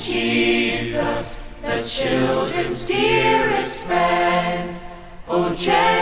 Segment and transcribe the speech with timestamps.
[0.00, 4.80] Jesus, the children's dearest friend.
[5.28, 5.99] Oh, o gentle,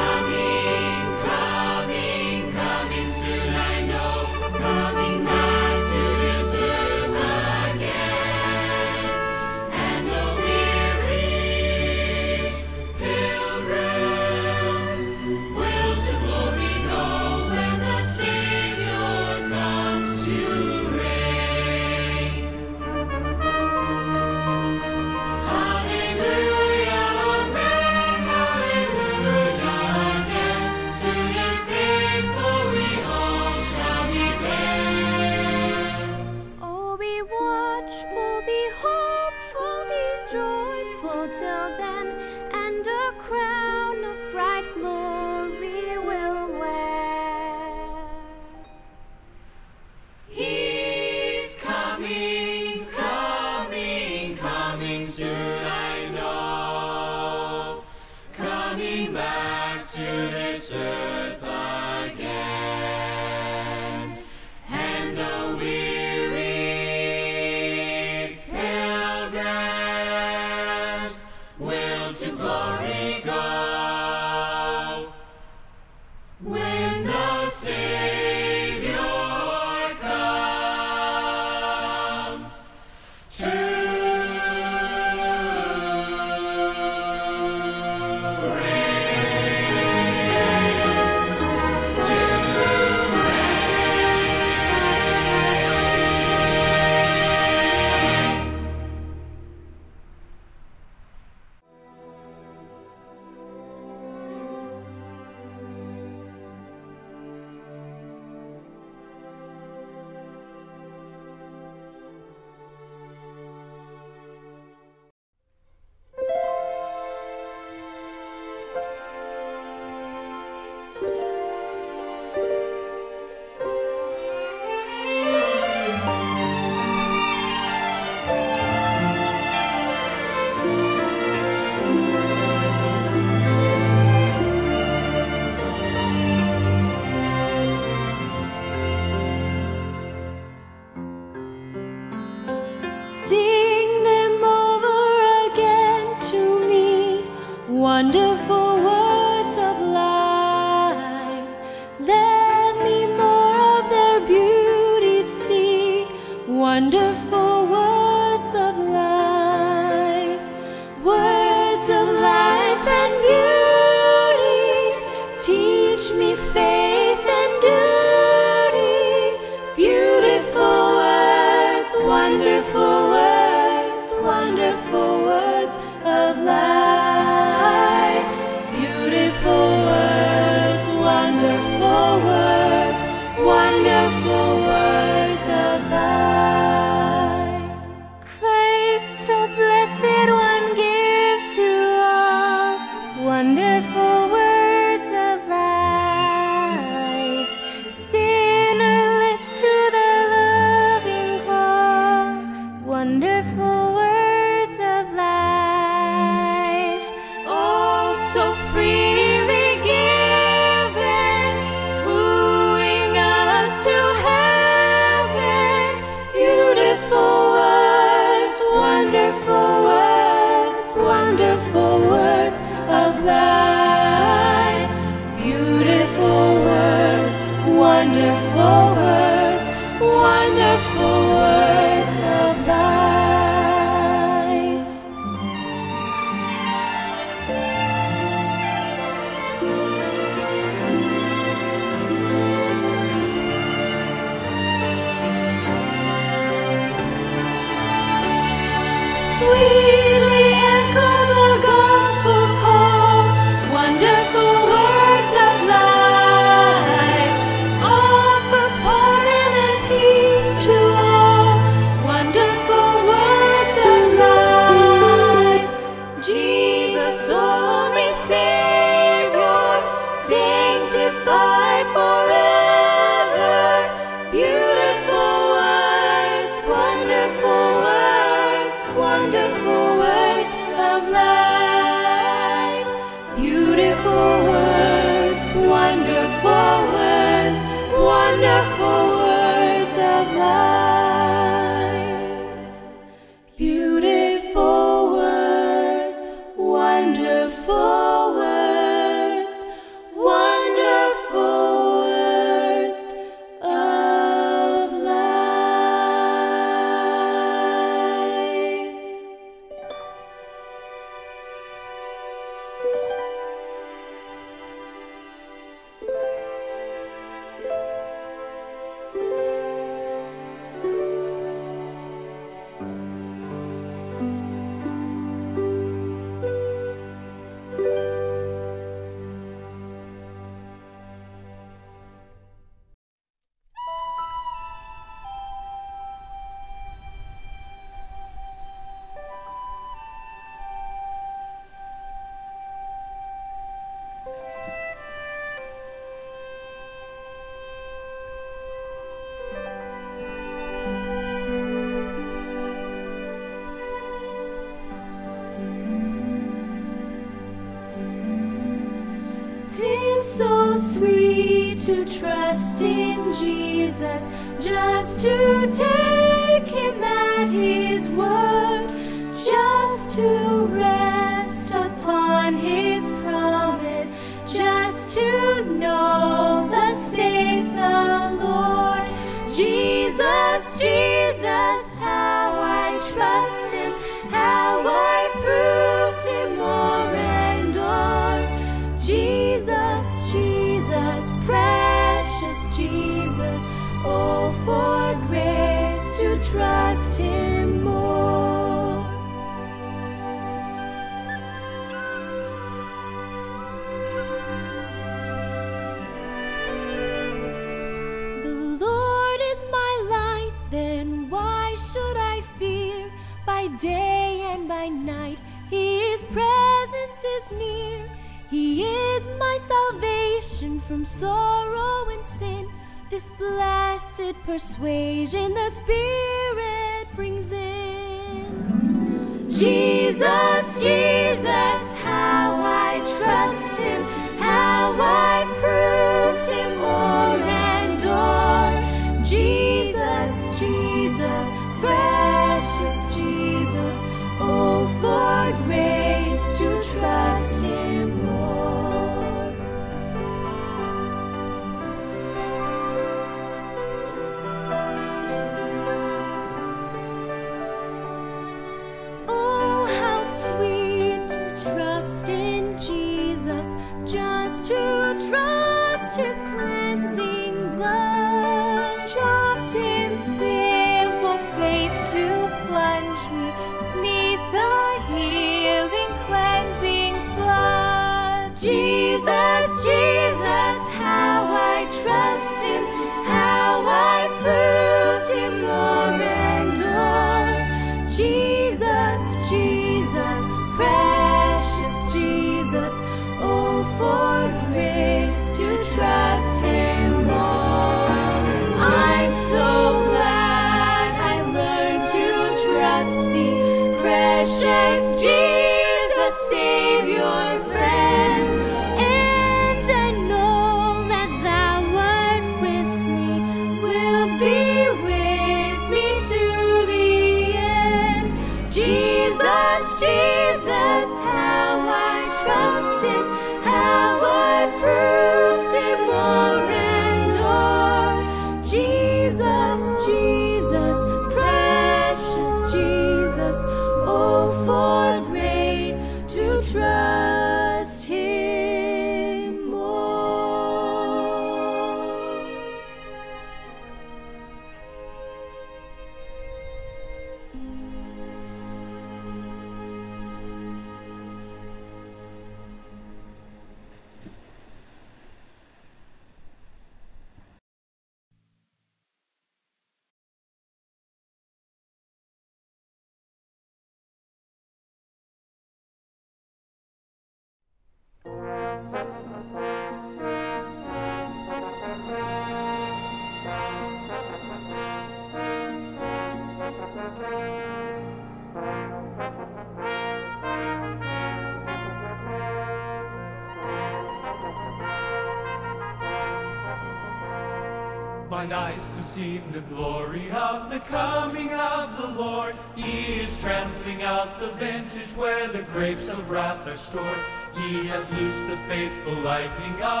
[589.21, 592.55] seen the glory of the coming of the Lord.
[592.75, 597.23] He is trampling out the vintage where the grapes of wrath are stored.
[597.53, 600.00] He has loosed the fateful lightning of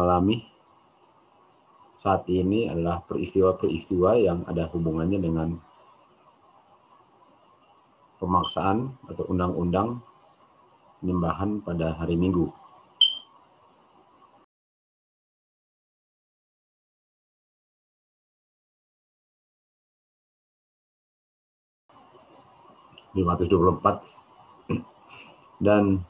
[0.00, 0.50] alami
[2.00, 5.60] saat ini adalah peristiwa-peristiwa yang ada hubungannya dengan
[8.16, 10.00] pemaksaan atau undang-undang
[11.04, 12.48] penyembahan pada hari Minggu.
[23.10, 23.84] ...524.
[25.66, 26.00] Dan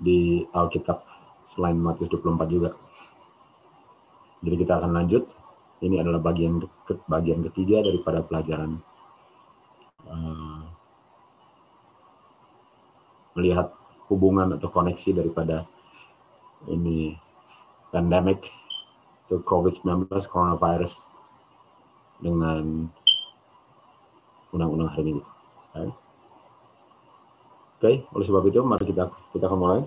[0.00, 1.11] di Alkitab
[1.52, 2.70] selain Matius 24 juga.
[4.42, 5.24] Jadi kita akan lanjut.
[5.82, 6.62] Ini adalah bagian
[7.10, 8.78] bagian ketiga daripada pelajaran
[10.06, 10.62] eh,
[13.34, 13.74] melihat
[14.06, 15.66] hubungan atau koneksi daripada
[16.70, 17.18] ini
[17.90, 18.46] pandemic
[19.26, 21.02] to COVID-19 coronavirus
[22.22, 22.86] dengan
[24.54, 25.22] undang-undang hari ini.
[25.74, 25.90] Oke,
[27.82, 27.96] okay.
[28.14, 29.82] oleh sebab itu mari kita kita akan mulai.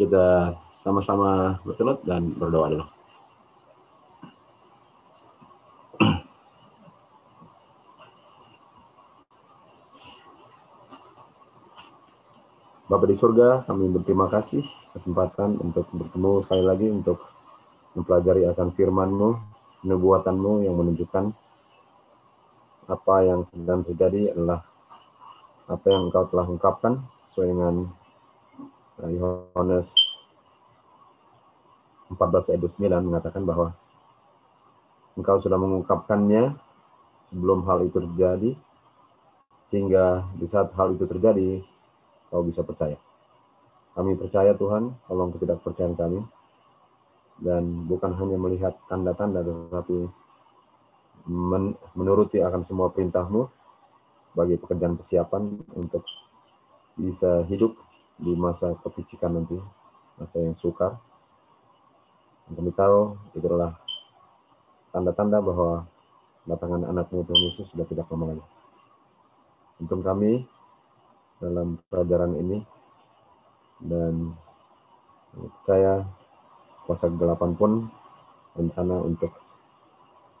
[0.00, 2.86] Kita sama-sama bertelut dan berdoa dulu.
[12.84, 14.60] Bapak di surga, kami berterima kasih
[14.92, 17.16] kesempatan untuk bertemu sekali lagi untuk
[17.96, 19.30] mempelajari akan firman-Mu,
[19.88, 21.32] nubuatan-Mu yang menunjukkan
[22.84, 24.68] apa yang sedang terjadi adalah
[25.64, 27.74] apa yang Engkau telah ungkapkan sesuai dengan
[29.00, 30.03] uh, Yohanes
[32.14, 33.74] 14 ayat 9 mengatakan bahwa
[35.14, 36.58] Engkau sudah mengungkapkannya
[37.30, 38.50] sebelum hal itu terjadi
[39.66, 41.62] sehingga di saat hal itu terjadi
[42.30, 42.98] kau bisa percaya.
[43.94, 46.20] Kami percaya Tuhan, tolong ketidakpercayaan kami.
[47.38, 50.06] Dan bukan hanya melihat tanda-tanda, tetapi
[51.30, 53.46] men menuruti akan semua perintahmu
[54.34, 55.42] bagi pekerjaan persiapan
[55.78, 56.02] untuk
[56.98, 57.74] bisa hidup
[58.18, 59.58] di masa kepicikan nanti,
[60.18, 60.98] masa yang sukar.
[62.48, 63.76] Dan kami tahu itu adalah
[64.92, 65.88] tanda-tanda bahwa
[66.44, 68.44] datangan anakmu Tuhan Yesus sudah tidak lama lagi.
[69.80, 70.44] Untuk kami,
[71.42, 72.62] dalam pelajaran ini
[73.82, 74.32] dan
[75.34, 76.06] percaya
[76.86, 77.72] kuasa kegelapan pun
[78.54, 79.34] rencana untuk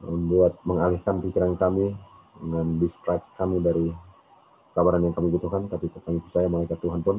[0.04, 1.96] membuat mengalihkan pikiran kami
[2.38, 3.90] dengan distract kami dari
[4.74, 7.18] kabaran yang kami butuhkan tapi kami percaya malaikat Tuhan pun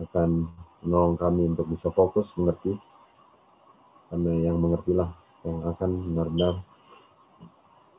[0.00, 0.48] akan
[0.80, 2.76] menolong kami untuk bisa fokus mengerti
[4.10, 5.14] karena yang mengertilah
[5.46, 6.54] yang akan benar-benar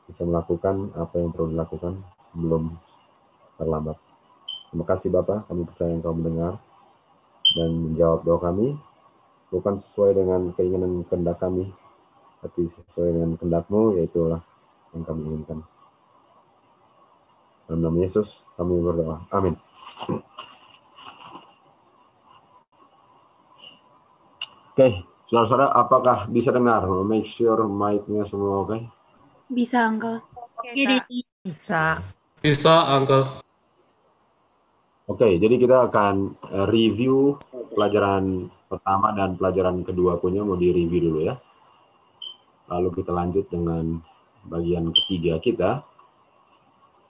[0.06, 2.76] bisa melakukan apa yang perlu dilakukan sebelum
[3.56, 3.96] terlambat.
[4.68, 6.60] Terima kasih Bapak, kami percaya Engkau mendengar
[7.56, 8.76] dan menjawab doa kami,
[9.48, 11.72] bukan sesuai dengan keinginan kehendak kami,
[12.40, 14.32] tapi sesuai dengan kehendakmu, yaitu
[14.92, 15.64] yang kami inginkan.
[17.68, 19.24] Dalam nama Yesus, kami berdoa.
[19.32, 19.56] Amin.
[24.72, 25.11] Oke, okay.
[25.32, 26.84] Saudara-saudara, apakah bisa dengar?
[27.08, 28.68] Make sure mic-nya semua oke?
[28.68, 28.82] Okay?
[29.48, 30.20] Bisa, Uncle.
[30.76, 31.08] Bisa.
[31.40, 31.82] Bisa.
[32.44, 33.40] Bisa, Uncle.
[35.08, 37.40] Oke, jadi kita akan eh, review
[37.72, 41.40] pelajaran pertama dan pelajaran kedua punya mau di review dulu ya.
[42.68, 44.04] Lalu kita lanjut dengan
[44.44, 45.80] bagian ketiga kita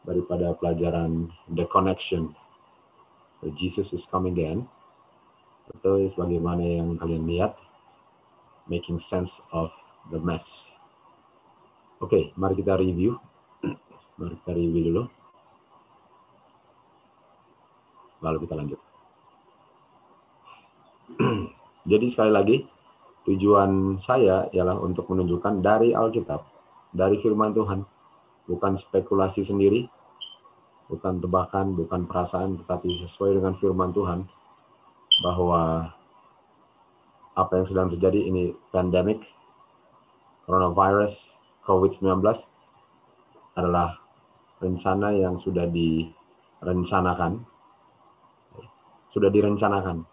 [0.06, 2.30] daripada pelajaran The Connection.
[3.58, 4.70] Jesus is coming again.
[5.74, 7.58] Itu bagaimana yang kalian lihat.
[8.70, 9.74] Making sense of
[10.10, 10.70] the mess.
[12.02, 13.18] Oke, mari kita review.
[14.18, 15.02] Mari kita review dulu.
[18.22, 18.80] lalu kita lanjut.
[21.90, 22.56] Jadi sekali lagi,
[23.26, 26.40] tujuan saya ialah untuk menunjukkan dari Alkitab,
[26.94, 27.82] dari firman Tuhan,
[28.46, 29.90] bukan spekulasi sendiri,
[30.86, 34.24] bukan tebakan, bukan perasaan, tetapi sesuai dengan firman Tuhan,
[35.20, 35.92] bahwa
[37.32, 39.24] apa yang sedang terjadi ini pandemic,
[40.44, 41.32] coronavirus,
[41.64, 42.20] COVID-19
[43.56, 44.00] adalah
[44.60, 47.52] rencana yang sudah direncanakan
[49.12, 50.08] sudah direncanakan.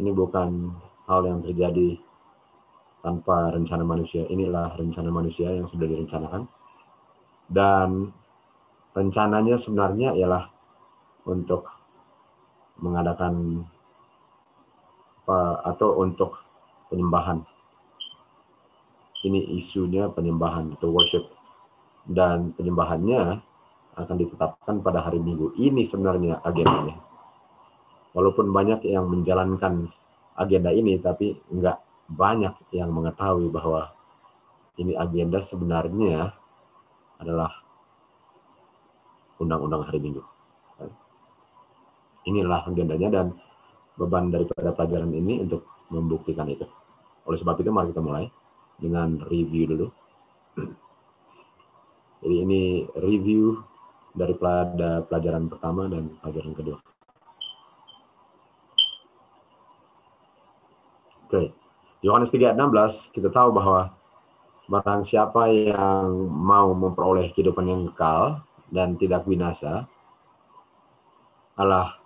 [0.00, 0.72] Ini bukan
[1.04, 2.00] hal yang terjadi
[3.04, 4.24] tanpa rencana manusia.
[4.24, 6.48] Inilah rencana manusia yang sudah direncanakan.
[7.44, 8.08] Dan
[8.96, 10.48] rencananya sebenarnya ialah
[11.28, 11.68] untuk
[12.80, 13.64] mengadakan
[15.64, 16.40] atau untuk
[16.88, 17.44] penyembahan.
[19.24, 21.28] Ini isunya penyembahan atau worship
[22.08, 23.44] dan penyembahannya
[23.98, 25.58] akan ditetapkan pada hari Minggu.
[25.58, 27.08] Ini sebenarnya agendanya
[28.18, 29.90] walaupun banyak yang menjalankan
[30.38, 31.78] agenda ini, tapi nggak
[32.10, 33.94] banyak yang mengetahui bahwa
[34.74, 36.34] ini agenda sebenarnya
[37.22, 37.50] adalah
[39.38, 40.22] undang-undang hari Minggu.
[42.26, 43.26] Inilah agendanya dan
[43.98, 46.64] beban daripada pelajaran ini untuk membuktikan itu.
[47.26, 48.30] Oleh sebab itu mari kita mulai
[48.78, 49.86] dengan review dulu.
[52.22, 52.62] Jadi ini
[52.94, 53.58] review
[54.14, 56.78] daripada pelajaran pertama dan pelajaran kedua.
[61.28, 61.52] Oke.
[62.00, 63.92] Yohanes 3:16 kita tahu bahwa
[64.70, 69.88] barang siapa yang mau memperoleh kehidupan yang kekal dan tidak binasa
[71.58, 71.98] adalah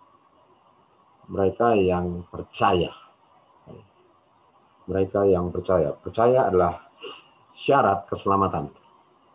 [1.31, 2.91] mereka yang percaya.
[4.91, 5.95] Mereka yang percaya.
[5.95, 6.83] Percaya adalah
[7.55, 8.73] syarat keselamatan.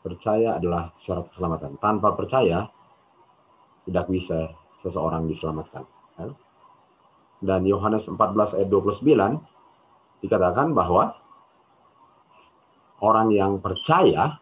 [0.04, 1.80] Percaya adalah syarat keselamatan.
[1.80, 2.68] Tanpa percaya
[3.88, 4.52] tidak bisa
[4.84, 5.88] seseorang diselamatkan.
[7.38, 11.14] Dan Yohanes 14 ayat 29 dikatakan bahwa
[13.00, 14.42] orang yang percaya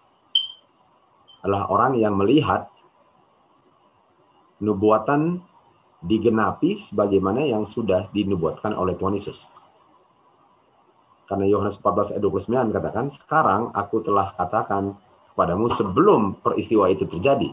[1.43, 2.71] adalah orang yang melihat
[4.63, 5.43] nubuatan
[6.03, 9.45] digenapi sebagaimana yang sudah dinubuatkan oleh Tuhan Yesus.
[11.25, 14.93] Karena Yohanes 14 ayat 29 katakan, sekarang aku telah katakan
[15.33, 17.49] kepadamu sebelum peristiwa itu terjadi.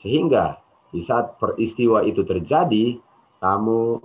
[0.00, 0.58] Sehingga
[0.88, 2.96] di saat peristiwa itu terjadi,
[3.42, 4.00] kamu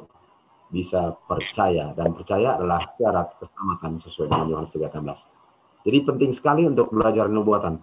[0.69, 1.95] bisa percaya.
[1.95, 5.23] Dan percaya adalah syarat keselamatan sesuai dengan Yohanes 3:16.
[5.87, 7.79] Jadi penting sekali untuk belajar nubuatan.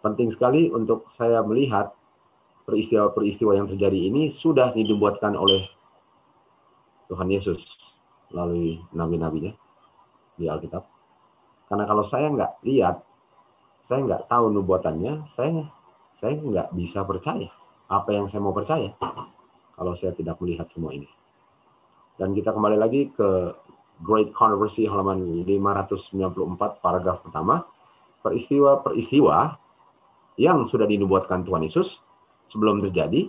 [0.00, 1.97] Penting sekali untuk saya melihat
[2.68, 5.64] peristiwa-peristiwa yang terjadi ini sudah dinubuatkan oleh
[7.08, 7.80] Tuhan Yesus
[8.28, 9.56] melalui nabi-nabinya
[10.36, 10.84] di Alkitab.
[11.64, 13.00] Karena kalau saya nggak lihat,
[13.80, 15.64] saya nggak tahu nubuatannya, saya
[16.20, 17.48] saya nggak bisa percaya
[17.88, 18.92] apa yang saya mau percaya
[19.72, 21.08] kalau saya tidak melihat semua ini.
[22.20, 23.56] Dan kita kembali lagi ke
[24.04, 27.64] Great Controversy halaman 594 paragraf pertama.
[28.20, 29.56] Peristiwa-peristiwa
[30.36, 32.02] yang sudah dinubuatkan Tuhan Yesus
[32.48, 33.28] sebelum terjadi.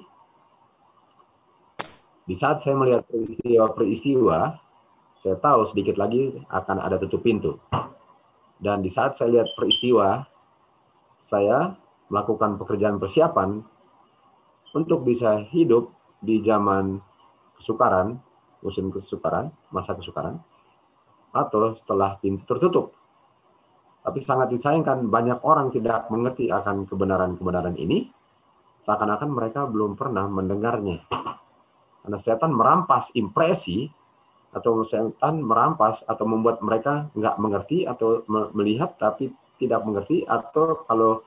[2.26, 4.39] Di saat saya melihat peristiwa-peristiwa,
[5.20, 7.59] saya tahu sedikit lagi akan ada tutup pintu.
[8.59, 10.24] Dan di saat saya lihat peristiwa,
[11.20, 11.76] saya
[12.07, 13.59] melakukan pekerjaan persiapan
[14.76, 16.99] untuk bisa hidup di zaman
[17.55, 18.20] kesukaran,
[18.63, 20.39] musim kesukaran, masa kesukaran,
[21.32, 22.95] atau setelah pintu tertutup.
[23.99, 28.07] Tapi sangat disayangkan banyak orang tidak mengerti akan kebenaran-kebenaran ini,
[28.84, 31.04] seakan-akan mereka belum pernah mendengarnya.
[32.04, 33.92] Karena setan merampas impresi
[34.50, 38.26] atau setan merampas atau membuat mereka nggak mengerti atau
[38.58, 39.30] melihat tapi
[39.62, 41.22] tidak mengerti atau kalau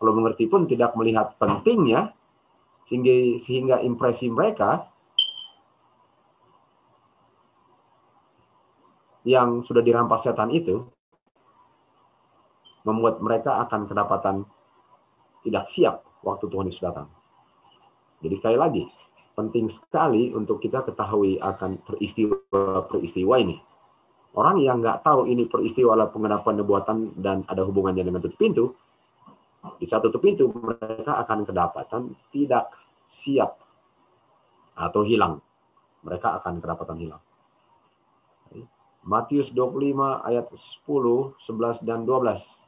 [0.00, 2.16] kalau mengerti pun tidak melihat pentingnya
[2.88, 4.88] sehingga sehingga impresi mereka
[9.22, 10.82] yang sudah dirampas setan itu
[12.82, 14.36] membuat mereka akan kedapatan
[15.46, 17.10] tidak siap waktu Tuhan Yesus datang.
[18.22, 18.82] Jadi sekali lagi,
[19.34, 23.58] penting sekali untuk kita ketahui akan peristiwa-peristiwa ini.
[24.32, 28.64] Orang yang nggak tahu ini peristiwa adalah pengenapan nubuatan dan ada hubungannya dengan tutup pintu,
[29.76, 32.02] di saat tutup pintu mereka akan kedapatan
[32.32, 32.72] tidak
[33.06, 33.60] siap
[34.74, 35.38] atau hilang.
[36.02, 37.22] Mereka akan kedapatan hilang.
[39.02, 42.61] Matius 25 ayat 10, 11 dan 12.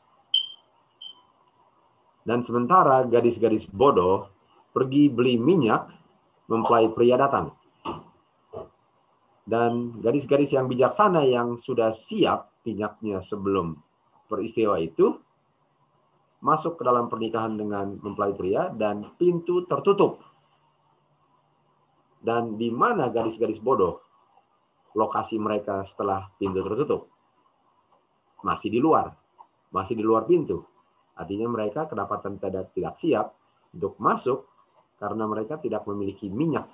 [2.25, 4.33] Dan sementara gadis-gadis bodoh
[4.73, 5.93] pergi beli minyak,
[6.49, 7.53] mempelai pria datang.
[9.45, 13.77] Dan gadis-gadis yang bijaksana yang sudah siap minyaknya sebelum
[14.25, 15.21] peristiwa itu,
[16.41, 20.25] masuk ke dalam pernikahan dengan mempelai pria dan pintu tertutup.
[22.25, 24.01] Dan di mana gadis-gadis bodoh
[24.97, 27.13] lokasi mereka setelah pintu tertutup?
[28.41, 29.13] Masih di luar,
[29.69, 30.65] masih di luar pintu.
[31.15, 33.27] Artinya mereka kedapatan tidak, tidak siap
[33.71, 34.51] untuk masuk
[34.99, 36.67] karena mereka tidak memiliki minyak.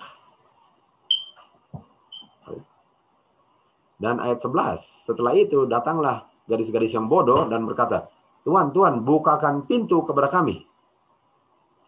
[4.01, 4.81] Dan ayat 11,
[5.13, 8.09] setelah itu datanglah gadis-gadis yang bodoh dan berkata,
[8.49, 10.65] Tuhan, Tuhan, bukakan pintu kepada kami.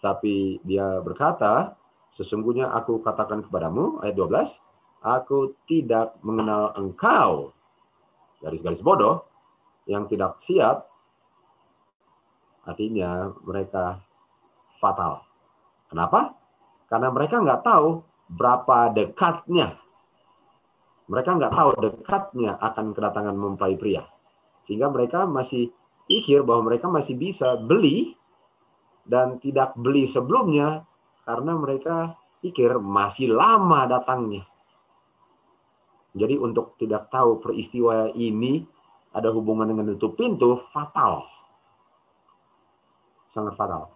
[0.05, 1.73] Tapi dia berkata,
[2.13, 4.61] sesungguhnya aku katakan kepadamu, ayat 12,
[5.01, 7.57] aku tidak mengenal engkau.
[8.45, 9.25] Garis-garis bodoh
[9.89, 10.92] yang tidak siap
[12.63, 13.99] Artinya mereka
[14.79, 15.27] fatal.
[15.91, 16.39] Kenapa?
[16.87, 19.79] Karena mereka nggak tahu berapa dekatnya.
[21.11, 24.07] Mereka nggak tahu dekatnya akan kedatangan mempelai pria.
[24.63, 25.75] Sehingga mereka masih
[26.07, 28.15] pikir bahwa mereka masih bisa beli
[29.03, 30.87] dan tidak beli sebelumnya
[31.27, 34.47] karena mereka pikir masih lama datangnya.
[36.15, 38.63] Jadi untuk tidak tahu peristiwa ini
[39.17, 41.32] ada hubungan dengan tutup pintu, fatal
[43.33, 43.89] sangat fatal.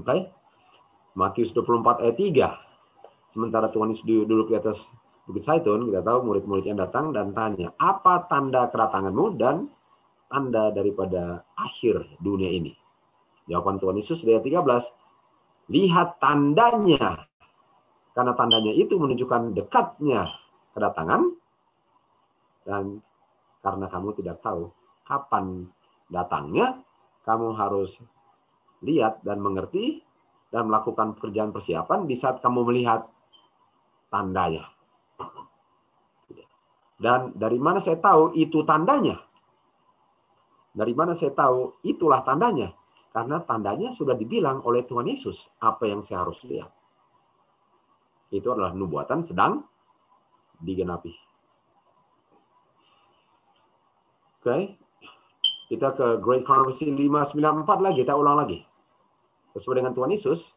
[0.00, 0.08] Oke?
[0.08, 0.20] Okay?
[1.12, 3.30] Matius 24 ayat 3.
[3.30, 4.88] Sementara Tuhan Yesus duduk di atas
[5.28, 9.70] Bukit Saitun, kita tahu murid-muridnya datang dan tanya, apa tanda kedatanganmu dan
[10.26, 12.74] tanda daripada akhir dunia ini?
[13.46, 17.30] Jawaban Tuhan Yesus ayat 13, lihat tandanya.
[18.10, 20.34] Karena tandanya itu menunjukkan dekatnya
[20.74, 21.30] kedatangan
[22.66, 22.98] dan
[23.62, 24.74] karena kamu tidak tahu
[25.06, 25.70] kapan
[26.10, 26.82] datangnya,
[27.24, 28.00] kamu harus
[28.80, 30.00] lihat dan mengerti
[30.50, 33.06] dan melakukan pekerjaan persiapan di saat kamu melihat
[34.10, 34.66] tandanya.
[37.00, 39.16] Dan dari mana saya tahu itu tandanya?
[40.76, 41.80] Dari mana saya tahu?
[41.80, 42.76] Itulah tandanya.
[43.10, 46.70] Karena tandanya sudah dibilang oleh Tuhan Yesus apa yang saya harus lihat.
[48.30, 49.66] Itu adalah nubuatan sedang
[50.62, 51.10] digenapi.
[54.40, 54.89] Oke.
[55.70, 58.58] Kita ke Great Controversy 594 lagi, kita ulang lagi.
[59.54, 60.50] Sesuai dengan Tuhan Yesus,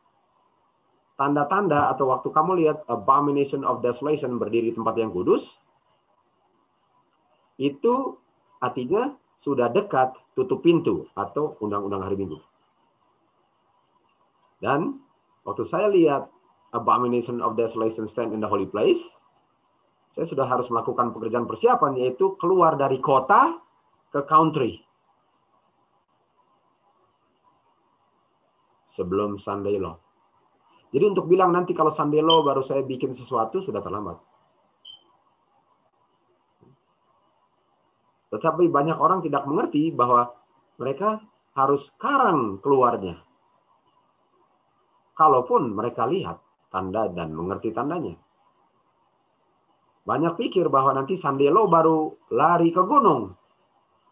[1.13, 5.61] tanda-tanda atau waktu kamu lihat abomination of desolation berdiri di tempat yang kudus,
[7.61, 8.17] itu
[8.57, 12.41] artinya sudah dekat tutup pintu atau undang-undang hari Minggu.
[14.57, 14.97] Dan
[15.45, 16.25] waktu saya lihat
[16.73, 19.13] abomination of desolation stand in the holy place,
[20.09, 23.61] saya sudah harus melakukan pekerjaan persiapan yaitu keluar dari kota
[24.09, 24.81] ke country.
[28.93, 29.97] Sebelum Sunday Law.
[30.93, 34.21] Jadi untuk bilang nanti kalau Sunday Law baru saya bikin sesuatu sudah terlambat.
[38.29, 40.29] Tetapi banyak orang tidak mengerti bahwa
[40.77, 41.21] mereka
[41.57, 43.17] harus sekarang keluarnya.
[45.17, 46.41] Kalaupun mereka lihat
[46.73, 48.17] tanda dan mengerti tandanya.
[50.03, 53.33] Banyak pikir bahwa nanti Sandelo baru lari ke gunung.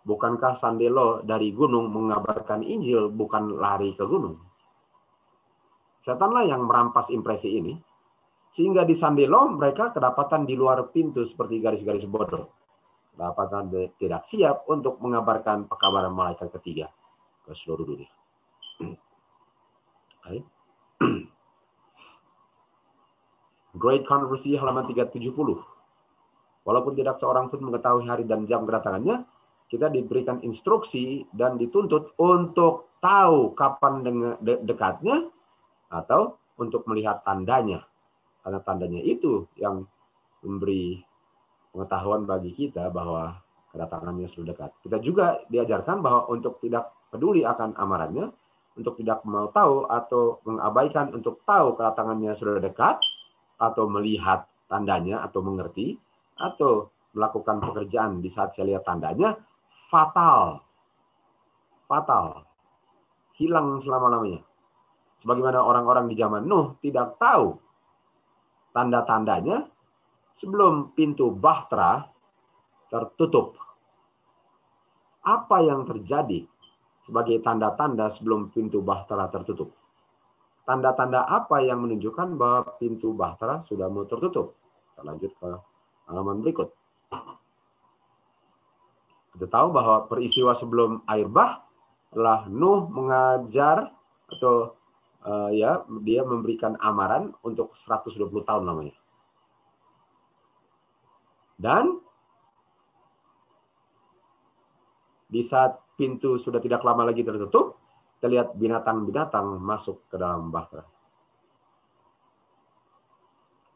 [0.06, 4.51] Bukankah Sandelo dari gunung mengabarkan Injil, bukan lari ke gunung?
[6.02, 7.78] Setanlah yang merampas impresi ini.
[8.52, 12.52] Sehingga di Sandelo mereka kedapatan di luar pintu seperti garis-garis bodoh.
[13.16, 16.92] Kedapatan tidak siap untuk mengabarkan pekabaran malaikat ketiga
[17.48, 18.12] ke seluruh dunia.
[23.82, 25.32] Great Controversy halaman 370.
[26.62, 29.26] Walaupun tidak seorang pun mengetahui hari dan jam kedatangannya,
[29.72, 34.04] kita diberikan instruksi dan dituntut untuk tahu kapan
[34.44, 35.32] dekatnya
[35.92, 37.84] atau untuk melihat tandanya.
[38.42, 39.86] Karena tandanya itu yang
[40.42, 40.98] memberi
[41.70, 43.38] pengetahuan bagi kita bahwa
[43.72, 44.72] kedatangannya sudah dekat.
[44.82, 48.32] Kita juga diajarkan bahwa untuk tidak peduli akan amarannya,
[48.76, 52.98] untuk tidak mau tahu atau mengabaikan untuk tahu kedatangannya sudah dekat,
[53.62, 55.96] atau melihat tandanya atau mengerti,
[56.40, 59.38] atau melakukan pekerjaan di saat saya lihat tandanya,
[59.92, 60.64] fatal.
[61.86, 62.48] Fatal.
[63.36, 64.51] Hilang selama-lamanya.
[65.22, 67.54] Sebagaimana orang-orang di zaman Nuh tidak tahu
[68.74, 69.70] tanda-tandanya
[70.34, 72.02] sebelum pintu Bahtera
[72.90, 73.54] tertutup.
[75.22, 76.50] Apa yang terjadi
[77.06, 79.70] sebagai tanda-tanda sebelum pintu Bahtera tertutup?
[80.66, 84.58] Tanda-tanda apa yang menunjukkan bahwa pintu Bahtera sudah mau tertutup?
[84.90, 85.50] Kita lanjut ke
[86.10, 86.74] halaman berikut.
[89.38, 91.62] Kita tahu bahwa peristiwa sebelum air bah
[92.10, 93.94] adalah Nuh mengajar
[94.26, 94.81] atau
[95.26, 98.96] uh, ya dia memberikan amaran untuk 120 tahun namanya.
[101.62, 102.02] Dan
[105.30, 107.78] di saat pintu sudah tidak lama lagi tertutup,
[108.18, 110.84] kita lihat binatang-binatang masuk ke dalam bahtera.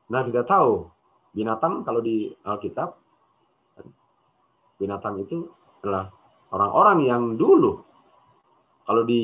[0.06, 0.86] Nah, kita tahu
[1.34, 2.94] binatang kalau di Alkitab,
[4.78, 5.50] binatang itu
[5.82, 6.14] adalah
[6.54, 7.82] orang-orang yang dulu.
[8.86, 9.22] Kalau di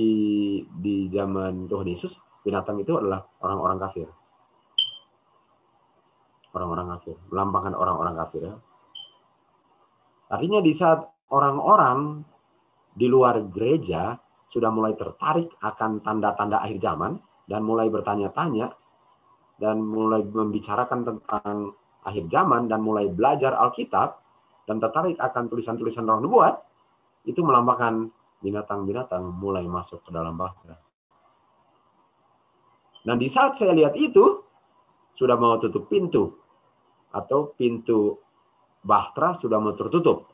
[0.65, 4.09] di zaman Tuhan Yesus, binatang itu adalah orang-orang kafir
[6.51, 8.55] orang-orang kafir, melambangkan orang-orang kafir ya.
[10.31, 10.99] Artinya di saat
[11.31, 12.23] orang-orang
[12.91, 14.15] di luar gereja
[14.51, 18.67] sudah mulai tertarik akan tanda-tanda akhir zaman dan mulai bertanya-tanya
[19.59, 24.19] dan mulai membicarakan tentang akhir zaman dan mulai belajar Alkitab
[24.67, 26.55] dan tertarik akan tulisan-tulisan roh nubuat,
[27.27, 28.11] itu melambangkan
[28.41, 30.77] binatang-binatang mulai masuk ke dalam bahtera.
[33.01, 34.41] Dan di saat saya lihat itu,
[35.17, 36.37] sudah mau tutup pintu
[37.11, 38.17] atau pintu
[38.81, 40.29] bahtera sudah mau tertutup.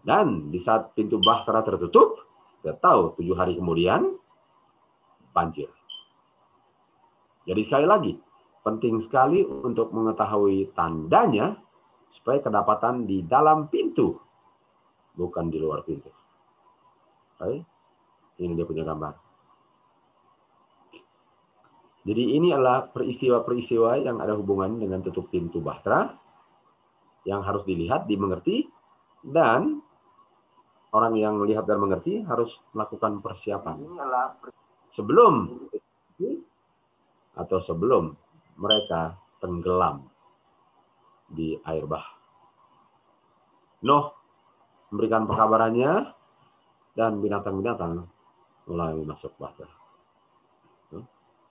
[0.00, 2.24] Dan di saat pintu bahtera tertutup,
[2.62, 4.16] kita tahu tujuh hari kemudian
[5.34, 5.68] banjir.
[7.44, 8.12] Jadi sekali lagi,
[8.62, 11.56] penting sekali untuk mengetahui tandanya
[12.10, 14.18] supaya kedapatan di dalam pintu,
[15.16, 16.19] bukan di luar pintu.
[17.40, 17.64] Oke,
[18.44, 19.14] ini dia punya gambar.
[22.00, 26.16] Jadi ini adalah peristiwa-peristiwa yang ada hubungan dengan tutup pintu bahtera
[27.28, 28.64] yang harus dilihat, dimengerti,
[29.20, 29.84] dan
[30.96, 33.84] orang yang melihat dan mengerti harus melakukan persiapan.
[34.90, 35.60] Sebelum
[37.36, 38.16] atau sebelum
[38.60, 40.04] mereka tenggelam
[41.30, 42.04] di air bah.
[43.86, 44.12] Noh
[44.90, 46.19] memberikan pekabarannya
[46.94, 48.06] dan binatang-binatang
[48.66, 49.72] mulai masuk bahtera.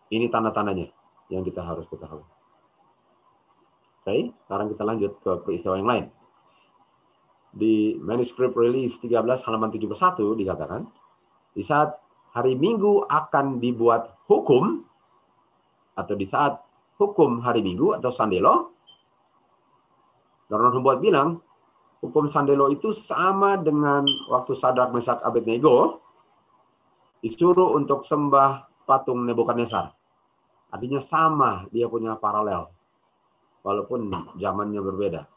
[0.09, 0.89] Ini tanda-tandanya
[1.29, 2.25] yang kita harus ketahui.
[4.01, 6.05] Oke, sekarang kita lanjut ke peristiwa yang lain.
[7.49, 10.85] di manuskrip release 13 halaman 71 dikatakan,
[11.53, 11.97] di saat
[12.33, 14.85] hari Minggu akan dibuat hukum,
[15.97, 16.61] atau di saat
[17.01, 18.71] hukum hari Minggu atau Sandelo,
[20.45, 21.41] Dornon Humboldt bilang,
[21.99, 25.99] hukum Sandelo itu sama dengan waktu Sadrak Mesak Abednego
[27.19, 29.91] disuruh untuk sembah patung Nebukadnezar.
[30.71, 32.71] Artinya sama, dia punya paralel.
[33.59, 34.07] Walaupun
[34.39, 35.27] zamannya berbeda.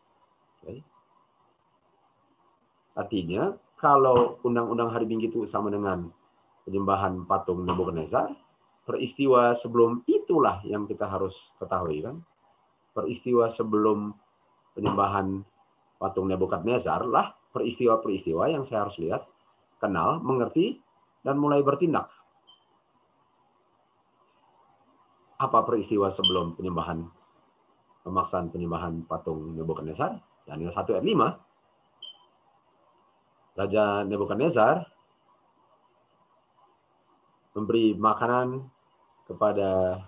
[2.92, 6.12] Artinya, kalau undang-undang hari Minggu itu sama dengan
[6.62, 8.30] penyembahan patung Nebukadnezar,
[8.86, 12.22] peristiwa sebelum itulah yang kita harus ketahui kan.
[12.92, 14.12] Peristiwa sebelum
[14.76, 15.42] penyembahan
[16.02, 19.22] patung Nebukadnezar lah peristiwa-peristiwa yang saya harus lihat,
[19.78, 20.82] kenal, mengerti,
[21.22, 22.10] dan mulai bertindak.
[25.38, 27.06] Apa peristiwa sebelum penyembahan
[28.02, 30.18] pemaksaan penyembahan patung Nebukadnezar?
[30.42, 34.90] Daniel 1 ayat 5 Raja Nebukadnezar
[37.54, 38.66] memberi makanan
[39.28, 40.02] kepada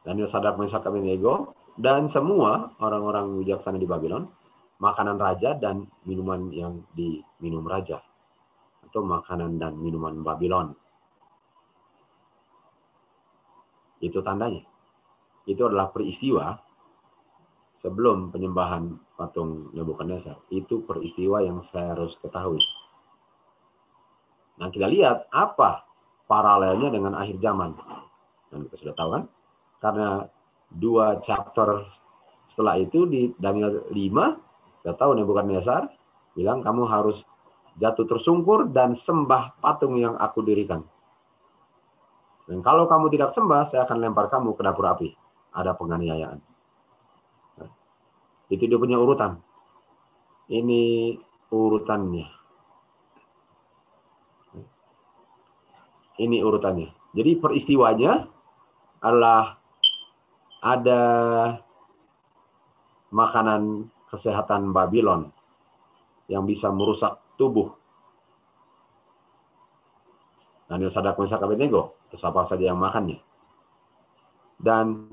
[0.00, 4.39] Daniel Sadrak Mesak Abednego dan semua orang-orang bijaksana di Babylon
[4.80, 8.00] makanan raja dan minuman yang diminum raja
[8.88, 10.72] atau makanan dan minuman Babylon.
[14.00, 14.64] Itu tandanya.
[15.44, 16.56] Itu adalah peristiwa
[17.76, 20.40] sebelum penyembahan patung Nebukadnezar.
[20.48, 22.64] Itu peristiwa yang saya harus ketahui.
[24.60, 25.84] Nah, kita lihat apa
[26.24, 27.76] paralelnya dengan akhir zaman.
[28.48, 29.24] Dan kita sudah tahu kan?
[29.80, 30.08] Karena
[30.72, 31.84] dua chapter
[32.50, 34.49] setelah itu di Daniel 5,
[34.80, 35.92] kita tahu Nebukadnezar
[36.32, 37.22] bilang kamu harus
[37.76, 40.84] jatuh tersungkur dan sembah patung yang aku dirikan.
[42.50, 45.14] Dan kalau kamu tidak sembah, saya akan lempar kamu ke dapur api.
[45.54, 46.42] Ada penganiayaan.
[48.50, 49.38] Itu dia punya urutan.
[50.50, 51.14] Ini
[51.54, 52.26] urutannya.
[56.18, 56.90] Ini urutannya.
[57.14, 58.26] Jadi peristiwanya
[58.98, 59.62] adalah
[60.58, 61.02] ada
[63.14, 65.30] makanan kesehatan Babylon
[66.26, 67.70] yang bisa merusak tubuh.
[70.70, 73.18] Daniel Sadak Mesak Abednego, terus apa saja yang makannya.
[74.54, 75.10] Dan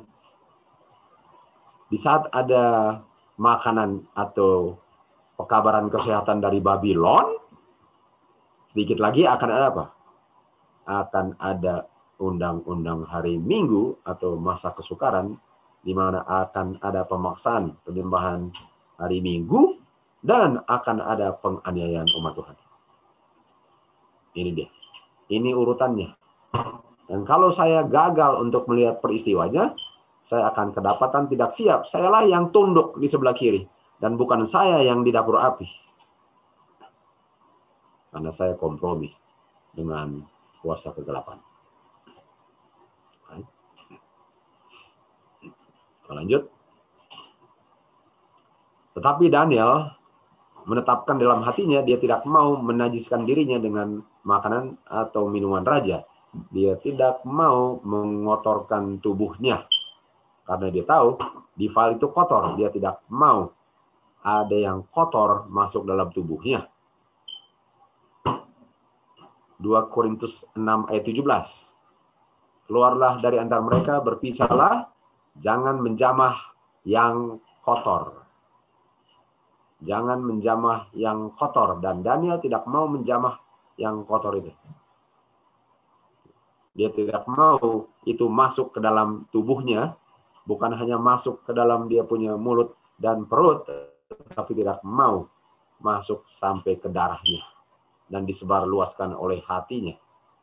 [1.90, 3.00] di saat ada
[3.42, 4.78] makanan atau
[5.34, 7.38] pekabaran kesehatan dari Babylon,
[8.70, 9.86] sedikit lagi akan ada apa?
[10.86, 11.90] Akan ada
[12.22, 15.38] undang-undang hari Minggu atau masa kesukaran
[15.82, 18.52] di mana akan ada pemaksaan penyembahan
[18.98, 19.78] hari Minggu
[20.26, 22.56] dan akan ada penganiayaan umat Tuhan.
[24.38, 24.70] Ini dia.
[25.32, 26.10] Ini urutannya.
[27.08, 29.72] Dan kalau saya gagal untuk melihat peristiwanya,
[30.28, 31.88] saya akan kedapatan tidak siap.
[31.88, 33.64] Sayalah yang tunduk di sebelah kiri
[34.04, 35.66] dan bukan saya yang di dapur api.
[38.12, 39.14] Karena saya kompromi
[39.72, 40.26] dengan
[40.60, 41.40] kuasa kegelapan.
[46.08, 46.57] Lanjut.
[48.98, 49.94] Tetapi Daniel
[50.66, 56.02] menetapkan dalam hatinya dia tidak mau menajiskan dirinya dengan makanan atau minuman raja.
[56.50, 59.64] Dia tidak mau mengotorkan tubuhnya
[60.48, 61.20] karena dia tahu
[61.58, 63.50] Dival itu kotor, dia tidak mau
[64.22, 66.70] ada yang kotor masuk dalam tubuhnya.
[69.58, 72.70] 2 Korintus 6 ayat 17.
[72.70, 74.86] Keluarlah dari antara mereka, berpisahlah,
[75.34, 76.38] jangan menjamah
[76.86, 78.27] yang kotor.
[79.82, 81.78] Jangan menjamah yang kotor.
[81.78, 83.38] Dan Daniel tidak mau menjamah
[83.78, 84.52] yang kotor itu.
[86.78, 89.98] Dia tidak mau itu masuk ke dalam tubuhnya,
[90.46, 93.66] bukan hanya masuk ke dalam dia punya mulut dan perut,
[94.34, 95.26] tapi tidak mau
[95.82, 97.42] masuk sampai ke darahnya
[98.10, 99.94] dan disebarluaskan oleh hatinya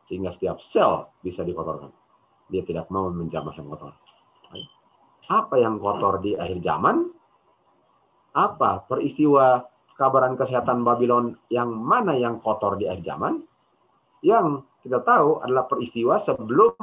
[0.05, 1.89] sehingga setiap sel bisa dikotorkan.
[2.45, 3.93] Dia tidak mau menjamah yang kotor.
[5.25, 7.09] Apa yang kotor di akhir zaman?
[8.35, 9.63] Apa peristiwa
[9.95, 13.39] kabaran kesehatan Babylon yang mana yang kotor di akhir zaman?
[14.19, 16.75] Yang kita tahu adalah peristiwa sebelum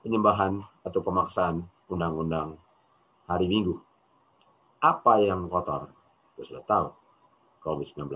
[0.00, 1.60] penyembahan atau pemaksaan
[1.92, 2.56] undang-undang
[3.28, 3.76] hari Minggu.
[4.80, 5.92] Apa yang kotor?
[6.34, 6.88] Kita sudah tahu.
[7.60, 8.08] COVID-19.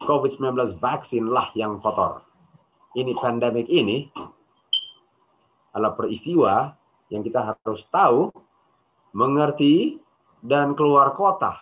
[0.00, 2.24] COVID-19 vaksin lah yang kotor.
[2.96, 4.08] Ini pandemik ini
[5.76, 6.72] adalah peristiwa
[7.12, 8.32] yang kita harus tahu,
[9.16, 9.96] mengerti,
[10.44, 11.56] dan keluar kota.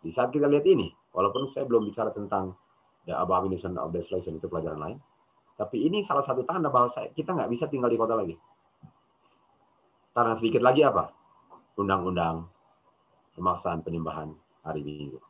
[0.00, 2.56] Di saat kita lihat ini, walaupun saya belum bicara tentang
[3.04, 4.98] the abomination of desolation, itu pelajaran lain.
[5.54, 8.34] Tapi ini salah satu tanda bahwa kita nggak bisa tinggal di kota lagi.
[10.10, 11.12] Karena sedikit lagi apa?
[11.78, 12.48] Undang-undang
[13.36, 14.32] pemaksaan penyembahan
[14.64, 15.20] hari Minggu.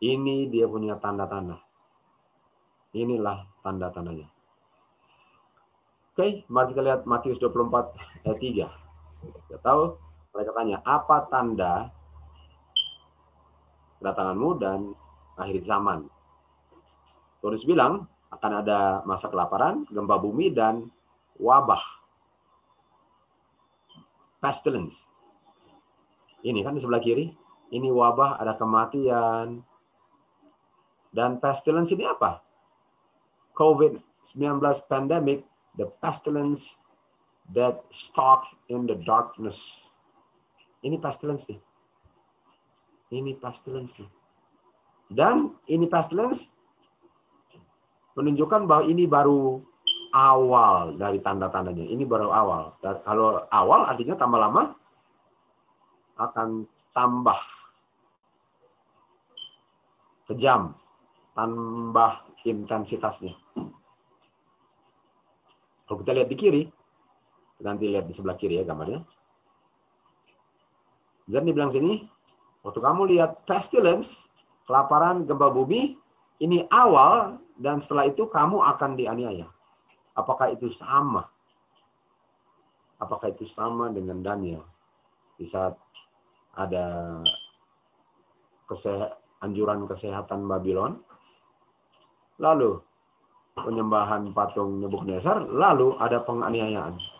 [0.00, 1.60] Ini dia punya tanda-tanda.
[2.96, 4.28] Inilah tanda-tandanya.
[6.16, 8.89] Oke, mari kita lihat Matius 24 ayat 3.
[9.20, 9.96] Kita tahu,
[10.32, 11.92] mereka tanya, apa tanda
[14.00, 14.78] kedatanganmu dan
[15.36, 16.08] akhir zaman?
[17.40, 20.88] Turis bilang, akan ada masa kelaparan, gempa bumi, dan
[21.40, 21.82] wabah.
[24.40, 25.04] Pestilence.
[26.40, 27.28] Ini kan di sebelah kiri.
[27.70, 29.60] Ini wabah, ada kematian.
[31.10, 32.40] Dan pestilence ini apa?
[33.58, 35.44] COVID-19 pandemic,
[35.76, 36.80] the pestilence
[37.54, 39.82] that stalk in the darkness.
[40.80, 41.60] Ini pestilence nih.
[43.10, 44.10] Ini pestilence nih.
[45.10, 46.46] Dan ini pestilence
[48.14, 49.58] menunjukkan bahwa ini baru
[50.14, 51.86] awal dari tanda-tandanya.
[51.90, 52.78] Ini baru awal.
[52.78, 54.74] Dan kalau awal artinya tambah lama
[56.20, 57.38] akan tambah
[60.30, 60.78] kejam,
[61.34, 62.12] tambah
[62.46, 63.34] intensitasnya.
[65.86, 66.62] Kalau kita lihat di kiri,
[67.60, 69.04] nanti lihat di sebelah kiri ya gambarnya.
[71.30, 72.02] Dan dibilang sini,
[72.66, 74.26] waktu kamu lihat pestilence,
[74.66, 75.94] kelaparan, gempa bumi,
[76.42, 79.46] ini awal dan setelah itu kamu akan dianiaya.
[80.16, 81.28] Apakah itu sama?
[83.00, 84.64] Apakah itu sama dengan Daniel
[85.40, 85.72] di saat
[86.52, 87.16] ada
[88.68, 91.00] kesehat, anjuran kesehatan Babylon,
[92.36, 92.76] lalu
[93.56, 97.19] penyembahan patung Nebukadnezar, lalu ada penganiayaan.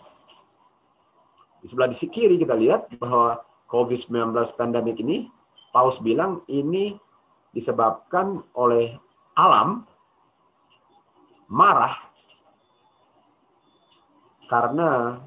[1.60, 5.28] Di sebelah di kiri kita lihat bahwa COVID-19 pandemik ini,
[5.70, 6.98] Paus bilang ini
[7.54, 8.96] disebabkan oleh
[9.38, 9.86] alam
[11.46, 11.94] marah
[14.50, 15.20] karena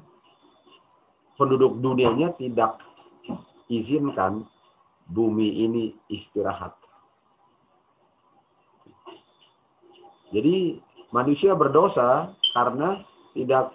[1.40, 2.84] penduduk dunianya tidak
[3.72, 4.44] izinkan
[5.08, 6.76] bumi ini istirahat.
[10.32, 10.82] Jadi
[11.14, 13.00] manusia berdosa karena
[13.32, 13.72] tidak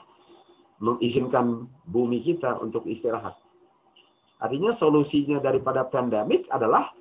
[0.80, 3.36] mengizinkan bumi kita untuk istirahat.
[4.40, 6.96] Artinya solusinya daripada pandemik adalah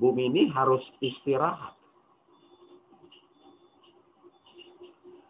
[0.00, 1.76] bumi ini harus istirahat.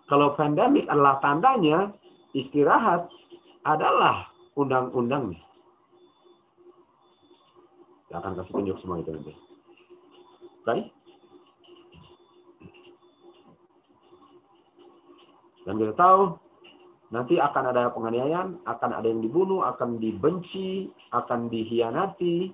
[0.08, 1.92] Kalau pandemik adalah tandanya,
[2.32, 3.10] istirahat
[3.60, 5.44] adalah undang-undangnya.
[8.08, 9.34] Saya akan kasih tunjuk semua itu nanti.
[10.64, 10.88] Oke?
[15.68, 16.47] Dan kita tahu
[17.08, 22.52] nanti akan ada penganiayaan, akan ada yang dibunuh, akan dibenci, akan dihianati,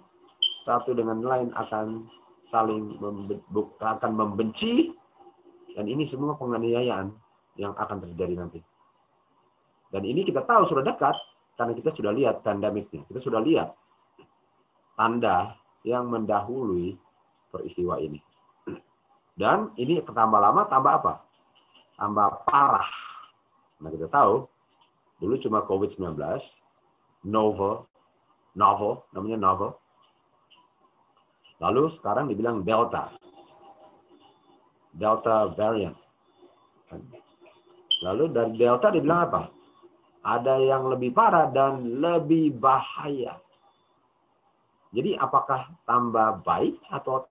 [0.62, 2.06] satu dengan lain akan
[2.44, 2.96] saling
[3.80, 4.94] akan membenci,
[5.74, 7.10] dan ini semua penganiayaan
[7.58, 8.60] yang akan terjadi nanti.
[9.90, 11.14] Dan ini kita tahu sudah dekat
[11.54, 13.06] karena kita sudah lihat pandemiknya.
[13.06, 13.74] Kita sudah lihat
[14.98, 15.54] tanda
[15.86, 16.98] yang mendahului
[17.50, 18.18] peristiwa ini.
[19.38, 21.14] Dan ini tambah lama tambah apa?
[21.94, 23.13] Tambah parah.
[23.80, 24.46] Nah kita tahu
[25.18, 26.18] dulu cuma COVID-19,
[27.26, 27.86] novel,
[28.54, 29.70] novel, namanya novel.
[31.62, 33.14] Lalu sekarang dibilang Delta.
[34.94, 35.96] Delta variant.
[38.04, 39.42] Lalu dari Delta dibilang apa?
[40.24, 43.40] Ada yang lebih parah dan lebih bahaya.
[44.94, 47.26] Jadi apakah tambah baik atau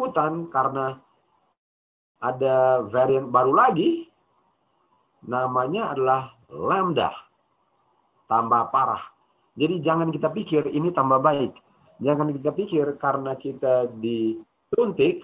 [0.00, 0.96] takutan karena
[2.24, 4.08] ada varian baru lagi
[5.28, 7.12] namanya adalah lambda
[8.24, 9.20] tambah parah
[9.60, 11.52] jadi jangan kita pikir ini tambah baik.
[12.00, 15.20] Jangan kita pikir karena kita disuntik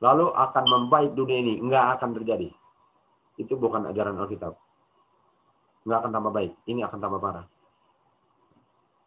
[0.00, 1.54] lalu akan membaik dunia ini.
[1.60, 2.48] Enggak akan terjadi.
[3.36, 4.56] Itu bukan ajaran Alkitab.
[5.84, 6.52] Enggak akan tambah baik.
[6.64, 7.46] Ini akan tambah parah.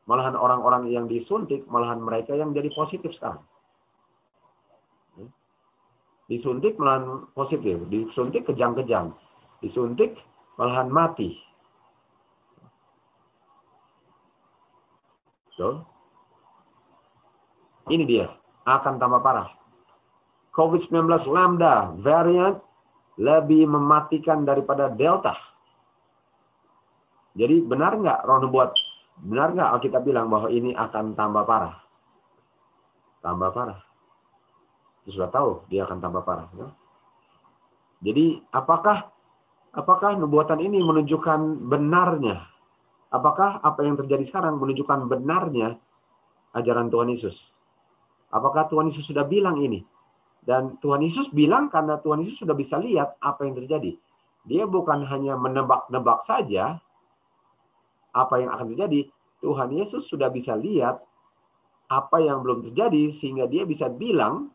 [0.06, 3.42] Malahan orang-orang yang disuntik, malahan mereka yang jadi positif sekarang.
[6.26, 7.86] Disuntik malahan positif.
[7.90, 9.14] Disuntik kejang-kejang.
[9.62, 10.18] Disuntik
[10.58, 11.38] malahan mati.
[15.56, 15.86] Tuh.
[17.86, 18.28] Ini dia,
[18.66, 19.54] akan tambah parah.
[20.58, 22.58] COVID-19 Lambda variant
[23.16, 25.38] lebih mematikan daripada Delta.
[27.36, 28.72] Jadi benar nggak roh buat
[29.20, 31.76] benar nggak Alkitab bilang bahwa ini akan tambah parah?
[33.24, 33.80] Tambah parah.
[35.04, 36.48] Kita sudah tahu dia akan tambah parah.
[36.56, 36.70] Ya?
[38.12, 39.10] Jadi apakah
[39.72, 42.56] apakah nubuatan ini menunjukkan benarnya
[43.16, 45.80] Apakah apa yang terjadi sekarang menunjukkan benarnya
[46.52, 47.56] ajaran Tuhan Yesus?
[48.28, 49.88] Apakah Tuhan Yesus sudah bilang ini?
[50.44, 53.96] Dan Tuhan Yesus bilang karena Tuhan Yesus sudah bisa lihat apa yang terjadi.
[54.44, 56.84] Dia bukan hanya menebak-nebak saja
[58.16, 59.12] apa yang akan terjadi.
[59.44, 61.04] Tuhan Yesus sudah bisa lihat
[61.92, 64.50] apa yang belum terjadi sehingga dia bisa bilang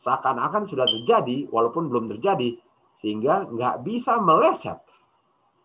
[0.00, 2.56] seakan-akan sudah terjadi walaupun belum terjadi
[2.96, 4.80] sehingga nggak bisa meleset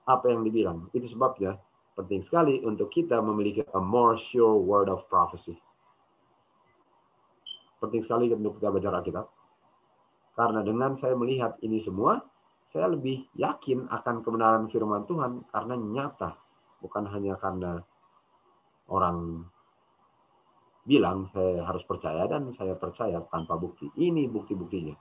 [0.05, 0.91] apa yang dibilang.
[0.91, 1.57] Itu sebabnya
[1.95, 5.55] penting sekali untuk kita memiliki a more sure word of prophecy.
[7.79, 9.25] Penting sekali untuk kita baca Alkitab.
[10.35, 12.19] Karena dengan saya melihat ini semua,
[12.67, 16.35] saya lebih yakin akan kebenaran firman Tuhan karena nyata,
[16.85, 17.81] bukan hanya karena
[18.93, 19.41] orang
[20.85, 23.89] bilang saya harus percaya dan saya percaya tanpa bukti.
[23.97, 24.93] Ini bukti-buktinya.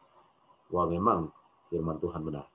[0.73, 1.29] Wah memang
[1.69, 2.49] firman Tuhan benar.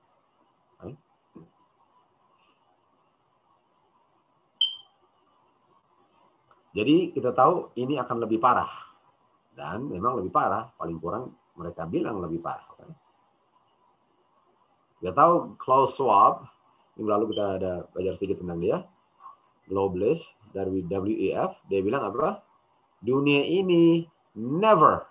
[6.70, 8.70] Jadi kita tahu ini akan lebih parah.
[9.50, 12.66] Dan memang lebih parah, paling kurang mereka bilang lebih parah.
[15.00, 16.46] Kita tahu Klaus Schwab,
[16.94, 18.78] minggu lalu kita ada belajar sedikit tentang dia.
[19.70, 22.42] Globalist dari WEF, dia bilang apa?
[22.98, 24.02] Dunia ini
[24.34, 25.10] never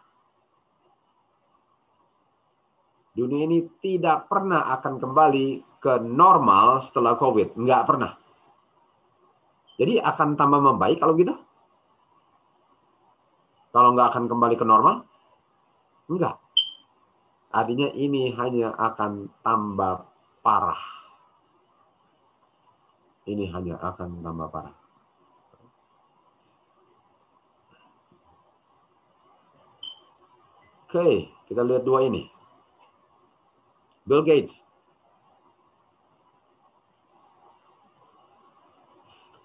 [3.20, 5.48] dunia ini tidak pernah akan kembali
[5.84, 7.60] ke normal setelah COVID.
[7.60, 8.16] Nggak pernah.
[9.76, 11.36] Jadi akan tambah membaik kalau gitu?
[13.76, 15.04] Kalau nggak akan kembali ke normal?
[16.08, 16.40] Enggak.
[17.52, 20.08] Artinya ini hanya akan tambah
[20.40, 20.80] parah.
[23.30, 24.74] Ini hanya akan tambah parah.
[30.90, 32.26] Oke, kita lihat dua ini.
[34.10, 34.66] Bill Gates.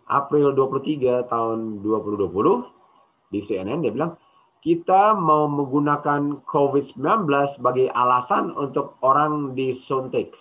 [0.09, 4.17] April 23 tahun 2020 di CNN dia bilang
[4.65, 10.33] kita mau menggunakan COVID-19 sebagai alasan untuk orang disuntik.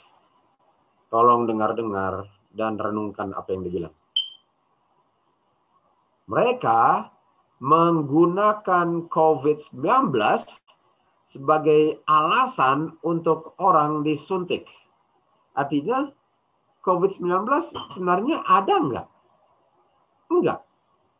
[1.12, 3.94] Tolong dengar-dengar dan renungkan apa yang dibilang.
[6.30, 7.12] Mereka
[7.60, 10.14] menggunakan COVID-19
[11.28, 14.70] sebagai alasan untuk orang disuntik.
[15.58, 16.14] Artinya
[16.86, 17.50] COVID-19
[17.92, 19.08] sebenarnya ada enggak?
[20.30, 20.60] Enggak.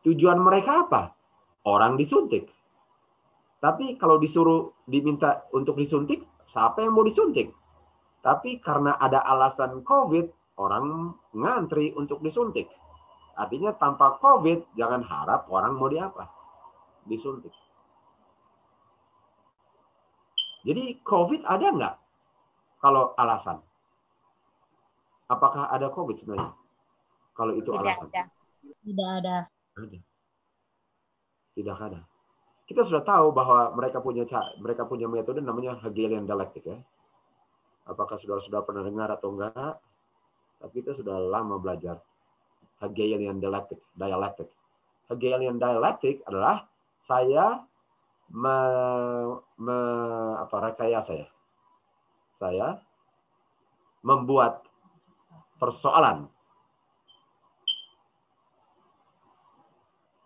[0.06, 1.02] Tujuan mereka apa?
[1.64, 2.52] Orang disuntik.
[3.64, 7.48] Tapi kalau disuruh diminta untuk disuntik, siapa yang mau disuntik?
[8.20, 12.70] Tapi karena ada alasan COVID, orang ngantri untuk disuntik.
[13.34, 16.30] Artinya tanpa COVID, jangan harap orang mau diapa?
[17.02, 17.50] Disuntik.
[20.64, 21.94] Jadi COVID ada nggak?
[22.80, 23.60] Kalau alasan.
[25.28, 26.54] Apakah ada COVID sebenarnya?
[27.34, 28.08] Kalau itu Tidak alasan.
[28.08, 28.22] ada.
[28.62, 29.36] Tidak ada.
[29.74, 29.98] Ada.
[31.54, 32.00] Tidak ada.
[32.64, 34.24] Kita sudah tahu bahwa mereka punya
[34.56, 36.78] mereka punya metode namanya Hegelian dialektik ya.
[37.84, 39.76] Apakah saudara-saudara pernah dengar atau enggak?
[40.64, 42.00] Tapi kita sudah lama belajar
[42.80, 44.48] Hegelian dialektik, dialektik.
[45.12, 46.64] Hegelian dialektik adalah
[47.04, 47.60] saya
[48.32, 48.56] me,
[49.60, 49.78] me,
[50.40, 51.28] apa rekayasa ya.
[52.40, 52.80] Saya
[54.00, 54.64] membuat
[55.60, 56.32] persoalan.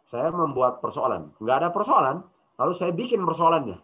[0.07, 1.35] Saya membuat persoalan.
[1.43, 2.17] Nggak ada persoalan,
[2.57, 3.79] lalu saya bikin persoalannya.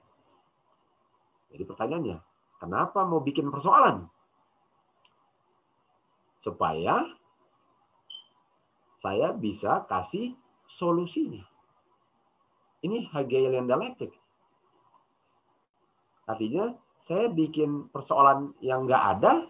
[1.51, 2.19] Jadi pertanyaannya,
[2.63, 4.14] kenapa mau bikin persoalan?
[6.45, 7.09] Supaya
[9.01, 10.37] saya bisa kasih
[10.69, 11.41] solusinya.
[12.85, 14.13] Ini Hegelian dialektik.
[16.29, 19.45] Artinya saya bikin persoalan yang nggak ada,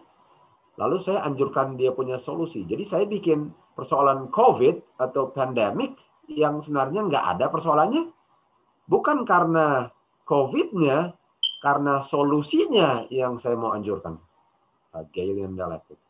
[0.79, 2.63] lalu saya anjurkan dia punya solusi.
[2.67, 5.99] Jadi saya bikin persoalan COVID atau pandemik
[6.31, 8.11] yang sebenarnya nggak ada persoalannya,
[8.87, 9.91] bukan karena
[10.27, 11.15] COVID-nya,
[11.63, 14.19] karena solusinya yang saya mau anjurkan.
[14.95, 16.04] Hegelian dialektik.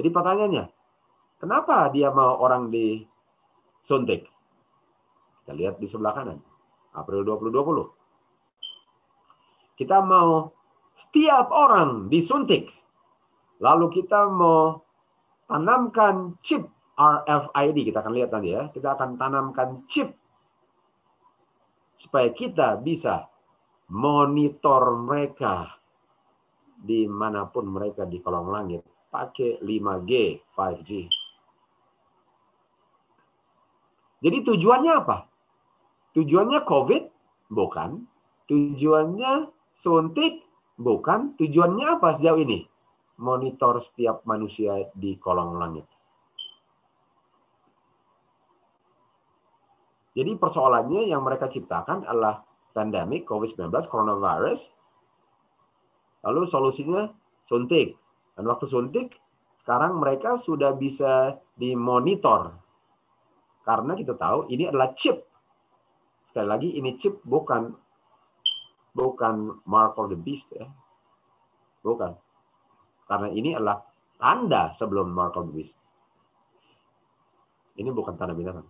[0.00, 0.64] Jadi pertanyaannya,
[1.36, 4.24] kenapa dia mau orang disuntik?
[5.44, 6.40] Kita lihat di sebelah kanan.
[6.96, 9.76] April 2020.
[9.76, 10.48] Kita mau
[10.96, 12.72] setiap orang disuntik.
[13.60, 14.80] Lalu kita mau
[15.44, 16.64] tanamkan chip
[16.96, 17.92] RFID.
[17.92, 18.72] Kita akan lihat nanti ya.
[18.72, 20.16] Kita akan tanamkan chip
[21.92, 23.28] supaya kita bisa
[23.92, 25.76] monitor mereka
[26.80, 28.80] di mana pun mereka di kolong langit
[29.10, 30.12] pakai 5G,
[30.54, 30.90] 5G.
[34.20, 35.26] Jadi tujuannya apa?
[36.14, 37.02] Tujuannya COVID?
[37.50, 37.90] Bukan.
[38.46, 40.44] Tujuannya suntik?
[40.78, 41.34] Bukan.
[41.36, 42.66] Tujuannya apa sejauh ini?
[43.20, 45.86] Monitor setiap manusia di kolong langit.
[50.10, 52.42] Jadi persoalannya yang mereka ciptakan adalah
[52.74, 54.68] pandemic COVID-19 coronavirus.
[56.26, 57.08] Lalu solusinya
[57.46, 57.96] suntik.
[58.40, 59.20] Dan waktu suntik
[59.60, 62.56] sekarang mereka sudah bisa dimonitor.
[63.68, 65.28] Karena kita tahu ini adalah chip.
[66.24, 67.68] Sekali lagi ini chip bukan
[68.96, 70.64] bukan mark of the beast ya.
[71.84, 72.16] Bukan.
[73.04, 73.84] Karena ini adalah
[74.16, 75.76] tanda sebelum mark of the beast.
[77.76, 78.64] Ini bukan tanda binatang.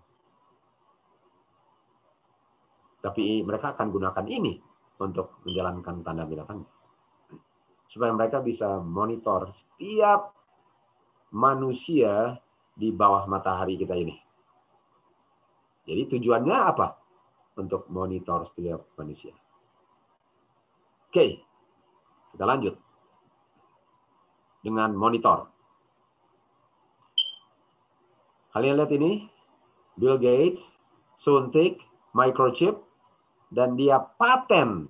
[3.06, 4.58] Tapi mereka akan gunakan ini
[4.98, 6.79] untuk menjalankan tanda binatang.
[7.90, 10.30] Supaya mereka bisa monitor setiap
[11.34, 12.38] manusia
[12.70, 14.14] di bawah matahari kita ini.
[15.90, 16.94] Jadi tujuannya apa?
[17.58, 19.34] Untuk monitor setiap manusia.
[21.10, 21.42] Oke,
[22.30, 22.78] kita lanjut.
[24.62, 25.50] Dengan monitor.
[28.54, 29.26] Kalian lihat ini,
[29.98, 30.78] Bill Gates
[31.18, 31.82] suntik
[32.14, 32.78] microchip
[33.50, 34.86] dan dia paten.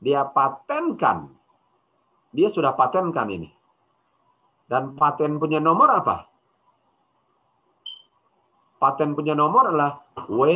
[0.00, 1.39] Dia patenkan.
[2.30, 3.50] Dia sudah patenkan ini.
[4.70, 6.30] Dan paten punya nomor apa?
[8.78, 10.00] Paten punya nomor adalah
[10.30, 10.46] W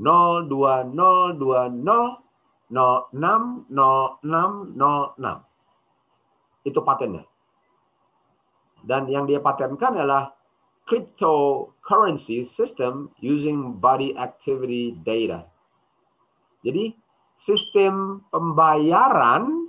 [0.00, 1.76] 02020
[2.72, 5.44] 060606.
[6.64, 7.28] Itu patennya.
[8.82, 10.34] Dan yang dia patenkan adalah
[10.88, 15.46] cryptocurrency system using body activity data.
[16.64, 16.96] Jadi
[17.38, 19.61] sistem pembayaran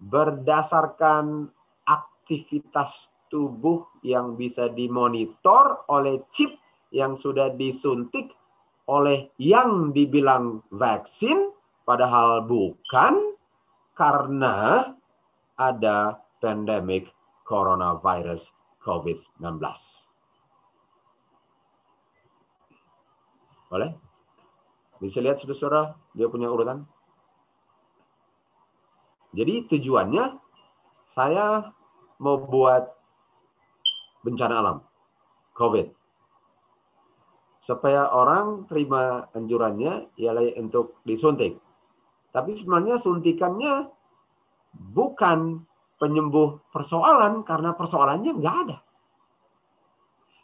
[0.00, 1.48] berdasarkan
[1.86, 6.54] aktivitas tubuh yang bisa dimonitor oleh chip
[6.94, 8.32] yang sudah disuntik
[8.86, 11.50] oleh yang dibilang vaksin,
[11.82, 13.34] padahal bukan
[13.98, 14.86] karena
[15.58, 17.10] ada pandemik
[17.42, 19.58] coronavirus COVID-19.
[23.66, 23.90] Boleh?
[25.02, 26.86] Bisa lihat saudara-saudara, dia punya urutan.
[29.36, 30.24] Jadi tujuannya
[31.04, 31.60] saya
[32.24, 32.88] mau buat
[34.24, 34.78] bencana alam,
[35.52, 35.92] COVID.
[37.60, 41.60] Supaya orang terima anjurannya ialah untuk disuntik.
[42.32, 43.92] Tapi sebenarnya suntikannya
[44.72, 45.68] bukan
[46.00, 48.78] penyembuh persoalan karena persoalannya nggak ada.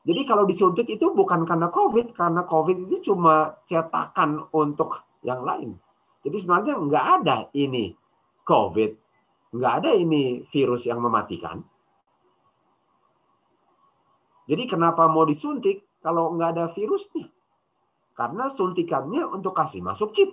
[0.03, 5.78] Jadi kalau disuntik itu bukan karena COVID, karena COVID itu cuma cetakan untuk yang lain.
[6.26, 8.02] Jadi sebenarnya nggak ada ini
[8.43, 8.90] COVID,
[9.55, 11.62] nggak ada ini virus yang mematikan.
[14.51, 17.30] Jadi kenapa mau disuntik kalau nggak ada virusnya?
[18.12, 20.30] Karena suntikannya untuk kasih masuk chip.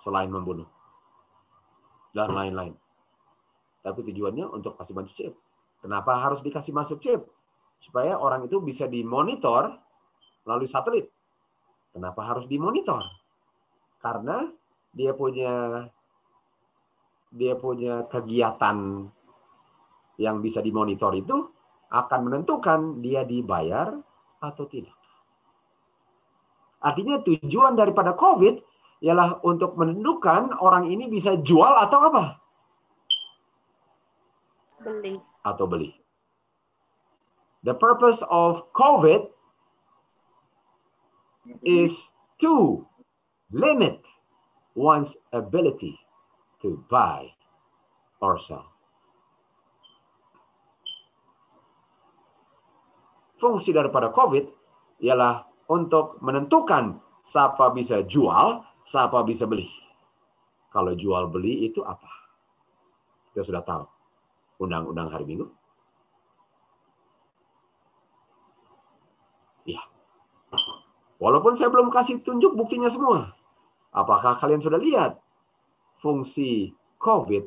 [0.00, 0.64] Selain membunuh.
[2.16, 2.72] Dan lain-lain.
[3.84, 5.34] Tapi tujuannya untuk kasih masuk chip.
[5.84, 7.20] Kenapa harus dikasih masuk chip?
[7.80, 9.76] Supaya orang itu bisa dimonitor
[10.44, 11.12] melalui satelit.
[11.92, 13.19] Kenapa harus dimonitor?
[14.00, 14.48] Karena
[14.90, 15.86] dia punya
[17.30, 19.06] dia punya kegiatan
[20.18, 21.46] yang bisa dimonitor itu
[21.90, 23.94] akan menentukan dia dibayar
[24.42, 24.94] atau tidak.
[26.80, 28.56] Artinya tujuan daripada COVID
[29.04, 32.24] ialah untuk menentukan orang ini bisa jual atau apa?
[34.80, 35.20] Beli.
[35.44, 35.92] Atau beli.
[37.60, 39.28] The purpose of COVID
[41.60, 42.88] is to
[43.50, 44.02] limit
[44.74, 45.98] one's ability
[46.62, 47.34] to buy
[48.22, 48.70] or sell.
[53.40, 54.52] Fungsi daripada COVID
[55.00, 59.66] ialah untuk menentukan siapa bisa jual, siapa bisa beli.
[60.70, 62.10] Kalau jual beli itu apa?
[63.32, 63.84] Kita sudah tahu.
[64.60, 65.48] Undang-undang hari Minggu.
[69.64, 69.80] Iya.
[71.16, 73.39] Walaupun saya belum kasih tunjuk buktinya semua.
[73.90, 75.18] Apakah kalian sudah lihat
[75.98, 76.70] fungsi
[77.02, 77.44] COVID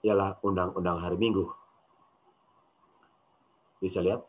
[0.00, 1.44] ialah undang-undang hari Minggu?
[3.78, 4.24] Bisa lihat?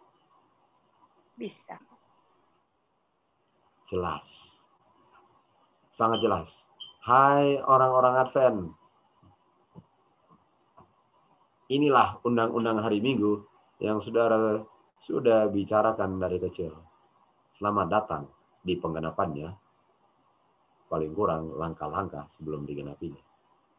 [1.39, 1.79] Bisa.
[3.87, 4.51] Jelas.
[5.89, 6.67] Sangat jelas.
[7.07, 8.59] Hai orang-orang Advent.
[11.71, 13.47] Inilah undang-undang hari Minggu
[13.79, 14.59] yang saudara
[14.99, 16.75] sudah bicarakan dari kecil.
[17.55, 18.23] Selamat datang
[18.59, 19.68] di penggenapannya.
[20.89, 23.21] Paling kurang langkah-langkah sebelum digenapinya.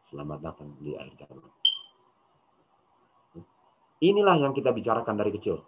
[0.06, 1.50] Selamat datang di akhir zaman.
[4.00, 5.58] Inilah yang kita bicarakan dari kecil.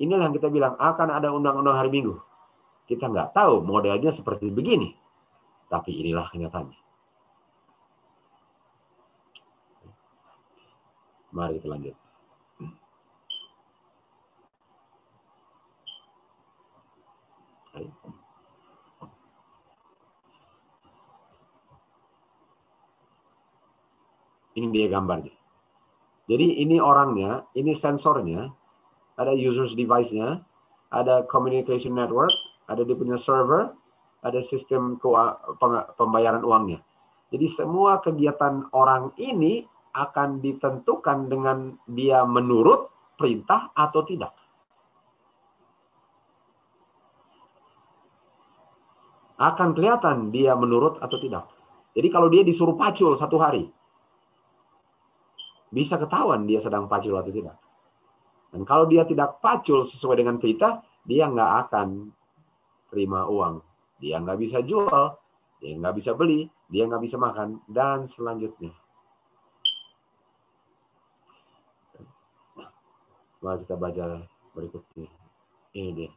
[0.00, 2.16] Inilah yang kita bilang akan ada undang-undang hari Minggu.
[2.88, 4.96] Kita nggak tahu modelnya seperti begini.
[5.68, 6.80] Tapi inilah kenyataannya.
[11.30, 11.99] Mari kita lanjut.
[24.60, 25.32] Ini dia gambarnya.
[26.28, 28.52] Jadi ini orangnya, ini sensornya,
[29.16, 30.44] ada users device-nya,
[30.92, 32.30] ada communication network,
[32.68, 33.72] ada dia punya server,
[34.20, 35.00] ada sistem
[35.96, 36.84] pembayaran uangnya.
[37.32, 39.64] Jadi semua kegiatan orang ini
[39.96, 44.30] akan ditentukan dengan dia menurut perintah atau tidak.
[49.40, 51.48] Akan kelihatan dia menurut atau tidak.
[51.96, 53.66] Jadi kalau dia disuruh pacul satu hari,
[55.70, 57.56] bisa ketahuan dia sedang pacul atau tidak.
[58.50, 62.10] Dan kalau dia tidak pacul sesuai dengan perintah, dia nggak akan
[62.90, 63.62] terima uang.
[64.02, 65.14] Dia nggak bisa jual,
[65.62, 68.74] dia nggak bisa beli, dia nggak bisa makan, dan selanjutnya.
[73.40, 74.04] Mari kita baca
[74.52, 75.08] berikutnya.
[75.72, 76.10] Ini dia.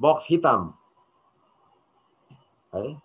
[0.00, 0.72] Box hitam.
[2.72, 2.96] Oke.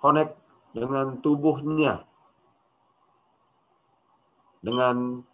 [0.00, 0.39] Connect
[0.70, 2.04] dengan tubuhnya.
[4.60, 5.24] Dengan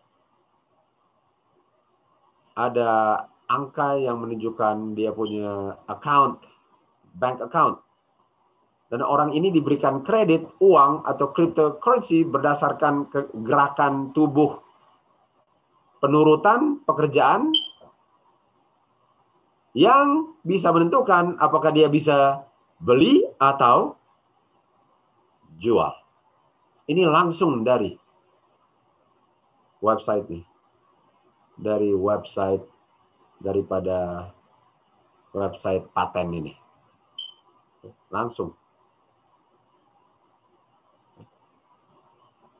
[2.57, 3.20] ada
[3.51, 6.41] angka yang menunjukkan dia punya account,
[7.18, 7.82] bank account.
[8.87, 13.11] Dan orang ini diberikan kredit uang atau cryptocurrency berdasarkan
[13.42, 14.63] gerakan tubuh
[15.99, 17.50] penurutan pekerjaan
[19.75, 22.46] yang bisa menentukan apakah dia bisa
[22.79, 23.96] beli atau
[25.57, 25.92] jual.
[26.87, 27.91] Ini langsung dari
[29.83, 30.45] website nih.
[31.57, 32.62] Dari website
[33.41, 34.30] daripada
[35.33, 36.54] website paten ini.
[38.12, 38.53] Langsung.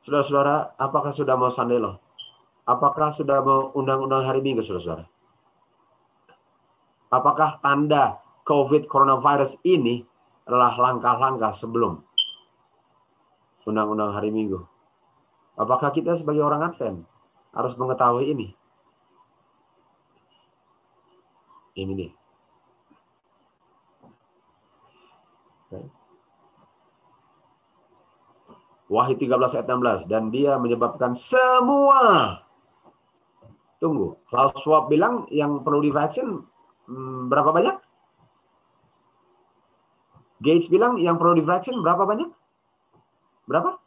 [0.07, 1.99] Saudara-saudara, apakah sudah mau sandelo?
[2.63, 5.07] Apakah sudah mau undang-undang hari Minggu, saudara-saudara?
[7.11, 10.07] Apakah tanda COVID coronavirus ini
[10.47, 12.06] adalah langkah-langkah sebelum
[13.67, 14.63] undang-undang hari Minggu?
[15.59, 17.03] Apakah kita sebagai orang Advent
[17.53, 18.49] harus mengetahui ini?
[21.77, 22.13] Ini nih.
[28.87, 32.39] Wahyu 13 ayat 16 dan dia menyebabkan semua
[33.83, 36.47] tunggu Klaus Schwab bilang yang perlu divaksin
[36.87, 37.77] hmm, berapa banyak
[40.39, 42.31] Gates bilang yang perlu divaksin berapa banyak
[43.47, 43.79] berapa?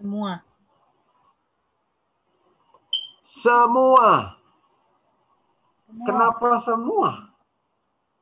[0.00, 0.32] Semua.
[3.20, 4.08] semua.
[6.08, 7.10] Kenapa semua?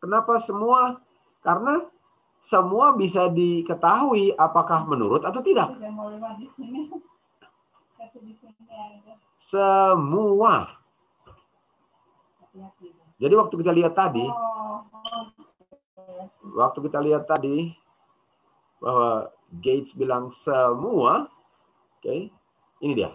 [0.02, 0.80] Kenapa semua?
[1.40, 1.86] Karena
[2.39, 5.70] semua bisa diketahui apakah menurut atau tidak.
[9.39, 10.66] Semua.
[13.18, 14.26] Jadi waktu kita lihat tadi
[16.59, 17.70] waktu kita lihat tadi
[18.79, 21.31] bahwa Gates bilang semua
[21.99, 22.31] oke
[22.85, 23.11] ini dia.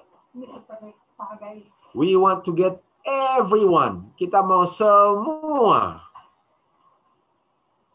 [1.93, 4.15] We want to get everyone.
[4.17, 6.09] Kita mau semua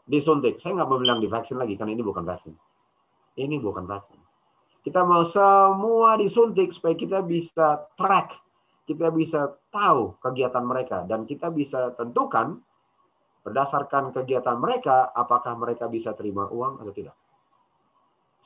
[0.09, 0.57] disuntik.
[0.62, 2.55] Saya nggak mau bilang divaksin lagi karena ini bukan vaksin.
[3.36, 4.19] Ini bukan vaksin.
[4.81, 8.40] Kita mau semua disuntik supaya kita bisa track.
[8.89, 11.05] Kita bisa tahu kegiatan mereka.
[11.05, 12.57] Dan kita bisa tentukan
[13.45, 17.16] berdasarkan kegiatan mereka apakah mereka bisa terima uang atau tidak.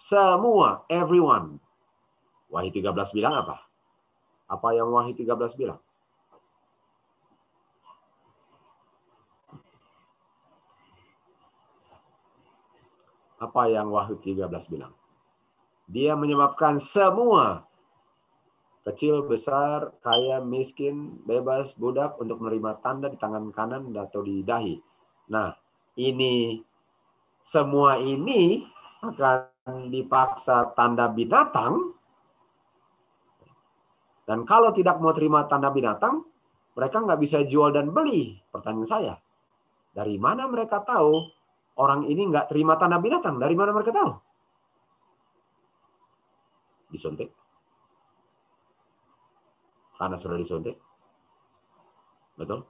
[0.03, 1.63] Semua, everyone.
[2.51, 3.71] Wahyu 13 bilang apa?
[4.51, 5.79] Apa yang Wahyu 13 bilang?
[13.39, 14.91] Apa yang Wahyu 13 bilang?
[15.87, 17.71] Dia menyebabkan semua
[18.83, 24.83] kecil, besar, kaya, miskin, bebas, budak untuk menerima tanda di tangan kanan atau di dahi.
[25.31, 25.55] Nah,
[25.95, 26.59] ini
[27.47, 28.67] semua ini
[29.03, 31.99] akan dipaksa tanda binatang.
[34.23, 36.23] Dan kalau tidak mau terima tanda binatang,
[36.79, 38.39] mereka nggak bisa jual dan beli.
[38.55, 39.15] Pertanyaan saya,
[39.91, 41.27] dari mana mereka tahu
[41.83, 43.43] orang ini nggak terima tanda binatang?
[43.43, 44.11] Dari mana mereka tahu?
[46.95, 47.35] Disuntik.
[49.99, 50.79] Karena sudah disuntik.
[52.39, 52.63] Betul?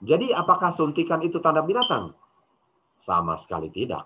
[0.00, 2.19] Jadi apakah suntikan itu tanda binatang?
[3.00, 4.04] Sama sekali tidak.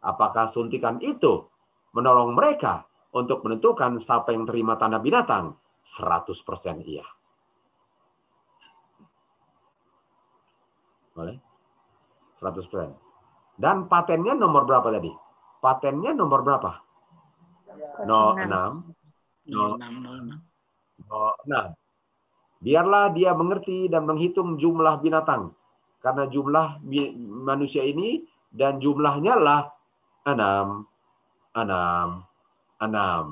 [0.00, 1.44] Apakah suntikan itu
[1.92, 5.52] menolong mereka untuk menentukan siapa yang terima tanda binatang?
[5.84, 6.32] 100%
[6.88, 7.04] iya.
[11.12, 11.36] Boleh?
[12.40, 12.96] 100%.
[13.60, 15.12] Dan patennya nomor berapa tadi?
[15.60, 16.72] Patennya nomor berapa?
[18.08, 19.52] No, 6.
[19.52, 21.12] 0606.
[21.12, 21.76] Oh, nah,
[22.62, 25.52] biarlah dia mengerti dan menghitung jumlah binatang
[26.02, 26.82] Karena jumlah
[27.46, 29.70] manusia ini dan jumlahnya lah
[30.26, 30.84] enam,
[31.54, 32.26] enam,
[32.82, 33.24] enam.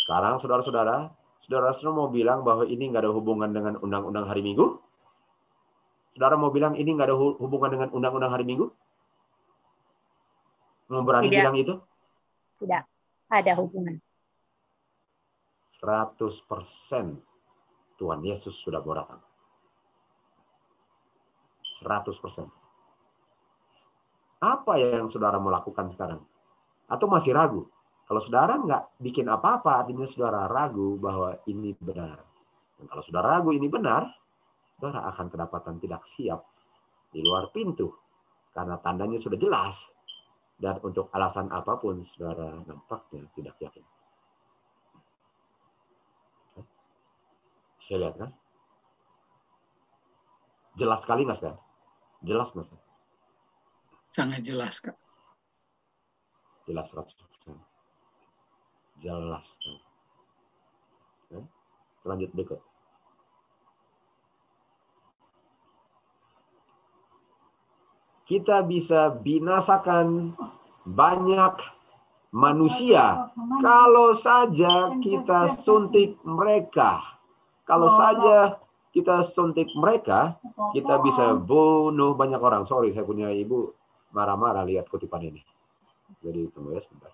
[0.00, 1.12] Sekarang saudara-saudara,
[1.44, 4.80] saudara-saudara mau bilang bahwa ini nggak ada hubungan dengan undang-undang hari Minggu?
[6.16, 8.72] Saudara mau bilang ini nggak ada hu- hubungan dengan undang-undang hari Minggu?
[10.88, 11.40] Mau berani Tidak.
[11.40, 11.74] bilang itu?
[12.60, 12.82] Tidak
[13.28, 14.00] ada hubungan.
[15.84, 17.20] 100%
[18.00, 19.20] Tuhan Yesus sudah mau datang.
[21.82, 22.46] 100%.
[24.44, 26.20] Apa yang saudara mau lakukan sekarang?
[26.86, 27.66] Atau masih ragu?
[28.04, 32.20] Kalau saudara nggak bikin apa-apa, artinya saudara ragu bahwa ini benar.
[32.76, 34.04] Dan kalau saudara ragu ini benar,
[34.76, 36.44] saudara akan kedapatan tidak siap
[37.08, 37.88] di luar pintu.
[38.52, 39.88] Karena tandanya sudah jelas.
[40.54, 43.84] Dan untuk alasan apa pun, saudara nampaknya tidak yakin.
[47.80, 48.30] Saya lihat kan?
[50.74, 51.56] Jelas sekali nggak, Stan?
[52.24, 52.80] Jelas nggak, Stan?
[54.10, 54.98] Sangat jelas, Kak.
[56.66, 57.54] Jelas 100%.
[59.02, 59.46] Jelas.
[61.28, 61.44] Oke.
[62.04, 62.60] Lanjut berikut.
[68.24, 70.32] Kita bisa binasakan
[70.88, 71.54] banyak
[72.32, 73.28] manusia
[73.60, 77.20] kalau saja kita suntik mereka.
[77.68, 78.63] Kalau saja
[78.94, 80.38] kita suntik mereka,
[80.70, 82.62] kita bisa bunuh banyak orang.
[82.62, 83.74] Sorry, saya punya ibu
[84.14, 85.42] marah-marah lihat kutipan ini.
[86.22, 87.10] Jadi tunggu ya sebentar.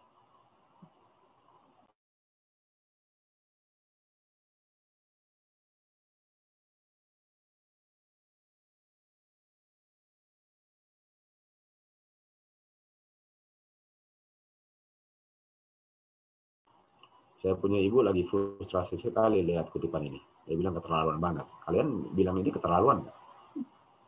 [17.40, 20.20] Saya punya ibu lagi frustrasi sekali lihat kutipan ini.
[20.44, 21.48] Dia bilang keterlaluan banget.
[21.64, 23.16] Kalian bilang ini keterlaluan nggak?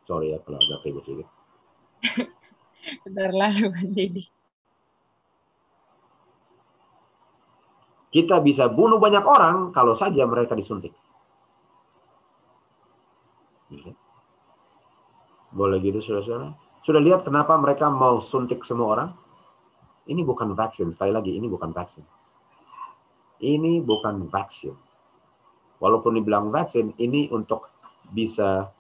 [0.05, 1.29] Sorry ya kalau agak ribut sedikit.
[3.09, 4.25] Keterlaluan jadi.
[8.13, 10.93] Kita bisa bunuh banyak orang kalau saja mereka disuntik.
[13.73, 13.97] Ya.
[15.57, 16.53] Boleh gitu saudara-saudara?
[16.85, 19.09] Sudah lihat kenapa mereka mau suntik semua orang?
[20.05, 20.93] Ini bukan vaksin.
[20.93, 22.05] Sekali lagi, ini bukan vaksin.
[23.43, 24.79] Ini bukan vaksin.
[25.83, 27.67] Walaupun dibilang vaksin, ini untuk
[28.15, 28.71] bisa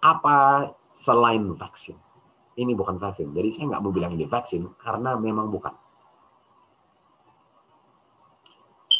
[0.00, 2.00] apa selain vaksin.
[2.56, 3.36] Ini bukan vaksin.
[3.36, 5.76] Jadi saya nggak mau bilang ini vaksin karena memang bukan.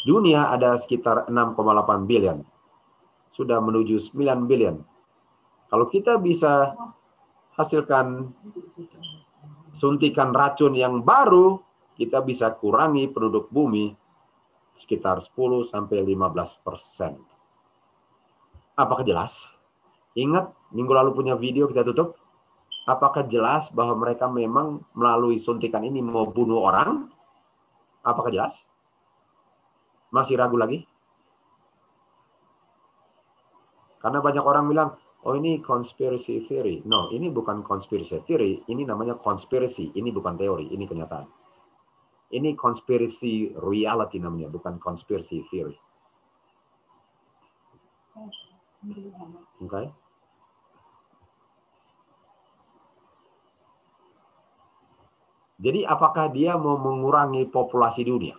[0.04, 2.44] Dunia ada sekitar 6,8 billion.
[3.32, 4.76] Sudah menuju 9 billion.
[5.68, 6.76] Kalau kita bisa
[7.56, 8.30] hasilkan
[9.74, 11.58] suntikan racun yang baru,
[11.98, 13.96] kita bisa kurangi penduduk bumi
[14.78, 17.18] sekitar 10 sampai 15 persen.
[18.78, 19.50] Apakah jelas?
[20.14, 22.14] Ingat minggu lalu punya video kita tutup.
[22.88, 27.10] Apakah jelas bahwa mereka memang melalui suntikan ini mau bunuh orang?
[28.06, 28.64] Apakah jelas?
[30.08, 30.88] Masih ragu lagi?
[33.98, 34.90] Karena banyak orang bilang,
[35.26, 36.80] oh ini conspiracy theory.
[36.88, 38.64] No, ini bukan conspiracy theory.
[38.64, 39.92] Ini namanya konspirasi.
[39.92, 41.37] Ini bukan teori, ini kenyataan.
[42.28, 45.76] Ini conspiracy reality namanya, bukan conspiracy theory.
[49.64, 49.82] Oke?
[55.58, 58.38] Jadi apakah dia mau mengurangi populasi dunia?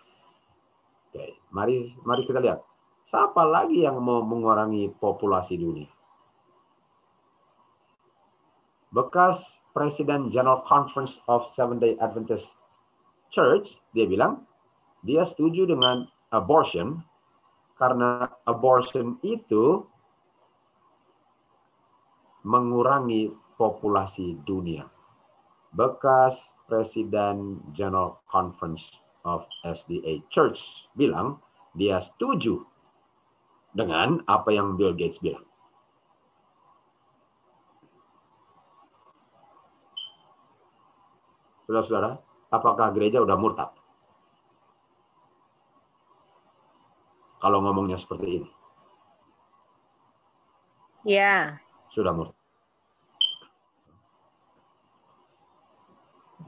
[1.11, 2.63] Oke, mari mari kita lihat.
[3.03, 5.89] Siapa lagi yang mau mengurangi populasi dunia?
[8.93, 12.55] Bekas Presiden General Conference of Seventh Day Adventist
[13.30, 14.43] Church, dia bilang
[15.06, 16.03] dia setuju dengan
[16.34, 16.99] abortion
[17.80, 19.88] karena abortion itu
[22.43, 24.88] mengurangi populasi dunia.
[25.72, 28.89] Bekas Presiden General Conference
[29.23, 31.39] of SDA Church bilang
[31.77, 32.65] dia setuju
[33.72, 35.45] dengan apa yang Bill Gates bilang.
[41.69, 42.18] Saudara-saudara,
[42.49, 43.71] apakah gereja udah murtad?
[47.39, 48.49] Kalau ngomongnya seperti ini,
[51.07, 52.35] Ya, sudah murtad.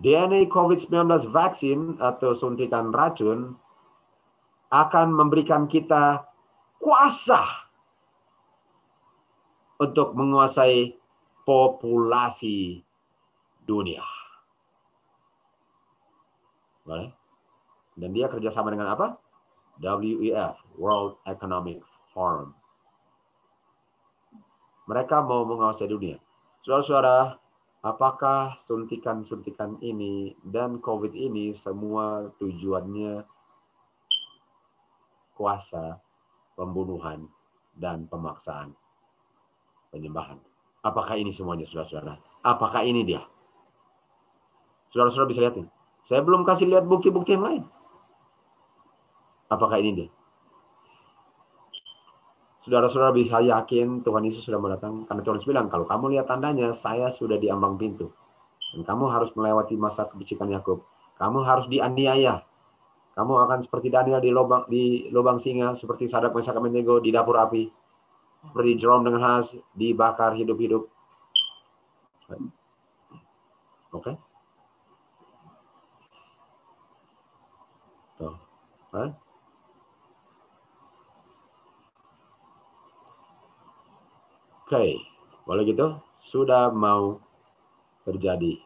[0.02, 3.54] DNA COVID-19 vaksin atau suntikan racun
[4.74, 6.26] akan memberikan kita
[6.82, 7.70] kuasa
[9.78, 10.98] untuk menguasai
[11.46, 12.82] populasi
[13.62, 14.21] dunia.
[16.86, 17.14] Boleh?
[17.94, 19.20] Dan dia kerjasama dengan apa?
[19.82, 21.82] WEF, World Economic
[22.14, 22.54] Forum.
[24.86, 26.20] Mereka mau menguasai dunia.
[26.62, 27.40] Saudara-saudara,
[27.82, 33.26] apakah suntikan-suntikan ini dan COVID ini semua tujuannya
[35.34, 35.98] kuasa,
[36.54, 37.26] pembunuhan,
[37.74, 38.76] dan pemaksaan
[39.90, 40.38] penyembahan?
[40.82, 42.18] Apakah ini semuanya, saudara-saudara?
[42.42, 43.22] Apakah ini dia?
[44.92, 45.81] Saudara-saudara bisa lihat ini.
[46.02, 47.64] Saya belum kasih lihat bukti-bukti yang lain.
[49.52, 50.10] Apakah ini dia?
[52.62, 55.10] Saudara-saudara bisa yakin Tuhan Yesus sudah mendatang.
[55.10, 58.14] Karena Tuhan Yesus bilang, kalau kamu lihat tandanya, saya sudah di ambang pintu.
[58.72, 60.86] Dan kamu harus melewati masa kebicikan Yakub.
[61.18, 62.46] Kamu harus dianiaya.
[63.12, 67.36] Kamu akan seperti Daniel di lubang di lubang singa, seperti Sadak Mesak Abednego di dapur
[67.36, 67.68] api,
[68.48, 70.88] seperti Jerome dengan Has dibakar hidup-hidup.
[73.92, 74.16] Oke?
[74.16, 74.31] Tuh.
[84.72, 85.00] Oke,
[85.48, 85.96] boleh gitu?
[86.20, 87.24] Sudah mau
[88.04, 88.60] terjadi.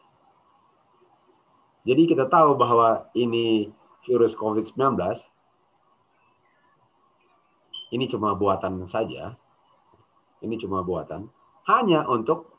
[1.86, 3.70] Jadi kita tahu bahwa ini
[4.02, 4.98] virus COVID-19
[7.94, 9.38] ini cuma buatan saja.
[10.42, 11.30] Ini cuma buatan
[11.70, 12.54] hanya untuk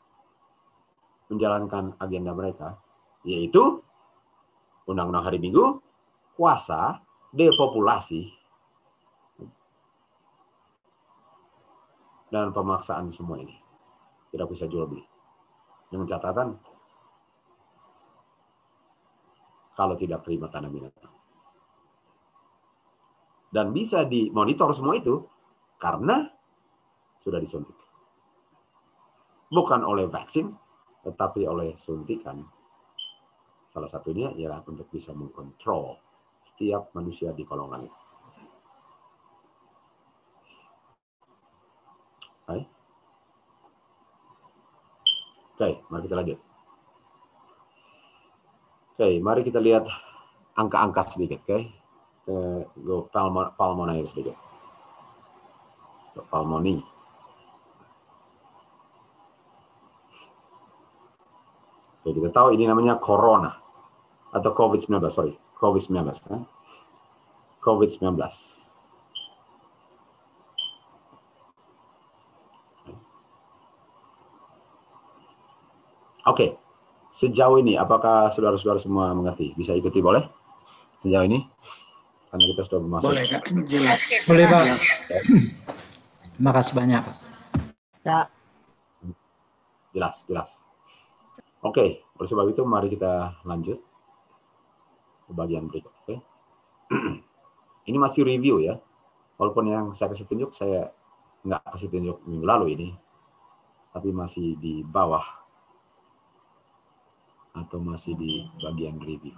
[1.27, 2.79] menjalankan agenda mereka,
[3.27, 3.83] yaitu
[4.87, 5.83] undang-undang hari Minggu,
[6.39, 7.03] puasa,
[7.37, 8.33] depopulasi,
[12.33, 13.55] dan pemaksaan semua ini.
[14.33, 15.05] Tidak bisa jual beli.
[15.87, 16.51] Dengan catatan,
[19.77, 21.13] kalau tidak terima tanah binatang.
[23.47, 25.23] Dan bisa dimonitor semua itu
[25.79, 26.27] karena
[27.23, 27.79] sudah disuntik.
[29.47, 30.51] Bukan oleh vaksin,
[31.07, 32.43] tetapi oleh suntikan.
[33.71, 36.06] Salah satunya ialah untuk bisa mengkontrol
[36.47, 37.99] setiap manusia di kolongan itu.
[42.47, 42.61] Hai.
[45.57, 46.39] Oke, mari kita lanjut.
[48.97, 49.85] Oke, mari kita lihat
[50.57, 51.59] angka-angka sedikit, oke?
[52.25, 52.37] Ke
[52.81, 54.33] go palmo, pulmonary sedikit.
[56.15, 56.81] So, pulmoni.
[62.01, 63.53] Oke, kita tahu ini namanya corona
[64.31, 66.41] atau COVID-19, sorry, COVID-19 kan?
[67.61, 68.05] COVID-19.
[76.27, 76.59] Oke,
[77.15, 79.55] sejauh ini apakah saudara-saudara semua mengerti?
[79.55, 80.21] Bisa ikuti boleh?
[80.99, 81.39] Sejauh ini?
[82.27, 83.15] Karena kita sudah masuk.
[83.15, 84.01] Boleh Kak, jelas.
[84.27, 84.63] Boleh, Pak.
[86.35, 87.01] Terima kasih banyak.
[87.01, 87.15] Pak.
[88.03, 88.19] Ya,
[89.95, 90.49] Jelas, jelas.
[91.63, 93.86] Oke, oleh sebab itu mari kita lanjut
[95.27, 95.91] ke bagian berikut.
[96.07, 96.15] Oke.
[97.91, 98.79] ini masih review ya.
[99.37, 100.89] Walaupun yang saya kasih tunjuk saya
[101.45, 102.89] nggak kasih tunjuk minggu lalu ini,
[103.93, 105.21] tapi masih di bawah
[107.53, 109.35] atau masih di bagian review.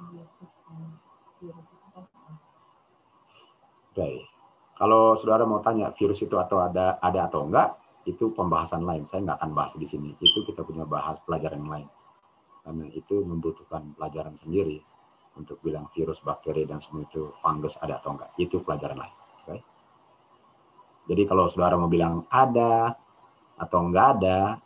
[3.90, 4.10] Oke.
[4.80, 7.76] Kalau saudara mau tanya virus itu atau ada ada atau enggak,
[8.08, 9.04] itu pembahasan lain.
[9.04, 10.16] Saya nggak akan bahas di sini.
[10.24, 11.90] Itu kita punya bahas pelajaran lain.
[12.64, 14.80] Karena itu membutuhkan pelajaran sendiri
[15.40, 18.36] untuk bilang virus, bakteri, dan semua itu fungus ada atau enggak.
[18.36, 19.16] Itu pelajaran lain.
[19.40, 19.56] Oke.
[21.08, 22.92] Jadi kalau saudara mau bilang ada
[23.56, 24.60] atau enggak ada,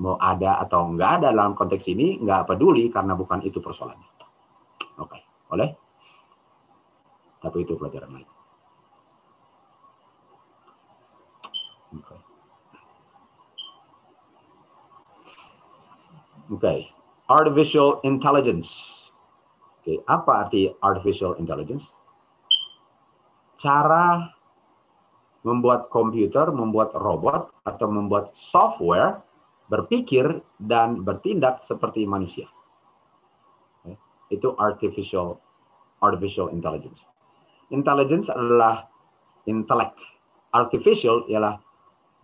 [0.00, 4.08] mau ada atau enggak ada dalam konteks ini, enggak peduli karena bukan itu persoalannya.
[4.98, 5.20] Oke,
[5.52, 5.70] boleh?
[7.44, 8.28] Tapi itu pelajaran lain.
[11.94, 12.16] Oke.
[16.52, 16.74] Oke,
[17.28, 19.03] artificial intelligence.
[19.84, 21.92] Oke, apa arti artificial intelligence?
[23.60, 24.16] Cara
[25.44, 29.20] membuat komputer, membuat robot, atau membuat software
[29.68, 32.48] berpikir dan bertindak seperti manusia.
[34.32, 35.36] Itu artificial
[36.00, 37.04] artificial intelligence.
[37.68, 38.88] Intelligence adalah
[39.44, 40.00] intelek.
[40.48, 41.60] Artificial ialah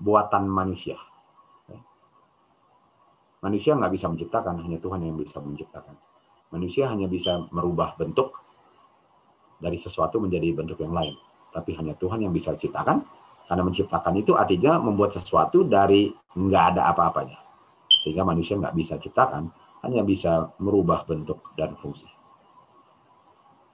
[0.00, 0.96] buatan manusia.
[3.44, 6.09] Manusia nggak bisa menciptakan, hanya Tuhan yang bisa menciptakan.
[6.50, 8.34] Manusia hanya bisa merubah bentuk
[9.62, 11.14] dari sesuatu menjadi bentuk yang lain.
[11.54, 13.02] Tapi hanya Tuhan yang bisa ciptakan,
[13.46, 17.38] karena menciptakan itu artinya membuat sesuatu dari nggak ada apa-apanya.
[18.02, 19.50] Sehingga manusia nggak bisa ciptakan,
[19.82, 22.06] hanya bisa merubah bentuk dan fungsi.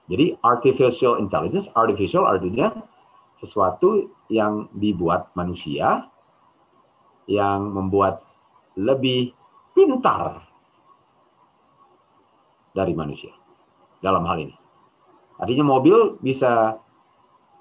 [0.07, 2.71] Jadi artificial intelligence, artificial artinya
[3.37, 6.07] sesuatu yang dibuat manusia
[7.27, 8.23] yang membuat
[8.79, 9.35] lebih
[9.75, 10.46] pintar
[12.77, 13.33] dari manusia
[13.97, 14.55] dalam hal ini.
[15.41, 16.77] Artinya mobil bisa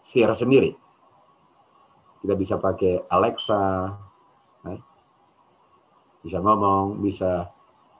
[0.05, 0.76] setir sendiri.
[2.20, 3.97] Kita bisa pakai Alexa,
[4.68, 4.80] eh,
[6.20, 7.48] bisa ngomong, bisa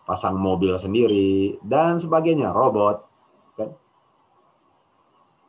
[0.05, 2.97] pasang mobil sendiri dan sebagainya, robot.
[3.56, 3.72] Kan?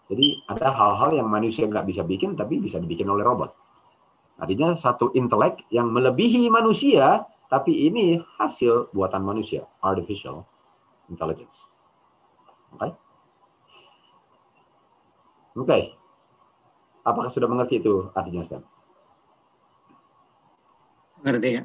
[0.07, 3.51] Jadi ada hal-hal yang manusia nggak bisa bikin tapi bisa dibikin oleh robot.
[4.37, 10.45] Artinya satu intelek yang melebihi manusia, tapi ini hasil buatan manusia, artificial
[11.11, 11.67] intelligence.
[12.75, 12.79] Oke?
[12.79, 12.91] Okay?
[15.57, 15.67] Oke.
[15.67, 15.83] Okay.
[17.07, 18.63] Apakah sudah mengerti itu artinya, Stan?
[21.23, 21.63] Mengerti ya?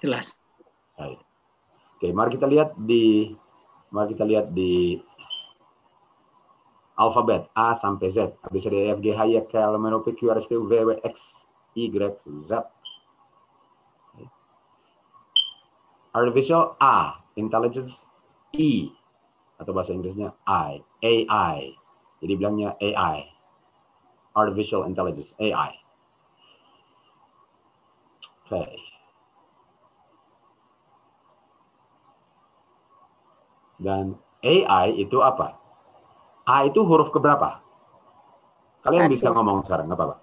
[0.00, 0.40] Jelas.
[0.96, 1.20] Baik.
[2.00, 3.36] Oke, mari kita lihat di
[3.92, 4.96] mari kita lihat di
[6.96, 8.40] alfabet A sampai Z.
[8.40, 10.40] Habis dari E, F, G, H, I, K, L, M, N, O, P, Q, R,
[10.40, 11.44] S, T, U, V, W, X,
[11.76, 11.92] Y,
[12.40, 12.64] Z.
[16.10, 18.08] Artificial A, intelligence
[18.50, 18.90] E,
[19.60, 21.74] atau bahasa Inggrisnya I, AI.
[22.20, 23.24] Jadi bilangnya AI,
[24.34, 25.72] artificial intelligence, AI.
[28.44, 28.50] Oke.
[28.50, 28.72] Okay.
[33.80, 35.56] Dan AI itu apa?
[36.44, 37.62] A itu huruf keberapa?
[38.84, 39.12] Kalian Satu.
[39.14, 40.16] bisa ngomong sekarang, nggak apa-apa.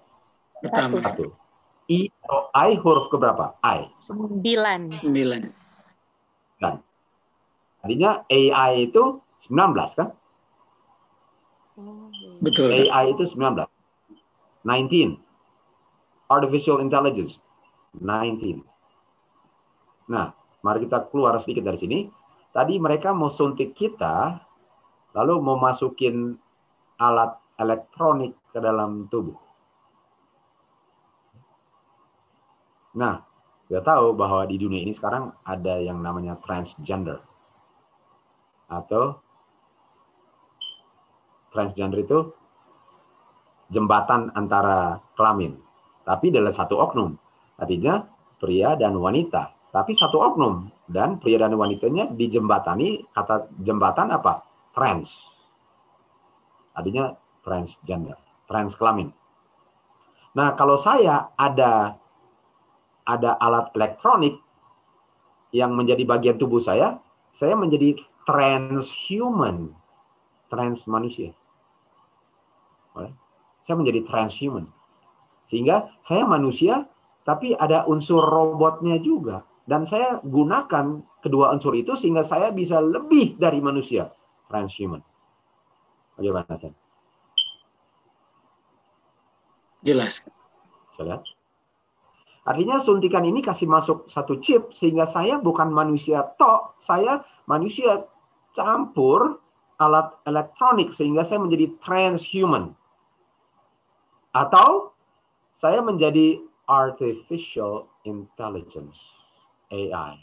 [0.62, 1.26] Pertama, Satu.
[1.88, 3.56] I atau I huruf keberapa?
[3.64, 3.88] I.
[3.98, 4.92] Sembilan.
[4.92, 5.67] sembilan.
[7.82, 10.08] Artinya AI itu 19 kan?
[12.42, 12.74] Betul.
[12.74, 12.90] Kak.
[12.90, 13.66] AI itu 19.
[14.66, 15.18] 19.
[16.28, 17.38] Artificial intelligence
[17.96, 18.66] 19.
[20.10, 20.34] Nah,
[20.64, 21.98] mari kita keluar sedikit dari sini.
[22.48, 24.40] Tadi mereka mau suntik kita,
[25.14, 26.34] lalu mau masukin
[26.98, 29.36] alat elektronik ke dalam tubuh.
[32.98, 33.22] Nah,
[33.68, 37.27] kita tahu bahwa di dunia ini sekarang ada yang namanya transgender.
[38.68, 39.18] Atau
[41.48, 42.18] transgender itu
[43.72, 45.56] jembatan antara kelamin.
[46.04, 47.16] Tapi dalam satu oknum.
[47.60, 48.04] Artinya
[48.40, 49.72] pria dan wanita.
[49.72, 50.68] Tapi satu oknum.
[50.88, 54.40] Dan pria dan wanitanya dijembatani, kata jembatan apa?
[54.72, 55.28] Trans.
[56.72, 57.12] Artinya
[57.44, 58.16] transgender.
[58.48, 59.12] Trans kelamin.
[60.32, 62.00] Nah, kalau saya ada
[63.04, 64.36] ada alat elektronik
[65.52, 67.00] yang menjadi bagian tubuh saya,
[67.38, 67.94] saya menjadi
[68.26, 69.70] transhuman,
[70.50, 71.30] trans manusia.
[73.62, 74.66] Saya menjadi transhuman.
[75.46, 76.90] Sehingga saya manusia,
[77.22, 79.46] tapi ada unsur robotnya juga.
[79.62, 84.10] Dan saya gunakan kedua unsur itu sehingga saya bisa lebih dari manusia,
[84.50, 84.98] transhuman.
[86.18, 86.74] Bagaimana, Sen?
[89.86, 90.26] Jelas.
[90.98, 91.22] Lihat?
[92.48, 98.08] Artinya suntikan ini kasih masuk satu chip sehingga saya bukan manusia tok, saya manusia
[98.56, 99.36] campur
[99.76, 102.72] alat elektronik sehingga saya menjadi transhuman.
[104.32, 104.96] Atau
[105.52, 109.28] saya menjadi artificial intelligence
[109.68, 110.16] AI.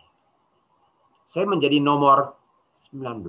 [1.29, 2.33] Saya menjadi nomor
[2.73, 3.21] 19.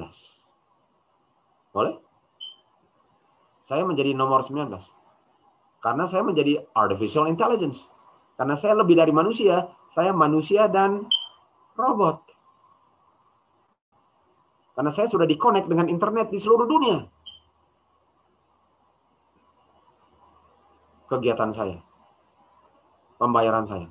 [1.68, 2.01] Boleh?
[3.60, 4.73] Saya menjadi nomor 19.
[5.85, 7.93] Karena saya menjadi artificial intelligence.
[8.36, 11.08] Karena saya lebih dari manusia, saya manusia dan
[11.72, 12.20] robot.
[14.76, 17.00] Karena saya sudah dikonek dengan internet di seluruh dunia.
[21.08, 21.80] Kegiatan saya,
[23.16, 23.88] pembayaran saya.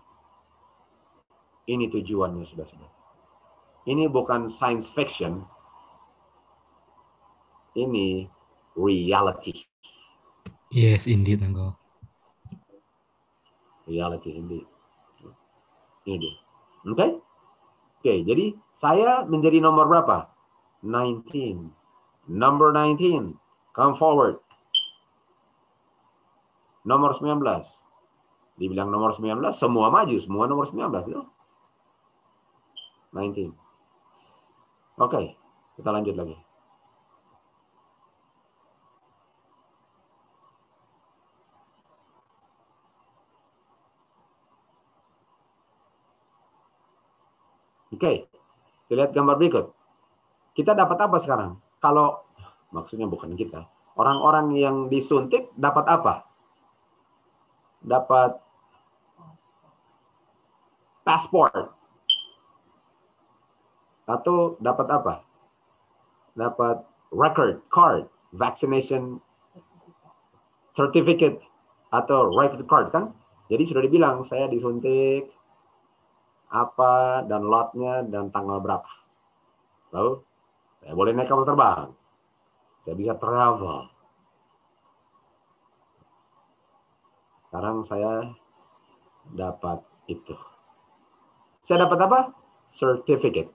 [1.66, 2.92] Ini tujuannya sudah sudah.
[3.90, 5.42] Ini bukan science fiction.
[7.74, 8.30] Ini
[8.78, 9.66] reality.
[10.70, 11.85] Yes, indeed, Uncle.
[13.86, 14.66] Reality indeed.
[16.06, 16.34] Ini dia.
[16.86, 16.94] Oke?
[16.94, 17.12] Okay?
[18.06, 18.46] Oke, okay, jadi
[18.78, 20.30] saya menjadi nomor berapa?
[20.86, 21.74] 19.
[22.30, 23.34] Number 19.
[23.74, 24.38] Come forward.
[26.86, 27.42] Nomor 19.
[28.56, 31.10] Dibilang nomor 19, semua maju, semua nomor 19.
[31.10, 31.24] Itu.
[33.12, 33.52] 19.
[35.02, 35.26] Oke, okay,
[35.76, 36.45] kita lanjut lagi.
[47.96, 48.28] Oke,
[48.86, 49.66] kita lihat gambar berikut.
[50.52, 51.56] Kita dapat apa sekarang?
[51.80, 52.28] Kalau
[52.76, 56.28] maksudnya bukan kita, orang-orang yang disuntik dapat apa?
[57.80, 58.36] Dapat
[61.08, 61.72] pasport
[64.04, 65.14] atau dapat apa?
[66.36, 66.84] Dapat
[67.16, 69.24] record card, vaccination
[70.76, 71.40] certificate
[71.96, 73.16] atau record card kan?
[73.48, 75.32] Jadi sudah dibilang saya disuntik
[76.56, 78.92] apa dan lotnya dan tanggal berapa.
[79.92, 80.24] Lalu
[80.80, 81.90] saya boleh naik kapal terbang.
[82.80, 83.92] Saya bisa travel.
[87.44, 88.32] Sekarang saya
[89.36, 90.36] dapat itu.
[91.66, 92.20] Saya dapat apa?
[92.66, 93.54] certificate.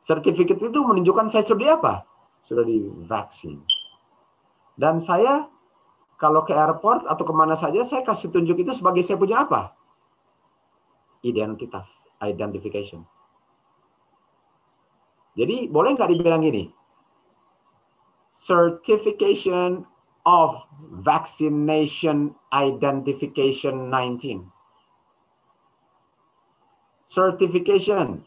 [0.00, 1.94] Certificate itu menunjukkan saya sudah di apa?
[2.40, 3.60] Sudah di vaksin.
[4.76, 5.48] Dan saya
[6.16, 9.79] kalau ke airport atau ke mana saja, saya kasih tunjuk itu sebagai saya punya apa?
[11.20, 13.04] Identitas, identification.
[15.36, 16.68] Jadi boleh nggak dibilang gini?
[18.32, 19.84] Certification
[20.24, 20.64] of
[21.00, 24.48] Vaccination Identification 19.
[27.04, 28.24] Certification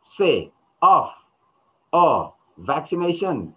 [0.00, 0.48] C
[0.80, 1.12] of
[1.92, 3.52] O vaccination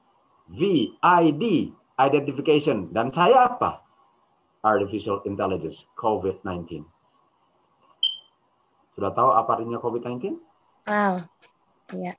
[0.52, 3.80] V ID identification dan saya apa?
[4.64, 6.93] Artificial Intelligence COVID-19.
[8.94, 10.38] Sudah tahu apa artinya COVID-19?
[10.86, 11.18] Wow.
[11.94, 12.14] Ya.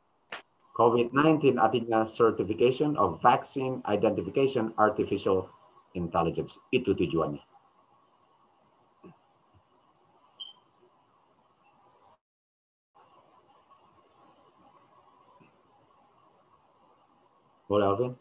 [0.74, 5.46] COVID-19 artinya Certification of Vaccine Identification Artificial
[5.94, 6.58] Intelligence.
[6.74, 7.42] Itu tujuannya.
[17.70, 18.12] Boleh Alvin?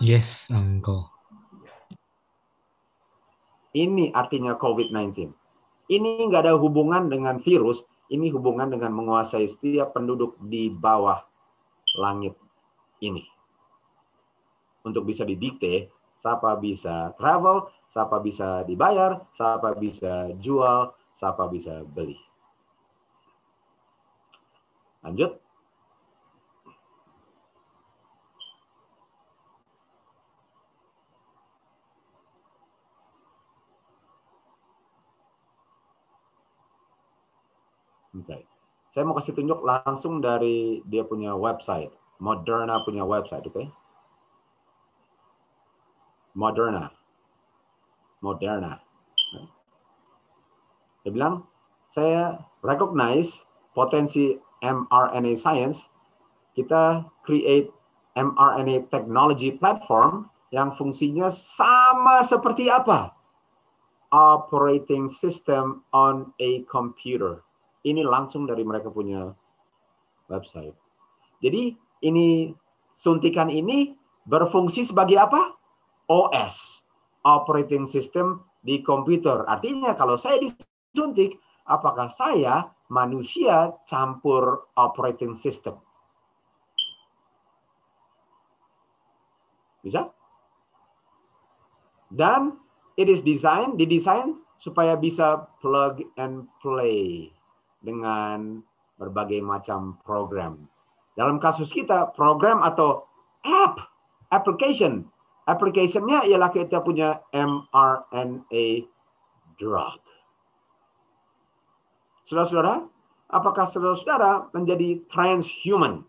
[0.00, 1.17] Yes, Uncle.
[3.78, 5.30] Ini artinya COVID-19.
[5.86, 11.22] Ini nggak ada hubungan dengan virus, ini hubungan dengan menguasai setiap penduduk di bawah
[11.94, 12.34] langit
[12.98, 13.22] ini.
[14.82, 22.18] Untuk bisa didikte, siapa bisa travel, siapa bisa dibayar, siapa bisa jual, siapa bisa beli.
[25.06, 25.38] Lanjut.
[38.18, 38.42] Oke.
[38.98, 41.94] Saya mau kasih tunjuk langsung dari dia punya website.
[42.18, 43.70] Moderna punya website, oke?
[46.34, 46.90] Moderna.
[48.18, 48.82] Moderna.
[51.06, 51.46] Dia bilang,
[51.86, 54.34] saya recognize potensi
[54.66, 55.86] mRNA science.
[56.58, 57.70] Kita create
[58.18, 63.14] mRNA technology platform yang fungsinya sama seperti apa?
[64.10, 67.46] Operating system on a computer
[67.86, 69.30] ini langsung dari mereka punya
[70.26, 70.74] website.
[71.38, 72.50] Jadi ini
[72.94, 73.94] suntikan ini
[74.26, 75.54] berfungsi sebagai apa?
[76.08, 76.82] OS,
[77.22, 79.44] operating system di komputer.
[79.46, 81.38] Artinya kalau saya disuntik,
[81.68, 85.78] apakah saya manusia campur operating system?
[89.84, 90.10] Bisa?
[92.08, 92.56] Dan
[92.96, 97.37] it is design, didesain supaya bisa plug and play
[97.78, 98.62] dengan
[98.98, 100.66] berbagai macam program.
[101.14, 103.06] Dalam kasus kita, program atau
[103.42, 103.82] app,
[104.30, 105.06] application.
[105.48, 108.84] Application-nya ialah kita punya mRNA
[109.56, 110.00] drug.
[112.28, 112.84] Saudara-saudara,
[113.32, 116.04] apakah saudara-saudara menjadi transhuman?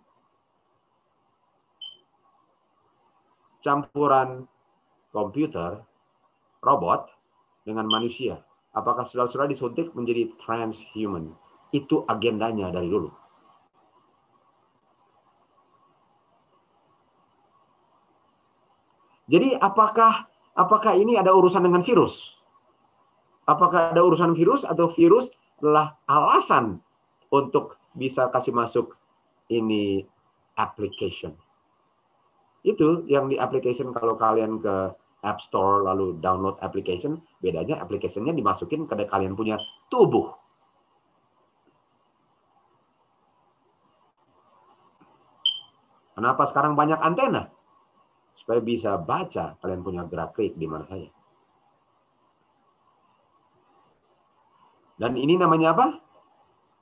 [3.64, 4.44] Campuran
[5.16, 5.88] komputer,
[6.60, 7.08] robot,
[7.64, 8.44] dengan manusia.
[8.76, 11.34] Apakah saudara-saudara disuntik menjadi transhuman?
[11.70, 13.10] Itu agendanya dari dulu.
[19.30, 20.26] Jadi apakah
[20.58, 22.34] apakah ini ada urusan dengan virus?
[23.46, 25.30] Apakah ada urusan virus atau virus
[25.62, 26.82] adalah alasan
[27.30, 28.98] untuk bisa kasih masuk
[29.54, 30.02] ini
[30.58, 31.38] application?
[32.66, 38.88] Itu yang di application kalau kalian ke App Store lalu download application, bedanya applicationnya dimasukin
[38.88, 39.60] ke kalian punya
[39.92, 40.39] tubuh.
[46.20, 47.48] Kenapa sekarang banyak antena?
[48.36, 51.08] Supaya bisa baca kalian punya gerak klik di mana saja.
[55.00, 55.96] Dan ini namanya apa?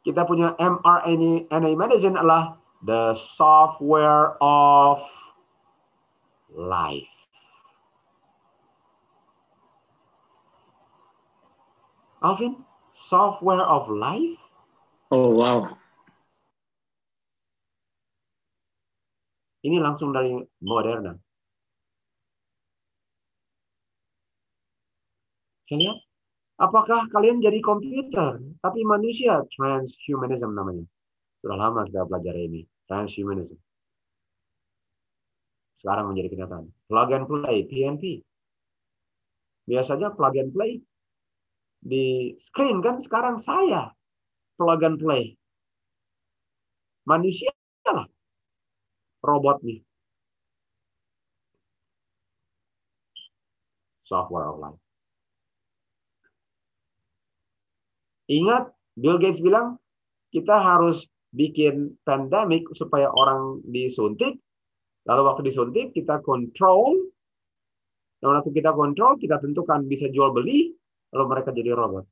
[0.01, 5.05] Kita punya mRNA medicine adalah the software of
[6.49, 7.29] life.
[12.25, 12.65] Alvin,
[12.97, 14.41] software of life?
[15.13, 15.77] Oh, wow.
[19.67, 20.31] Ini langsung dari
[20.63, 21.11] Moderna.
[25.67, 25.91] Saya
[26.55, 29.43] apakah kalian jadi komputer, tapi manusia?
[29.51, 30.87] Transhumanism namanya.
[31.43, 32.63] Sudah lama kita belajar ini.
[32.87, 33.59] Transhumanism.
[35.75, 36.71] Sekarang menjadi kenyataan.
[36.87, 38.03] Plug and play, PNP.
[39.67, 40.79] Biasanya plug and play
[41.83, 43.91] di screen kan sekarang saya
[44.55, 45.35] plug and play.
[47.03, 47.51] Manusia
[49.27, 49.83] robot nih.
[54.07, 54.79] Software of life.
[58.31, 59.79] Ingat, Bill Gates bilang
[60.31, 64.39] kita harus bikin pandemik supaya orang disuntik.
[65.07, 66.95] Lalu waktu disuntik kita kontrol.
[68.17, 70.71] Dan waktu kita kontrol, kita tentukan bisa jual beli.
[71.15, 72.03] Lalu mereka jadi robot.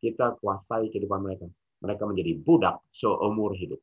[0.00, 1.48] Kita kuasai kehidupan mereka.
[1.80, 3.80] Mereka menjadi budak seumur hidup.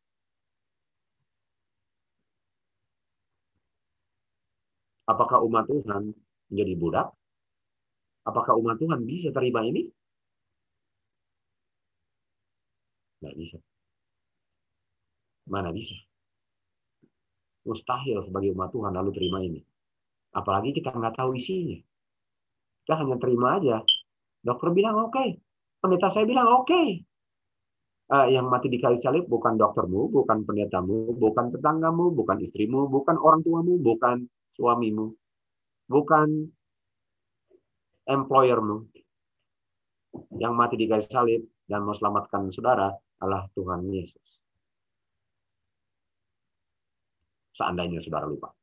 [5.07, 6.11] Apakah umat Tuhan
[6.51, 7.07] menjadi budak?
[8.27, 9.87] Apakah umat Tuhan bisa terima ini?
[13.17, 13.57] Tidak bisa.
[15.47, 15.95] Mana bisa?
[17.63, 19.63] Mustahil sebagai umat Tuhan lalu terima ini.
[20.35, 21.79] Apalagi kita nggak tahu isinya.
[22.83, 23.79] Kita hanya terima aja.
[24.43, 25.15] Dokter bilang oke.
[25.15, 25.29] Okay.
[25.79, 26.67] Pendeta saya bilang oke.
[26.67, 26.87] Okay.
[28.07, 33.19] Uh, yang mati di kayu salib bukan doktermu, bukan pendetamu, bukan tetanggamu, bukan istrimu, bukan
[33.19, 35.13] orang tuamu, bukan suamimu,
[35.87, 36.49] bukan
[38.07, 38.87] employermu.
[40.41, 42.89] Yang mati di kayu salib dan mau selamatkan saudara
[43.21, 44.41] adalah Tuhan Yesus.
[47.53, 48.56] Seandainya saudara lupa.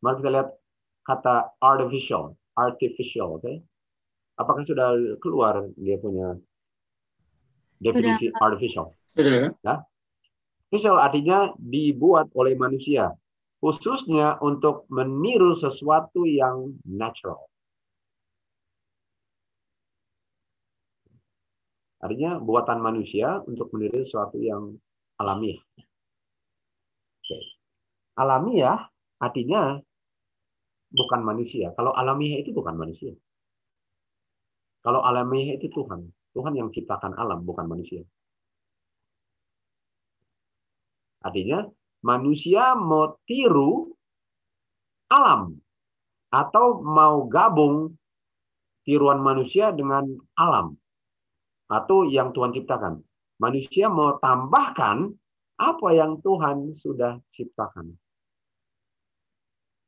[0.00, 0.48] Mari kita lihat
[1.04, 3.44] kata artificial, artificial, oke?
[3.44, 3.56] Okay?
[4.40, 6.40] Apakah sudah keluar dia punya
[7.76, 8.40] definisi sudah.
[8.40, 8.86] artificial?
[9.12, 9.52] Sudah.
[9.60, 9.76] Ya?
[10.72, 13.12] Artificial artinya dibuat oleh manusia,
[13.60, 17.50] khususnya untuk meniru sesuatu yang natural.
[22.00, 24.72] Artinya buatan manusia untuk meniru sesuatu yang
[25.20, 25.60] alamiah.
[27.20, 27.38] Oke.
[28.16, 28.88] Alamiah
[29.20, 29.76] artinya
[30.90, 31.70] bukan manusia.
[31.78, 33.14] Kalau alamiah itu bukan manusia.
[34.82, 36.10] Kalau alamiah itu Tuhan.
[36.30, 38.06] Tuhan yang ciptakan alam, bukan manusia.
[41.20, 41.66] Artinya,
[42.06, 43.92] manusia mau tiru
[45.10, 45.58] alam.
[46.30, 47.98] Atau mau gabung
[48.86, 50.06] tiruan manusia dengan
[50.38, 50.78] alam.
[51.66, 53.02] Atau yang Tuhan ciptakan.
[53.42, 55.10] Manusia mau tambahkan
[55.58, 57.92] apa yang Tuhan sudah ciptakan.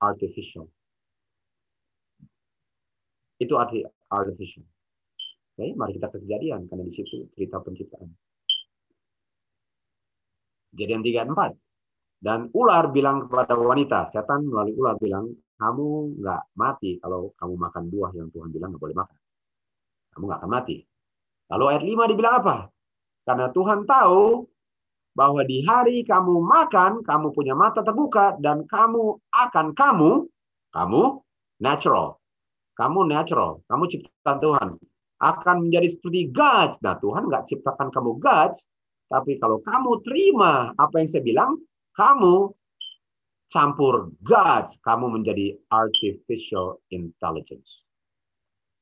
[0.02, 0.66] Artificial.
[3.42, 4.62] Itu arti artificial.
[5.58, 8.06] Oke, mari kita ke kejadian karena di situ cerita penciptaan.
[10.72, 12.22] Kejadian 3 4.
[12.22, 15.26] Dan ular bilang kepada wanita, setan melalui ular bilang,
[15.58, 19.18] kamu nggak mati kalau kamu makan buah yang Tuhan bilang nggak boleh makan.
[20.14, 20.76] Kamu nggak akan mati.
[21.50, 22.56] Lalu ayat 5 dibilang apa?
[23.26, 24.46] Karena Tuhan tahu
[25.12, 30.10] bahwa di hari kamu makan, kamu punya mata terbuka, dan kamu akan kamu,
[30.72, 31.02] kamu
[31.60, 32.21] natural,
[32.72, 34.68] kamu natural, kamu ciptaan Tuhan.
[35.22, 36.82] Akan menjadi seperti gods.
[36.82, 38.66] Nah, Tuhan nggak ciptakan kamu gods,
[39.06, 41.60] tapi kalau kamu terima apa yang saya bilang,
[41.94, 42.50] kamu
[43.52, 47.84] campur gods, kamu menjadi artificial intelligence.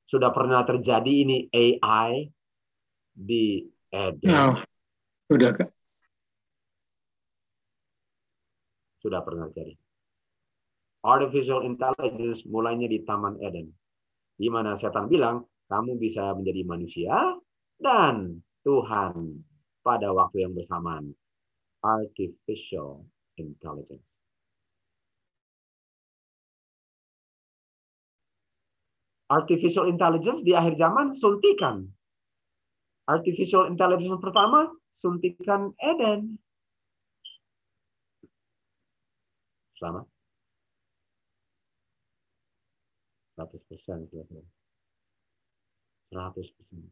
[0.06, 2.30] Sudah pernah terjadi ini AI
[3.10, 4.30] di Eden?
[4.30, 4.54] No.
[5.26, 5.68] Sudah, Kak.
[9.02, 9.74] Sudah pernah terjadi.
[11.00, 13.79] Artificial intelligence mulainya di Taman Eden
[14.40, 17.12] di mana setan bilang, kamu bisa menjadi manusia
[17.76, 19.44] dan Tuhan
[19.84, 21.12] pada waktu yang bersamaan.
[21.84, 23.04] Artificial
[23.36, 24.04] intelligence.
[29.28, 31.84] Artificial intelligence di akhir zaman suntikan.
[33.06, 36.40] Artificial intelligence pertama suntikan Eden.
[39.76, 40.19] Selamat.
[43.40, 44.44] 100 persen kira-kira.
[46.12, 46.84] 100 persen.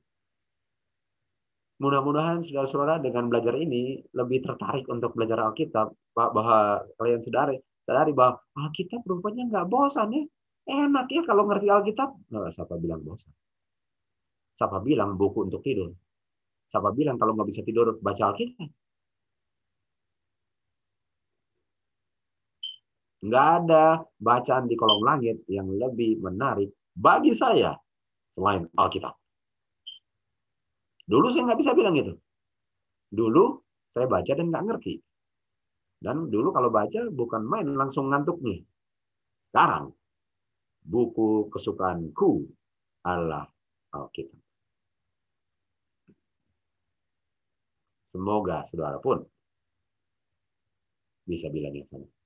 [1.79, 7.55] Mudah-mudahan saudara-saudara dengan belajar ini lebih tertarik untuk belajar Alkitab bahwa kalian sadari,
[7.87, 10.23] sadari bahwa Alkitab rupanya nggak bosan ya.
[10.69, 12.11] Enak ya kalau ngerti Alkitab.
[12.35, 13.31] Nah, siapa bilang bosan?
[14.59, 15.95] Siapa bilang buku untuk tidur?
[16.67, 18.69] Siapa bilang kalau nggak bisa tidur baca Alkitab?
[23.19, 23.85] Nggak ada
[24.23, 27.75] bacaan di kolom langit yang lebih menarik bagi saya
[28.31, 29.15] selain Alkitab.
[31.09, 32.15] Dulu saya nggak bisa bilang itu.
[33.11, 33.59] Dulu
[33.91, 34.95] saya baca dan nggak ngerti.
[35.99, 38.63] Dan dulu kalau baca bukan main langsung ngantuk nih.
[39.51, 39.91] Sekarang
[40.87, 42.47] buku kesukaanku
[43.03, 43.51] adalah
[43.91, 44.39] Alkitab.
[48.15, 49.27] Semoga saudara pun
[51.27, 52.18] bisa bilang yang sama.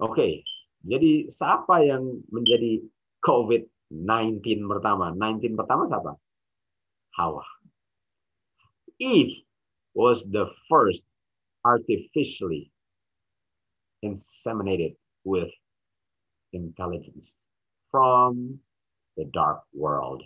[0.00, 0.48] Oke,
[0.80, 2.80] jadi siapa yang menjadi
[3.20, 5.12] COVID-19 pertama?
[5.12, 6.16] 19 pertama siapa?
[7.20, 7.44] Hawa.
[8.96, 9.44] Eve
[9.92, 11.04] was the first
[11.68, 12.72] artificially
[14.00, 14.96] inseminated
[15.28, 15.52] with
[16.56, 17.36] intelligence
[17.92, 18.56] from
[19.20, 20.24] the dark world.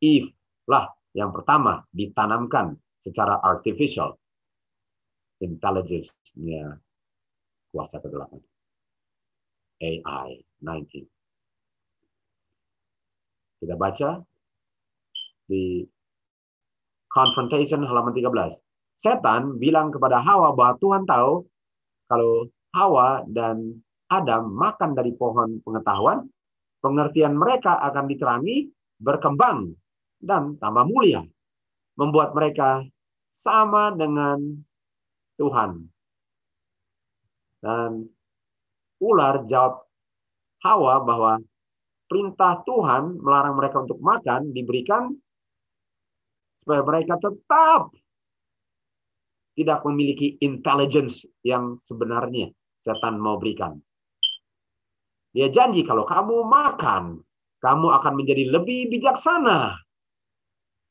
[0.00, 0.32] Eve
[0.64, 4.16] lah yang pertama ditanamkan secara artificial
[5.44, 6.80] intelligence-nya
[7.72, 8.32] kuasa ke-8.
[9.78, 10.28] AI
[10.62, 11.06] 19.
[13.58, 14.22] Kita baca
[15.46, 15.82] di
[17.08, 18.62] Confrontation halaman 13.
[18.98, 21.46] Setan bilang kepada Hawa bahwa Tuhan tahu
[22.10, 26.26] kalau Hawa dan Adam makan dari pohon pengetahuan,
[26.80, 28.68] pengertian mereka akan diterangi,
[29.00, 29.72] berkembang,
[30.18, 31.22] dan tambah mulia.
[31.98, 32.86] Membuat mereka
[33.34, 34.62] sama dengan
[35.38, 35.97] Tuhan.
[37.58, 38.06] Dan
[39.02, 39.86] ular jawab
[40.62, 41.32] Hawa bahwa
[42.10, 45.14] perintah Tuhan melarang mereka untuk makan diberikan
[46.62, 47.94] supaya mereka tetap
[49.54, 53.78] tidak memiliki intelligence yang sebenarnya setan mau berikan.
[55.34, 57.20] Dia janji kalau kamu makan,
[57.62, 59.78] kamu akan menjadi lebih bijaksana.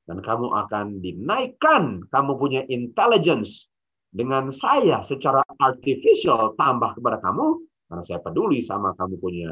[0.07, 3.67] Dan kamu akan dinaikkan, kamu punya intelligence
[4.11, 9.51] dengan saya secara artificial tambah kepada kamu, karena saya peduli sama kamu punya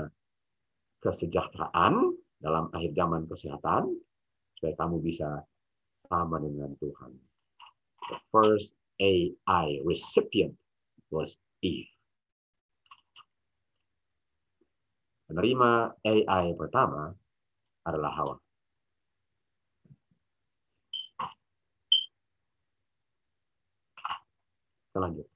[1.03, 3.93] kesejahteraan dalam akhir zaman kesehatan,
[4.57, 5.43] supaya kamu bisa
[6.07, 7.11] sama dengan Tuhan.
[8.05, 10.55] The first AI recipient
[11.09, 11.89] was Eve.
[15.25, 17.09] Penerima AI pertama
[17.81, 18.44] adalah Hawa.
[24.95, 25.27] Kita lanjut.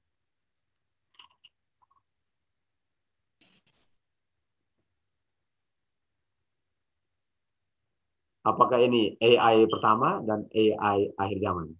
[8.40, 11.76] Apakah ini AI pertama dan AI akhir zaman?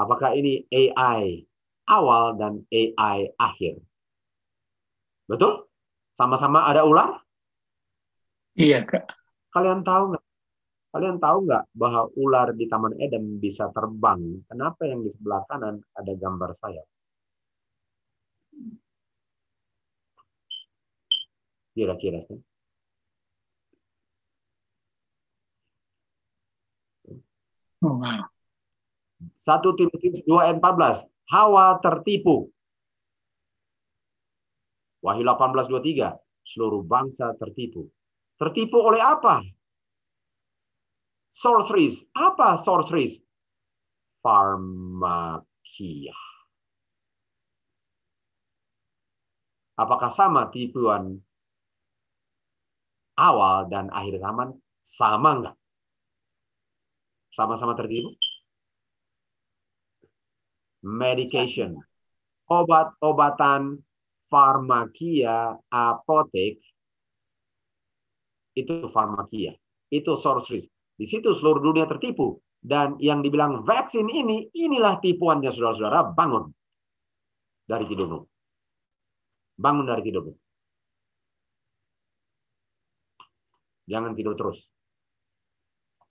[0.00, 1.44] Apakah ini AI
[1.92, 3.84] awal dan AI akhir?
[5.28, 5.68] Betul?
[6.16, 7.20] Sama-sama ada ular?
[8.56, 9.12] Iya, Kak.
[9.52, 10.24] Kalian tahu nggak?
[10.96, 14.40] Kalian tahu nggak bahwa ular di Taman Eden bisa terbang?
[14.48, 16.80] Kenapa yang di sebelah kanan ada gambar saya?
[21.74, 22.38] Kira-kira sih.
[27.80, 28.28] Wow.
[29.40, 31.08] 1 Timotius 2 ayat 14.
[31.32, 32.52] Hawa tertipu.
[35.00, 36.20] Wahyu 18:23.
[36.44, 37.88] Seluruh bangsa tertipu.
[38.36, 39.40] Tertipu oleh apa?
[41.32, 42.04] Sorceries.
[42.12, 43.22] Apa sorceries?
[44.20, 46.16] Farmakia.
[49.80, 51.16] Apakah sama tipuan
[53.16, 54.52] awal dan akhir zaman?
[54.84, 55.56] Sama enggak?
[57.32, 58.12] Sama-sama tertipu?
[60.84, 61.80] Medication.
[62.44, 63.80] Obat-obatan
[64.28, 66.60] farmakia apotek
[68.52, 69.56] itu farmakia.
[69.88, 70.68] Itu sorceries.
[71.00, 72.36] Di situ seluruh dunia tertipu.
[72.60, 76.12] Dan yang dibilang vaksin ini, inilah tipuannya saudara-saudara.
[76.12, 76.52] Bangun
[77.64, 78.20] dari tidurmu.
[79.60, 80.32] Bangun dari tidurmu.
[83.92, 84.64] Jangan tidur terus.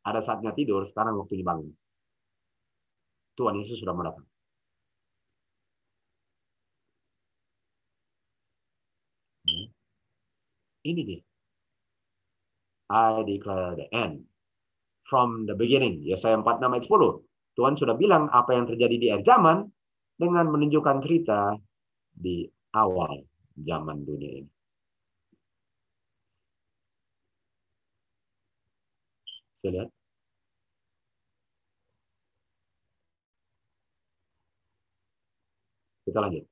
[0.06, 1.74] Ada saatnya tidur, sekarang waktunya bangun.
[3.34, 4.28] Tuhan Yesus sudah mendatang.
[10.86, 11.22] Ini dia.
[12.90, 14.30] I declare the end.
[15.10, 16.06] From the beginning.
[16.06, 17.58] Yesaya 46 ayat 10.
[17.58, 19.66] Tuhan sudah bilang apa yang terjadi di akhir zaman
[20.16, 21.58] dengan menunjukkan cerita
[22.14, 22.46] di
[22.78, 23.26] awal
[23.68, 24.52] zaman dunia ini.
[29.60, 29.90] Saya lihat.
[36.08, 36.46] Kita lanjut.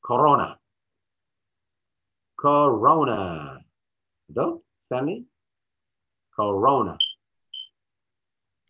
[0.00, 0.56] Corona.
[2.38, 3.20] Corona.
[4.24, 5.26] Betul, Stanley?
[6.32, 6.94] Corona.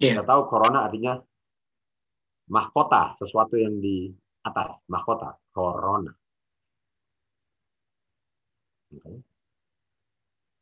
[0.03, 0.19] Iya.
[0.19, 1.15] Kita tahu corona artinya
[2.49, 4.09] mahkota, sesuatu yang di
[4.45, 6.13] atas, mahkota, corona.
[8.93, 9.23] Oke.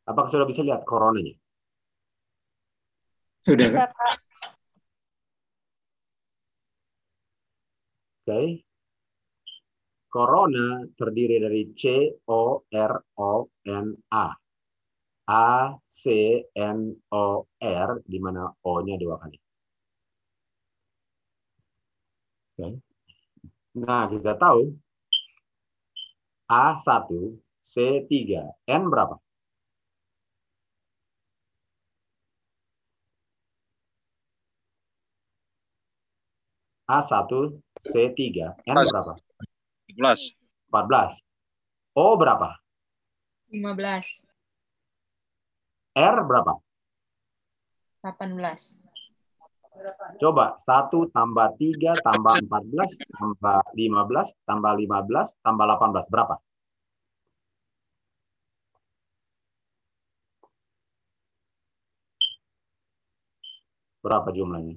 [0.07, 1.35] Apakah sudah bisa lihat coronanya?
[3.43, 3.83] Sudah, Bisa.
[3.91, 4.13] Pak.
[8.27, 8.63] Oke.
[10.07, 13.31] Corona terdiri dari C O R O
[13.67, 14.27] N A.
[15.27, 16.03] A C
[16.55, 16.79] N
[17.11, 17.25] O
[17.59, 19.39] R di mana O-nya dua kali.
[22.57, 22.86] Oke.
[23.77, 24.73] Nah, kita tahu
[26.49, 28.09] A1, C3,
[28.65, 29.21] N berapa?
[36.89, 38.21] A1, C3,
[38.65, 39.13] N berapa?
[39.93, 40.33] 14.
[40.73, 41.21] 14.
[41.93, 42.57] O berapa?
[43.53, 44.25] 15.
[45.93, 46.53] R berapa?
[48.01, 48.86] 18.
[50.21, 56.35] Coba 1 tambah 3 tambah 14 tambah 15 tambah 15 tambah 18 berapa?
[64.03, 64.75] Berapa jumlahnya?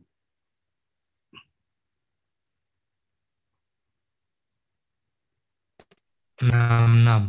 [6.42, 7.22] enam enam.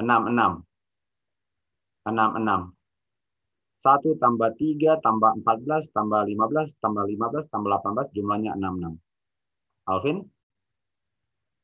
[0.00, 0.52] Enam enam.
[2.08, 2.60] Enam enam
[3.80, 8.08] satu tambah tiga tambah empat belas tambah lima belas tambah lima belas tambah delapan belas
[8.12, 8.94] jumlahnya enam enam
[9.88, 10.28] Alvin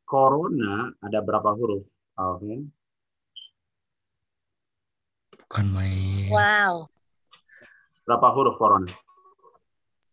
[0.09, 1.84] Corona ada berapa huruf
[2.16, 2.72] Alvin
[5.44, 6.88] bukan main Wow.
[8.09, 8.88] berapa huruf Corona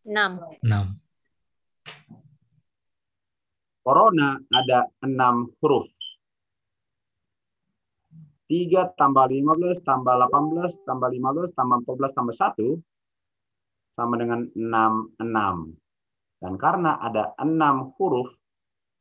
[0.03, 0.59] 6.
[0.67, 0.99] enam
[3.83, 5.91] Corona ada enam huruf.
[8.53, 12.77] 3 tambah 15 tambah 18 tambah 15 tambah 14 tambah 1
[13.97, 15.73] sama dengan 6, 6.
[16.41, 18.29] Dan karena ada 6 huruf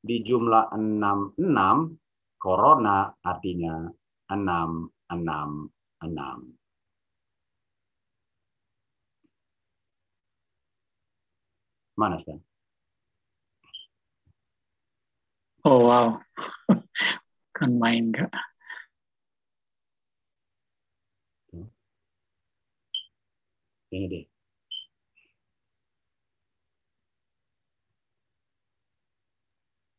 [0.01, 2.01] di jumlah 6, 6,
[2.41, 3.89] Corona artinya
[4.33, 5.69] 6, 6,
[6.01, 6.57] 6.
[11.97, 12.41] Mana Stan?
[15.65, 16.19] Oh wow.
[17.57, 18.33] kan main kak.
[23.93, 24.25] Ini deh.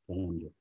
[0.10, 0.54] Lanjut.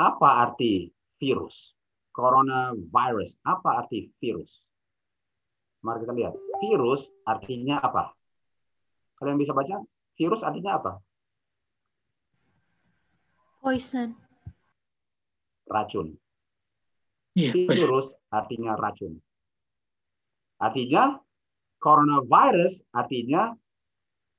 [0.00, 0.88] Apa arti
[1.20, 1.76] virus?
[2.12, 3.36] Coronavirus.
[3.44, 4.64] Apa arti virus?
[5.84, 6.34] Mari kita lihat.
[6.60, 8.16] Virus artinya apa?
[9.20, 9.84] Kalian bisa baca?
[10.16, 10.92] Virus artinya apa?
[13.60, 14.16] Poison.
[15.68, 16.16] Racun.
[17.36, 19.20] Iya, Virus artinya racun.
[20.56, 21.20] Artinya
[21.86, 23.54] coronavirus artinya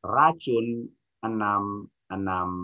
[0.04, 0.92] racun
[1.24, 2.60] 666.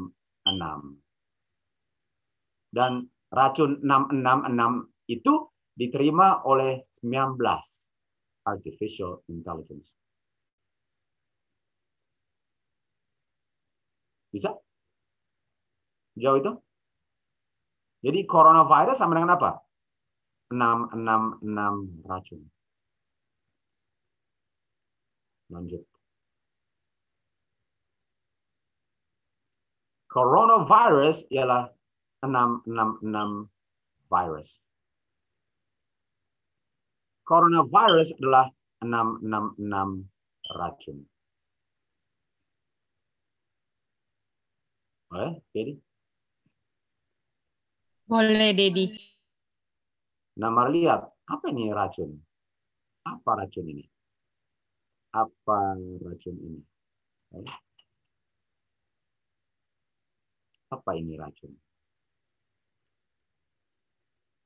[2.75, 5.47] Dan racun 666 itu
[5.79, 7.39] diterima oleh 19
[8.43, 9.95] artificial intelligence.
[14.35, 14.51] Bisa?
[16.19, 16.51] Jauh itu?
[18.03, 19.63] Jadi coronavirus sama dengan apa?
[20.51, 22.43] 666 racun.
[25.51, 25.83] Lanjut.
[30.13, 31.73] Coronavirus ialah
[32.21, 33.49] 666
[34.13, 34.49] virus.
[37.25, 38.45] Coronavirus adalah
[38.85, 40.05] 666
[40.53, 40.97] racun.
[45.09, 45.73] Boleh, jadi
[48.03, 48.85] Boleh, Dedi.
[50.37, 52.13] Nah, mari lihat, apa ini racun?
[53.07, 53.92] Apa racun ini?
[55.13, 56.61] Apa racun ini?
[57.37, 57.45] Eh?
[60.73, 61.53] Apa ini racun?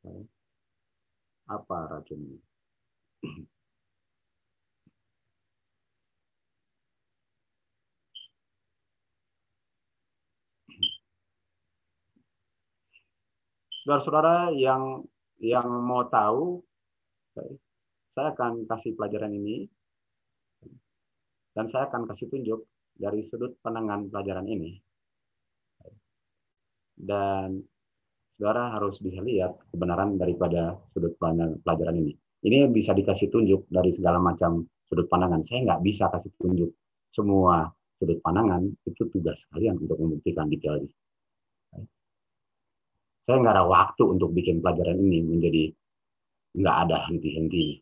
[0.03, 0.23] Eh?
[1.47, 2.39] Apa racun ini?
[13.87, 15.07] Saudara-saudara yang
[15.39, 16.59] yang mau tahu,
[18.11, 19.76] saya akan kasih pelajaran ini
[21.57, 24.77] dan saya akan kasih tunjuk dari sudut pandang pelajaran ini.
[26.93, 27.65] Dan
[28.37, 32.13] saudara harus bisa lihat kebenaran daripada sudut pandang pelajaran ini.
[32.45, 35.41] Ini bisa dikasih tunjuk dari segala macam sudut pandangan.
[35.41, 36.69] Saya nggak bisa kasih tunjuk
[37.09, 37.65] semua
[37.97, 40.93] sudut pandangan, itu tugas kalian untuk membuktikan ini.
[43.25, 45.73] Saya nggak ada waktu untuk bikin pelajaran ini menjadi
[46.53, 47.81] nggak ada henti-henti.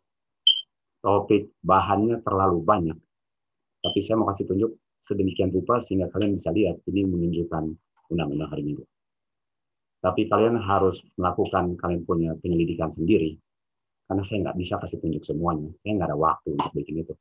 [1.03, 3.04] Topik bahannya terlalu banyak.
[3.85, 7.63] Tapi saya mau kasih tunjuk sedemikian rupa sehingga kalian bisa lihat ini menunjukkan
[8.09, 8.81] undang-undang hari Minggu.
[10.01, 13.37] Tapi kalian harus melakukan kalian punya penyelidikan sendiri.
[14.09, 15.69] Karena saya nggak bisa kasih tunjuk semuanya.
[15.85, 17.13] Saya nggak ada waktu untuk bikin itu.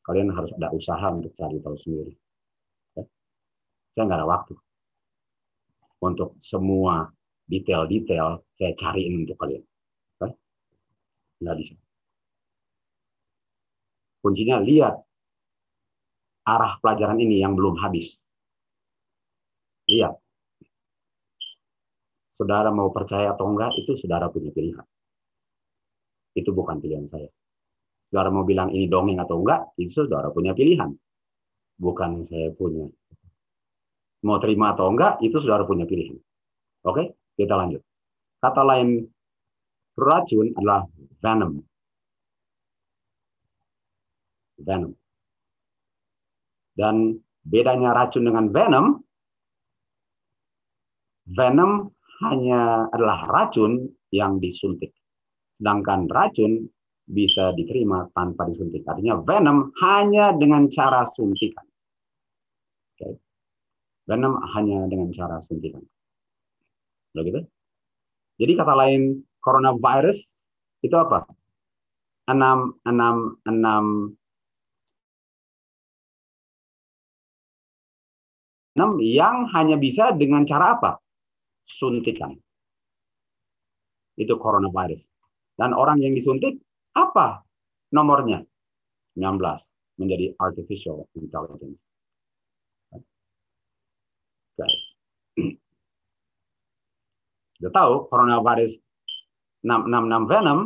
[0.00, 2.12] Kalian harus ada usaha untuk cari tahu sendiri.
[2.96, 3.04] Ya.
[3.92, 4.54] Saya nggak ada waktu
[6.00, 7.12] untuk semua
[7.44, 9.64] detail-detail saya cariin untuk kalian.
[10.16, 10.32] Kan?
[11.44, 11.74] Nggak bisa.
[14.20, 15.00] Kuncinya lihat
[16.44, 18.16] arah pelajaran ini yang belum habis.
[19.90, 20.14] Lihat.
[22.30, 24.86] Saudara mau percaya atau enggak, itu saudara punya pilihan.
[26.32, 27.28] Itu bukan pilihan saya.
[28.08, 30.94] Saudara mau bilang ini dongeng atau enggak, itu saudara punya pilihan.
[31.76, 32.88] Bukan saya punya.
[34.24, 36.16] Mau terima atau enggak, itu saudara punya pilihan.
[36.88, 37.84] Oke, kita lanjut.
[38.40, 39.04] Kata lain
[40.00, 40.88] racun adalah
[41.20, 41.60] venom.
[44.60, 44.99] Venom.
[46.80, 47.12] Dan
[47.44, 49.04] bedanya racun dengan venom,
[51.28, 51.92] venom
[52.24, 54.96] hanya adalah racun yang disuntik.
[55.60, 56.64] Sedangkan racun
[57.04, 58.80] bisa diterima tanpa disuntik.
[58.88, 61.68] Artinya venom hanya dengan cara suntikan.
[62.96, 63.12] Okay.
[64.08, 65.84] Venom hanya dengan cara suntikan.
[67.12, 67.44] Begitu?
[68.40, 70.48] Jadi kata lain coronavirus
[70.80, 71.28] itu apa?
[72.30, 72.80] 6
[78.76, 81.00] yang hanya bisa dengan cara apa?
[81.66, 82.34] Suntikan.
[84.14, 85.06] Itu coronavirus.
[85.58, 86.60] Dan orang yang disuntik,
[86.94, 87.42] apa
[87.92, 88.44] nomornya?
[89.18, 89.40] 19
[90.00, 91.80] menjadi artificial intelligence.
[94.56, 94.72] Okay.
[97.60, 98.80] Kita tahu coronavirus
[99.60, 100.58] 666 venom,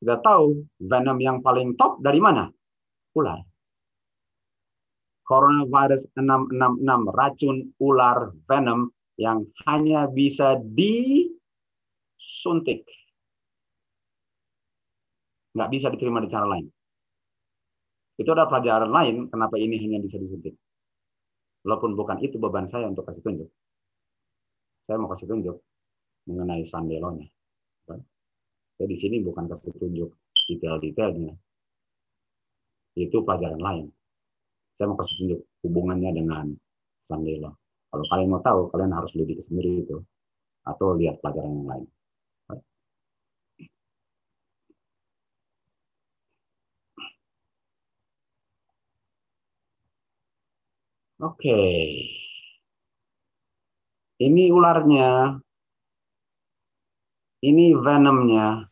[0.00, 2.52] kita tahu venom yang paling top dari mana?
[3.16, 3.49] Ular.
[5.30, 11.62] Coronavirus 666 racun ular venom yang hanya bisa disuntik.
[15.54, 16.66] Nggak bisa diterima di cara lain.
[18.18, 20.58] Itu ada pelajaran lain kenapa ini hanya bisa disuntik.
[21.62, 23.46] Walaupun bukan itu beban saya untuk kasih tunjuk.
[24.90, 25.62] Saya mau kasih tunjuk
[26.26, 27.30] mengenai sandelonya.
[27.86, 30.10] Saya di sini bukan kasih tunjuk
[30.50, 31.38] detail-detailnya.
[32.98, 33.86] Itu pelajaran lain.
[34.80, 36.56] Saya mau kasih tunjuk hubungannya dengan
[37.04, 37.52] sandelo.
[37.92, 40.00] Kalau kalian mau tahu, kalian harus lidik sendiri itu.
[40.64, 41.84] Atau lihat pelajaran yang lain.
[51.20, 51.60] Oke.
[54.16, 55.36] Ini ularnya.
[57.44, 58.64] Ini venomnya.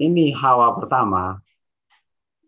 [0.00, 1.49] Ini hawa pertama.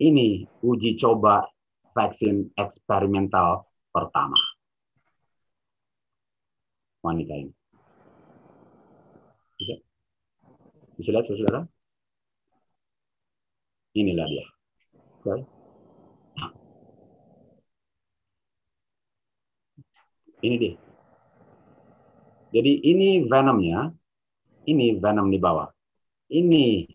[0.03, 1.47] Ini uji coba
[1.95, 4.35] vaksin eksperimental pertama.
[7.07, 7.55] Wanita ini.
[9.55, 9.79] Bisa?
[10.99, 11.62] Bisa lihat, saudara?
[13.95, 14.47] Inilah dia.
[20.43, 20.74] Ini dia.
[22.51, 23.95] Jadi ini venomnya,
[24.66, 25.70] ini venom di bawah.
[26.27, 26.91] Ini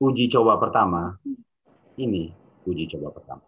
[0.00, 1.20] uji coba pertama,
[2.00, 2.32] ini
[2.64, 3.44] uji coba pertama.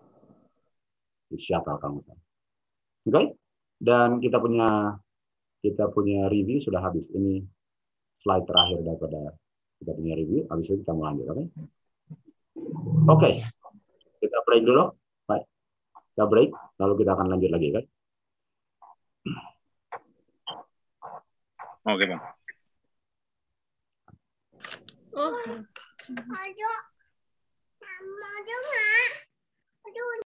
[1.33, 2.05] Siapa kamu?
[2.05, 2.13] Oke,
[3.09, 3.27] okay?
[3.81, 5.01] dan kita punya
[5.65, 7.09] kita punya review sudah habis.
[7.09, 7.41] Ini
[8.21, 9.33] slide terakhir daripada
[9.81, 10.45] kita punya review.
[10.53, 11.37] Habis itu kita mau lanjut, oke?
[11.41, 11.47] Okay?
[12.53, 13.35] Oke, okay.
[14.21, 14.93] kita break dulu.
[15.25, 15.45] Baik,
[16.13, 17.85] kita break, lalu kita akan lanjut lagi, kan?
[21.83, 22.23] Oke, Bang.
[25.13, 25.72] Oh.
[26.11, 26.83] Aduh.
[27.79, 28.63] Aduh,
[29.87, 30.32] Aduh.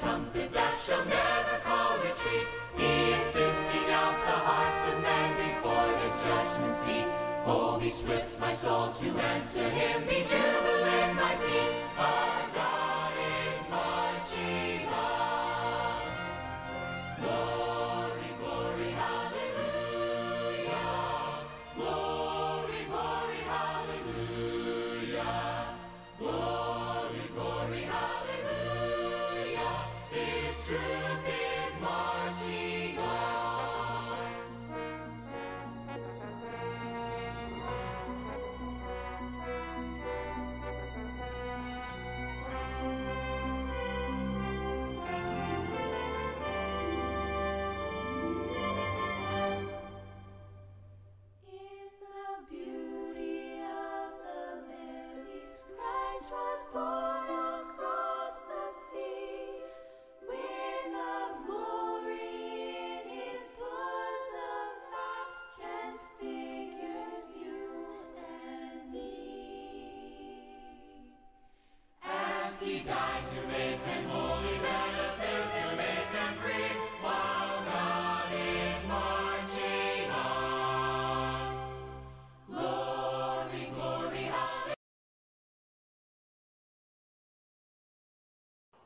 [0.00, 0.43] trumpet.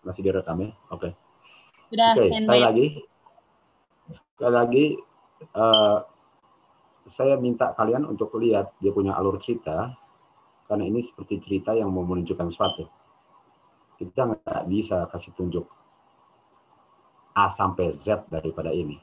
[0.09, 0.73] Masih direkam ya?
[0.89, 1.13] Oke.
[1.93, 2.41] Sudah, Oke, standby.
[2.41, 2.87] sekali lagi.
[4.09, 4.85] Sekali lagi,
[5.45, 5.99] eh,
[7.05, 9.93] saya minta kalian untuk lihat dia punya alur cerita,
[10.65, 12.89] karena ini seperti cerita yang mau menunjukkan sesuatu.
[14.01, 15.69] Kita nggak bisa kasih tunjuk
[17.37, 18.97] A sampai Z daripada ini.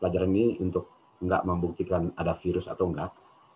[0.00, 3.12] Pelajaran ini untuk nggak membuktikan ada virus atau enggak,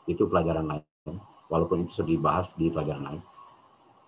[0.09, 1.17] itu pelajaran lain.
[1.49, 3.23] Walaupun itu sudah dibahas di pelajaran lain.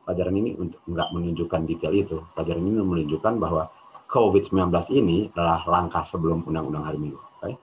[0.06, 2.22] Pelajaran ini untuk nggak menunjukkan detail itu.
[2.30, 3.66] Pelajaran ini menunjukkan bahwa
[4.06, 7.18] COVID-19 ini adalah langkah sebelum undang-undang hari Minggu.
[7.18, 7.58] Oke?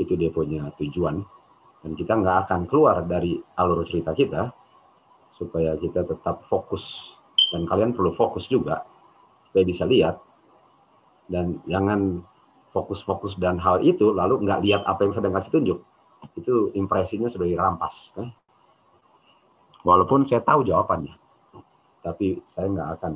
[0.00, 1.20] Itu dia punya tujuan.
[1.84, 4.48] Dan kita nggak akan keluar dari alur cerita kita
[5.36, 7.12] supaya kita tetap fokus.
[7.52, 8.80] Dan kalian perlu fokus juga
[9.44, 10.16] supaya bisa lihat.
[11.28, 12.24] Dan jangan
[12.72, 15.78] fokus-fokus dan hal itu lalu nggak lihat apa yang sedang kasih tunjuk.
[16.40, 18.16] Itu impresinya sudah dirampas.
[18.16, 18.32] oke?
[19.84, 21.20] Walaupun saya tahu jawabannya.
[22.00, 23.12] Tapi saya nggak akan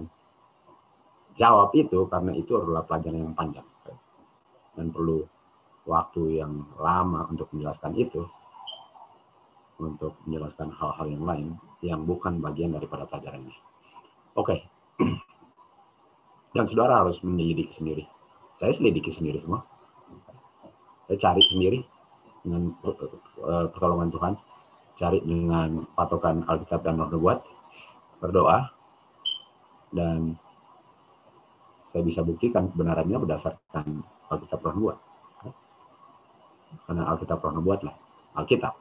[1.35, 3.67] jawab itu karena itu adalah pelajaran yang panjang
[4.75, 5.23] dan perlu
[5.87, 8.23] waktu yang lama untuk menjelaskan itu
[9.79, 11.49] untuk menjelaskan hal-hal yang lain
[11.83, 13.57] yang bukan bagian daripada pelajaran ini.
[14.39, 14.57] Oke.
[16.55, 18.07] Dan saudara harus menyelidiki sendiri.
[18.55, 19.67] Saya selidiki sendiri semua.
[21.11, 21.83] Saya cari sendiri
[22.47, 24.33] dengan eh, pertolongan Tuhan,
[24.95, 27.43] cari dengan patokan Alkitab dan Roh Nubuat,
[28.19, 28.71] berdoa,
[29.95, 30.35] dan
[31.91, 34.99] saya bisa buktikan kebenarannya berdasarkan Alkitab Roh Nubuat.
[36.91, 37.95] Karena Alkitab Roh Nubuat lah,
[38.35, 38.75] Alkitab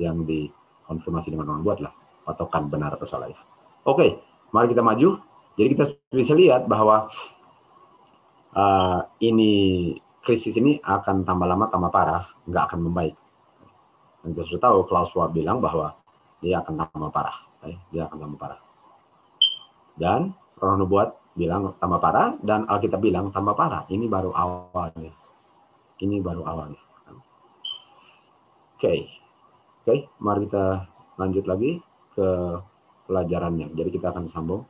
[0.00, 1.92] yang dikonfirmasi dengan Roh Nubuat lah,
[2.24, 3.36] patokan benar atau salah ya.
[3.84, 4.20] Oke,
[4.52, 5.20] mari kita maju.
[5.58, 7.10] Jadi kita bisa lihat bahwa
[8.54, 13.16] uh, ini krisis ini akan tambah lama tambah parah, nggak akan membaik.
[14.22, 15.96] Dan kita sudah tahu Klaus Schwab bilang bahwa
[16.44, 17.47] dia akan tambah parah,
[17.90, 18.60] dia akan tambah parah.
[19.98, 23.86] Dan Roh Nubuat bilang tambah parah dan Alkitab bilang tambah parah.
[23.90, 25.14] Ini baru awalnya.
[25.98, 26.82] Ini baru awalnya.
[28.78, 29.10] Oke.
[29.82, 30.86] Oke, mari kita
[31.18, 31.82] lanjut lagi
[32.14, 32.28] ke
[33.10, 33.74] pelajarannya.
[33.74, 34.62] Jadi kita akan sambung.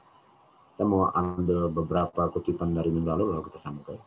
[0.72, 3.84] Kita mau ambil beberapa kutipan dari minggu lalu lalu kita sambung.
[3.84, 3.98] Oke.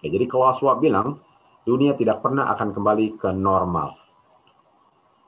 [0.00, 1.20] Oke, jadi kalau Schwab bilang
[1.68, 3.99] dunia tidak pernah akan kembali ke normal.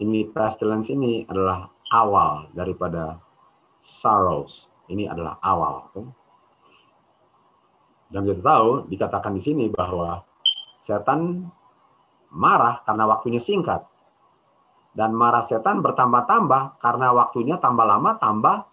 [0.02, 3.22] Ini pestilence ini adalah awal daripada
[3.78, 4.66] sorrows.
[4.90, 5.74] Ini adalah awal.
[5.94, 6.06] kan?
[8.10, 10.26] Dan kita tahu dikatakan di sini bahwa
[10.82, 11.46] setan
[12.34, 13.86] marah karena waktunya singkat.
[14.92, 18.66] Dan marah setan bertambah-tambah karena waktunya tambah lama tambah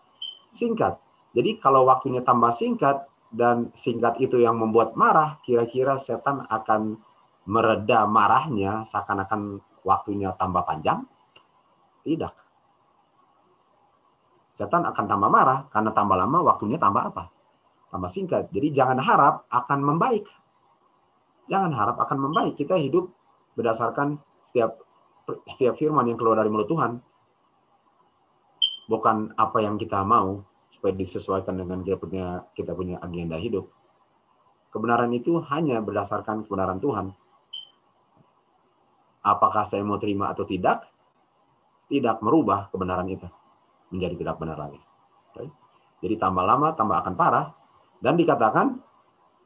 [0.50, 0.98] singkat.
[1.38, 6.98] Jadi kalau waktunya tambah singkat dan singkat itu yang membuat marah, kira-kira setan akan
[7.46, 11.06] mereda marahnya seakan-akan waktunya tambah panjang?
[12.10, 12.34] Tidak.
[14.58, 17.30] Setan akan tambah marah karena tambah lama waktunya tambah apa?
[17.94, 18.50] Tambah singkat.
[18.50, 20.26] Jadi jangan harap akan membaik.
[21.46, 22.58] Jangan harap akan membaik.
[22.58, 23.14] Kita hidup
[23.54, 24.18] berdasarkan
[24.50, 24.82] setiap
[25.46, 26.98] setiap firman yang keluar dari mulut Tuhan.
[28.90, 30.42] Bukan apa yang kita mau
[30.74, 33.70] supaya disesuaikan dengan kita punya kita punya agenda hidup.
[34.74, 37.14] Kebenaran itu hanya berdasarkan kebenaran Tuhan.
[39.24, 40.90] Apakah saya mau terima atau tidak?
[41.90, 43.26] Tidak merubah kebenaran itu
[43.90, 44.80] menjadi tidak benar lagi.
[46.00, 47.52] Jadi tambah lama tambah akan parah
[48.00, 48.80] dan dikatakan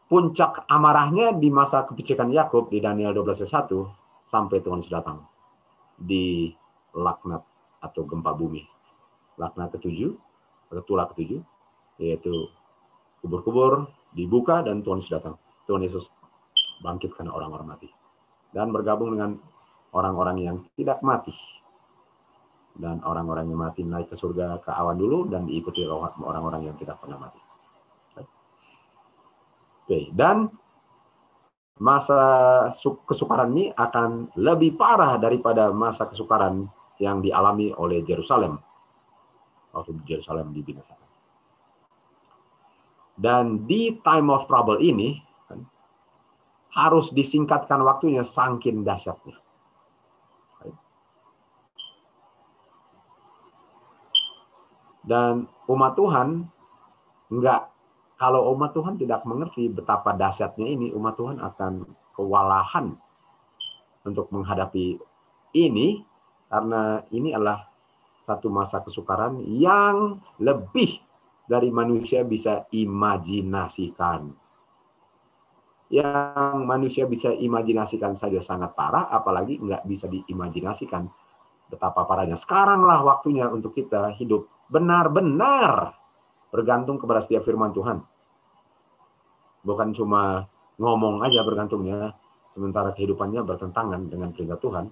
[0.06, 5.26] puncak amarahnya di masa kepicikan Yakub di Daniel 12 ayat 1 sampai Tuhan Yesus datang
[5.98, 6.54] di
[6.94, 7.42] laknat
[7.82, 8.62] atau gempa bumi.
[9.42, 10.14] Laknat ketujuh
[10.86, 11.42] tulah ketujuh
[12.02, 12.50] yaitu
[13.22, 15.36] kubur-kubur dibuka dan Tuhan Yesus datang.
[15.66, 16.14] Tuhan Yesus
[16.86, 17.90] bangkitkan orang-orang mati
[18.54, 19.42] dan bergabung dengan
[19.96, 21.34] orang-orang yang tidak mati
[22.74, 26.98] dan orang-orang yang mati naik ke surga ke awan dulu dan diikuti orang-orang yang tidak
[26.98, 27.42] pernah mati.
[29.84, 30.48] Oke, dan
[31.78, 32.22] masa
[33.04, 36.72] kesukaran ini akan lebih parah daripada masa kesukaran
[37.04, 38.58] yang dialami oleh Yerusalem
[39.76, 41.10] waktu Yerusalem dibinasakan.
[43.14, 45.62] Dan di time of trouble ini kan,
[46.74, 49.43] harus disingkatkan waktunya sangkin dahsyatnya.
[55.04, 56.48] Dan umat Tuhan
[57.28, 57.74] enggak
[58.16, 61.84] kalau umat Tuhan tidak mengerti betapa dahsyatnya ini, umat Tuhan akan
[62.16, 62.96] kewalahan
[64.08, 64.96] untuk menghadapi
[65.56, 66.08] ini
[66.48, 67.68] karena ini adalah
[68.24, 71.04] satu masa kesukaran yang lebih
[71.44, 74.32] dari manusia bisa imajinasikan.
[75.92, 81.06] Yang manusia bisa imajinasikan saja sangat parah, apalagi nggak bisa diimajinasikan
[81.68, 82.40] betapa parahnya.
[82.40, 85.94] Sekaranglah waktunya untuk kita hidup benar-benar
[86.50, 88.02] bergantung kepada setiap firman Tuhan.
[89.62, 90.50] Bukan cuma
[90.82, 92.18] ngomong aja bergantungnya,
[92.50, 94.86] sementara kehidupannya bertentangan dengan perintah Tuhan.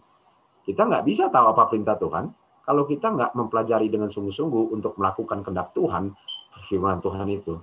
[0.62, 2.30] Kita nggak bisa tahu apa perintah Tuhan
[2.62, 6.14] kalau kita nggak mempelajari dengan sungguh-sungguh untuk melakukan kehendak Tuhan,
[6.70, 7.58] firman Tuhan itu.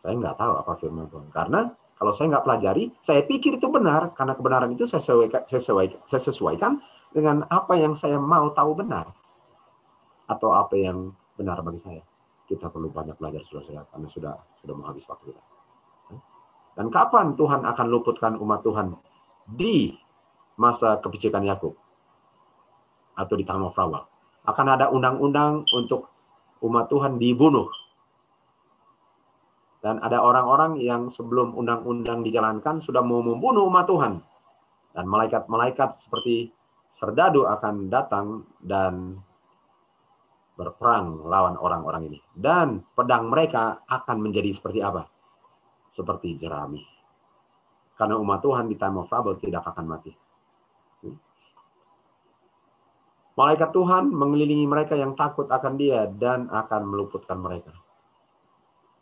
[0.00, 1.28] Saya nggak tahu apa firman Tuhan.
[1.28, 1.68] Karena
[1.98, 6.00] kalau saya nggak pelajari, saya pikir itu benar, karena kebenaran itu saya sesuaikan, saya sesuaikan,
[6.06, 6.72] saya sesuaikan
[7.12, 9.12] dengan apa yang saya mau tahu benar.
[10.28, 12.02] Atau apa yang benar bagi saya.
[12.48, 15.42] Kita perlu banyak belajar, saudara karena sudah sudah mau habis waktu kita.
[16.74, 18.98] Dan kapan Tuhan akan luputkan umat Tuhan
[19.46, 19.94] di
[20.58, 21.74] masa kepicikan Yakub
[23.14, 24.02] atau di Taman Frawal?
[24.46, 26.10] Akan ada undang-undang untuk
[26.62, 27.70] umat Tuhan dibunuh
[29.78, 34.18] dan ada orang-orang yang sebelum undang-undang dijalankan sudah mau membunuh umat Tuhan.
[34.90, 36.50] Dan malaikat-malaikat seperti
[36.90, 39.22] serdadu akan datang dan
[40.58, 42.18] berperang lawan orang-orang ini.
[42.34, 45.06] Dan pedang mereka akan menjadi seperti apa?
[45.94, 46.82] Seperti jerami.
[47.94, 50.10] Karena umat Tuhan di time of trouble tidak akan mati.
[53.38, 57.70] Malaikat Tuhan mengelilingi mereka yang takut akan dia dan akan meluputkan mereka.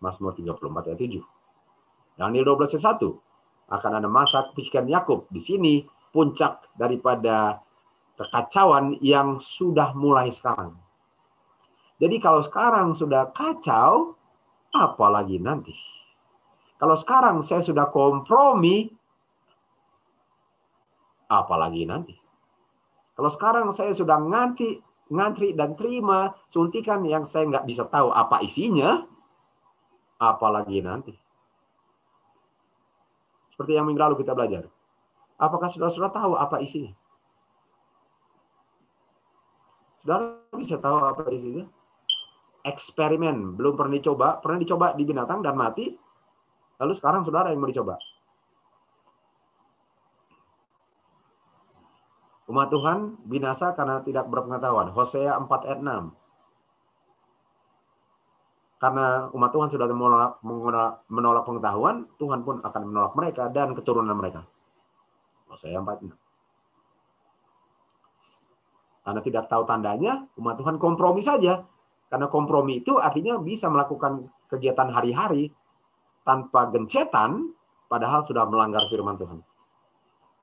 [0.04, 2.20] Mazmur 34 ayat 7.
[2.20, 3.72] Daniel 12 ayat 1.
[3.72, 5.24] Akan ada masa kepikiran Yakub.
[5.32, 7.64] Di sini puncak daripada
[8.20, 10.76] kekacauan yang sudah mulai sekarang.
[11.96, 14.16] Jadi kalau sekarang sudah kacau,
[14.68, 15.72] apalagi nanti.
[16.76, 18.92] Kalau sekarang saya sudah kompromi,
[21.24, 22.14] apalagi nanti.
[23.16, 28.44] Kalau sekarang saya sudah ngantri, ngantri dan terima suntikan yang saya nggak bisa tahu apa
[28.44, 29.08] isinya,
[30.20, 31.16] apalagi nanti.
[33.56, 34.68] Seperti yang minggu lalu kita belajar.
[35.40, 36.92] Apakah saudara-saudara tahu apa isinya?
[40.04, 41.64] Saudara bisa tahu apa isinya?
[42.66, 45.86] Eksperimen, belum pernah dicoba, pernah dicoba di binatang dan mati.
[46.82, 47.94] Lalu sekarang saudara yang mau dicoba.
[52.50, 54.90] Umat Tuhan binasa karena tidak berpengetahuan.
[54.90, 56.26] Hosea 4 ayat 6
[58.76, 60.36] karena umat Tuhan sudah menolak,
[61.08, 64.44] menolak, pengetahuan, Tuhan pun akan menolak mereka dan keturunan mereka.
[65.48, 66.12] Hosea 4.
[69.00, 71.64] Karena tidak tahu tandanya, umat Tuhan kompromi saja.
[72.06, 75.50] Karena kompromi itu artinya bisa melakukan kegiatan hari-hari
[76.22, 77.50] tanpa gencetan,
[77.90, 79.42] padahal sudah melanggar firman Tuhan.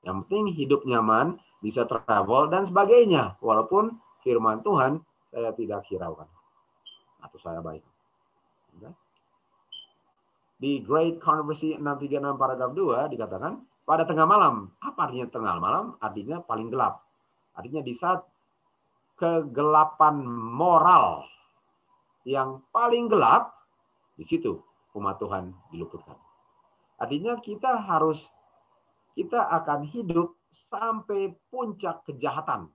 [0.04, 3.40] Yang penting hidup nyaman, bisa travel, dan sebagainya.
[3.40, 5.00] Walaupun firman Tuhan
[5.32, 6.28] saya tidak hiraukan.
[7.24, 7.80] Atau saya baik.
[10.54, 13.52] Di Great Controversy 636 paragraf 2 dikatakan,
[13.84, 14.72] pada tengah malam.
[14.80, 15.84] Apa artinya tengah malam?
[16.00, 17.04] Artinya paling gelap.
[17.52, 18.24] Artinya di saat
[19.20, 21.28] kegelapan moral
[22.24, 23.52] yang paling gelap,
[24.16, 24.60] di situ
[24.96, 26.16] umat Tuhan diluputkan.
[26.96, 28.28] Artinya kita harus,
[29.12, 32.70] kita akan hidup sampai puncak kejahatan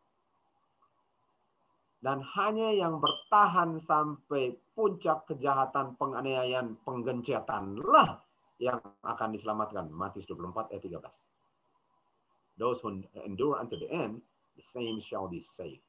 [2.00, 8.24] dan hanya yang bertahan sampai puncak kejahatan penganiayaan penggencatan lah
[8.60, 9.92] yang akan diselamatkan.
[9.92, 12.60] Matius 24 ayat 13.
[12.60, 14.20] Those who endure unto the end,
[14.56, 15.84] the same shall be saved.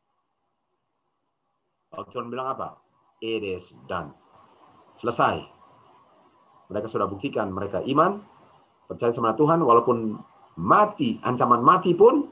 [1.90, 2.78] Lalu Tuhan bilang apa?
[3.20, 4.16] It is done.
[4.96, 5.44] Selesai.
[6.72, 8.24] Mereka sudah buktikan mereka iman,
[8.88, 10.16] percaya sama Tuhan, walaupun
[10.56, 12.26] mati, ancaman mati pun,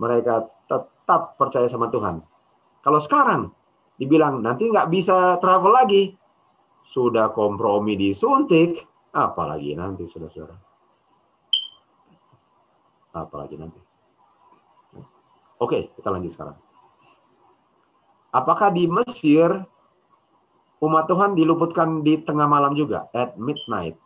[0.00, 2.24] mereka tetap percaya sama Tuhan
[2.86, 3.50] kalau sekarang
[3.98, 6.14] dibilang nanti nggak bisa travel lagi,
[6.86, 8.78] sudah kompromi disuntik,
[9.10, 10.54] apalagi nanti saudara-saudara.
[13.10, 13.80] Apalagi nanti.
[15.58, 16.54] Oke, kita lanjut sekarang.
[18.30, 19.50] Apakah di Mesir
[20.82, 23.08] umat Tuhan diluputkan di tengah malam juga?
[23.16, 23.96] At midnight.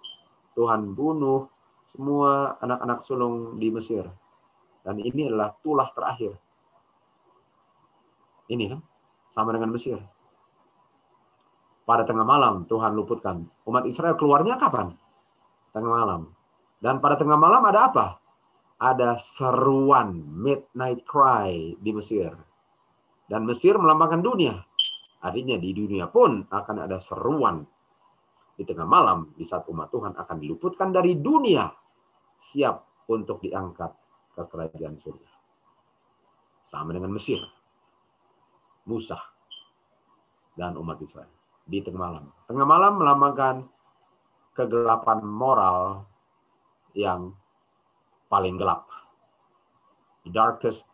[0.54, 1.50] Tuhan bunuh
[1.90, 4.06] semua anak-anak sulung di Mesir.
[4.84, 6.38] Dan ini adalah tulah terakhir
[8.50, 8.82] ini kan
[9.30, 9.96] sama dengan Mesir.
[11.86, 13.46] Pada tengah malam Tuhan luputkan.
[13.66, 14.94] Umat Israel keluarnya kapan?
[15.70, 16.34] Tengah malam.
[16.82, 18.06] Dan pada tengah malam ada apa?
[18.82, 22.34] Ada seruan midnight cry di Mesir.
[23.30, 24.66] Dan Mesir melambangkan dunia.
[25.20, 27.60] Artinya di dunia pun akan ada seruan
[28.56, 31.68] di tengah malam di saat umat Tuhan akan diluputkan dari dunia
[32.40, 33.92] siap untuk diangkat
[34.36, 35.30] ke kerajaan surga.
[36.64, 37.40] Sama dengan Mesir.
[38.88, 39.20] Musa
[40.56, 41.28] dan umat Israel
[41.68, 42.24] di tengah malam.
[42.48, 43.56] Tengah malam melambangkan
[44.56, 46.08] kegelapan moral
[46.96, 47.32] yang
[48.26, 48.88] paling gelap.
[50.26, 50.84] The darkest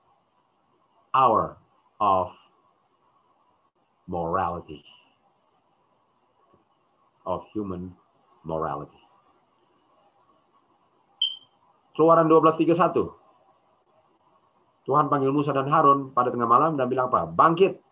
[1.16, 1.56] hour
[1.98, 2.30] of
[4.06, 4.82] morality.
[7.26, 7.90] of human
[8.46, 9.02] morality.
[11.98, 13.10] Keluaran 12:31.
[14.86, 17.26] Tuhan panggil Musa dan Harun pada tengah malam dan bilang apa?
[17.26, 17.82] Bangkit.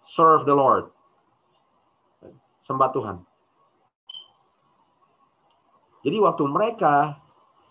[0.00, 0.88] Serve the Lord.
[2.64, 3.16] Sembah Tuhan.
[6.00, 7.20] Jadi waktu mereka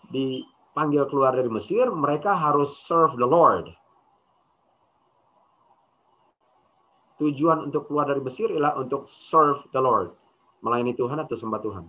[0.06, 3.74] dipanggil keluar dari Mesir, mereka harus serve the Lord.
[7.20, 10.16] Tujuan untuk keluar dari Mesir ialah untuk serve the Lord.
[10.64, 11.84] Melayani Tuhan atau sembah Tuhan.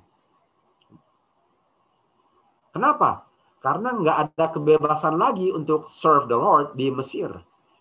[2.76, 3.28] Kenapa?
[3.64, 7.32] Karena nggak ada kebebasan lagi untuk serve the Lord di Mesir.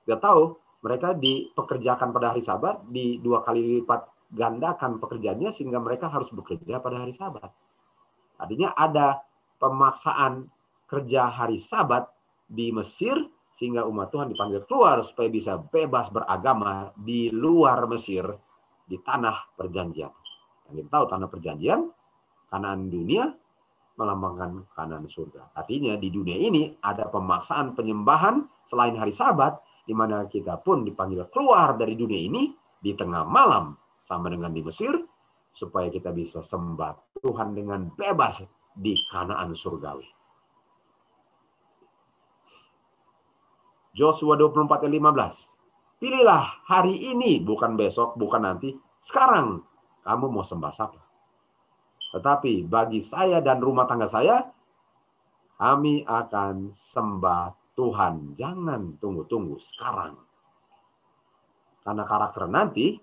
[0.06, 6.06] Kita tahu mereka dipekerjakan pada hari Sabat, di dua kali lipat gandakan pekerjaannya sehingga mereka
[6.06, 7.50] harus bekerja pada hari Sabat.
[8.38, 9.20] Artinya ada
[9.60, 10.48] pemaksaan
[10.86, 12.08] kerja hari Sabat
[12.46, 13.14] di Mesir
[13.50, 18.24] sehingga umat Tuhan dipanggil keluar supaya bisa bebas beragama di luar Mesir
[18.86, 20.12] di tanah perjanjian.
[20.66, 21.80] Dan kita tahu tanah perjanjian,
[22.50, 23.30] kanan dunia,
[23.98, 25.52] melambangkan kanan surga.
[25.52, 31.26] Artinya di dunia ini ada pemaksaan penyembahan selain hari Sabat, di mana kita pun dipanggil
[31.28, 34.94] keluar dari dunia ini di tengah malam sama dengan di Mesir,
[35.50, 40.19] supaya kita bisa sembah Tuhan dengan bebas di kanaan surgawi.
[44.00, 46.00] Joshua 24 ayat 15.
[46.00, 48.72] Pilihlah hari ini, bukan besok, bukan nanti.
[48.96, 49.60] Sekarang
[50.00, 50.96] kamu mau sembah siapa?
[52.16, 54.48] Tetapi bagi saya dan rumah tangga saya,
[55.60, 58.40] kami akan sembah Tuhan.
[58.40, 60.16] Jangan tunggu-tunggu sekarang.
[61.84, 62.96] Karena karakter nanti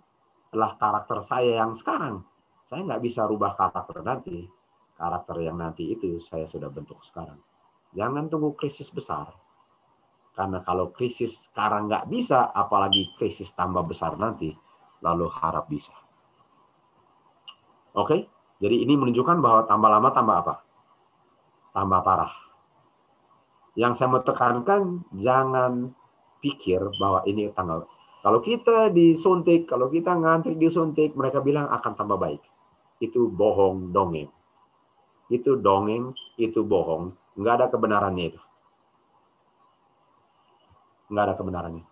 [0.50, 2.26] adalah karakter saya yang sekarang.
[2.66, 4.50] Saya nggak bisa rubah karakter nanti.
[4.98, 7.38] Karakter yang nanti itu saya sudah bentuk sekarang.
[7.94, 9.47] Jangan tunggu krisis besar.
[10.38, 14.54] Karena kalau krisis sekarang nggak bisa, apalagi krisis tambah besar nanti,
[15.02, 15.98] lalu harap bisa.
[17.98, 18.30] Oke?
[18.62, 20.56] Jadi ini menunjukkan bahwa tambah lama tambah apa?
[21.74, 22.34] Tambah parah.
[23.74, 25.90] Yang saya mau tekankan, jangan
[26.42, 27.90] pikir bahwa ini tanggal.
[28.22, 32.42] Kalau kita disuntik, kalau kita ngantri disuntik, mereka bilang akan tambah baik.
[33.02, 34.30] Itu bohong dongeng.
[35.34, 37.14] Itu dongeng, itu bohong.
[37.38, 38.42] Nggak ada kebenarannya itu.
[41.08, 41.86] Nggak ada kebenarannya.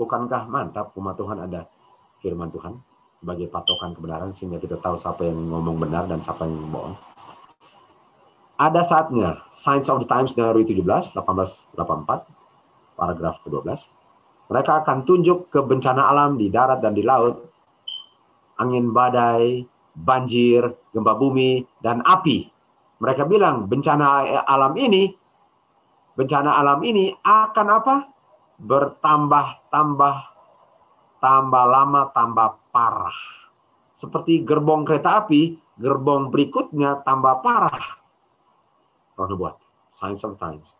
[0.00, 1.68] Bukankah mantap umat Tuhan ada
[2.24, 2.72] firman Tuhan
[3.20, 6.96] sebagai patokan kebenaran sehingga kita tahu siapa yang ngomong benar dan siapa yang bohong.
[8.56, 13.68] Ada saatnya, Science of the Times Januari 17, 1884, paragraf ke-12,
[14.48, 17.40] mereka akan tunjuk ke bencana alam di darat dan di laut,
[18.56, 22.48] angin badai, banjir, gempa bumi, dan api.
[23.00, 25.08] Mereka bilang bencana alam ini,
[26.14, 27.96] bencana alam ini akan apa?
[28.60, 30.16] Bertambah-tambah
[31.20, 33.20] tambah lama tambah parah.
[33.96, 38.00] Seperti gerbong kereta api, gerbong berikutnya tambah parah.
[39.20, 39.60] Roh buat
[39.92, 40.72] Science of Times.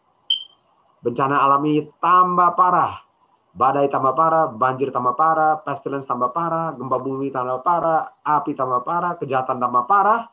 [1.05, 3.05] Bencana alami tambah parah.
[3.51, 8.81] Badai tambah parah, banjir tambah parah, pestilence tambah parah, gempa bumi tambah parah, api tambah
[8.87, 10.31] parah, kejahatan tambah parah.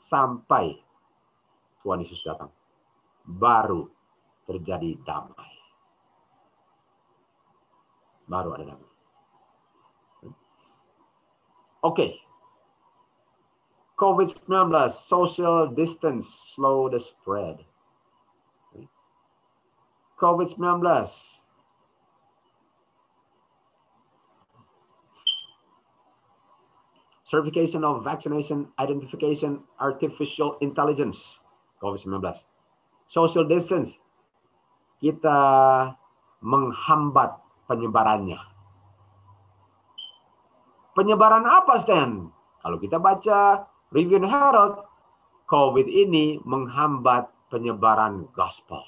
[0.00, 0.80] Sampai
[1.84, 2.48] Tuhan Yesus datang.
[3.28, 3.92] Baru
[4.48, 5.60] terjadi damai
[8.30, 8.86] baru ada nama.
[10.22, 10.30] Oke.
[11.82, 12.12] Okay.
[13.98, 14.48] COVID-19,
[14.88, 16.24] social distance,
[16.56, 17.60] slow the spread.
[20.16, 20.80] COVID-19,
[27.30, 31.38] certification of vaccination, identification, artificial intelligence,
[31.78, 32.18] COVID-19.
[33.06, 34.02] Social distance,
[34.98, 35.38] kita
[36.42, 37.38] menghambat
[37.70, 38.42] penyebarannya.
[40.98, 42.34] Penyebaran apa, Stan?
[42.66, 43.62] Kalau kita baca
[43.94, 44.82] Review Herald,
[45.46, 48.82] COVID ini menghambat penyebaran gospel.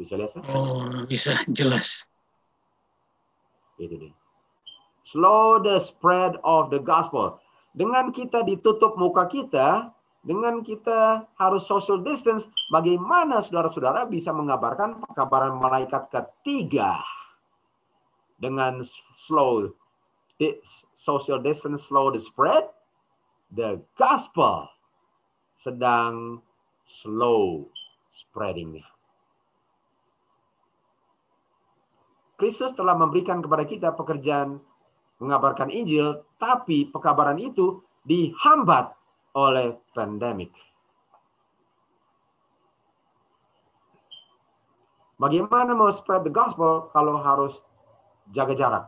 [0.00, 0.48] Bisa lihat, Stan?
[0.48, 2.08] Oh, bisa jelas.
[3.76, 4.16] Itu dia.
[5.08, 7.40] Slow the spread of the gospel.
[7.72, 15.56] Dengan kita ditutup muka kita, dengan kita harus social distance, bagaimana saudara-saudara bisa mengabarkan pekabaran
[15.56, 17.00] malaikat ketiga?
[18.38, 18.80] dengan
[19.12, 19.74] slow
[20.94, 22.70] social distance slow the spread,
[23.50, 24.70] the gospel
[25.58, 26.38] sedang
[26.86, 27.66] slow
[28.14, 28.86] spreadingnya.
[32.38, 34.62] Kristus telah memberikan kepada kita pekerjaan
[35.18, 38.94] mengabarkan Injil, tapi pekabaran itu dihambat
[39.34, 40.54] oleh pandemik.
[45.18, 47.58] Bagaimana mau spread the gospel kalau harus
[48.30, 48.84] jaga jarak?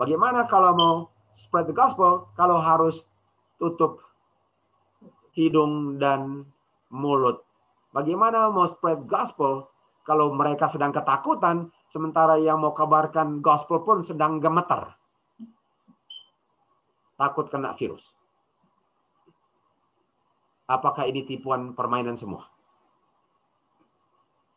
[0.00, 0.94] Bagaimana kalau mau
[1.36, 3.04] spread the gospel kalau harus
[3.60, 4.00] tutup
[5.36, 6.48] hidung dan
[6.88, 7.44] mulut?
[7.92, 9.68] Bagaimana mau spread gospel
[10.08, 14.88] kalau mereka sedang ketakutan sementara yang mau kabarkan gospel pun sedang gemeter?
[17.14, 18.10] Takut kena virus.
[20.66, 22.48] Apakah ini tipuan permainan semua?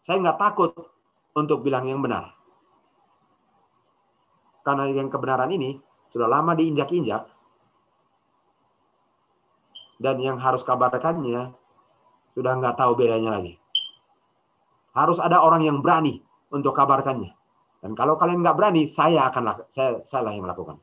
[0.07, 0.71] Saya nggak takut
[1.35, 2.31] untuk bilang yang benar.
[4.63, 5.75] Karena yang kebenaran ini
[6.07, 7.27] sudah lama diinjak-injak.
[9.99, 11.51] Dan yang harus kabarkannya
[12.37, 13.59] sudah nggak tahu bedanya lagi.
[14.95, 17.35] Harus ada orang yang berani untuk kabarkannya.
[17.83, 20.81] Dan kalau kalian nggak berani, saya akan saya salah yang melakukan.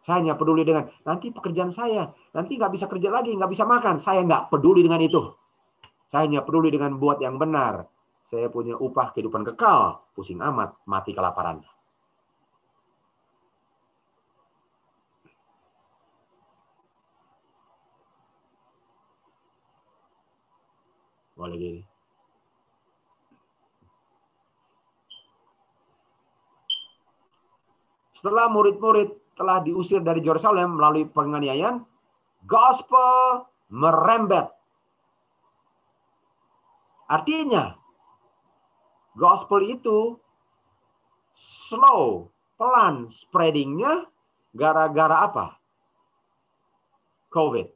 [0.00, 4.00] Saya hanya peduli dengan nanti pekerjaan saya, nanti nggak bisa kerja lagi, nggak bisa makan.
[4.00, 5.20] Saya nggak peduli dengan itu.
[6.08, 7.84] Saya hanya peduli dengan buat yang benar.
[8.24, 10.00] Saya punya upah kehidupan kekal.
[10.16, 11.60] Pusing amat, mati kelaparan.
[21.36, 21.82] Boleh gini.
[28.16, 31.80] Setelah murid-murid telah diusir dari Yerusalem melalui penganiayaan,
[32.44, 34.52] gospel merembet.
[37.08, 37.72] Artinya,
[39.16, 40.20] gospel itu
[41.32, 42.28] slow,
[42.60, 44.12] pelan spreadingnya
[44.52, 45.46] gara-gara apa?
[47.32, 47.72] COVID.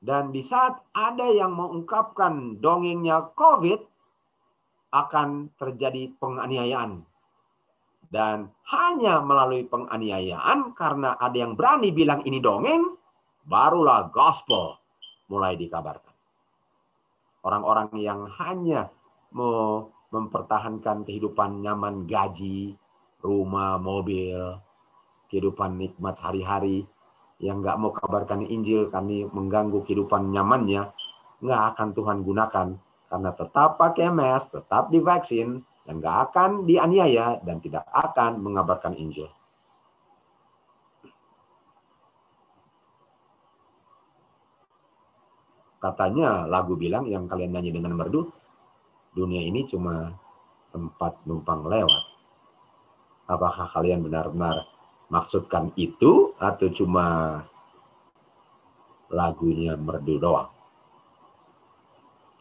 [0.00, 3.84] Dan di saat ada yang mengungkapkan dongengnya COVID,
[4.94, 7.02] akan terjadi penganiayaan
[8.14, 12.94] dan hanya melalui penganiayaan karena ada yang berani bilang ini dongeng,
[13.42, 14.78] barulah gospel
[15.26, 16.14] mulai dikabarkan.
[17.42, 18.94] Orang-orang yang hanya
[19.34, 22.78] mau mempertahankan kehidupan nyaman gaji,
[23.18, 24.62] rumah, mobil,
[25.26, 26.86] kehidupan nikmat sehari-hari,
[27.42, 30.86] yang nggak mau kabarkan Injil karena mengganggu kehidupan nyamannya,
[31.42, 32.68] nggak akan Tuhan gunakan
[33.10, 39.28] karena tetap pakai mask, tetap divaksin, dan gak akan dianiaya dan tidak akan mengabarkan Injil.
[45.76, 48.32] Katanya lagu bilang yang kalian nyanyi dengan merdu,
[49.12, 50.16] dunia ini cuma
[50.72, 52.02] tempat numpang lewat.
[53.28, 54.64] Apakah kalian benar-benar
[55.12, 57.44] maksudkan itu atau cuma
[59.12, 60.48] lagunya merdu doang?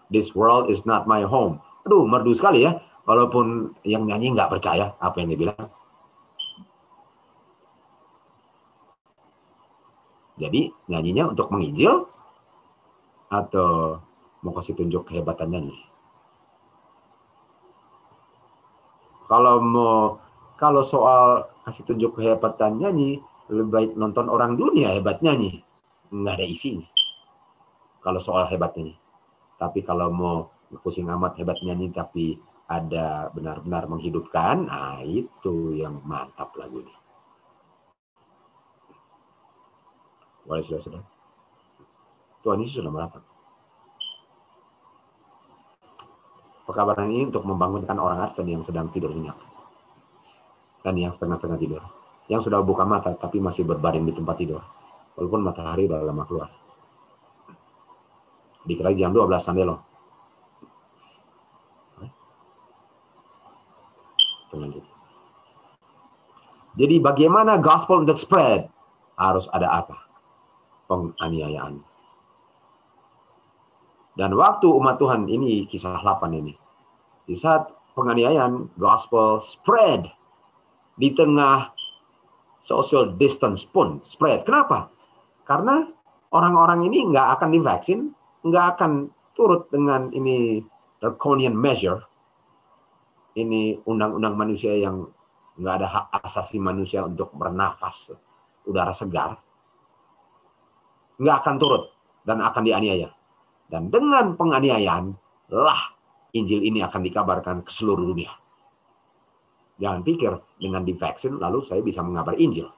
[0.08, 1.60] This world is not my home.
[1.84, 5.68] Aduh, merdu sekali ya walaupun yang nyanyi nggak percaya apa yang dibilang.
[10.34, 12.10] Jadi nyanyinya untuk menginjil
[13.30, 14.02] atau
[14.42, 15.78] mau kasih tunjuk kehebatan nyanyi.
[19.30, 20.20] Kalau mau
[20.58, 25.64] kalau soal kasih tunjuk kehebatan nyanyi, lebih baik nonton orang dunia hebat nyanyi.
[26.12, 26.88] Nggak ada isinya.
[28.04, 28.98] Kalau soal hebat nyanyi.
[29.62, 30.36] Tapi kalau mau
[30.82, 32.42] pusing amat hebat nyanyi tapi
[32.82, 36.96] ada benar-benar menghidupkan, nah itu yang mantap lagu ini.
[40.44, 41.04] Boleh sudah sudah.
[42.44, 43.24] Tuhan Yesus sudah merapat.
[46.64, 49.36] Pekabaran ini untuk membangunkan orang Advent yang sedang tidur nyenyak.
[50.84, 51.84] Dan yang setengah-setengah tidur.
[52.28, 54.64] Yang sudah buka mata tapi masih berbaring di tempat tidur.
[55.16, 56.50] Walaupun matahari sudah lama keluar.
[58.64, 59.93] Sedikit lagi jam 12 Sandelo.
[64.58, 64.86] Lanjut.
[66.74, 68.66] Jadi bagaimana gospel untuk spread?
[69.14, 70.10] Harus ada apa?
[70.90, 71.86] Penganiayaan.
[74.14, 76.54] Dan waktu umat Tuhan ini kisah 8 ini.
[77.26, 80.10] Di saat penganiayaan gospel spread
[80.98, 81.74] di tengah
[82.62, 84.46] social distance pun spread.
[84.46, 84.90] Kenapa?
[85.46, 85.86] Karena
[86.34, 88.00] orang-orang ini nggak akan divaksin,
[88.46, 90.62] nggak akan turut dengan ini
[91.02, 92.06] draconian measure
[93.34, 95.10] ini undang-undang manusia yang
[95.58, 98.14] nggak ada hak asasi manusia untuk bernafas
[98.66, 99.38] udara segar,
[101.18, 101.84] nggak akan turut
[102.26, 103.10] dan akan dianiaya.
[103.70, 105.06] Dan dengan penganiayaan
[105.50, 105.82] lah
[106.34, 108.34] Injil ini akan dikabarkan ke seluruh dunia.
[109.82, 110.32] Jangan pikir
[110.62, 112.70] dengan divaksin lalu saya bisa mengabar Injil.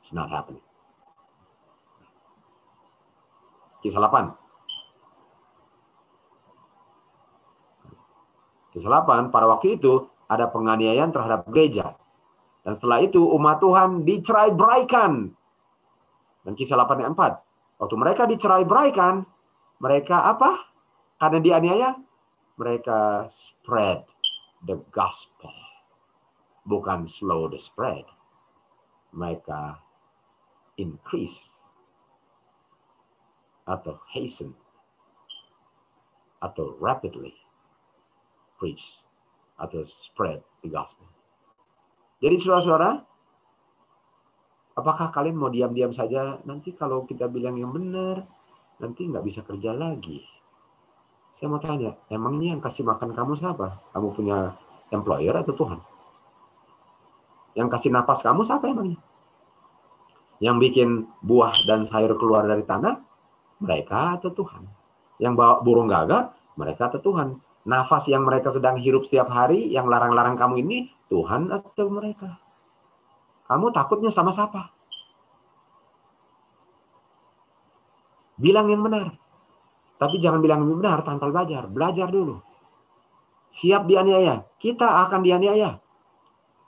[0.00, 0.64] It's not happening.
[3.84, 4.47] Kisah 8.
[8.84, 11.96] 8, pada waktu itu ada penganiayaan terhadap gereja.
[12.62, 15.32] Dan setelah itu umat Tuhan dicerai beraikan.
[16.44, 17.80] Dan kisah 8 ayat 4.
[17.80, 19.24] Waktu mereka dicerai beraikan,
[19.78, 20.74] Mereka apa?
[21.22, 21.94] Karena dianiaya,
[22.58, 24.02] mereka spread
[24.66, 25.54] the gospel.
[26.66, 28.02] Bukan slow the spread.
[29.14, 29.78] Mereka
[30.82, 31.54] increase
[33.64, 34.58] atau hasten
[36.42, 37.34] atau rapidly
[38.58, 39.00] preach
[39.56, 41.06] atau spread the gospel.
[42.18, 42.98] Jadi saudara-saudara,
[44.74, 46.42] apakah kalian mau diam-diam saja?
[46.42, 48.26] Nanti kalau kita bilang yang benar,
[48.82, 50.22] nanti nggak bisa kerja lagi.
[51.30, 53.78] Saya mau tanya, emangnya yang kasih makan kamu siapa?
[53.94, 54.58] Kamu punya
[54.90, 55.78] employer atau Tuhan?
[57.54, 58.98] Yang kasih napas kamu siapa emangnya?
[60.42, 60.88] Yang bikin
[61.22, 63.02] buah dan sayur keluar dari tanah,
[63.62, 64.66] mereka atau Tuhan?
[65.22, 67.38] Yang bawa burung gagak, mereka atau Tuhan?
[67.66, 70.78] Nafas yang mereka sedang hirup setiap hari, yang larang-larang kamu ini,
[71.10, 72.38] Tuhan atau mereka?
[73.48, 74.70] Kamu takutnya sama siapa?
[78.38, 79.16] Bilang yang benar.
[79.98, 81.66] Tapi jangan bilang yang benar tanpa belajar.
[81.66, 82.38] Belajar dulu.
[83.50, 84.46] Siap dianiaya.
[84.62, 85.82] Kita akan dianiaya.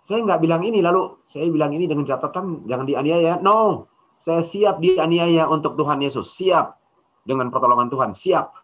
[0.03, 3.39] Saya nggak bilang ini lalu saya bilang ini dengan catatan jangan dianiaya.
[3.39, 3.87] No.
[4.19, 6.27] Saya siap dianiaya untuk Tuhan Yesus.
[6.35, 6.75] Siap.
[7.23, 8.11] Dengan pertolongan Tuhan.
[8.17, 8.60] Siap.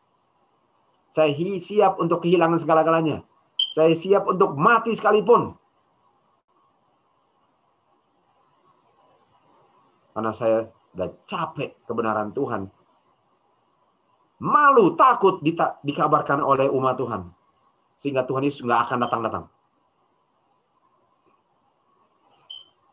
[1.17, 3.25] Saya siap untuk kehilangan segala-galanya.
[3.73, 5.57] Saya siap untuk mati sekalipun.
[10.13, 12.69] Karena saya udah capek kebenaran Tuhan.
[14.45, 17.33] Malu, takut dita- dikabarkan oleh umat Tuhan.
[17.97, 19.45] Sehingga Tuhan Yesus nggak akan datang-datang.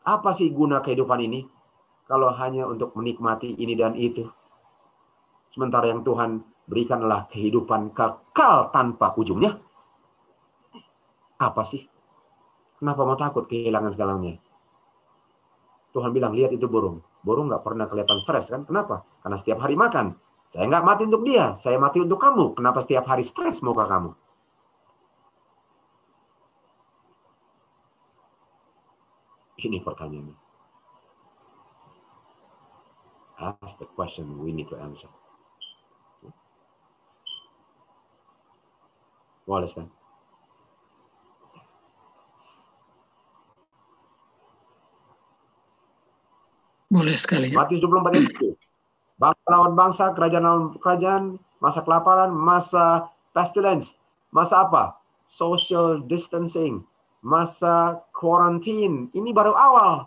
[0.00, 1.44] Apa sih guna kehidupan ini?
[2.08, 4.24] Kalau hanya untuk menikmati ini dan itu.
[5.52, 9.60] Sementara yang Tuhan berikanlah kehidupan kekal tanpa ujungnya.
[11.36, 11.84] Apa sih?
[12.80, 14.40] Kenapa mau takut kehilangan segalanya?
[15.94, 17.04] Tuhan bilang, lihat itu burung.
[17.22, 18.66] Burung nggak pernah kelihatan stres kan?
[18.66, 19.06] Kenapa?
[19.22, 20.18] Karena setiap hari makan.
[20.50, 22.54] Saya nggak mati untuk dia, saya mati untuk kamu.
[22.58, 24.12] Kenapa setiap hari stres muka kamu?
[29.64, 30.36] Ini pertanyaannya.
[33.40, 35.10] Ask the question we need to answer.
[39.44, 39.88] Boleh, Stan?
[46.94, 47.50] Boleh sekali.
[47.50, 47.58] Ya.
[47.58, 48.54] Matius 24 ayat 1.
[49.18, 51.22] Bangsa lawan bangsa, kerajaan lawan kerajaan,
[51.58, 53.98] masa kelaparan, masa pestilence.
[54.30, 54.98] Masa apa?
[55.26, 56.86] Social distancing.
[57.18, 59.10] Masa quarantine.
[59.10, 60.06] Ini baru awal.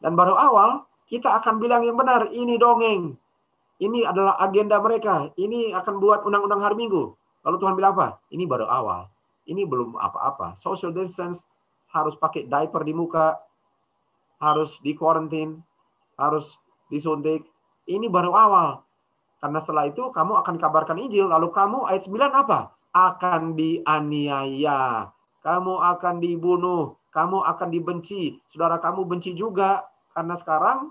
[0.00, 3.20] Dan baru awal, kita akan bilang yang benar, ini dongeng.
[3.80, 5.28] Ini adalah agenda mereka.
[5.36, 7.12] Ini akan buat undang-undang hari Minggu.
[7.44, 8.18] Lalu Tuhan bilang apa?
[8.32, 9.06] Ini baru awal.
[9.44, 10.56] Ini belum apa-apa.
[10.56, 11.44] Social distance
[11.92, 13.36] harus pakai diaper di muka,
[14.40, 15.60] harus di quarantine,
[16.16, 16.56] harus
[16.88, 17.44] disuntik.
[17.84, 18.80] Ini baru awal.
[19.44, 21.28] Karena setelah itu kamu akan kabarkan Injil.
[21.28, 22.72] Lalu kamu ayat 9 apa?
[22.96, 25.12] Akan dianiaya.
[25.44, 26.96] Kamu akan dibunuh.
[27.12, 28.40] Kamu akan dibenci.
[28.48, 29.84] Saudara kamu benci juga.
[30.16, 30.88] Karena sekarang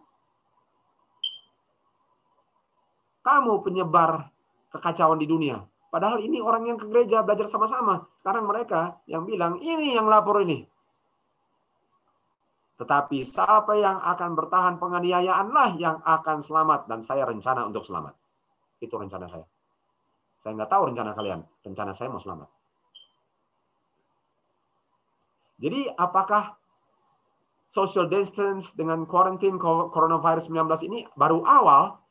[3.26, 4.30] kamu penyebar
[4.70, 5.73] kekacauan di dunia.
[5.94, 8.10] Padahal ini orang yang ke gereja belajar sama-sama.
[8.18, 10.66] Sekarang mereka yang bilang, ini yang lapor ini.
[12.82, 16.90] Tetapi siapa yang akan bertahan penganiayaanlah yang akan selamat.
[16.90, 18.18] Dan saya rencana untuk selamat.
[18.82, 19.46] Itu rencana saya.
[20.42, 21.46] Saya nggak tahu rencana kalian.
[21.62, 22.50] Rencana saya mau selamat.
[25.62, 26.58] Jadi apakah
[27.70, 29.62] social distance dengan quarantine
[29.94, 32.02] coronavirus 19 ini baru awal?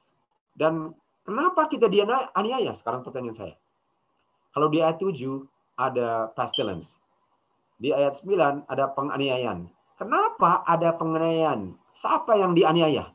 [0.55, 0.95] Dan
[1.27, 2.71] kenapa kita dianiaya?
[2.79, 3.55] Sekarang pertanyaan saya.
[4.53, 5.17] Kalau di ayat 7
[5.81, 7.01] ada pestilence.
[7.81, 9.67] Di ayat 9 ada penganiayaan.
[9.97, 11.73] Kenapa ada penganiayaan?
[11.97, 13.09] Siapa yang dianiaya?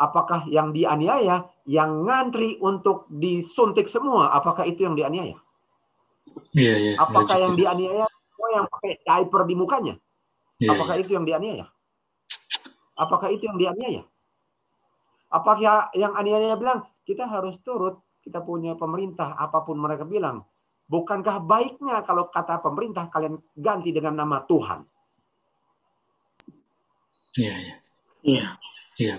[0.00, 4.32] Apakah yang dianiaya yang ngantri untuk disuntik semua?
[4.34, 5.38] Apakah itu yang dianiaya?
[6.54, 6.92] Iya, iya.
[6.98, 9.94] Apakah logik yang dianiaya semua yang pakai diaper di mukanya?
[10.58, 11.02] Iya, Apakah iya.
[11.02, 11.66] itu yang dianiaya?
[12.98, 14.02] Apakah itu yang dianiaya?
[15.32, 20.44] Apakah yang aniaya bilang kita harus turut, kita punya pemerintah apa pun mereka bilang.
[20.90, 24.84] Bukankah baiknya kalau kata pemerintah kalian ganti dengan nama Tuhan?
[27.38, 27.74] Iya, iya.
[28.22, 28.46] Iya.
[29.00, 29.16] Iya.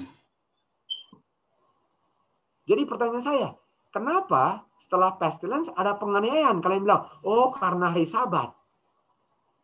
[2.64, 3.50] Jadi pertanyaan saya,
[3.92, 6.64] kenapa setelah pestilence ada penganiayaan?
[6.64, 8.54] Kalian bilang, oh karena hari sabat.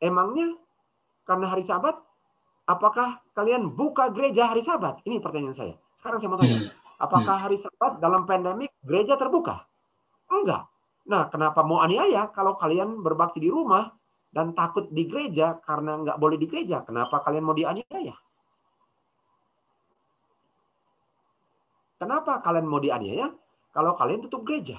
[0.03, 0.55] Emangnya
[1.23, 1.95] karena hari sabat,
[2.67, 4.99] apakah kalian buka gereja hari sabat?
[5.07, 5.75] Ini pertanyaan saya.
[5.95, 6.71] Sekarang saya mau tanya, Hmm.
[6.99, 9.63] apakah hari sabat dalam pandemik gereja terbuka?
[10.27, 10.67] Enggak.
[11.09, 13.89] Nah, kenapa mau aniaya kalau kalian berbakti di rumah
[14.29, 16.85] dan takut di gereja karena nggak boleh di gereja?
[16.85, 18.13] Kenapa kalian mau dianiaya?
[21.97, 23.33] Kenapa kalian mau dianiaya
[23.73, 24.77] kalau kalian tutup gereja?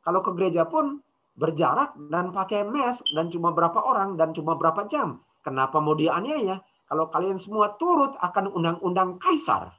[0.00, 1.04] Kalau ke gereja pun
[1.36, 5.20] berjarak dan pakai mask dan cuma berapa orang dan cuma berapa jam.
[5.44, 6.56] Kenapa mau dianiaya?
[6.88, 9.76] Kalau kalian semua turut akan undang-undang kaisar.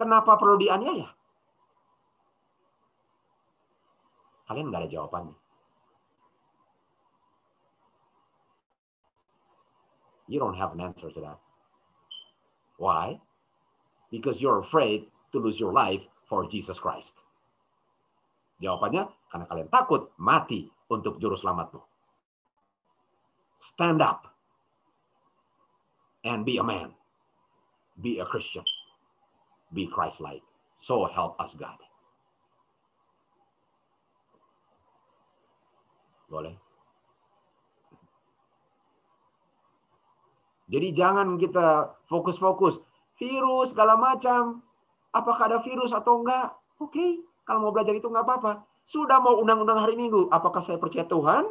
[0.00, 1.17] Kenapa perlu dianiaya?
[4.48, 5.36] Kalian nggak ada jawabannya.
[10.28, 11.40] You don't have an answer to that.
[12.76, 13.20] Why?
[14.12, 17.16] Because you're afraid to lose your life for Jesus Christ.
[18.60, 21.80] Jawabannya, karena kalian takut mati untuk juru selamatmu.
[23.60, 24.32] Stand up
[26.24, 26.92] and be a man.
[27.96, 28.64] Be a Christian.
[29.72, 30.44] Be Christ-like.
[30.76, 31.87] So help us God.
[36.28, 36.54] Boleh?
[40.68, 42.84] Jadi jangan kita fokus-fokus.
[43.16, 44.60] Virus, segala macam.
[45.10, 46.52] Apakah ada virus atau enggak?
[46.78, 47.10] Oke, okay.
[47.48, 48.52] kalau mau belajar itu enggak apa-apa.
[48.84, 50.28] Sudah mau undang-undang hari Minggu.
[50.28, 51.48] Apakah saya percaya Tuhan?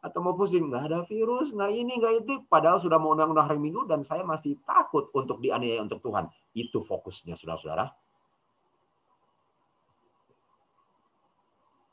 [0.00, 0.70] Atau mau pusing?
[0.70, 2.46] Enggak ada virus, enggak ini, enggak itu.
[2.46, 6.30] Padahal sudah mau undang-undang hari Minggu dan saya masih takut untuk dianiaya untuk Tuhan.
[6.54, 7.90] Itu fokusnya, saudara-saudara.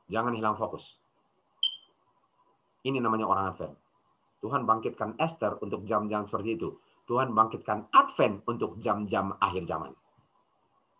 [0.07, 1.01] Jangan hilang fokus.
[2.87, 3.75] Ini namanya orang Advent.
[4.39, 6.79] Tuhan bangkitkan Esther untuk jam-jam seperti itu.
[7.03, 9.91] Tuhan bangkitkan Advent untuk jam-jam akhir zaman.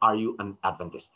[0.03, 1.15] Are you an Adventist?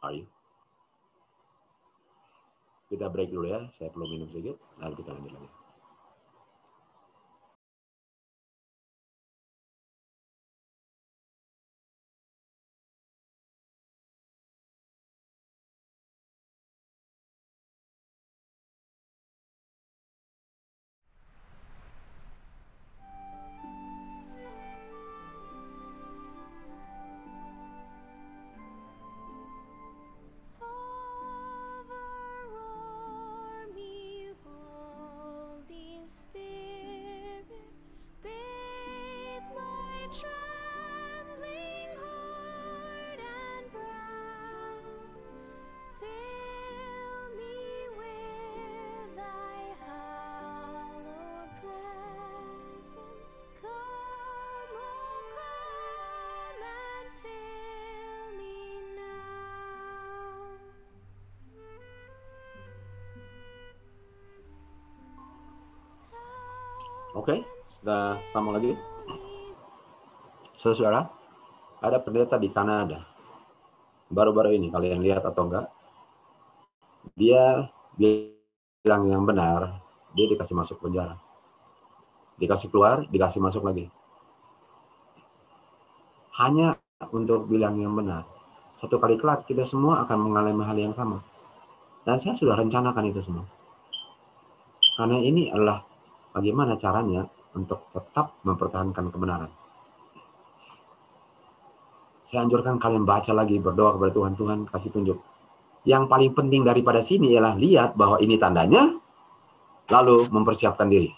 [0.00, 0.24] Are you?
[2.88, 3.68] Kita break dulu ya.
[3.76, 4.56] Saya perlu minum sedikit.
[4.80, 5.57] Lalu kita lanjut lagi.
[67.78, 68.74] Kita sambung lagi.
[70.58, 71.06] Saudara,
[71.78, 73.06] ada pendeta di Kanada.
[74.10, 75.70] Baru-baru ini kalian lihat atau enggak?
[77.14, 79.78] Dia bilang yang benar,
[80.10, 81.14] dia dikasih masuk penjara.
[82.42, 83.86] Dikasih keluar, dikasih masuk lagi.
[86.34, 86.78] Hanya
[87.14, 88.26] untuk bilang yang benar.
[88.82, 91.22] Satu kali kelak kita semua akan mengalami hal yang sama.
[92.02, 93.46] Dan saya sudah rencanakan itu semua.
[94.98, 95.82] Karena ini adalah
[96.34, 99.50] bagaimana caranya untuk tetap mempertahankan kebenaran.
[102.28, 105.18] Saya anjurkan kalian baca lagi, berdoa kepada Tuhan, Tuhan kasih tunjuk.
[105.88, 109.00] Yang paling penting daripada sini ialah lihat bahwa ini tandanya,
[109.88, 111.08] lalu mempersiapkan diri.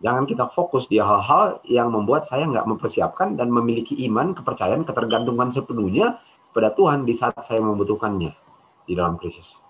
[0.00, 5.52] Jangan kita fokus di hal-hal yang membuat saya nggak mempersiapkan dan memiliki iman, kepercayaan, ketergantungan
[5.52, 6.18] sepenuhnya
[6.56, 8.32] pada Tuhan di saat saya membutuhkannya
[8.88, 9.60] di dalam krisis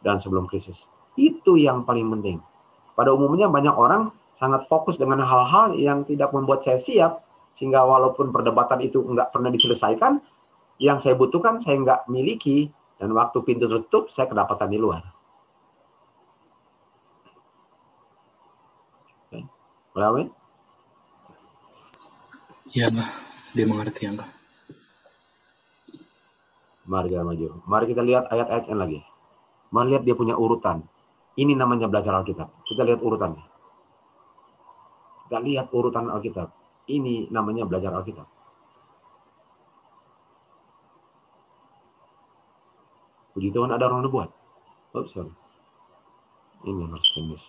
[0.00, 0.88] dan sebelum krisis.
[1.14, 2.38] Itu yang paling penting.
[2.96, 8.32] Pada umumnya banyak orang sangat fokus dengan hal-hal yang tidak membuat saya siap, sehingga walaupun
[8.32, 10.18] perdebatan itu nggak pernah diselesaikan,
[10.80, 15.02] yang saya butuhkan saya nggak miliki, dan waktu pintu tertutup, saya kedapatan di luar.
[19.28, 19.42] Oke.
[19.92, 20.28] Boleh, Amin?
[22.72, 23.08] Ya, Mbak.
[23.52, 24.28] Dia mengerti, ya, Mbak.
[26.88, 27.46] Mari kita maju.
[27.68, 29.00] Mari kita lihat ayat-ayat yang lagi.
[29.70, 30.82] Mari lihat dia punya urutan.
[31.38, 32.48] Ini namanya belajar Alkitab.
[32.66, 33.51] Kita lihat urutannya.
[35.32, 36.52] Kita lihat urutan Alkitab.
[36.92, 38.28] Ini namanya belajar Alkitab.
[43.32, 44.28] Puji Tuhan ada orang nubuat.
[44.92, 45.32] Oh, sorry.
[46.68, 47.44] Ini harus tembus.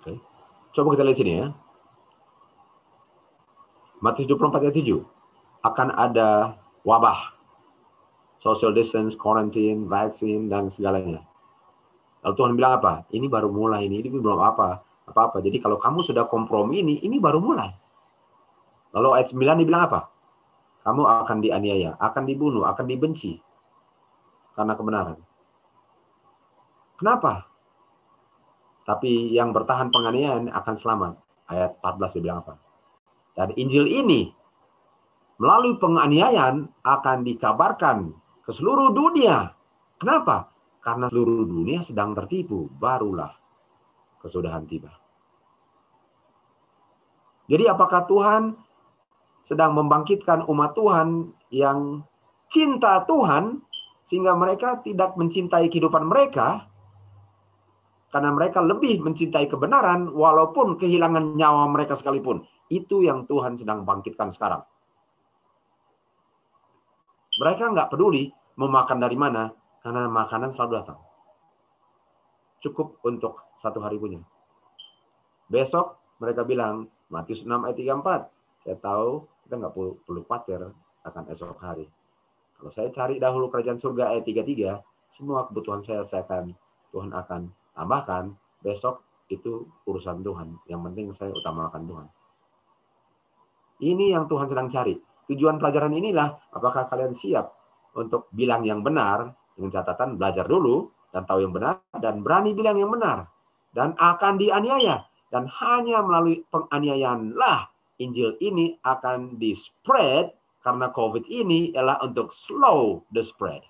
[0.00, 0.16] Oke.
[0.72, 1.52] Coba kita lihat sini ya.
[4.00, 5.04] Matius 24 ayat 7.
[5.68, 7.39] Akan ada wabah.
[8.40, 11.20] Social distance, quarantine, vaksin, dan segalanya.
[12.24, 13.04] Lalu Tuhan bilang apa?
[13.12, 14.80] Ini baru mulai, ini, ini belum apa.
[15.08, 15.44] Apa-apa.
[15.44, 17.68] Jadi kalau kamu sudah kompromi ini, ini baru mulai.
[18.96, 20.08] Lalu ayat 9 dibilang apa?
[20.80, 23.36] Kamu akan dianiaya, akan dibunuh, akan dibenci.
[24.56, 25.20] Karena kebenaran.
[26.96, 27.44] Kenapa?
[28.88, 31.12] Tapi yang bertahan penganiayaan akan selamat.
[31.50, 32.54] Ayat 14 dia bilang apa?
[33.36, 34.32] Dan Injil ini
[35.40, 38.12] melalui penganiayaan akan dikabarkan
[38.50, 39.54] ke seluruh dunia.
[39.94, 40.50] Kenapa?
[40.82, 42.66] Karena seluruh dunia sedang tertipu.
[42.66, 43.30] Barulah
[44.18, 44.90] kesudahan tiba.
[47.46, 48.42] Jadi apakah Tuhan
[49.46, 52.02] sedang membangkitkan umat Tuhan yang
[52.50, 53.62] cinta Tuhan
[54.02, 56.66] sehingga mereka tidak mencintai kehidupan mereka
[58.10, 62.42] karena mereka lebih mencintai kebenaran walaupun kehilangan nyawa mereka sekalipun.
[62.66, 64.66] Itu yang Tuhan sedang bangkitkan sekarang.
[67.38, 69.48] Mereka nggak peduli memakan dari mana
[69.80, 71.00] karena makanan selalu datang.
[72.60, 74.20] Cukup untuk satu hari punya.
[75.48, 80.60] Besok mereka bilang, Matius 6 ayat 34, saya tahu kita nggak perlu, perlu khawatir
[81.08, 81.88] akan esok hari.
[82.60, 86.52] Kalau saya cari dahulu kerajaan surga ayat 33, semua kebutuhan saya saya akan
[86.92, 88.36] Tuhan akan tambahkan.
[88.60, 89.00] Besok
[89.32, 90.60] itu urusan Tuhan.
[90.68, 92.06] Yang penting saya utamakan Tuhan.
[93.80, 95.00] Ini yang Tuhan sedang cari.
[95.32, 97.59] Tujuan pelajaran inilah apakah kalian siap
[97.96, 102.78] untuk bilang yang benar dengan catatan belajar dulu dan tahu yang benar dan berani bilang
[102.78, 103.26] yang benar
[103.74, 107.70] dan akan dianiaya dan hanya melalui penganiayaan lah
[108.00, 113.60] Injil ini akan di spread karena COVID ini ialah untuk slow the spread.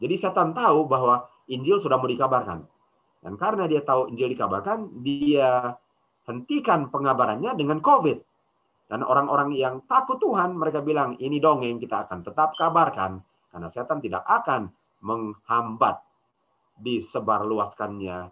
[0.00, 2.64] Jadi setan tahu bahwa Injil sudah mau dikabarkan.
[3.24, 5.72] Dan karena dia tahu Injil dikabarkan, dia
[6.28, 8.20] hentikan pengabarannya dengan COVID.
[8.94, 13.18] Dan orang-orang yang takut Tuhan, mereka bilang, ini dongeng kita akan tetap kabarkan.
[13.50, 14.70] Karena setan tidak akan
[15.02, 15.98] menghambat
[16.78, 18.30] disebarluaskannya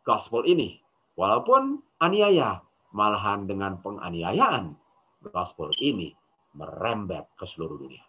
[0.00, 0.80] gospel ini.
[1.12, 2.64] Walaupun aniaya,
[2.96, 4.80] malahan dengan penganiayaan,
[5.28, 6.16] gospel ini
[6.56, 8.08] merembet ke seluruh dunia.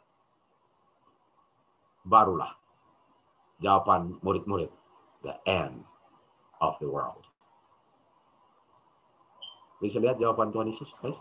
[2.07, 2.56] Barulah
[3.59, 4.72] jawaban murid-murid,
[5.19, 5.83] the end
[6.64, 7.33] of the world.
[9.84, 11.20] Bisa lihat jawaban Tuhan Yesus, guys?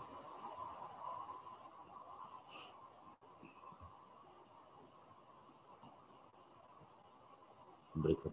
[7.99, 8.31] Berikut.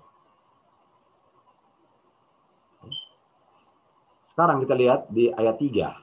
[4.31, 5.99] Sekarang kita lihat di ayat 3.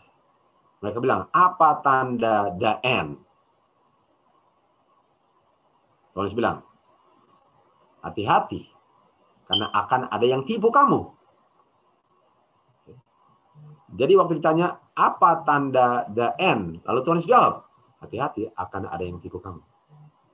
[0.84, 3.16] Mereka bilang, apa tanda the end?
[6.12, 6.68] Tuhan bilang,
[8.04, 8.68] hati-hati.
[9.48, 11.17] Karena akan ada yang tipu kamu.
[13.98, 16.86] Jadi waktu ditanya, apa tanda the end?
[16.86, 17.66] Lalu Tuhan jawab,
[17.98, 19.60] hati-hati akan ada yang tipu kamu.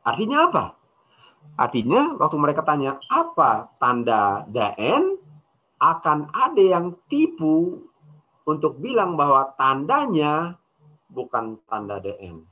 [0.04, 0.76] Artinya apa?
[1.56, 5.16] Artinya waktu mereka tanya, apa tanda the end?
[5.80, 7.88] Akan ada yang tipu
[8.44, 10.60] untuk bilang bahwa tandanya
[11.08, 12.44] bukan tanda the end.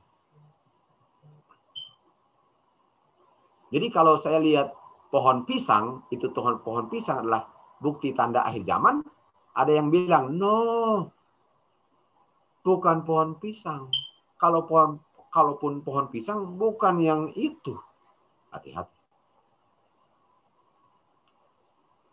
[3.72, 4.72] Jadi kalau saya lihat
[5.08, 7.48] pohon pisang, itu pohon pohon pisang adalah
[7.80, 9.00] bukti tanda akhir zaman,
[9.52, 11.12] ada yang bilang, no,
[12.64, 13.92] bukan pohon pisang.
[14.40, 14.96] Kalau pohon,
[15.28, 17.76] kalaupun pohon pisang, bukan yang itu.
[18.48, 18.96] Hati-hati.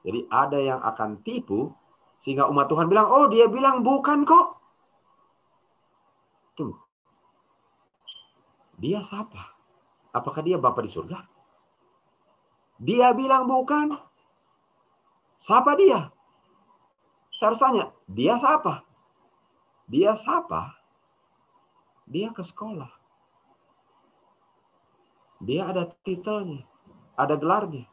[0.03, 1.71] Jadi ada yang akan tipu,
[2.19, 4.59] sehingga umat Tuhan bilang, oh dia bilang bukan kok.
[6.55, 6.75] Tunggu.
[8.79, 9.55] Dia siapa?
[10.15, 11.19] Apakah dia Bapak di surga?
[12.79, 13.91] Dia bilang bukan.
[15.39, 16.11] Siapa dia?
[17.39, 18.83] Saya harus tanya, dia siapa?
[19.87, 20.75] Dia siapa?
[22.03, 22.91] Dia ke sekolah.
[25.39, 26.67] Dia ada titelnya,
[27.15, 27.87] ada gelarnya.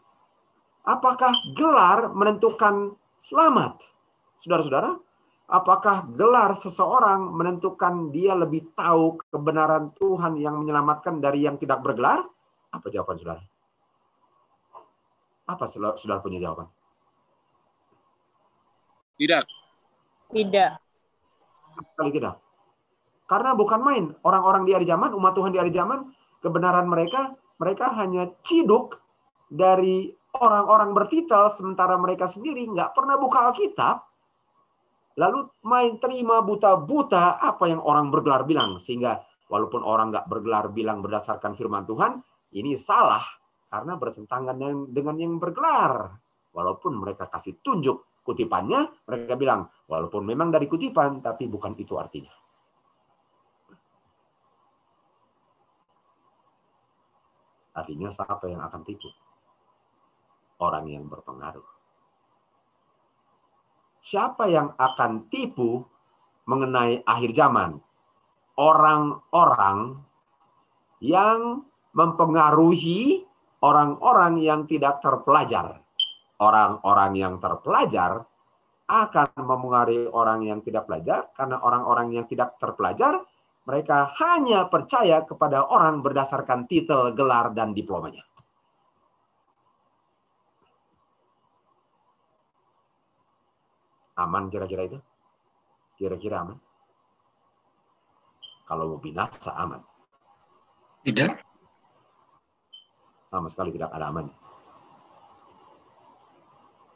[0.83, 3.87] Apakah gelar menentukan selamat?
[4.43, 4.99] Saudara-saudara,
[5.47, 12.27] apakah gelar seseorang menentukan dia lebih tahu kebenaran Tuhan yang menyelamatkan dari yang tidak bergelar?
[12.75, 13.47] Apa jawaban saudara?
[15.47, 16.67] Apa saudara punya jawaban?
[19.17, 19.45] Tidak.
[20.33, 20.73] Tidak.
[21.93, 22.37] Sekali tidak.
[23.27, 24.05] Karena bukan main.
[24.23, 26.13] Orang-orang di hari zaman, umat Tuhan di hari zaman,
[26.45, 29.01] kebenaran mereka, mereka hanya ciduk
[29.51, 33.97] dari orang-orang bertitel, sementara mereka sendiri nggak pernah buka Alkitab,
[35.17, 38.77] lalu main terima buta-buta apa yang orang bergelar bilang.
[38.77, 42.21] Sehingga walaupun orang nggak bergelar bilang berdasarkan firman Tuhan,
[42.55, 43.25] ini salah
[43.67, 44.57] karena bertentangan
[44.93, 46.15] dengan yang bergelar.
[46.57, 52.35] Walaupun mereka kasih tunjuk kutipannya, mereka bilang, walaupun memang dari kutipan, tapi bukan itu artinya.
[57.77, 59.07] Artinya siapa yang akan tipu?
[60.59, 61.69] Orang yang berpengaruh.
[64.03, 65.85] Siapa yang akan tipu
[66.49, 67.79] mengenai akhir zaman?
[68.57, 70.01] Orang-orang
[71.05, 73.29] yang mempengaruhi
[73.61, 75.81] orang-orang yang tidak terpelajar.
[76.37, 78.25] Orang-orang yang terpelajar
[78.87, 83.19] akan memengaruhi orang yang tidak belajar karena orang-orang yang tidak terpelajar
[83.67, 88.23] mereka hanya percaya kepada orang berdasarkan titel, gelar, dan diplomanya.
[94.17, 94.99] Aman kira-kira itu?
[95.99, 96.57] Kira-kira aman?
[98.71, 99.83] Kalau mau binasa aman.
[101.03, 101.31] Tidak.
[103.29, 104.46] Sama sekali tidak ada aman.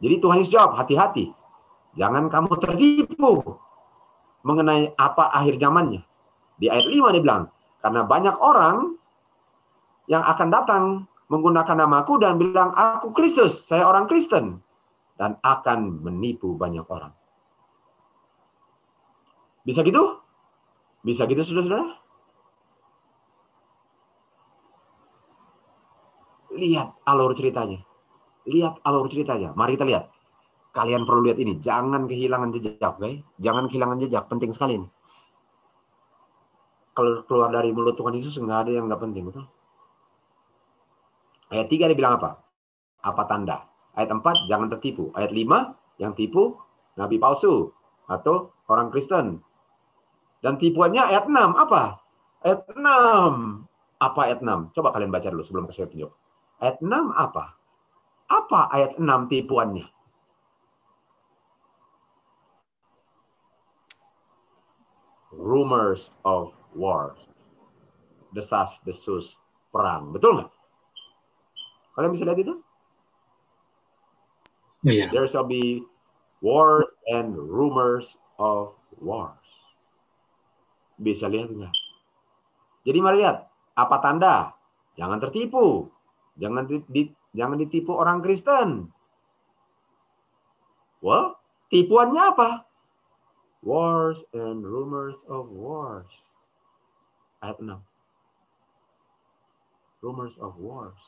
[0.00, 1.28] Jadi Tuhan Yesus jawab, hati-hati.
[1.94, 3.60] Jangan kamu tertipu
[4.40, 6.00] mengenai apa akhir zamannya.
[6.56, 7.44] Di ayat 5 dia bilang,
[7.84, 8.96] karena banyak orang
[10.08, 10.84] yang akan datang
[11.28, 14.64] menggunakan namaku dan bilang, aku Kristus, saya orang Kristen.
[15.20, 17.12] Dan akan menipu banyak orang.
[19.68, 20.16] Bisa gitu?
[21.04, 21.92] Bisa gitu, saudara-saudara?
[26.56, 27.84] Lihat alur ceritanya.
[28.48, 29.52] Lihat alur ceritanya.
[29.52, 30.08] Mari kita lihat.
[30.70, 31.58] Kalian perlu lihat ini.
[31.58, 32.94] Jangan kehilangan jejak?
[32.96, 33.26] Okay?
[33.42, 34.24] Jangan kehilangan jejak.
[34.30, 34.88] Penting sekali ini.
[36.94, 39.46] Kalau keluar dari mulut Tuhan Yesus, nggak ada yang nggak penting, betul?
[41.50, 42.38] Ayat 3 dia bilang apa?
[43.02, 43.66] Apa tanda?
[43.94, 45.10] Ayat 4, jangan tertipu.
[45.14, 46.58] Ayat 5, yang tipu,
[46.94, 47.74] nabi palsu.
[48.10, 49.42] Atau orang Kristen.
[50.42, 52.02] Dan tipuannya ayat 6, apa?
[52.42, 53.66] Ayat 6.
[54.00, 54.72] Apa ayat 6?
[54.72, 56.10] Coba kalian baca dulu sebelum kasih tunjuk.
[56.56, 57.59] Ayat 6 apa?
[58.30, 59.90] Apa ayat 6 tipuannya?
[65.34, 67.18] Rumors of war.
[68.30, 69.34] Desas-desus
[69.74, 70.14] perang.
[70.14, 70.50] Betul nggak?
[71.98, 72.54] Kalian bisa lihat itu?
[74.86, 75.10] Iya.
[75.10, 75.82] There shall be
[76.38, 79.42] wars and rumors of wars.
[81.02, 81.74] Bisa lihat nggak?
[82.86, 83.50] Jadi mari lihat.
[83.74, 84.54] Apa tanda?
[84.94, 85.90] Jangan tertipu.
[86.38, 87.02] Jangan di, di,
[87.34, 88.90] jangan ditipu orang Kristen.
[91.00, 91.40] Well,
[91.72, 92.50] tipuannya apa?
[93.64, 96.08] Wars and rumors of wars.
[97.40, 97.80] Ayat 6.
[100.00, 101.00] Rumors of wars.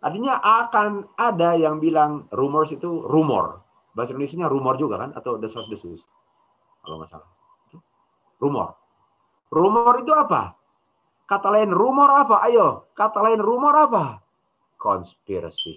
[0.00, 3.64] Artinya akan ada yang bilang rumors itu rumor.
[3.96, 5.12] Bahasa Indonesia rumor juga kan?
[5.16, 6.04] Atau desas-desus.
[6.84, 7.28] Kalau nggak salah.
[8.40, 8.76] Rumor.
[9.48, 10.55] Rumor itu apa?
[11.26, 12.38] Kata lain rumor apa?
[12.46, 14.22] Ayo, kata lain rumor apa?
[14.78, 15.74] Konspirasi.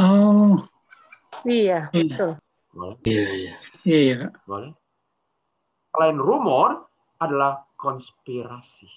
[0.00, 0.56] Oh,
[1.44, 2.16] Iya, Iya.
[2.16, 2.30] betul.
[2.72, 2.96] Boleh?
[3.04, 3.54] iya, iya.
[3.84, 4.18] Iya.
[4.48, 4.72] Boleh?
[5.92, 6.88] Selain rumor
[7.20, 8.88] adalah konspirasi.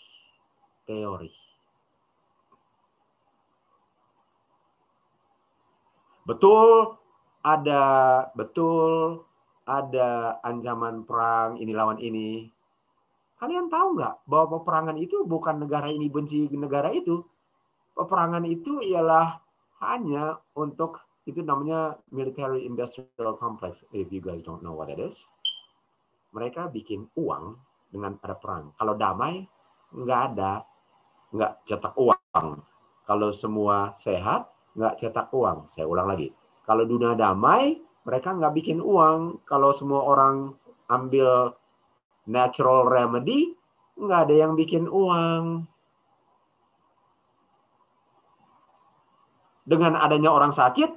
[0.87, 1.33] Teori.
[6.25, 6.95] Betul
[7.43, 7.83] ada
[8.33, 9.21] betul
[9.65, 12.49] ada ancaman perang ini lawan ini.
[13.45, 17.21] Kalian tahu nggak bahwa peperangan itu bukan negara ini benci negara itu.
[17.93, 19.37] Peperangan itu ialah
[19.85, 20.97] hanya untuk
[21.29, 23.85] itu namanya military industrial complex.
[23.93, 25.29] If you guys don't know what it is,
[26.33, 27.61] mereka bikin uang
[27.93, 28.73] dengan ada perang.
[28.81, 29.45] Kalau damai
[29.93, 30.65] nggak ada,
[31.29, 32.65] nggak cetak uang.
[33.05, 35.69] Kalau semua sehat, nggak cetak uang.
[35.69, 36.33] Saya ulang lagi.
[36.65, 37.77] Kalau dunia damai,
[38.09, 39.45] mereka nggak bikin uang.
[39.45, 40.57] Kalau semua orang
[40.89, 41.53] ambil
[42.25, 43.53] natural remedy,
[43.97, 45.65] nggak ada yang bikin uang.
[49.65, 50.93] Dengan adanya orang sakit,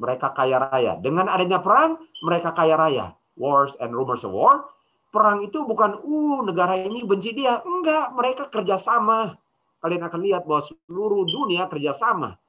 [0.00, 0.96] mereka kaya raya.
[0.96, 3.06] Dengan adanya perang, mereka kaya raya.
[3.36, 4.72] Wars and rumors of war.
[5.12, 7.60] Perang itu bukan, uh, negara ini benci dia.
[7.60, 9.36] Enggak, mereka kerjasama.
[9.84, 12.40] Kalian akan lihat bahwa seluruh dunia kerjasama.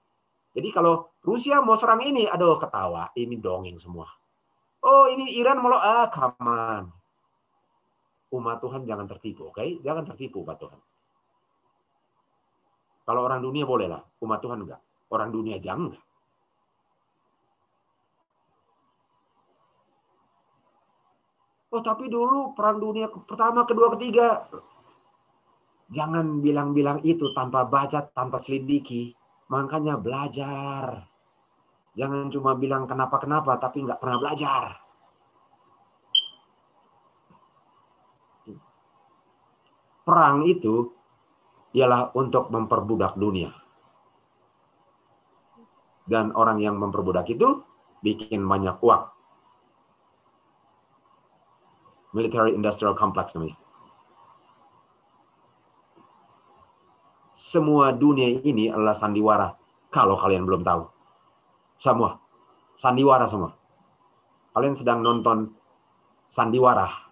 [0.55, 3.11] Jadi kalau Rusia mau serang ini, aduh ketawa.
[3.13, 4.07] Ini dongeng semua.
[4.81, 6.07] Oh ini Iran mau, ah
[6.39, 6.96] on.
[8.27, 9.63] Umat Tuhan jangan tertipu, oke?
[9.79, 10.79] Jangan tertipu, umat Tuhan.
[13.07, 14.83] Kalau orang dunia boleh lah, umat Tuhan enggak.
[15.07, 15.95] Orang dunia jangan.
[21.71, 24.47] Oh tapi dulu perang dunia pertama, kedua, ketiga.
[25.87, 29.15] Jangan bilang-bilang itu tanpa baca, tanpa selidiki.
[29.47, 31.07] Makanya belajar.
[31.95, 34.86] Jangan cuma bilang kenapa-kenapa, tapi nggak pernah belajar.
[40.07, 40.87] Perang itu
[41.75, 43.51] ialah untuk memperbudak dunia.
[46.07, 47.59] Dan orang yang memperbudak itu
[47.99, 49.03] bikin banyak uang.
[52.15, 53.59] Military Industrial Complex namanya.
[57.35, 59.59] Semua dunia ini adalah sandiwara.
[59.91, 60.87] Kalau kalian belum tahu.
[61.75, 62.15] Semua.
[62.79, 63.53] Sandiwara semua.
[64.55, 65.51] Kalian sedang nonton
[66.31, 67.06] sandiwara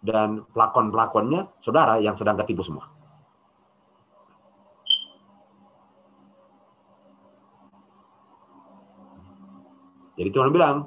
[0.00, 2.88] dan pelakon-pelakonnya saudara yang sedang ketipu semua.
[10.20, 10.84] Jadi Tuhan bilang,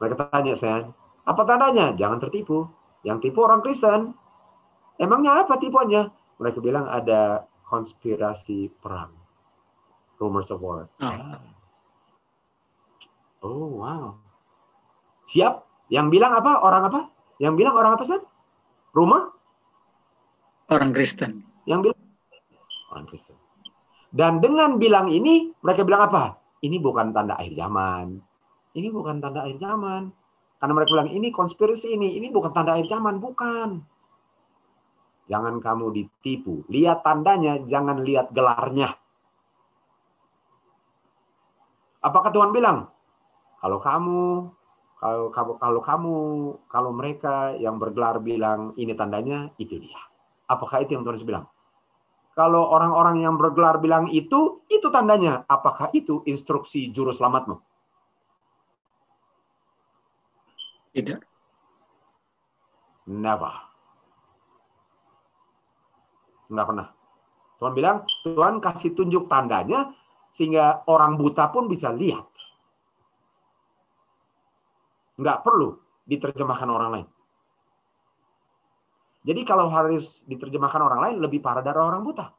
[0.00, 0.88] mereka tanya saya,
[1.28, 1.92] apa tandanya?
[1.92, 2.64] Jangan tertipu.
[3.04, 4.16] Yang tipu orang Kristen.
[4.96, 6.08] Emangnya apa tipuannya?
[6.40, 9.12] Mereka bilang ada konspirasi perang.
[10.16, 10.88] Rumors of war.
[10.96, 11.36] Oh.
[13.44, 14.06] oh, wow.
[15.28, 15.68] Siap?
[15.92, 16.64] Yang bilang apa?
[16.64, 17.00] Orang apa?
[17.36, 18.22] Yang bilang orang apa, Sam?
[18.96, 19.36] Rumor?
[20.72, 21.44] Orang Kristen.
[21.68, 22.00] Yang bilang
[22.92, 23.36] orang Kristen.
[24.08, 26.40] Dan dengan bilang ini, mereka bilang apa?
[26.64, 28.16] Ini bukan tanda akhir zaman.
[28.72, 30.08] Ini bukan tanda akhir zaman.
[30.56, 33.84] Karena mereka bilang ini konspirasi ini, ini bukan tanda akhir zaman, bukan.
[35.28, 36.64] Jangan kamu ditipu.
[36.72, 38.96] Lihat tandanya, jangan lihat gelarnya.
[42.00, 42.88] Apakah Tuhan bilang,
[43.58, 44.48] kalau kamu
[44.96, 46.14] kalau kamu kalau kamu
[46.72, 50.00] kalau mereka yang bergelar bilang ini tandanya itu dia.
[50.48, 51.46] Apakah itu yang Tuhan bilang?
[52.36, 55.48] Kalau orang-orang yang bergelar bilang itu, itu tandanya.
[55.48, 57.56] Apakah itu instruksi juru selamatmu?
[60.92, 61.16] Tidak.
[63.08, 63.54] Never.
[66.52, 66.88] Enggak pernah.
[67.56, 69.96] Tuhan bilang, Tuhan kasih tunjuk tandanya
[70.36, 72.28] sehingga orang buta pun bisa lihat.
[75.16, 77.08] Enggak perlu diterjemahkan orang lain.
[79.26, 82.30] Jadi kalau harus diterjemahkan orang lain, lebih parah dari orang buta.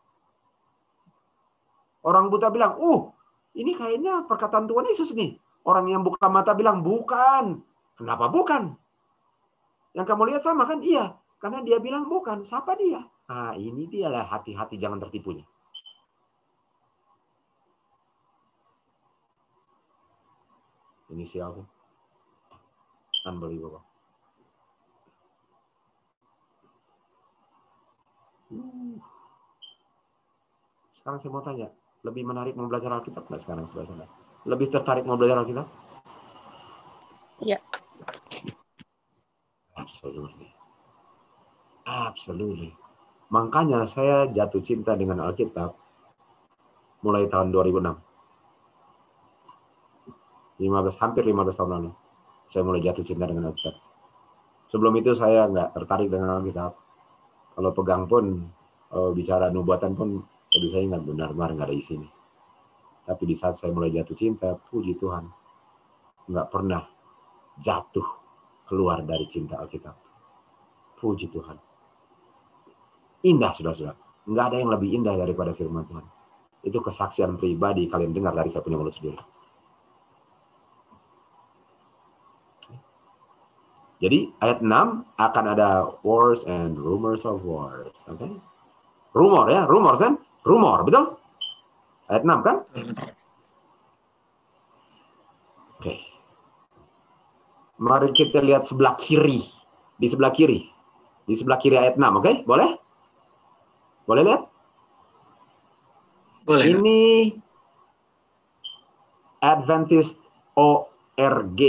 [2.08, 3.12] Orang buta bilang, uh,
[3.60, 5.36] ini kayaknya perkataan Tuhan Yesus nih.
[5.68, 7.60] Orang yang buka mata bilang, bukan.
[8.00, 8.80] Kenapa bukan?
[9.92, 10.80] Yang kamu lihat sama kan?
[10.80, 11.20] Iya.
[11.44, 12.48] Karena dia bilang bukan.
[12.48, 13.04] Siapa dia?
[13.28, 15.44] Ah, ini dia lah hati-hati jangan tertipunya.
[21.12, 21.77] Ini siapa?
[23.28, 23.84] Unbelievable.
[30.96, 31.68] Sekarang saya mau tanya,
[32.08, 34.08] lebih menarik mau belajar Alkitab nggak sekarang sebelah sana?
[34.48, 35.68] Lebih tertarik mau belajar Alkitab?
[37.44, 37.60] Iya.
[39.76, 40.48] Absolutely.
[41.84, 42.72] Absolutely.
[43.28, 45.76] Makanya saya jatuh cinta dengan Alkitab
[47.04, 47.92] mulai tahun 2006.
[50.64, 51.92] 15 hampir 15 tahun lalu.
[52.48, 53.76] Saya mulai jatuh cinta dengan Alkitab.
[54.68, 56.72] Sebelum itu saya nggak tertarik dengan Alkitab.
[57.56, 58.48] Kalau pegang pun,
[58.88, 62.10] kalau bicara nubuatan pun, saya bisa ingat benar-benar nggak ada isinya.
[63.08, 65.28] Tapi di saat saya mulai jatuh cinta, puji Tuhan,
[66.28, 66.84] nggak pernah
[67.60, 68.08] jatuh
[68.68, 69.96] keluar dari cinta Alkitab.
[71.00, 71.58] Puji Tuhan.
[73.28, 73.96] Indah, sudah-sudah.
[74.28, 76.06] Nggak ada yang lebih indah daripada firman Tuhan.
[76.68, 79.37] Itu kesaksian pribadi kalian dengar dari saya punya mulut sendiri.
[83.98, 84.70] Jadi ayat 6
[85.18, 87.98] akan ada wars and rumors of wars.
[88.06, 88.22] Oke.
[88.22, 88.32] Okay?
[89.18, 90.22] Rumor ya, rumor kan?
[90.46, 91.18] Rumor, betul?
[92.06, 92.58] Ayat 6 kan?
[92.78, 93.02] Oke.
[95.82, 96.00] Okay.
[97.82, 99.42] Mari kita lihat sebelah kiri.
[99.98, 100.70] Di sebelah kiri.
[101.26, 102.22] Di sebelah kiri ayat 6, oke?
[102.22, 102.36] Okay?
[102.46, 102.70] Boleh?
[104.06, 104.42] Boleh lihat?
[106.46, 106.66] Boleh.
[106.70, 107.00] Ini
[109.42, 110.22] Adventist
[111.18, 111.62] ORG.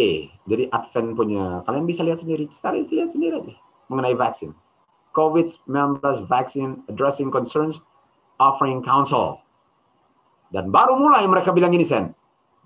[0.45, 3.57] Jadi Advent punya, kalian bisa lihat sendiri, cari lihat sendiri aja
[3.89, 4.53] mengenai vaksin.
[5.17, 7.81] COVID-19 vaccine addressing concerns,
[8.37, 9.41] offering counsel.
[10.53, 12.13] Dan baru mulai mereka bilang ini, Sen.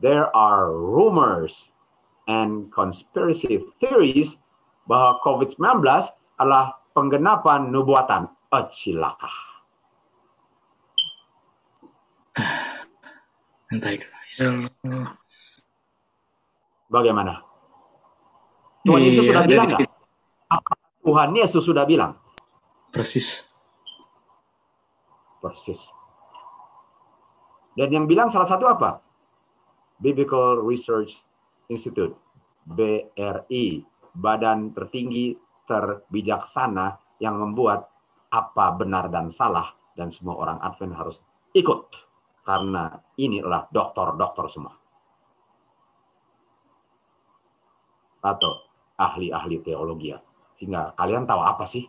[0.02, 1.70] There are rumors
[2.27, 4.43] and conspiracy theories
[4.91, 5.86] bahwa COVID-19
[6.43, 8.27] adalah penggenapan nubuatan.
[8.51, 9.31] Oh, cilaka.
[13.73, 14.75] Antichrist.
[16.92, 17.40] Bagaimana?
[18.84, 19.80] Tuhan Iya, Yesus sudah bilang nggak?
[20.52, 22.12] Apa Tuhan Yesus sudah bilang?
[22.92, 23.48] Persis.
[25.40, 25.80] Persis.
[27.72, 29.00] Dan yang bilang salah satu apa?
[29.96, 31.24] Biblical Research
[31.72, 32.12] Institute,
[32.68, 33.80] BRI,
[34.12, 35.32] badan tertinggi
[35.64, 37.88] terbijaksana yang membuat
[38.28, 41.16] apa benar dan salah dan semua orang Advent harus
[41.56, 41.80] ikut
[42.44, 44.82] karena ini adalah dokter-dokter semua.
[48.23, 48.62] Atau
[48.97, 50.15] ahli-ahli teologi.
[50.55, 51.84] Sehingga kalian tahu apa sih?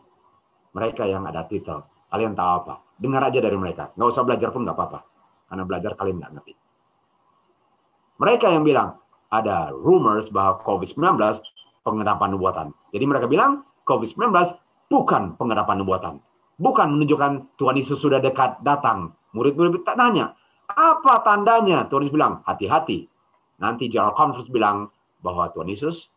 [0.73, 2.73] Mereka yang ada titel, kalian tahu apa?
[2.97, 3.93] Dengar aja dari mereka.
[3.93, 4.99] Nggak usah belajar pun nggak apa-apa.
[5.45, 6.53] Karena belajar kalian nggak ngerti.
[8.17, 8.97] Mereka yang bilang,
[9.33, 11.17] ada rumors bahwa COVID-19
[11.81, 12.67] pengenapan nubuatan.
[12.93, 14.29] Jadi mereka bilang, COVID-19
[14.89, 16.13] bukan pengenapan nubuatan.
[16.61, 19.17] Bukan menunjukkan Tuhan Yesus sudah dekat datang.
[19.33, 20.37] Murid-murid tak nanya,
[20.69, 21.89] apa tandanya?
[21.89, 23.09] Tuhan Yesus bilang, hati-hati.
[23.57, 24.93] Nanti General Conference bilang
[25.25, 26.12] bahwa Tuhan Yesus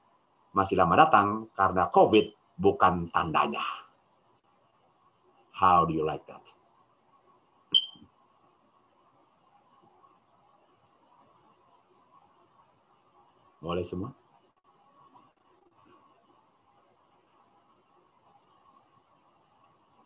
[0.56, 3.60] masih lama datang karena COVID bukan tandanya.
[5.52, 6.40] How do you like that?
[13.60, 14.16] Boleh semua?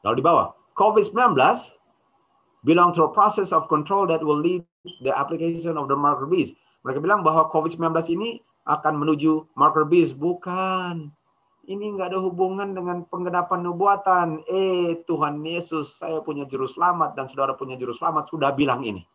[0.01, 1.37] Lalu di bawah, COVID-19
[2.65, 4.65] belong to a process of control that will lead
[5.05, 6.57] the application of the marker beast.
[6.83, 10.17] Mereka bilang bahwa COVID-19 ini akan menuju marker beast.
[10.17, 11.13] Bukan.
[11.71, 14.43] Ini nggak ada hubungan dengan penggenapan nubuatan.
[14.49, 19.07] Eh, Tuhan Yesus, saya punya juru selamat dan saudara punya juru selamat sudah bilang ini.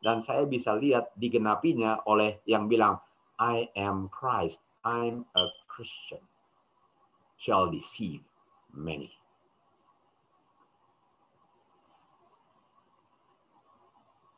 [0.00, 3.02] Dan saya bisa lihat digenapinya oleh yang bilang,
[3.36, 6.22] I am Christ, I'm a Christian,
[7.36, 8.24] shall deceive
[8.72, 9.10] many.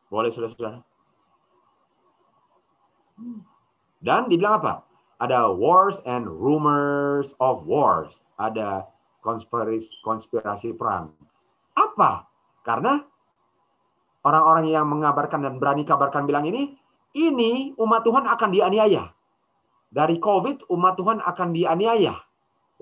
[0.08, 0.84] Boleh saudara-saudara?
[4.02, 4.82] Dan dibilang apa?
[5.22, 8.26] Ada wars and rumors of wars.
[8.42, 8.90] Ada
[9.22, 11.14] konspirasi, konspirasi perang.
[11.78, 12.26] Apa?
[12.66, 12.98] Karena
[14.26, 16.74] orang-orang yang mengabarkan dan berani kabarkan bilang ini,
[17.14, 19.14] ini umat Tuhan akan dianiaya.
[19.92, 22.18] Dari COVID, umat Tuhan akan dianiaya.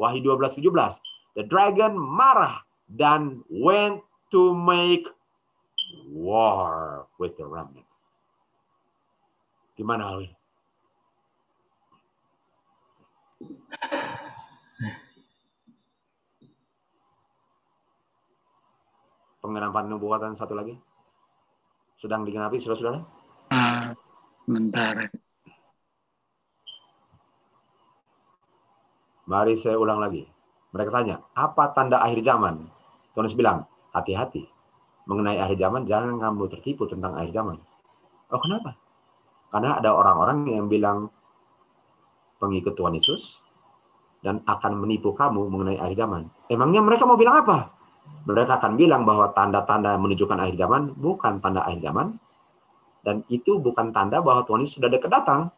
[0.01, 1.05] Wahyu 12:17.
[1.37, 4.01] The dragon marah dan went
[4.33, 5.05] to make
[6.09, 7.87] war with the remnant.
[9.77, 10.40] Gimana Alwi?
[19.41, 20.77] Pengenapan nubuatan satu lagi?
[21.97, 23.01] Sedang digenapi, saudara-saudara?
[23.49, 23.97] Ah,
[24.44, 25.09] bentar.
[29.25, 30.28] Mari saya ulang lagi.
[30.70, 32.69] Mereka tanya, apa tanda akhir zaman?
[33.17, 34.44] Tuhan bilang, hati-hati.
[35.09, 37.59] Mengenai akhir zaman, jangan kamu tertipu tentang akhir zaman.
[38.31, 38.78] Oh, kenapa?
[39.51, 41.10] Karena ada orang-orang yang bilang
[42.41, 43.39] pengikut Tuhan Yesus
[44.25, 46.28] dan akan menipu kamu mengenai akhir zaman.
[46.49, 47.73] Emangnya mereka mau bilang apa?
[48.25, 52.17] Mereka akan bilang bahwa tanda-tanda menunjukkan akhir zaman bukan tanda akhir zaman.
[53.01, 55.49] Dan itu bukan tanda bahwa Tuhan Yesus sudah dekat datang.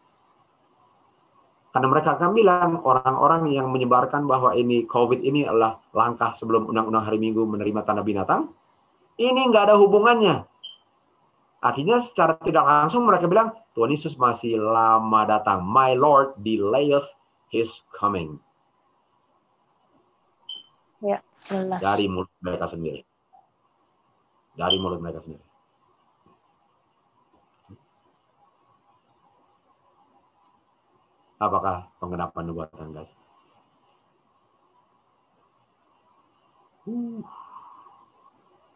[1.73, 7.09] Karena mereka akan bilang orang-orang yang menyebarkan bahwa ini COVID ini adalah langkah sebelum undang-undang
[7.09, 8.52] hari Minggu menerima tanda binatang.
[9.17, 10.52] Ini nggak ada hubungannya.
[11.63, 15.63] Artinya secara tidak langsung mereka bilang Tuhan Yesus masih lama datang.
[15.63, 17.07] My Lord delayeth
[17.55, 18.43] his coming.
[20.99, 21.79] Ya, jelas.
[21.79, 23.07] Dari mulut mereka sendiri.
[24.59, 25.47] Dari mulut mereka sendiri.
[31.43, 33.11] Apakah pengenapan nubuatan guys?
[36.87, 37.23] Uh.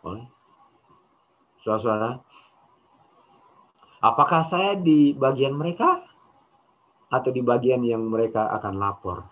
[0.03, 0.27] Boleh.
[1.63, 2.26] Saudara-saudara,
[4.07, 5.99] apakah saya di bagian mereka
[7.11, 9.27] atau di bagian yang mereka akan lapor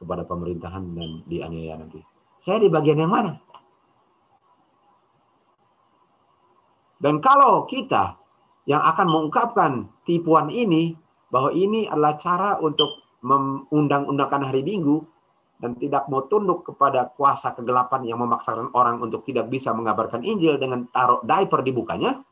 [0.00, 2.00] kepada pemerintahan dan dianiaya nanti?
[2.40, 3.36] Saya di bagian yang mana?
[6.98, 8.16] Dan kalau kita
[8.64, 9.72] yang akan mengungkapkan
[10.02, 10.96] tipuan ini
[11.28, 15.04] bahwa ini adalah cara untuk mengundang-undangkan hari Minggu
[15.58, 20.58] dan tidak mau tunduk kepada kuasa kegelapan yang memaksakan orang untuk tidak bisa mengabarkan Injil
[20.58, 22.22] dengan taruh diaper di bukanya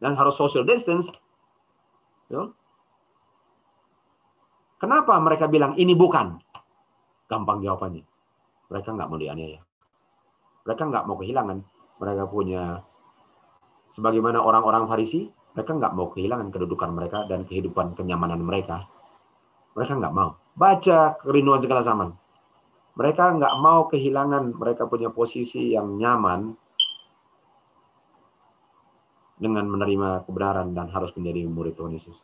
[0.00, 1.08] dan harus social distance.
[2.28, 2.50] Ya.
[4.76, 6.36] Kenapa mereka bilang ini bukan?
[7.26, 8.04] Gampang jawabannya.
[8.68, 9.60] Mereka nggak mau dianiaya.
[10.68, 11.58] Mereka nggak mau kehilangan.
[11.96, 12.84] Mereka punya
[13.96, 15.24] sebagaimana orang-orang Farisi,
[15.56, 18.84] mereka nggak mau kehilangan kedudukan mereka dan kehidupan kenyamanan mereka.
[19.72, 20.36] Mereka nggak mau.
[20.52, 22.12] Baca kerinduan segala zaman.
[22.96, 26.52] Mereka nggak mau kehilangan mereka punya posisi yang nyaman
[29.36, 32.16] dengan menerima kebenaran dan harus menjadi murid Tuhan Yesus.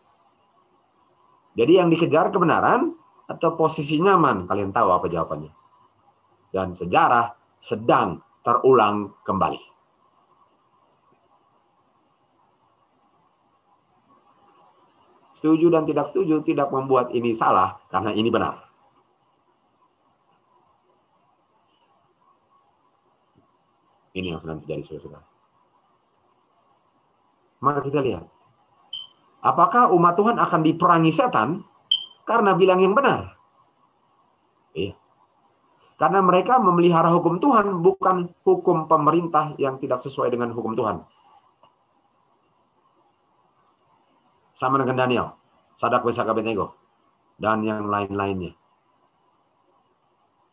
[1.52, 2.96] Jadi yang dikejar kebenaran
[3.28, 5.52] atau posisi nyaman, kalian tahu apa jawabannya.
[6.52, 9.60] Dan sejarah sedang terulang kembali.
[15.36, 18.62] Setuju dan tidak setuju tidak membuat ini salah karena ini benar.
[24.12, 25.31] Ini yang sedang terjadi saudara-saudara.
[27.62, 28.26] Mari kita lihat.
[29.42, 31.62] Apakah umat Tuhan akan diperangi setan
[32.26, 33.38] karena bilang yang benar?
[34.74, 34.98] Iya.
[35.98, 41.06] Karena mereka memelihara hukum Tuhan bukan hukum pemerintah yang tidak sesuai dengan hukum Tuhan.
[44.62, 45.26] sama dengan Daniel,
[45.74, 46.78] Sadak Wesaka Abednego,
[47.34, 48.54] dan yang lain-lainnya.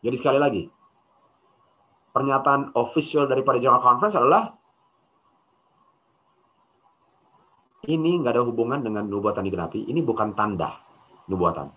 [0.02, 0.66] Jadi sekali lagi,
[2.10, 4.50] pernyataan official daripada General Conference adalah
[7.88, 10.76] ini nggak ada hubungan dengan nubuatan digenapi, ini bukan tanda
[11.30, 11.72] nubuatan.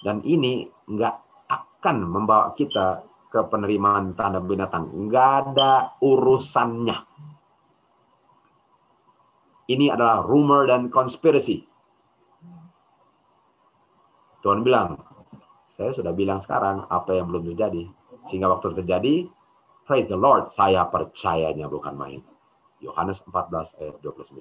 [0.00, 1.16] Dan ini nggak
[1.50, 4.88] akan membawa kita ke penerimaan tanda binatang.
[4.88, 6.96] Nggak ada urusannya.
[9.68, 11.60] Ini adalah rumor dan konspirasi.
[14.40, 14.96] Tuhan bilang,
[15.68, 17.84] saya sudah bilang sekarang apa yang belum terjadi.
[18.24, 19.28] Sehingga waktu terjadi,
[19.84, 22.37] praise the Lord, saya percayanya bukan main.
[22.78, 24.38] Yohanes 14 ayat 29.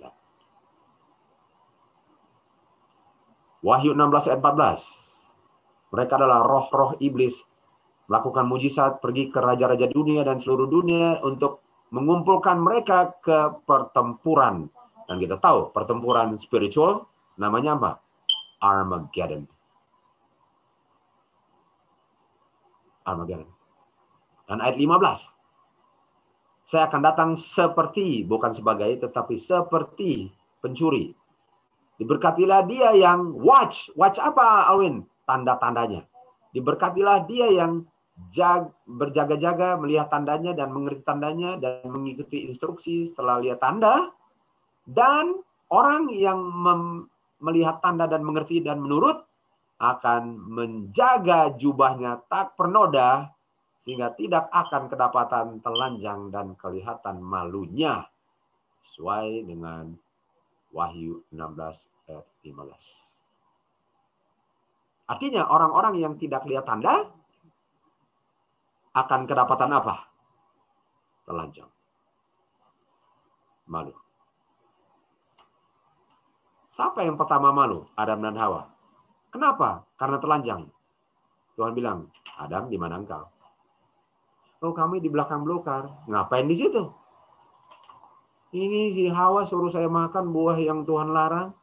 [3.66, 5.92] Wahyu 16 ayat 14.
[5.94, 7.42] Mereka adalah roh-roh iblis
[8.08, 14.72] melakukan mujizat pergi ke raja-raja dunia dan seluruh dunia untuk mengumpulkan mereka ke pertempuran.
[15.08, 17.08] Dan kita tahu pertempuran spiritual
[17.40, 17.92] namanya apa?
[18.60, 19.48] Armageddon.
[23.08, 23.50] Armageddon.
[24.48, 25.37] Dan ayat 15.
[26.68, 30.28] Saya akan datang seperti, bukan sebagai, tetapi seperti
[30.60, 31.16] pencuri.
[31.96, 33.88] Diberkatilah dia yang watch.
[33.96, 35.08] Watch apa, Alwin?
[35.24, 36.04] Tanda-tandanya.
[36.52, 37.88] Diberkatilah dia yang
[38.36, 44.12] jag, berjaga-jaga melihat tandanya dan mengerti tandanya dan mengikuti instruksi setelah lihat tanda
[44.90, 45.40] dan
[45.70, 46.40] orang yang
[47.38, 49.22] melihat tanda dan mengerti dan menurut
[49.78, 53.37] akan menjaga jubahnya tak pernoda
[53.78, 58.06] sehingga tidak akan kedapatan telanjang dan kelihatan malunya
[58.84, 59.96] sesuai dengan
[60.72, 63.08] Wahyu 16 ayat 15.
[65.08, 67.08] Artinya orang-orang yang tidak lihat tanda
[68.92, 69.96] akan kedapatan apa?
[71.24, 71.72] Telanjang.
[73.68, 73.96] Malu.
[76.72, 77.88] Siapa yang pertama malu?
[77.96, 78.70] Adam dan Hawa.
[79.32, 79.88] Kenapa?
[79.98, 80.62] Karena telanjang.
[81.58, 82.06] Tuhan bilang,
[82.38, 83.26] Adam di mana engkau?
[84.62, 85.90] Oh kami di belakang belukar.
[86.10, 86.82] Ngapain di situ?
[88.56, 91.54] Ini si Hawa suruh saya makan buah yang Tuhan larang.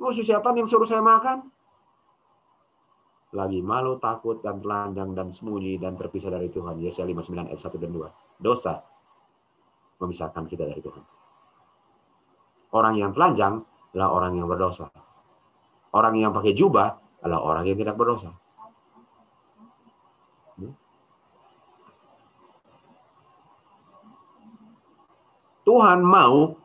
[0.00, 1.54] Oh si setan yang suruh saya makan
[3.34, 6.78] lagi malu, takut, dan telanjang, dan sembunyi, dan terpisah dari Tuhan.
[6.78, 8.06] Yesaya 59 ayat 1 dan 2.
[8.38, 8.74] Dosa
[9.98, 11.02] memisahkan kita dari Tuhan.
[12.74, 14.86] Orang yang telanjang adalah orang yang berdosa.
[15.94, 18.34] Orang yang pakai jubah adalah orang yang tidak berdosa.
[25.64, 26.60] Tuhan mau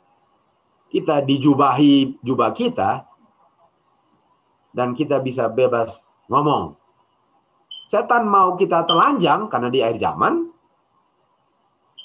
[0.91, 3.07] kita dijubahi jubah kita
[4.75, 5.97] dan kita bisa bebas
[6.27, 6.75] ngomong.
[7.89, 10.53] Setan mau kita telanjang karena di akhir zaman,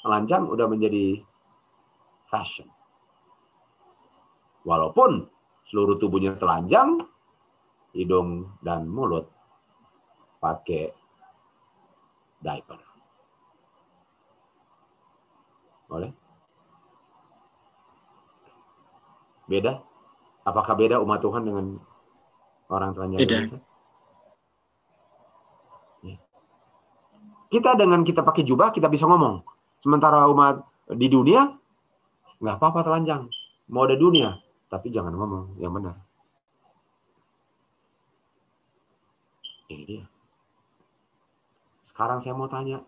[0.01, 1.21] telanjang udah menjadi
[2.25, 2.65] fashion.
[4.65, 5.29] Walaupun
[5.69, 7.05] seluruh tubuhnya telanjang,
[7.93, 9.29] hidung dan mulut
[10.41, 10.89] pakai
[12.41, 12.81] diaper.
[15.85, 16.24] Boleh?
[19.45, 19.81] Beda?
[20.45, 21.65] Apakah beda umat Tuhan dengan
[22.69, 23.19] orang telanjang?
[23.21, 23.37] Beda.
[23.45, 23.57] biasa?
[27.55, 29.39] Kita dengan kita pakai jubah kita bisa ngomong.
[29.79, 31.55] Sementara umat di dunia
[32.43, 33.31] nggak apa-apa telanjang.
[33.71, 35.95] Mau ada dunia, tapi jangan ngomong yang benar.
[39.71, 40.05] Ini dia.
[41.87, 42.83] Sekarang saya mau tanya.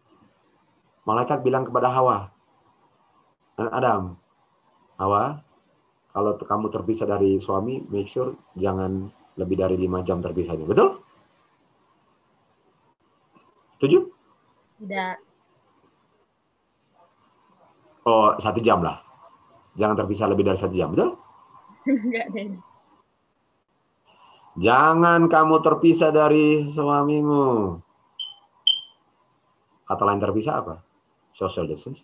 [1.08, 2.28] Malaikat bilang kepada Hawa
[3.56, 4.02] dan Adam,
[5.00, 5.47] Hawa,
[6.18, 9.06] kalau kamu terpisah dari suami, make sure jangan
[9.38, 10.66] lebih dari lima jam terpisahnya.
[10.66, 10.98] Betul?
[13.78, 14.00] Setuju?
[14.82, 15.16] Tidak.
[18.10, 18.98] Oh, satu jam lah.
[19.78, 21.22] Jangan terpisah lebih dari satu jam, betul?
[21.86, 22.50] Enggak deh.
[24.58, 27.78] Jangan kamu terpisah dari suamimu.
[29.86, 30.82] Kata lain terpisah apa?
[31.30, 32.02] Social distance.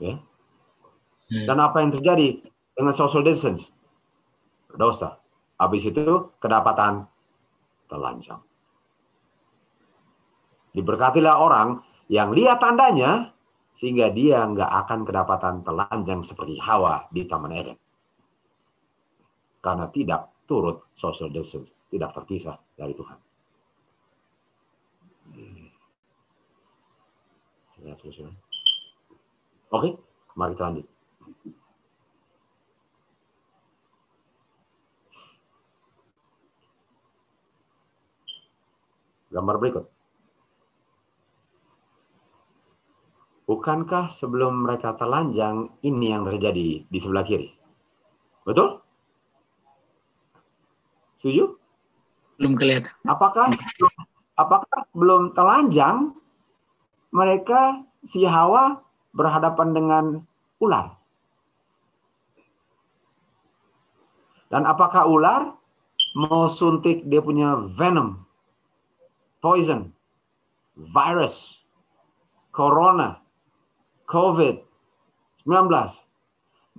[0.00, 0.16] Ya.
[1.30, 1.46] Hmm.
[1.46, 2.42] Dan apa yang terjadi
[2.74, 3.70] dengan social distance?
[4.72, 5.20] Dosa.
[5.60, 7.04] Habis itu kedapatan
[7.86, 8.40] telanjang.
[10.72, 13.36] Diberkatilah orang yang lihat tandanya
[13.76, 17.78] sehingga dia nggak akan kedapatan telanjang seperti Hawa di Taman Eden.
[19.60, 23.18] Karena tidak turut social distance, tidak terpisah dari Tuhan.
[29.70, 29.94] Oke,
[30.34, 30.86] mari kita lanjut.
[39.30, 39.86] Gambar berikut.
[43.46, 47.50] Bukankah sebelum mereka telanjang ini yang terjadi di sebelah kiri?
[48.42, 48.82] Betul?
[51.22, 51.54] Setuju?
[52.38, 52.90] Belum kelihatan.
[53.06, 53.94] Apakah sebelum,
[54.34, 56.14] apakah sebelum telanjang
[57.14, 60.04] mereka si Hawa berhadapan dengan
[60.62, 61.00] ular?
[64.50, 65.54] Dan apakah ular
[66.18, 68.26] mau suntik dia punya venom,
[69.38, 69.94] poison,
[70.74, 71.62] virus,
[72.50, 73.22] corona,
[74.10, 74.58] COVID,
[75.46, 76.10] 19.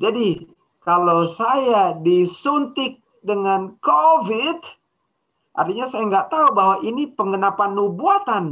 [0.04, 0.52] Jadi
[0.84, 4.60] kalau saya disuntik dengan COVID,
[5.56, 8.46] artinya saya nggak tahu bahwa ini pengenapan nubuatan.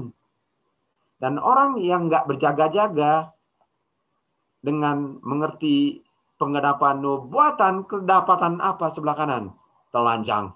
[1.19, 3.35] Dan orang yang nggak berjaga-jaga
[4.59, 6.03] dengan mengerti
[6.39, 9.55] pengenapan nubuatan, kedapatan apa sebelah kanan?
[9.91, 10.55] Telanjang.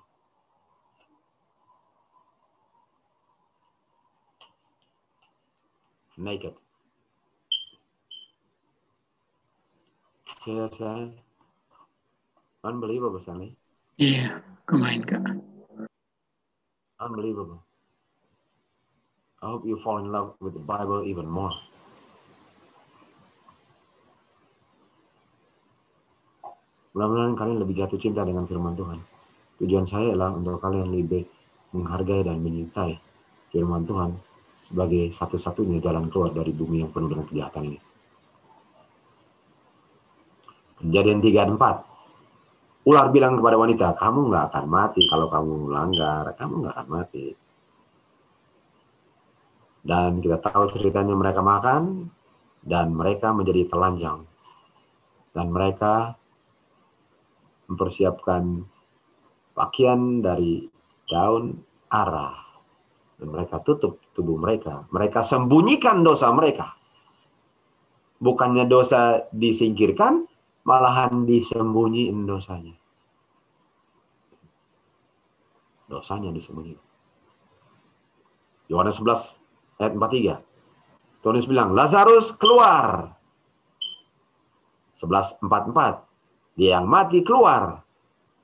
[6.14, 6.56] Naked.
[10.44, 11.18] CSN.
[12.64, 13.56] Unbelievable, Stanley.
[14.00, 15.24] Iya, kemain kak.
[17.00, 17.60] Unbelievable.
[19.44, 21.52] I hope you fall in love with the Bible even more.
[26.94, 29.02] Mudah-mudahan kalian lebih jatuh cinta dengan firman Tuhan.
[29.58, 31.26] Tujuan saya adalah untuk kalian lebih
[31.74, 33.02] menghargai dan menyintai
[33.50, 34.14] firman Tuhan
[34.70, 37.80] sebagai satu-satunya jalan keluar dari bumi yang penuh dengan kejahatan ini.
[40.86, 42.86] Kejadian 3 dan 4.
[42.86, 47.26] Ular bilang kepada wanita, kamu nggak akan mati kalau kamu melanggar, kamu nggak akan mati.
[49.82, 52.12] Dan kita tahu ceritanya mereka makan,
[52.60, 54.28] dan mereka menjadi telanjang.
[55.32, 56.20] Dan mereka
[57.68, 58.66] mempersiapkan
[59.54, 60.68] pakaian dari
[61.08, 61.62] daun
[61.92, 62.42] arah.
[63.20, 64.90] Dan mereka tutup tubuh mereka.
[64.90, 66.76] Mereka sembunyikan dosa mereka.
[68.20, 70.26] Bukannya dosa disingkirkan,
[70.64, 72.76] malahan disembunyiin dosanya.
[75.88, 76.88] Dosanya disembunyikan.
[78.72, 79.44] Yohanes 11
[79.80, 81.22] ayat 43.
[81.24, 83.16] Tuhan bilang, Lazarus keluar.
[85.00, 86.13] 11.44.
[86.54, 87.82] Dia yang mati keluar.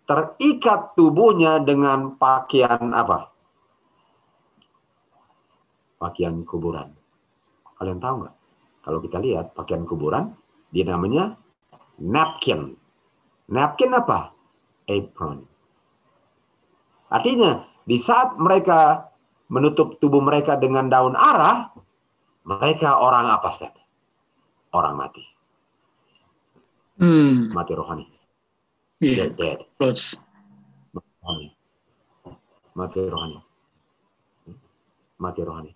[0.09, 3.29] Terikat tubuhnya dengan pakaian apa?
[6.01, 6.89] Pakaian kuburan.
[7.77, 8.35] Kalian tahu nggak?
[8.81, 10.33] Kalau kita lihat pakaian kuburan,
[10.73, 11.38] dia namanya
[12.01, 12.73] napkin.
[13.53, 14.33] Napkin apa?
[14.89, 15.45] Apron.
[17.13, 19.09] Artinya, di saat mereka
[19.49, 21.69] menutup tubuh mereka dengan daun arah,
[22.45, 23.73] mereka orang apa, Stan?
[24.73, 25.39] Orang mati.
[26.99, 28.05] Hmm, Mati rohani.
[28.99, 29.59] iya, Dead, dead.
[29.79, 30.19] close.
[30.91, 31.47] Rohani.
[32.75, 33.39] Mati rohani.
[35.15, 35.71] Mati rohani.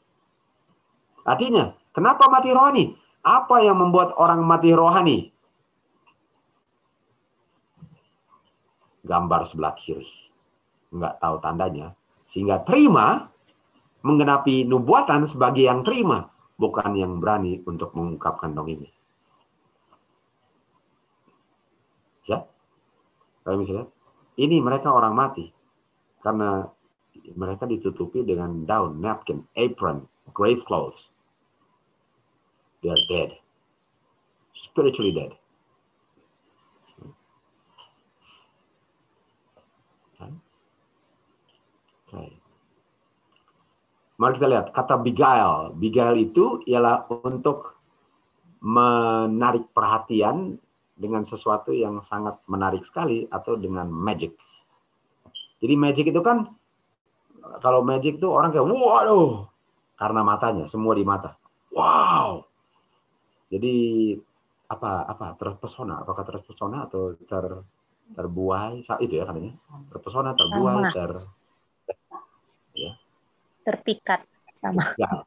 [1.23, 2.85] Artinya, kenapa mati rohani?
[3.23, 5.31] Apa yang membuat orang mati rohani?
[9.03, 10.07] Gambar sebelah kiri.
[10.91, 11.95] Nggak tahu tandanya.
[12.27, 13.31] Sehingga terima
[14.03, 16.31] menggenapi nubuatan sebagai yang terima.
[16.59, 18.87] Bukan yang berani untuk mengungkapkan dong ini.
[22.27, 22.47] Ya?
[23.43, 23.89] Bisa lihat?
[24.39, 25.51] Ini mereka orang mati.
[26.23, 26.65] Karena
[27.35, 31.11] mereka ditutupi dengan daun, napkin, apron, grave clothes.
[32.81, 33.39] They are dead.
[34.55, 35.35] Spiritually dead.
[42.13, 42.37] Oke.
[44.21, 45.73] Mari kita lihat kata beguile.
[45.73, 47.75] Beguile itu ialah untuk
[48.63, 50.61] menarik perhatian
[50.93, 54.37] dengan sesuatu yang sangat menarik sekali atau dengan magic.
[55.59, 56.47] Jadi magic itu kan
[57.59, 59.47] kalau magic itu orang kayak waduh
[59.97, 61.35] karena matanya semua di mata.
[61.73, 62.45] Wow.
[63.49, 63.75] Jadi
[64.69, 67.45] apa apa terpesona apakah terpesona atau ter
[68.13, 69.53] terbuai itu ya katanya
[69.93, 70.91] terpesona terbuai Sama.
[70.91, 71.11] ter
[73.63, 74.21] terpikat
[74.59, 75.23] sama ya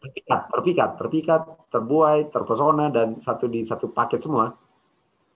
[0.00, 1.42] terpikat terpikat terpikat
[1.72, 4.54] terbuai terpesona dan satu di satu paket semua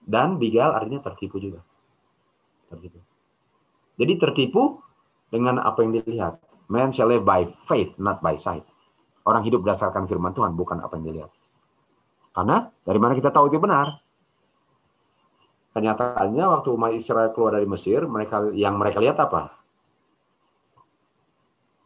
[0.05, 1.65] dan bigal artinya tertipu juga.
[2.69, 3.01] Tertipu.
[3.97, 4.81] Jadi tertipu
[5.33, 6.41] dengan apa yang dilihat.
[6.65, 8.65] Man shall live by faith not by sight.
[9.25, 11.31] Orang hidup berdasarkan firman Tuhan bukan apa yang dilihat.
[12.35, 14.01] Karena dari mana kita tahu itu benar?
[15.75, 19.59] Kenyataannya waktu umat Israel keluar dari Mesir mereka yang mereka lihat apa?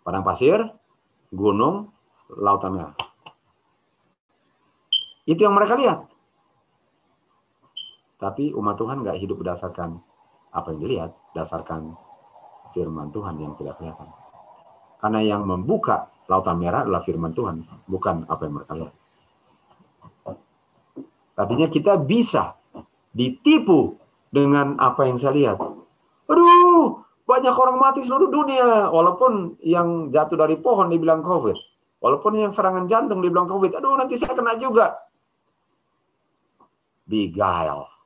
[0.05, 0.61] Padang pasir
[1.29, 1.93] gunung
[2.33, 2.97] lautan merah.
[5.29, 6.08] Itu yang mereka lihat
[8.19, 10.03] tapi umat Tuhan nggak hidup berdasarkan
[10.51, 11.95] apa yang dilihat, berdasarkan
[12.75, 14.11] firman Tuhan yang tidak kelihatan.
[14.99, 18.95] Karena yang membuka lautan merah adalah firman Tuhan, bukan apa yang mereka lihat.
[21.39, 22.59] Tadinya kita bisa
[23.15, 23.95] ditipu
[24.35, 25.59] dengan apa yang saya lihat.
[26.27, 28.91] Aduh, banyak orang mati seluruh dunia.
[28.91, 31.55] Walaupun yang jatuh dari pohon dibilang COVID.
[32.03, 33.79] Walaupun yang serangan jantung dibilang COVID.
[33.79, 34.99] Aduh, nanti saya kena juga.
[37.07, 37.98] Beguile.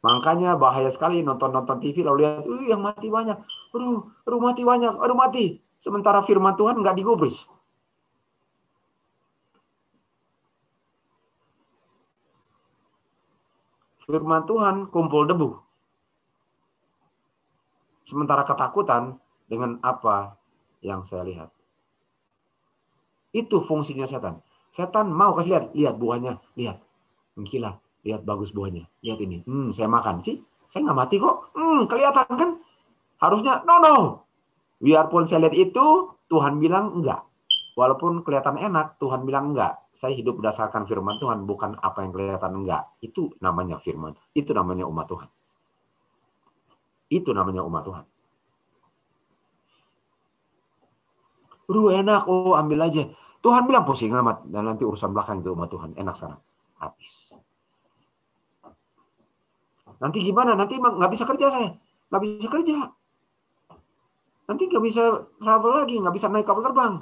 [0.00, 3.36] Makanya bahaya sekali nonton-nonton TV lalu lihat, uh yang mati banyak,
[3.76, 5.60] aduh, aduh mati banyak, aduh mati.
[5.76, 7.44] Sementara firman Tuhan nggak digubris.
[14.08, 15.60] Firman Tuhan kumpul debu.
[18.08, 20.34] Sementara ketakutan dengan apa
[20.82, 21.50] yang saya lihat.
[23.30, 24.42] Itu fungsinya setan.
[24.74, 26.82] Setan mau kasih lihat, lihat buahnya, lihat.
[27.38, 28.88] Mengkilat, lihat bagus buahnya.
[29.04, 29.44] Lihat ini.
[29.44, 30.40] Hmm, saya makan sih.
[30.70, 31.52] Saya nggak mati kok.
[31.52, 32.50] Hmm, kelihatan kan?
[33.20, 33.94] Harusnya no no.
[34.80, 35.86] Biarpun saya lihat itu,
[36.32, 37.20] Tuhan bilang enggak.
[37.76, 39.76] Walaupun kelihatan enak, Tuhan bilang enggak.
[39.92, 42.88] Saya hidup berdasarkan firman Tuhan, bukan apa yang kelihatan enggak.
[43.04, 44.16] Itu namanya firman.
[44.32, 45.28] Itu namanya umat Tuhan.
[47.12, 48.04] Itu namanya umat Tuhan.
[51.70, 53.04] Ru enak, oh ambil aja.
[53.40, 56.36] Tuhan bilang pusing amat dan nanti urusan belakang itu umat Tuhan enak sana
[56.76, 57.29] habis.
[60.00, 60.56] Nanti gimana?
[60.56, 61.70] Nanti nggak bisa kerja saya,
[62.08, 62.76] nggak bisa kerja.
[64.48, 65.02] Nanti nggak bisa
[65.38, 66.94] travel lagi, nggak bisa naik kapal terbang.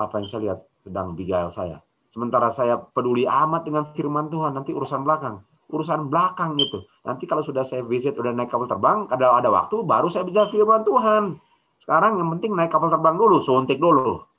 [0.00, 1.78] Apa yang saya lihat sedang beguile saya.
[2.10, 5.44] Sementara saya peduli amat dengan firman Tuhan, nanti urusan belakang.
[5.72, 6.84] Urusan belakang itu.
[7.06, 10.50] Nanti kalau sudah saya visit, udah naik kapal terbang, ada ada waktu, baru saya bicara
[10.50, 11.38] firman Tuhan.
[11.80, 14.32] Sekarang yang penting naik kapal terbang dulu, suntik dulu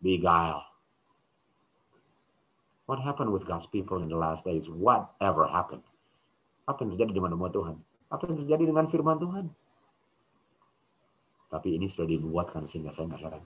[0.00, 0.64] beguile.
[2.90, 4.66] What happened with God's people in the last days?
[4.66, 5.86] Whatever happened?
[6.66, 7.78] Apa yang terjadi dengan umat Tuhan?
[8.10, 9.46] Apa yang terjadi dengan firman Tuhan?
[11.54, 13.44] Tapi ini sudah dibuatkan sehingga saya nggak heran.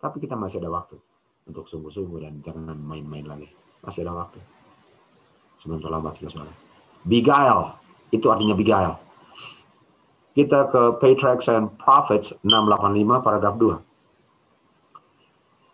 [0.00, 0.96] Tapi kita masih ada waktu
[1.44, 3.52] untuk sungguh-sungguh dan jangan main-main lagi.
[3.84, 4.40] Masih ada waktu.
[5.60, 6.48] Sebelum terlambat saudara.
[7.04, 7.76] Beguile.
[8.08, 8.96] Itu artinya beguile.
[10.32, 13.93] Kita ke Patriarchs and Prophets 685 paragraf 2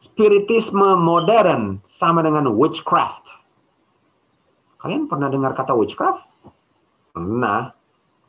[0.01, 3.29] spiritisme modern sama dengan witchcraft.
[4.81, 6.25] Kalian pernah dengar kata witchcraft?
[7.12, 7.77] Pernah.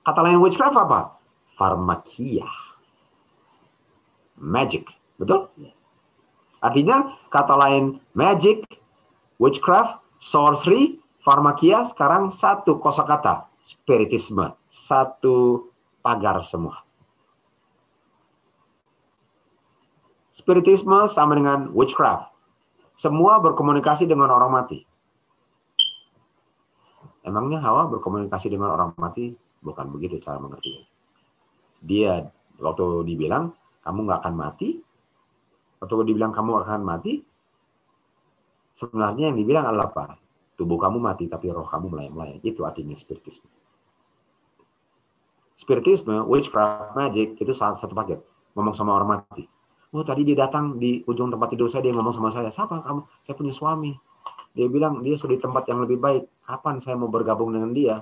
[0.04, 1.16] Kata lain witchcraft apa?
[1.56, 2.46] Farmakia.
[4.36, 4.92] Magic.
[5.16, 5.48] Betul?
[6.62, 8.68] Artinya kata lain magic,
[9.40, 13.48] witchcraft, sorcery, farmakia sekarang satu kosakata.
[13.64, 14.60] Spiritisme.
[14.68, 15.70] Satu
[16.04, 16.84] pagar semua.
[20.32, 22.32] Spiritisme sama dengan witchcraft.
[22.96, 24.80] Semua berkomunikasi dengan orang mati.
[27.28, 29.36] Emangnya Hawa berkomunikasi dengan orang mati?
[29.60, 30.88] Bukan begitu cara mengerti.
[31.84, 32.32] Dia
[32.64, 33.52] waktu dibilang
[33.84, 34.80] kamu nggak akan mati,
[35.84, 37.20] waktu dibilang kamu akan mati,
[38.72, 40.16] sebenarnya yang dibilang adalah apa?
[40.56, 42.40] Tubuh kamu mati tapi roh kamu melayang-layang.
[42.40, 43.52] Itu artinya spiritisme.
[45.60, 48.24] Spiritisme, witchcraft, magic itu satu paket.
[48.56, 49.46] Ngomong sama orang mati
[49.92, 53.04] Oh tadi dia datang di ujung tempat tidur saya dia ngomong sama saya, siapa kamu?
[53.28, 53.92] Saya punya suami.
[54.56, 56.48] Dia bilang dia sudah di tempat yang lebih baik.
[56.48, 58.00] Kapan saya mau bergabung dengan dia?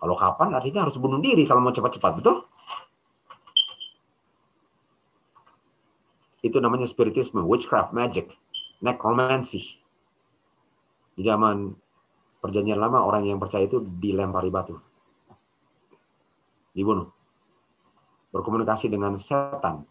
[0.00, 2.48] Kalau kapan artinya harus bunuh diri kalau mau cepat-cepat, betul?
[6.40, 8.32] Itu namanya spiritisme, witchcraft, magic,
[8.80, 9.80] necromancy.
[11.12, 11.76] Di zaman
[12.40, 14.80] perjanjian lama orang yang percaya itu dilempari batu.
[16.72, 17.12] Dibunuh.
[18.32, 19.84] Berkomunikasi dengan setan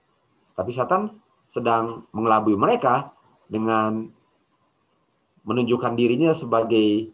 [0.56, 1.12] tapi setan
[1.52, 3.14] sedang mengelabui mereka
[3.46, 4.10] dengan
[5.46, 7.14] menunjukkan dirinya sebagai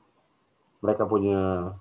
[0.82, 1.74] mereka punya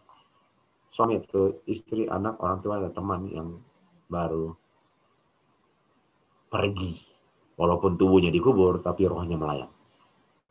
[0.90, 3.48] suami atau istri, anak, orang tua, atau teman yang
[4.10, 4.52] baru
[6.50, 7.06] pergi.
[7.54, 9.70] Walaupun tubuhnya dikubur, tapi rohnya melayang.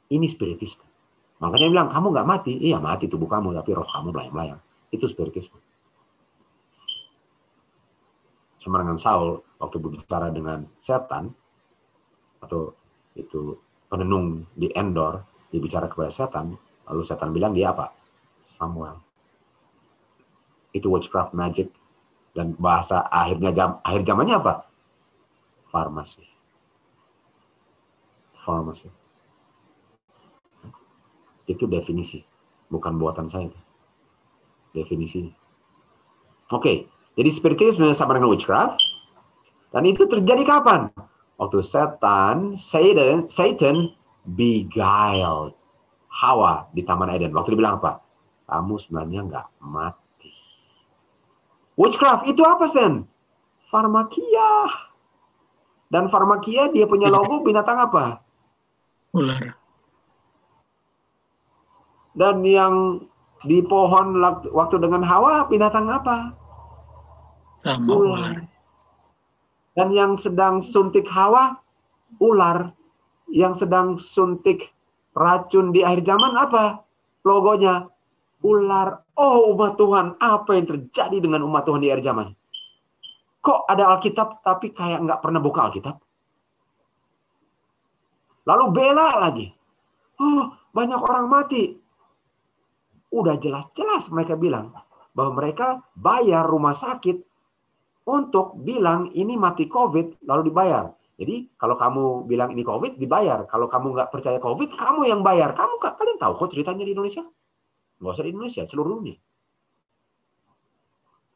[0.10, 0.86] Ini spiritisme.
[1.44, 2.54] Makanya bilang, kamu nggak mati.
[2.58, 4.62] Iya mati tubuh kamu, tapi roh kamu melayang-layang.
[4.90, 5.60] Itu spiritisme.
[8.60, 11.32] Sama dengan Saul, waktu berbicara dengan setan
[12.44, 12.76] atau
[13.16, 13.56] itu
[13.88, 17.96] penenung di Endor dibicara kepada setan, lalu setan bilang dia apa?
[18.44, 19.00] Samuel.
[20.76, 21.72] Itu witchcraft magic
[22.36, 24.54] dan bahasa akhirnya jam akhir zamannya apa?
[25.72, 26.26] Farmasi.
[28.44, 28.90] Farmasi.
[31.50, 32.22] Itu definisi,
[32.70, 33.50] bukan buatan saya.
[34.70, 35.26] Definisi.
[36.54, 38.78] Oke, jadi spiritisme sama dengan witchcraft,
[39.70, 40.90] dan itu terjadi kapan?
[41.40, 43.96] Waktu setan, Satan, Satan
[44.28, 45.56] beguiled
[46.12, 47.32] Hawa di Taman Eden.
[47.32, 48.04] Waktu dibilang apa?
[48.50, 50.36] Kamu sebenarnya nggak mati.
[51.80, 53.08] Witchcraft itu apa, Stan?
[53.72, 54.68] Farmakia.
[55.88, 58.20] Dan farmakia dia punya logo binatang apa?
[59.16, 59.56] Ular.
[62.14, 63.06] Dan yang
[63.48, 64.20] di pohon
[64.52, 66.36] waktu dengan Hawa binatang apa?
[67.60, 68.00] Sama ular.
[68.00, 68.36] ular.
[69.76, 71.60] Dan yang sedang suntik hawa,
[72.20, 72.74] ular.
[73.30, 74.74] Yang sedang suntik
[75.14, 76.82] racun di akhir zaman apa?
[77.28, 77.86] Logonya
[78.42, 79.06] ular.
[79.20, 82.28] Oh umat Tuhan, apa yang terjadi dengan umat Tuhan di akhir zaman?
[83.40, 85.96] Kok ada Alkitab tapi kayak nggak pernah buka Alkitab?
[88.48, 89.46] Lalu bela lagi.
[90.20, 91.74] Oh, Banyak orang mati.
[93.10, 94.70] Udah jelas-jelas mereka bilang
[95.18, 97.26] bahwa mereka bayar rumah sakit
[98.10, 100.90] untuk bilang ini mati COVID lalu dibayar.
[101.20, 103.44] Jadi kalau kamu bilang ini COVID dibayar.
[103.46, 105.52] Kalau kamu nggak percaya COVID, kamu yang bayar.
[105.52, 107.28] Kamu kalian tahu kok ceritanya di Indonesia?
[108.00, 109.20] Nggak usah di Indonesia, seluruh dunia.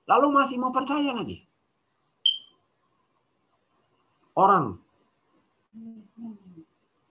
[0.07, 1.43] Lalu masih mau percaya lagi.
[4.33, 4.81] Orang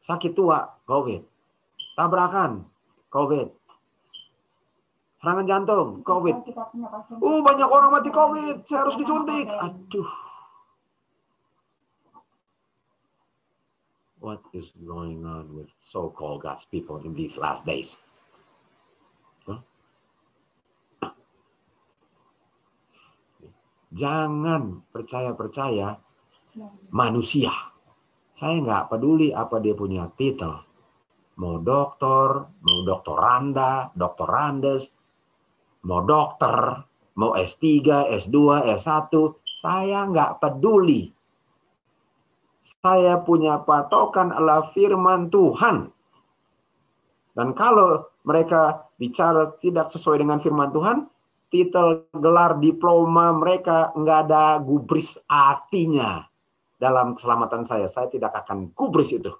[0.03, 1.23] sakit tua, COVID.
[1.95, 2.67] Tabrakan,
[3.13, 3.62] COVID.
[5.23, 6.51] Serangan jantung, COVID.
[7.23, 8.67] Uh, banyak orang mati COVID.
[8.67, 9.47] Saya harus disuntik.
[9.47, 10.10] Aduh.
[14.18, 17.94] What is going on with so-called God's people in these last days?
[19.47, 19.62] Huh?
[23.94, 26.02] Jangan percaya-percaya
[26.91, 27.55] manusia.
[28.34, 30.67] Saya nggak peduli apa dia punya titel.
[31.39, 35.02] Mau doktor, mau doktoranda, doktorandes,
[35.86, 36.86] mau dokter,
[37.19, 37.83] mau S3,
[38.19, 39.12] S2, S1,
[39.62, 41.11] saya nggak peduli.
[42.62, 45.91] Saya punya patokan adalah firman Tuhan.
[47.35, 51.11] Dan kalau mereka bicara tidak sesuai dengan firman Tuhan,
[51.51, 56.23] titel gelar diploma mereka nggak ada gubris artinya
[56.78, 57.91] dalam keselamatan saya.
[57.91, 59.31] Saya tidak akan gubris itu.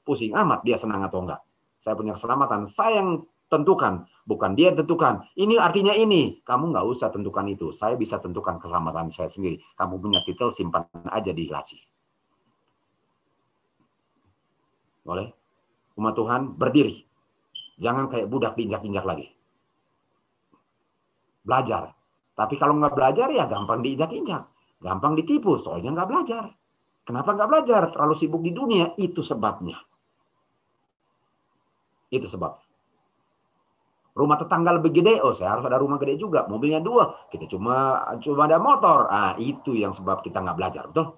[0.00, 1.40] Pusing amat dia senang atau enggak.
[1.80, 2.64] Saya punya keselamatan.
[2.64, 5.26] Saya yang tentukan, bukan dia tentukan.
[5.34, 6.38] Ini artinya ini.
[6.46, 7.74] Kamu nggak usah tentukan itu.
[7.74, 9.58] Saya bisa tentukan keselamatan saya sendiri.
[9.74, 11.74] Kamu punya titel simpan aja di laci.
[15.02, 15.26] Boleh?
[15.98, 17.02] Umat Tuhan berdiri.
[17.82, 19.26] Jangan kayak budak diinjak-injak lagi.
[21.42, 21.90] Belajar.
[22.38, 24.46] Tapi kalau nggak belajar ya gampang diinjak-injak.
[24.80, 26.44] Gampang ditipu, soalnya nggak belajar.
[27.04, 27.82] Kenapa nggak belajar?
[27.92, 29.76] Terlalu sibuk di dunia, itu sebabnya.
[32.08, 32.69] Itu sebab.
[34.10, 36.42] Rumah tetangga lebih gede, oh saya harus ada rumah gede juga.
[36.50, 39.06] Mobilnya dua, kita cuma cuma ada motor.
[39.06, 41.14] Ah, itu yang sebab kita nggak belajar, betul?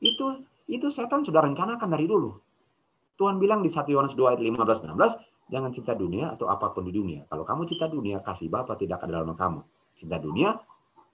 [0.00, 2.30] Itu itu setan sudah rencanakan dari dulu.
[3.20, 6.88] Tuhan bilang di 1 Yohanes 2 ayat 15 16, jangan cinta dunia atau apa pun
[6.88, 7.28] di dunia.
[7.28, 9.60] Kalau kamu cinta dunia, kasih Bapa tidak ada dalam kamu.
[9.92, 10.56] Cinta dunia,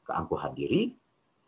[0.06, 0.94] keangkuhan diri,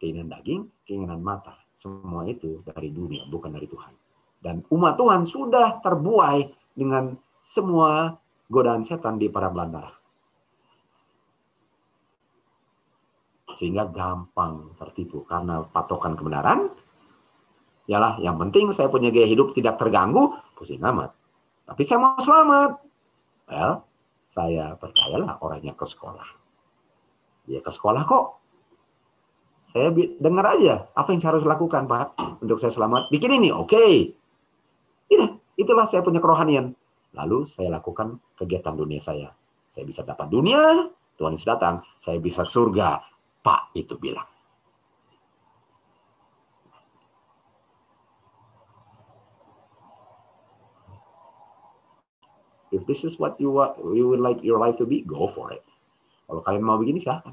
[0.02, 1.67] keinginan daging, keinginan mata.
[1.78, 3.94] Semua itu dari dunia, bukan dari Tuhan.
[4.42, 7.14] Dan umat Tuhan sudah terbuai dengan
[7.46, 8.18] semua
[8.50, 9.94] godaan setan di para belantara.
[13.54, 15.22] Sehingga gampang tertipu.
[15.22, 16.70] Karena patokan kebenaran,
[17.86, 21.14] ialah yang penting saya punya gaya hidup tidak terganggu, pusing amat.
[21.66, 22.70] Tapi saya mau selamat.
[23.48, 23.86] Well,
[24.26, 26.28] saya percayalah orangnya ke sekolah.
[27.48, 28.37] Dia ke sekolah kok.
[29.68, 33.12] Saya dengar aja apa yang saya harus lakukan, Pak, untuk saya selamat.
[33.12, 33.68] Bikin ini, oke.
[33.68, 34.16] Okay.
[35.12, 35.30] Itulah,
[35.60, 36.72] itulah saya punya kerohanian.
[37.12, 39.28] Lalu saya lakukan kegiatan dunia saya.
[39.68, 40.88] Saya bisa dapat dunia,
[41.20, 41.84] Tuhan Yesus datang.
[42.00, 43.04] Saya bisa surga,
[43.44, 44.24] Pak itu bilang.
[52.68, 55.52] If this is what you want, you would like your life to be, go for
[55.52, 55.64] it.
[56.28, 57.32] Kalau kalian mau begini silahkan.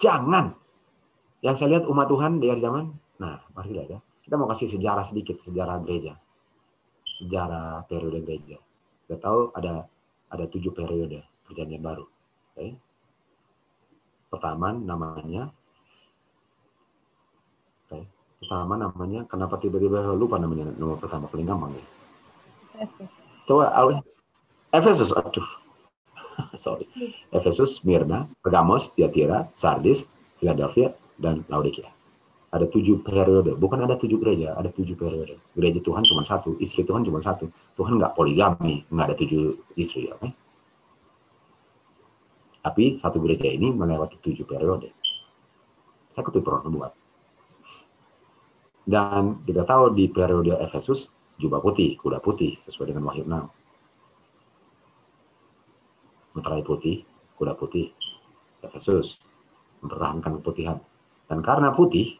[0.00, 0.54] Jangan.
[1.44, 2.84] Yang saya lihat umat Tuhan di akhir zaman,
[3.20, 4.00] nah mari lihat ya.
[4.24, 6.16] Kita mau kasih sejarah sedikit, sejarah gereja.
[7.20, 8.56] Sejarah periode gereja.
[9.04, 9.84] Kita tahu ada
[10.32, 12.08] ada tujuh periode perjanjian baru.
[12.56, 12.72] Okay.
[14.32, 15.52] Pertama namanya
[17.86, 18.08] okay.
[18.40, 21.84] Pertama namanya kenapa tiba-tiba lupa namanya nomor pertama paling gampang ya.
[22.80, 23.12] Efesus.
[23.44, 23.70] Coba
[24.74, 25.63] Efesus, aduh.
[26.58, 26.86] Sorry.
[27.30, 30.04] Efesus, Smyrna, Pergamos, Tiatira, Sardis,
[30.38, 31.90] Philadelphia, dan Laodikia.
[32.54, 35.42] Ada tujuh periode, bukan ada tujuh gereja, ada tujuh periode.
[35.58, 37.50] Gereja Tuhan cuma satu, istri Tuhan cuma satu.
[37.74, 40.06] Tuhan nggak poligami, nggak ada tujuh istri.
[40.06, 40.30] Okay?
[42.62, 44.94] Tapi satu gereja ini melewati tujuh periode.
[46.14, 46.94] Saya kutip membuat.
[48.86, 53.63] Dan kita tahu di periode Efesus, jubah putih, kuda putih, sesuai dengan Wahyu 6.
[56.34, 57.06] Meterai putih,
[57.38, 57.94] kuda putih,
[58.60, 59.22] Efesus,
[59.80, 60.78] mempertahankan keputihan.
[61.30, 62.18] Dan karena putih,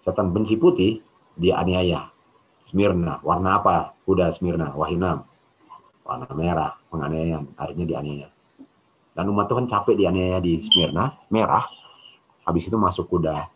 [0.00, 1.04] setan benci putih,
[1.36, 2.08] dia aniaya.
[2.60, 3.96] Smyrna, warna apa?
[4.04, 6.04] Kuda Smyrna, Wahyu 6.
[6.04, 8.28] Warna merah, penganiayaan, akhirnya dianiaya.
[9.14, 11.64] Dan umat Tuhan capek dianiaya di Smyrna, merah.
[12.44, 13.46] Habis itu masuk kuda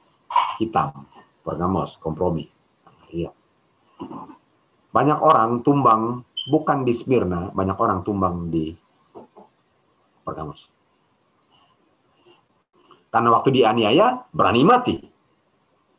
[0.61, 1.09] hitam,
[1.45, 2.49] Pergamos, kompromi.
[3.13, 3.29] Iya.
[4.91, 8.73] Banyak orang tumbang bukan di Smyrna, banyak orang tumbang di
[10.25, 10.73] Pergamos.
[13.13, 14.97] Karena waktu dianiaya, berani mati.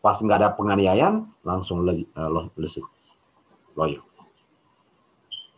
[0.03, 2.29] Pas nggak ada penganiayaan, langsung le- eh,
[2.59, 2.83] lesu.
[3.77, 4.03] Loyo.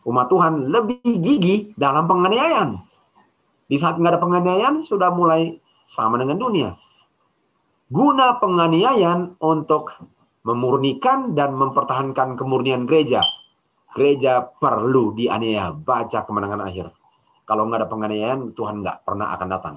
[0.06, 2.78] Umat Tuhan lebih gigih dalam penganiayaan.
[3.68, 6.70] Di saat nggak ada penganiayaan, sudah mulai sama dengan dunia.
[7.88, 9.96] Guna penganiayaan untuk
[10.44, 13.20] memurnikan dan mempertahankan kemurnian gereja.
[13.92, 15.72] Gereja perlu dianiaya.
[15.72, 16.92] Baca kemenangan akhir.
[17.48, 19.76] Kalau nggak ada penganiayaan, Tuhan nggak pernah akan datang.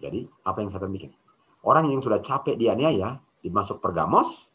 [0.00, 1.12] Jadi, apa yang saya bikin?
[1.60, 4.48] Orang yang sudah capek dianiaya, dimasuk Pergamos,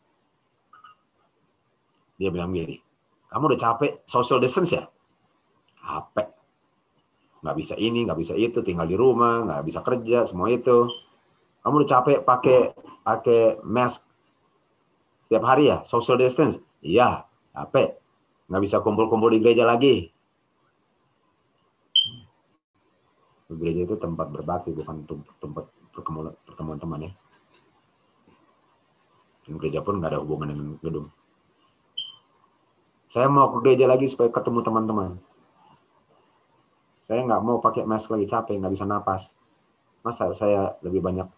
[2.18, 2.82] dia bilang gini,
[3.30, 4.90] kamu udah capek social distance ya?
[5.86, 6.34] Capek.
[7.46, 10.90] Nggak bisa ini, nggak bisa itu, tinggal di rumah, nggak bisa kerja, semua itu.
[11.62, 12.60] Kamu udah capek pakai
[13.06, 14.02] pakai mask
[15.30, 16.58] tiap hari ya, social distance?
[16.82, 18.02] Iya, capek.
[18.46, 20.14] Nggak bisa kumpul-kumpul di gereja lagi.
[23.46, 27.12] Gereja itu tempat berbakti, bukan tem- tempat pertemuan, pertemuan teman ya.
[29.46, 31.08] Dan gereja pun nggak ada hubungan dengan gedung.
[33.10, 35.16] Saya mau ke gereja lagi supaya ketemu teman-teman.
[37.06, 39.30] Saya nggak mau pakai mask lagi, capek, nggak bisa napas.
[40.02, 41.30] Masa saya lebih banyak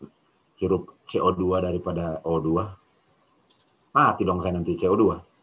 [0.57, 2.71] hirup CO2 daripada O2?
[3.91, 5.36] Mati dong saya nanti CO2.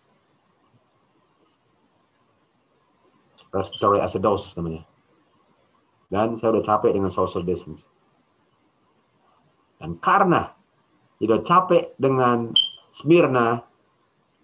[3.54, 4.82] Respiratory acidosis namanya.
[6.10, 7.86] Dan saya udah capek dengan social distance.
[9.78, 10.50] Dan karena
[11.22, 12.50] udah capek dengan
[12.90, 13.62] Smyrna,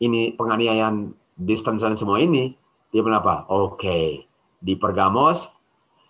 [0.00, 2.54] ini penganiayaan distance dan semua ini,
[2.90, 3.46] dia bilang apa?
[3.50, 4.26] Oke,
[4.58, 5.50] di Pergamos,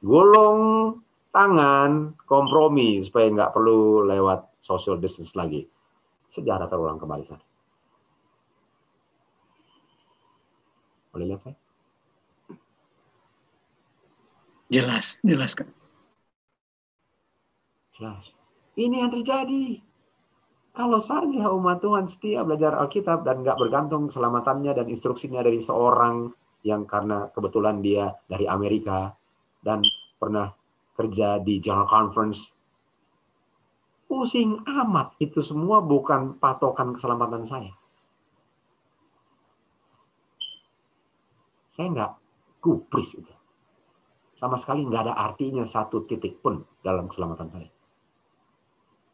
[0.00, 0.96] gulung
[1.30, 5.64] tangan, kompromi supaya nggak perlu lewat social distance lagi.
[6.30, 7.44] Sejarah terulang kembali sana.
[11.10, 11.69] Boleh lihat saya?
[14.70, 15.66] Jelas, jelas Kak.
[17.98, 18.30] Jelas.
[18.78, 19.82] Ini yang terjadi.
[20.70, 26.30] Kalau saja umat Tuhan setia belajar Alkitab dan nggak bergantung keselamatannya dan instruksinya dari seorang
[26.62, 29.10] yang karena kebetulan dia dari Amerika
[29.58, 29.82] dan
[30.22, 30.54] pernah
[30.94, 32.54] kerja di General Conference.
[34.06, 35.18] Pusing amat.
[35.18, 37.74] Itu semua bukan patokan keselamatan saya.
[41.74, 42.12] Saya nggak
[42.62, 43.39] gubris itu.
[44.40, 47.68] Sama sekali nggak ada artinya satu titik pun dalam keselamatan saya.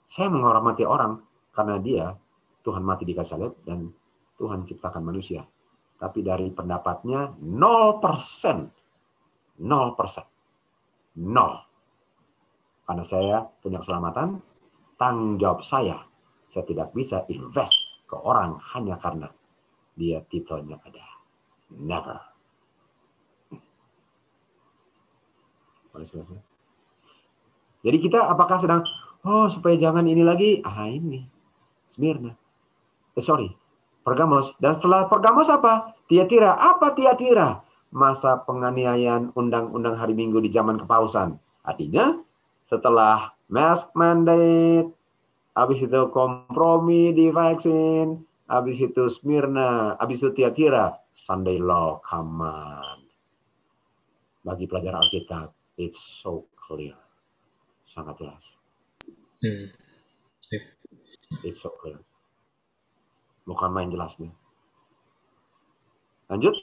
[0.07, 1.19] Saya menghormati orang
[1.51, 2.15] karena dia
[2.63, 3.91] Tuhan mati di kayu salib dan
[4.39, 5.43] Tuhan ciptakan manusia.
[5.99, 8.71] Tapi dari pendapatnya 0%.
[9.59, 9.67] 0%.
[11.27, 11.53] Nol.
[12.87, 14.39] Karena saya punya keselamatan,
[14.95, 16.07] tanggung jawab saya.
[16.47, 17.75] Saya tidak bisa invest
[18.07, 19.27] ke orang hanya karena
[19.99, 21.03] dia titelnya ada.
[21.75, 22.36] Never.
[27.87, 28.83] Jadi kita apakah sedang,
[29.23, 31.23] oh supaya jangan ini lagi, ah ini,
[31.89, 32.35] Smyrna.
[33.17, 33.49] Eh, sorry,
[34.07, 34.55] Pergamos.
[34.63, 35.99] Dan setelah Pergamos apa?
[36.07, 36.55] Tiatira.
[36.55, 37.67] Apa Tiatira?
[37.91, 41.35] Masa penganiayaan undang-undang hari Minggu di zaman kepausan.
[41.67, 42.15] Artinya,
[42.63, 44.95] setelah mask mandate,
[45.59, 52.55] habis itu kompromi di vaksin, habis itu Smyrna, habis itu Tiatira, Sunday law come.
[54.47, 56.97] Bagi pelajar Alkitab, it's so clear.
[57.87, 58.57] Sangat jelas.
[59.41, 59.71] Hmm.
[61.45, 62.01] It's so clear.
[63.47, 64.33] Bukan main jelasnya.
[66.27, 66.57] Lanjut.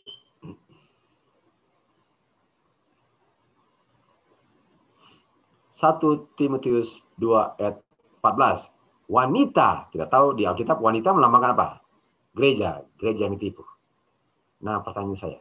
[5.74, 7.84] Satu Timotius 2 ayat
[8.24, 8.72] 14.
[9.12, 11.68] Wanita, kita tahu di Alkitab wanita melambangkan apa?
[12.32, 13.68] Gereja, gereja yang ditipu.
[14.64, 15.40] Nah, pertanyaan saya.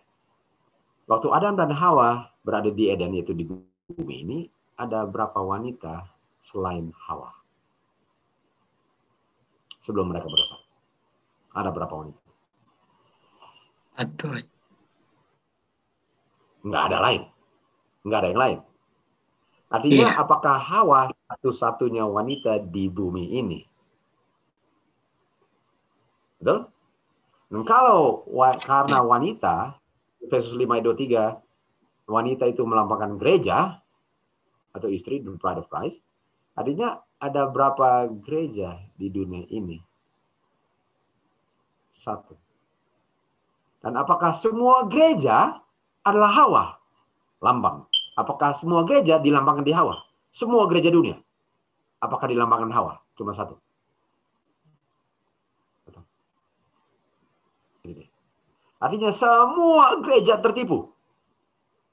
[1.10, 4.38] Waktu Adam dan Hawa berada di Eden, yaitu di bumi ini,
[4.78, 6.06] ada berapa wanita
[6.40, 7.34] selain Hawa?
[9.82, 10.56] Sebelum mereka berdosa.
[11.52, 12.22] Ada berapa wanita?
[13.98, 14.28] Satu.
[16.62, 17.22] Nggak ada lain.
[18.06, 18.58] Nggak ada yang lain.
[19.72, 20.20] Artinya Iya.
[20.20, 23.60] apakah Hawa satu-satunya wanita di bumi ini?
[26.38, 26.70] Betul?
[27.50, 29.76] Dan kalau wa- karena wanita,
[30.22, 33.82] Efesus 5 ayat 23, wanita itu melambangkan gereja
[34.72, 36.00] atau istri, the bride of Christ,
[36.56, 39.78] artinya ada berapa gereja di dunia ini?
[41.92, 42.34] Satu.
[43.82, 45.58] Dan apakah semua gereja
[46.06, 46.64] adalah Hawa?
[47.42, 47.86] Lambang.
[48.14, 50.02] Apakah semua gereja dilambangkan di Hawa?
[50.30, 51.18] Semua gereja dunia.
[51.98, 53.02] Apakah dilambangkan Hawa?
[53.18, 53.58] Cuma satu.
[55.86, 56.04] Betul.
[57.86, 58.08] Ini dia.
[58.82, 60.90] Artinya semua gereja tertipu.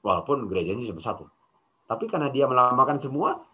[0.02, 1.30] Walaupun gerejanya cuma satu.
[1.86, 3.46] Tapi karena dia melambangkan semua,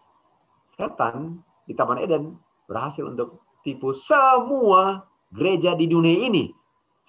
[0.73, 2.33] setan di Taman Eden
[2.65, 6.49] berhasil untuk tipu semua gereja di dunia ini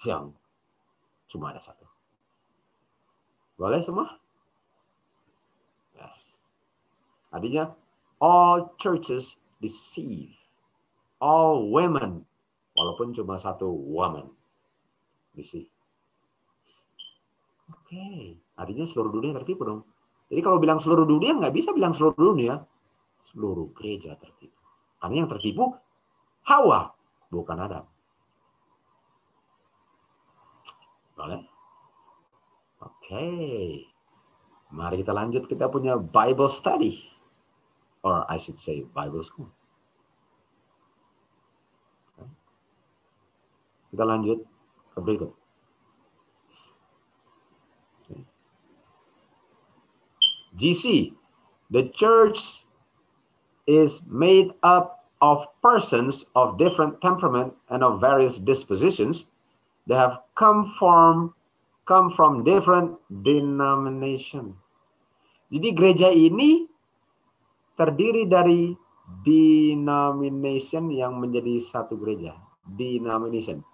[0.05, 0.29] yang
[1.25, 1.85] cuma ada satu.
[3.57, 4.21] Boleh semua?
[5.97, 6.37] Yes.
[7.33, 7.73] Artinya,
[8.21, 10.35] all churches deceive.
[11.19, 12.23] All women,
[12.77, 14.31] walaupun cuma satu woman.
[15.35, 15.78] Deceive.
[17.89, 19.81] Oke, artinya seluruh dunia tertipu dong.
[20.29, 22.61] Jadi kalau bilang seluruh dunia, nggak bisa bilang seluruh dunia.
[23.33, 24.61] Seluruh gereja tertipu.
[25.01, 25.73] Karena yang tertipu
[26.45, 26.93] Hawa,
[27.33, 27.89] bukan Adam.
[31.17, 31.41] Boleh?
[32.77, 33.25] Oke.
[34.69, 35.49] Mari kita lanjut.
[35.49, 36.93] Kita punya Bible study.
[38.05, 39.49] Or I should say Bible school.
[43.89, 44.45] Kita lanjut
[44.93, 45.38] ke berikut.
[50.59, 51.15] GC,
[51.71, 52.67] the church
[53.63, 59.25] is made up of persons of different temperament and of various dispositions.
[59.87, 61.33] They have come from
[61.87, 64.53] come from different denomination.
[65.49, 66.69] Jadi gereja ini
[67.73, 68.69] terdiri dari
[69.25, 72.37] denomination yang menjadi satu gereja.
[72.61, 73.65] Denomination.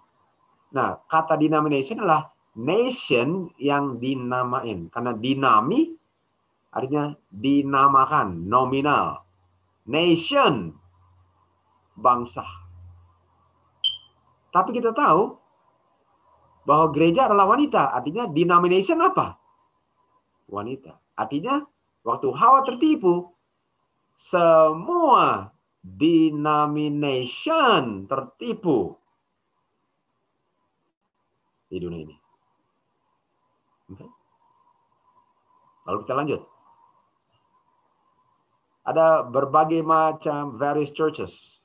[0.71, 4.87] Nah, kata denomination adalah nation yang dinamain.
[4.87, 5.91] Karena dinami
[6.75, 9.23] artinya dinamakan, nominal.
[9.87, 10.75] Nation,
[11.95, 12.43] bangsa.
[14.51, 15.39] Tapi kita tahu
[16.67, 17.95] bahwa gereja adalah wanita.
[17.95, 19.39] Artinya denomination apa?
[20.51, 20.99] Wanita.
[21.15, 21.63] Artinya
[22.03, 23.31] waktu Hawa tertipu,
[24.17, 25.53] semua
[25.85, 28.97] denomination tertipu
[31.69, 32.17] di dunia ini.
[35.85, 36.54] Lalu kita lanjut.
[38.85, 41.57] Ada berbagai macam various churches.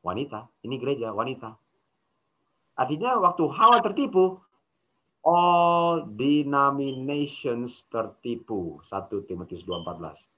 [0.00, 1.52] Wanita, ini gereja wanita.
[2.78, 4.40] Artinya waktu Hawa tertipu,
[5.20, 8.80] all denominations tertipu.
[8.86, 10.30] 1 Timotius 2:14.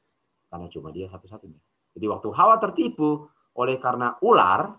[0.51, 1.70] Karena cuma dia satu-satunya.
[1.95, 3.27] Jadi waktu Hawa tertipu
[3.59, 4.73] oleh karena ular,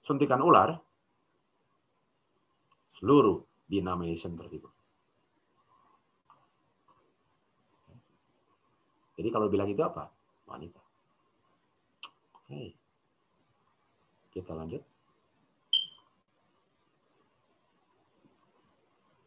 [0.00, 0.78] suntikan ular,
[2.98, 4.68] seluruh denomination tertipu.
[9.20, 10.08] Jadi kalau bilang itu apa?
[10.48, 10.80] Wanita.
[12.40, 12.72] Oke.
[14.32, 14.80] Kita lanjut.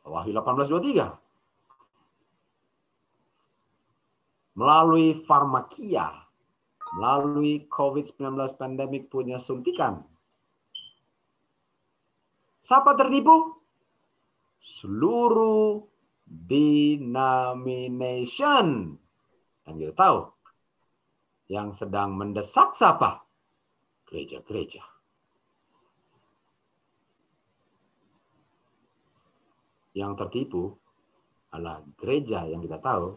[0.04, 1.23] Wahyu 18:23.
[4.54, 6.30] Melalui farmakia,
[6.98, 10.06] melalui COVID-19 pandemik punya suntikan.
[12.62, 13.58] Siapa tertipu?
[14.62, 15.82] Seluruh
[16.24, 18.96] denomination.
[19.66, 20.30] Dan kita tahu,
[21.52, 23.26] yang sedang mendesak siapa?
[24.08, 24.94] Gereja-gereja.
[29.94, 30.74] Yang tertipu
[31.54, 33.14] adalah gereja yang kita tahu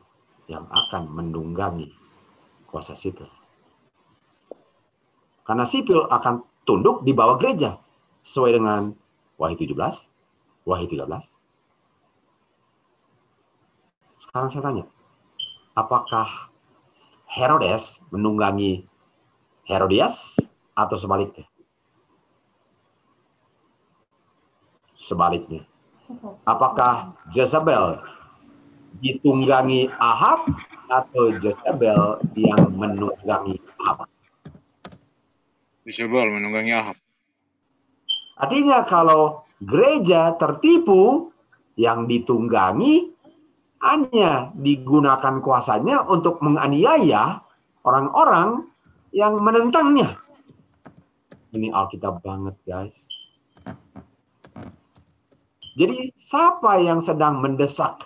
[0.46, 1.90] yang akan mendunggangi
[2.70, 3.26] kuasa sipil.
[5.46, 7.78] Karena sipil akan tunduk di bawah gereja
[8.26, 8.90] sesuai dengan
[9.38, 9.78] Wahyu 17,
[10.66, 11.30] Wahyu 13.
[14.26, 14.84] Sekarang saya tanya,
[15.78, 16.50] apakah
[17.30, 18.86] Herodes menunggangi
[19.66, 20.38] Herodias
[20.74, 21.46] atau sebaliknya?
[24.98, 25.62] Sebaliknya.
[26.42, 28.02] Apakah Jezebel
[29.00, 30.46] ditunggangi Ahab
[30.86, 34.08] atau Jezebel yang menunggangi Ahab?
[35.86, 36.96] Jezebel menunggangi Ahab.
[38.36, 41.32] Artinya kalau gereja tertipu
[41.76, 43.12] yang ditunggangi
[43.80, 47.40] hanya digunakan kuasanya untuk menganiaya
[47.84, 48.66] orang-orang
[49.14, 50.18] yang menentangnya.
[51.54, 53.08] Ini Alkitab banget, guys.
[55.76, 58.00] Jadi siapa yang sedang mendesak?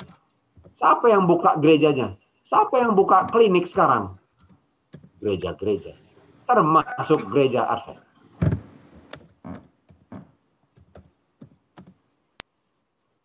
[0.81, 2.17] Siapa yang buka gerejanya?
[2.41, 4.17] Siapa yang buka klinik sekarang?
[5.20, 5.92] Gereja-gereja.
[6.49, 8.00] Termasuk gereja Advent.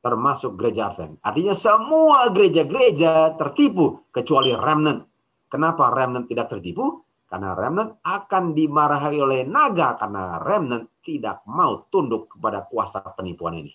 [0.05, 1.17] termasuk gereja Advent.
[1.25, 5.01] Artinya semua gereja-gereja tertipu kecuali remnant.
[5.49, 7.01] Kenapa remnant tidak tertipu?
[7.25, 13.73] Karena remnant akan dimarahi oleh naga karena remnant tidak mau tunduk kepada kuasa penipuan ini.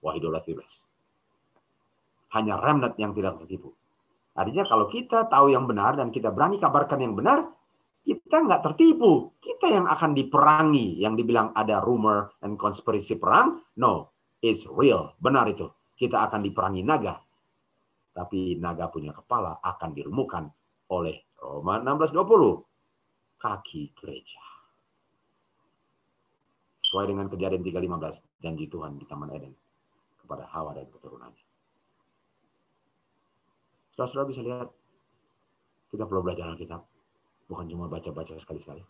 [0.00, 0.91] Wahyu 12
[2.32, 3.72] Hanya remnant yang tidak tertipu.
[4.32, 7.44] Artinya kalau kita tahu yang benar dan kita berani kabarkan yang benar,
[8.02, 9.36] kita nggak tertipu.
[9.38, 10.98] Kita yang akan diperangi.
[10.98, 13.62] Yang dibilang ada rumor dan konspirasi perang.
[13.78, 15.14] No, it's real.
[15.20, 15.68] Benar itu.
[15.94, 17.20] Kita akan diperangi naga.
[18.12, 20.44] Tapi naga punya kepala akan dirumukan
[20.90, 23.38] oleh Roma 16.20.
[23.38, 24.42] Kaki gereja.
[26.82, 28.42] Sesuai dengan kejadian 3.15.
[28.42, 29.54] Janji Tuhan di Taman Eden.
[30.18, 31.51] Kepada Hawa dan keturunannya.
[34.02, 34.68] Saudara-saudara bisa lihat.
[35.94, 36.82] Kita perlu belajar Alkitab.
[37.46, 38.82] Bukan cuma baca-baca sekali-sekali.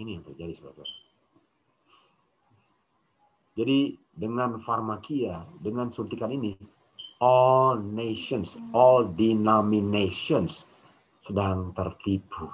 [0.00, 0.88] Ini yang terjadi, saudara.
[3.60, 6.56] Jadi dengan farmakia, dengan suntikan ini,
[7.20, 10.64] all nations, all denominations
[11.20, 12.48] sedang tertipu.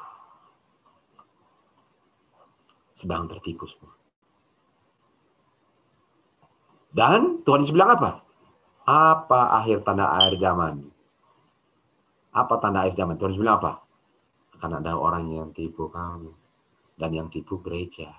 [2.90, 3.94] Sedang tertipu semua.
[6.90, 8.25] Dan Tuhan Yesus bilang apa?
[8.86, 10.86] Apa akhir tanda akhir zaman?
[12.30, 13.18] Apa tanda akhir zaman?
[13.18, 13.82] Yesus bilang apa?
[14.54, 16.30] Akan ada orang yang tipu kamu.
[16.94, 18.14] Dan yang tipu gereja.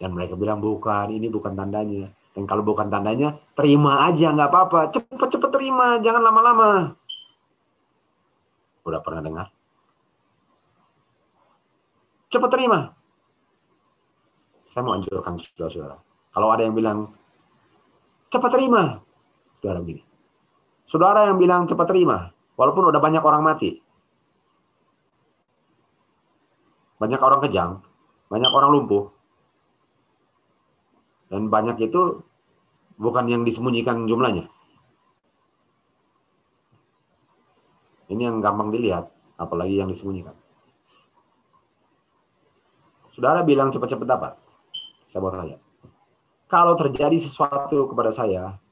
[0.00, 2.08] Dan mereka bilang bukan, ini bukan tandanya.
[2.32, 4.80] Dan kalau bukan tandanya, terima aja, nggak apa-apa.
[4.92, 6.96] Cepet-cepet terima, jangan lama-lama.
[8.84, 9.46] Udah pernah dengar?
[12.28, 12.92] Cepet terima.
[14.68, 15.96] Saya mau anjurkan saudara-saudara.
[16.36, 17.08] Kalau ada yang bilang,
[18.28, 19.05] cepat terima.
[19.66, 20.02] Saudara begini.
[20.86, 23.82] Saudara yang bilang cepat terima, walaupun udah banyak orang mati.
[27.02, 27.82] Banyak orang kejang,
[28.30, 29.10] banyak orang lumpuh.
[31.26, 32.22] Dan banyak itu
[32.94, 34.46] bukan yang disembunyikan jumlahnya.
[38.06, 40.38] Ini yang gampang dilihat, apalagi yang disembunyikan.
[43.10, 44.32] Saudara bilang cepat-cepat dapat.
[45.10, 45.58] Saya mau tanya.
[46.46, 48.62] Kalau terjadi sesuatu kepada saya,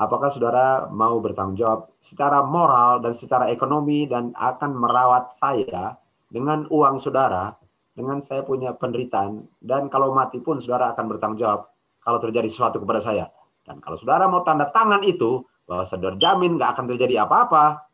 [0.00, 6.00] apakah saudara mau bertanggung jawab secara moral dan secara ekonomi dan akan merawat saya
[6.32, 7.52] dengan uang saudara,
[7.92, 11.68] dengan saya punya penderitaan, dan kalau mati pun saudara akan bertanggung jawab
[12.00, 13.28] kalau terjadi sesuatu kepada saya.
[13.60, 17.84] Dan kalau saudara mau tanda tangan itu, bahwa saudara jamin nggak akan terjadi apa-apa,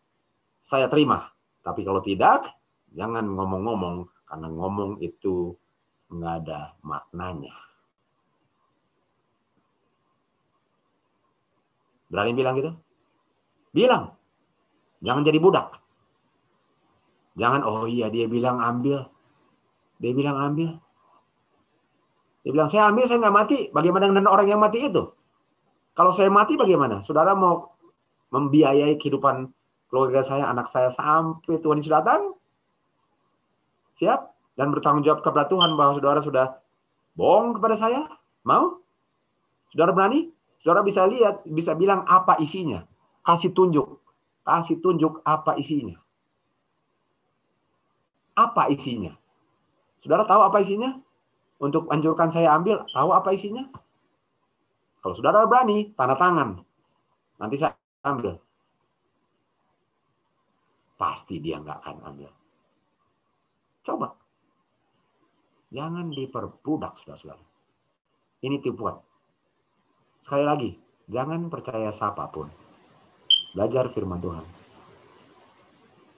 [0.63, 1.27] saya terima.
[1.67, 2.47] Tapi kalau tidak,
[2.95, 5.59] jangan ngomong-ngomong, karena ngomong itu
[6.07, 7.66] nggak ada maknanya.
[12.07, 12.73] Berani bilang gitu?
[13.75, 14.15] Bilang.
[15.05, 15.77] Jangan jadi budak.
[17.37, 19.07] Jangan, oh iya dia bilang ambil.
[20.01, 20.81] Dia bilang ambil.
[22.47, 23.59] Dia bilang, saya ambil, saya nggak mati.
[23.75, 25.03] Bagaimana dengan orang yang mati itu?
[25.97, 27.03] Kalau saya mati bagaimana?
[27.03, 27.75] Saudara mau
[28.31, 29.49] membiayai kehidupan
[29.89, 32.37] keluarga saya, anak saya sampai Tuhan Yesus datang?
[33.97, 34.21] Siap?
[34.57, 36.47] Dan bertanggung jawab kepada Tuhan bahwa saudara sudah
[37.17, 38.09] bohong kepada saya?
[38.45, 38.81] Mau?
[39.73, 40.36] Saudara berani?
[40.61, 42.85] Saudara bisa lihat, bisa bilang apa isinya.
[43.23, 44.01] Kasih tunjuk.
[44.47, 45.99] Kasih tunjuk apa isinya.
[48.37, 49.17] Apa isinya?
[50.05, 50.97] Saudara tahu apa isinya?
[51.57, 53.65] Untuk anjurkan saya ambil, tahu apa isinya?
[55.01, 56.61] Kalau saudara berani, tanda tangan.
[57.41, 57.73] Nanti saya
[58.05, 58.37] ambil.
[61.01, 62.31] Pasti dia nggak akan ambil.
[63.85, 64.09] Coba.
[65.71, 67.45] Jangan diperbudak, saudara-saudara.
[68.45, 68.99] Ini tipuan.
[70.27, 70.75] Sekali lagi,
[71.07, 72.51] jangan percaya siapa pun.
[73.55, 74.43] Belajar firman Tuhan.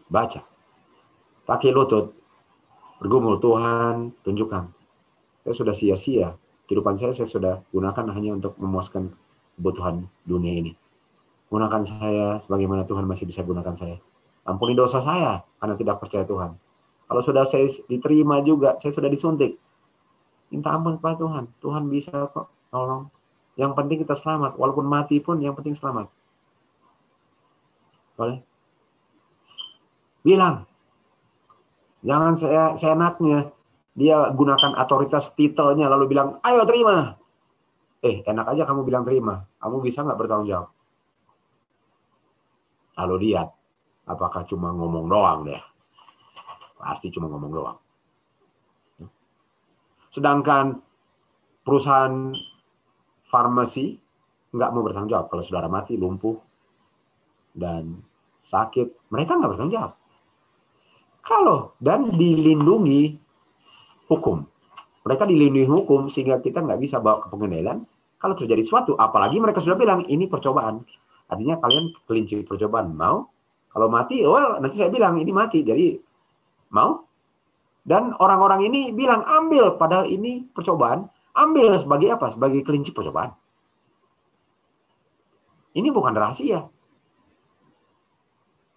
[0.08, 0.40] Baca.
[1.44, 2.16] Pakai lutut.
[3.04, 4.64] Bergumul Tuhan, tunjukkan.
[5.44, 6.40] Saya sudah sia-sia.
[6.64, 9.12] Kehidupan saya saya sudah gunakan hanya untuk memuaskan
[9.60, 10.72] kebutuhan dunia ini.
[11.52, 14.00] Gunakan saya sebagaimana Tuhan masih bisa gunakan saya.
[14.48, 16.56] Ampuni dosa saya karena tidak percaya Tuhan.
[17.12, 19.60] Kalau sudah saya diterima juga, saya sudah disuntik.
[20.48, 21.44] Minta ampun kepada Tuhan.
[21.60, 23.17] Tuhan bisa kok tolong.
[23.58, 24.54] Yang penting kita selamat.
[24.54, 26.06] Walaupun mati pun yang penting selamat.
[28.14, 28.38] Boleh?
[30.22, 30.62] Bilang.
[32.06, 33.50] Jangan saya seenaknya.
[33.98, 37.18] Dia gunakan otoritas titelnya lalu bilang, ayo terima.
[37.98, 39.42] Eh, enak aja kamu bilang terima.
[39.58, 40.70] Kamu bisa nggak bertanggung jawab?
[42.94, 43.50] Lalu lihat,
[44.06, 45.62] apakah cuma ngomong doang deh.
[46.78, 47.78] Pasti cuma ngomong doang.
[50.14, 50.78] Sedangkan
[51.66, 52.30] perusahaan
[53.28, 54.00] farmasi
[54.48, 56.40] nggak mau bertanggung jawab kalau saudara mati, lumpuh,
[57.52, 58.00] dan
[58.48, 59.12] sakit.
[59.12, 59.92] Mereka nggak bertanggung jawab.
[61.20, 63.20] Kalau dan dilindungi
[64.08, 64.48] hukum.
[65.04, 67.84] Mereka dilindungi hukum sehingga kita nggak bisa bawa ke pengadilan.
[68.18, 70.82] Kalau terjadi sesuatu, apalagi mereka sudah bilang ini percobaan.
[71.28, 72.96] Artinya kalian kelinci percobaan.
[72.96, 73.28] Mau?
[73.68, 75.60] Kalau mati, well, nanti saya bilang ini mati.
[75.62, 75.94] Jadi
[76.72, 77.04] mau?
[77.84, 81.08] Dan orang-orang ini bilang ambil, padahal ini percobaan.
[81.38, 82.34] Ambil sebagai apa?
[82.34, 83.30] Sebagai kelinci percobaan.
[85.78, 86.66] Ini bukan rahasia.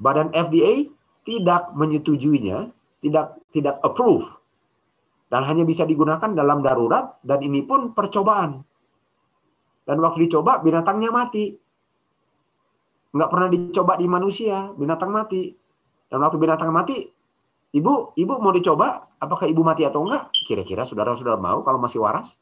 [0.02, 0.90] badan FDA
[1.22, 2.74] tidak menyetujuinya,
[3.06, 4.26] tidak tidak approve
[5.32, 8.60] dan hanya bisa digunakan dalam darurat dan ini pun percobaan.
[9.88, 11.56] Dan waktu dicoba binatangnya mati.
[13.16, 15.56] Nggak pernah dicoba di manusia, binatang mati.
[16.12, 17.08] Dan waktu binatang mati,
[17.72, 20.36] ibu ibu mau dicoba apakah ibu mati atau enggak?
[20.44, 22.36] Kira-kira saudara-saudara mau kalau masih waras?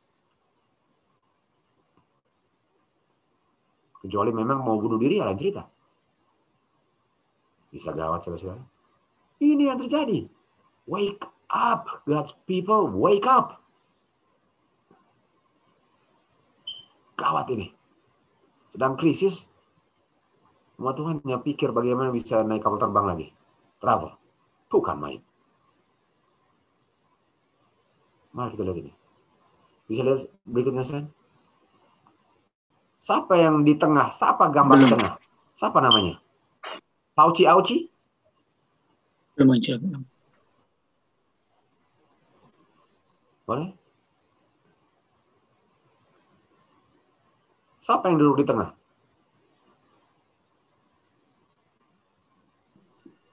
[3.99, 5.67] Kecuali memang mau bunuh diri ya cerita.
[7.69, 8.63] Bisa gawat saudara-saudara.
[9.39, 10.25] Ini yang terjadi.
[10.89, 11.21] Wake
[11.53, 13.61] up, God's people, wake up.
[17.19, 17.69] Gawat ini.
[18.73, 19.45] Sedang krisis,
[20.79, 23.27] semua Tuhan hanya pikir bagaimana bisa naik kapal terbang lagi.
[23.83, 24.15] Travel.
[24.71, 25.19] Bukan main.
[28.31, 28.93] Mari kita lihat ini.
[29.91, 31.11] Bisa lihat berikutnya, Sen?
[33.09, 34.13] Siapa yang di tengah?
[34.13, 34.93] Siapa gambar di Belum.
[34.93, 35.13] tengah?
[35.57, 36.21] Siapa namanya?
[37.17, 37.89] Fauci Auci?
[39.33, 39.81] Belum muncul.
[39.81, 40.03] belum.
[43.49, 43.73] Boleh?
[47.81, 48.69] Siapa yang duduk di tengah?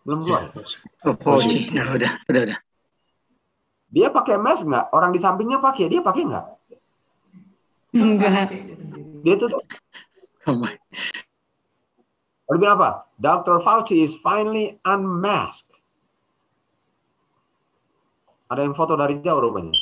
[0.08, 0.40] Belum keluar.
[0.56, 0.64] ya?
[1.04, 1.68] Oh, Fauci.
[1.68, 2.58] Ya, udah, udah, udah.
[3.92, 4.88] Dia pakai mask nggak?
[4.96, 5.92] Orang di sampingnya pakai.
[5.92, 6.46] Dia pakai nggak?
[7.92, 8.48] Enggak.
[9.26, 9.66] Dia tutup.
[10.46, 10.78] Oh my.
[12.46, 13.10] Lalu bilang apa?
[13.18, 13.58] Dr.
[13.58, 15.74] Fauci is finally unmasked.
[18.46, 19.74] Ada yang foto dari jauh rupanya.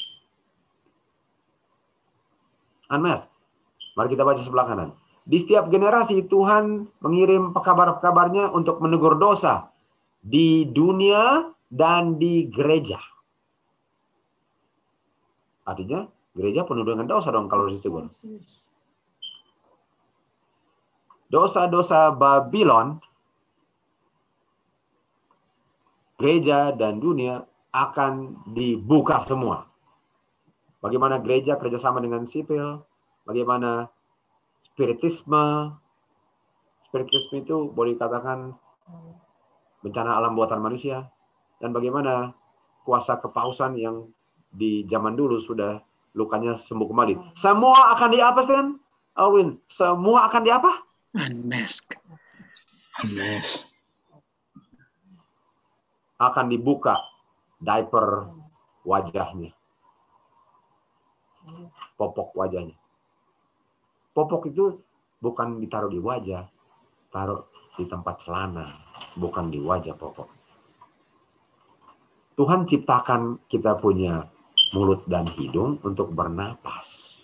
[2.89, 3.29] Unmasked.
[4.01, 4.91] Mari kita baca sebelah kanan.
[5.29, 9.69] Di setiap generasi Tuhan mengirim pekabar-pekabarnya untuk menegur dosa
[10.25, 12.97] di dunia dan di gereja.
[15.69, 18.09] Artinya gereja penuh dengan dosa dong kalau ditegur.
[21.35, 23.03] Dosa-dosa Babylon,
[26.15, 27.43] gereja dan dunia
[27.75, 29.67] akan dibuka semua.
[30.79, 32.87] Bagaimana gereja kerjasama dengan sipil,
[33.27, 33.91] bagaimana
[34.63, 35.75] spiritisme,
[36.87, 38.55] spiritisme itu boleh dikatakan
[39.83, 41.11] bencana alam buatan manusia,
[41.59, 42.31] dan bagaimana
[42.87, 44.07] kuasa kepausan yang
[44.55, 45.83] di zaman dulu sudah
[46.15, 47.35] lukanya sembuh kembali.
[47.35, 48.79] Semua akan di apa, Stan?
[49.19, 50.94] Alwin, semua akan di apa?
[51.15, 51.95] Unmask.
[53.07, 53.71] Unmask.
[56.19, 56.99] Akan dibuka
[57.63, 58.27] diaper
[58.83, 59.55] wajahnya.
[61.95, 62.75] Popok wajahnya.
[64.11, 64.83] Popok itu
[65.23, 66.51] bukan ditaruh di wajah,
[67.15, 67.47] taruh
[67.79, 68.75] di tempat celana,
[69.15, 70.27] bukan di wajah popok.
[72.35, 74.27] Tuhan ciptakan kita punya
[74.75, 77.15] mulut dan hidung untuk bernapas.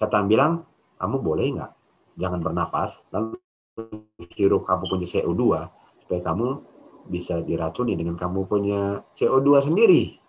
[0.00, 0.64] Setan bilang,
[0.96, 1.79] kamu boleh nggak?
[2.20, 3.40] Jangan bernapas, lalu
[4.36, 5.42] hirup kamu punya CO2,
[6.04, 6.48] supaya kamu
[7.08, 10.20] bisa diracuni dengan kamu punya CO2 sendiri.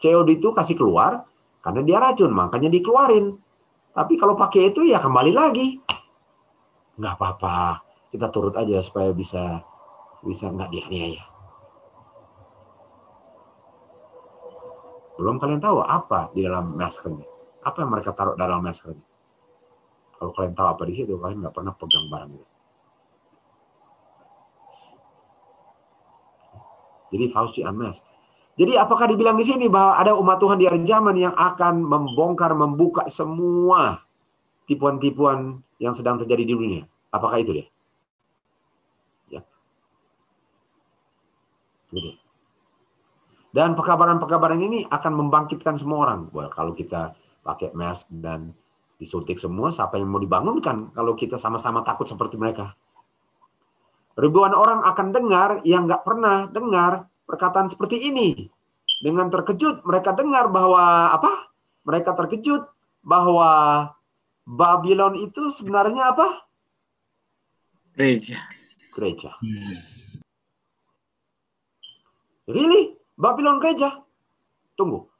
[0.00, 1.28] CO2 itu kasih keluar,
[1.60, 3.36] karena dia racun, makanya dikeluarin.
[3.92, 5.76] Tapi kalau pakai itu ya kembali lagi.
[6.96, 9.60] Nggak apa-apa, kita turut aja supaya bisa
[10.24, 11.24] bisa nggak dianiaya.
[15.20, 17.28] Belum kalian tahu apa di dalam maskernya.
[17.62, 19.11] Apa yang mereka taruh dalam maskernya.
[20.22, 22.46] Kalau kalian tahu apa di situ, kalian nggak pernah pegang barang itu.
[27.10, 28.06] Jadi Fauci unmasked.
[28.54, 32.54] Jadi apakah dibilang di sini bahwa ada umat Tuhan di akhir zaman yang akan membongkar,
[32.54, 34.06] membuka semua
[34.70, 36.82] tipuan-tipuan yang sedang terjadi di dunia?
[37.10, 37.66] Apakah itu dia?
[39.26, 39.42] Ya.
[41.90, 42.14] Dia.
[43.50, 46.30] Dan pekabaran-pekabaran ini akan membangkitkan semua orang.
[46.30, 48.54] Well, kalau kita pakai mask dan
[49.02, 52.78] disuntik semua, siapa yang mau dibangunkan kalau kita sama-sama takut seperti mereka?
[54.14, 58.46] Ribuan orang akan dengar yang nggak pernah dengar perkataan seperti ini.
[59.02, 61.50] Dengan terkejut mereka dengar bahwa apa?
[61.82, 62.70] Mereka terkejut
[63.02, 63.50] bahwa
[64.46, 66.46] Babylon itu sebenarnya apa?
[67.98, 68.38] Gereja.
[68.94, 69.34] Gereja.
[69.42, 69.78] Hmm.
[72.46, 72.94] Really?
[73.18, 74.02] Babylon gereja?
[74.74, 75.11] Tunggu.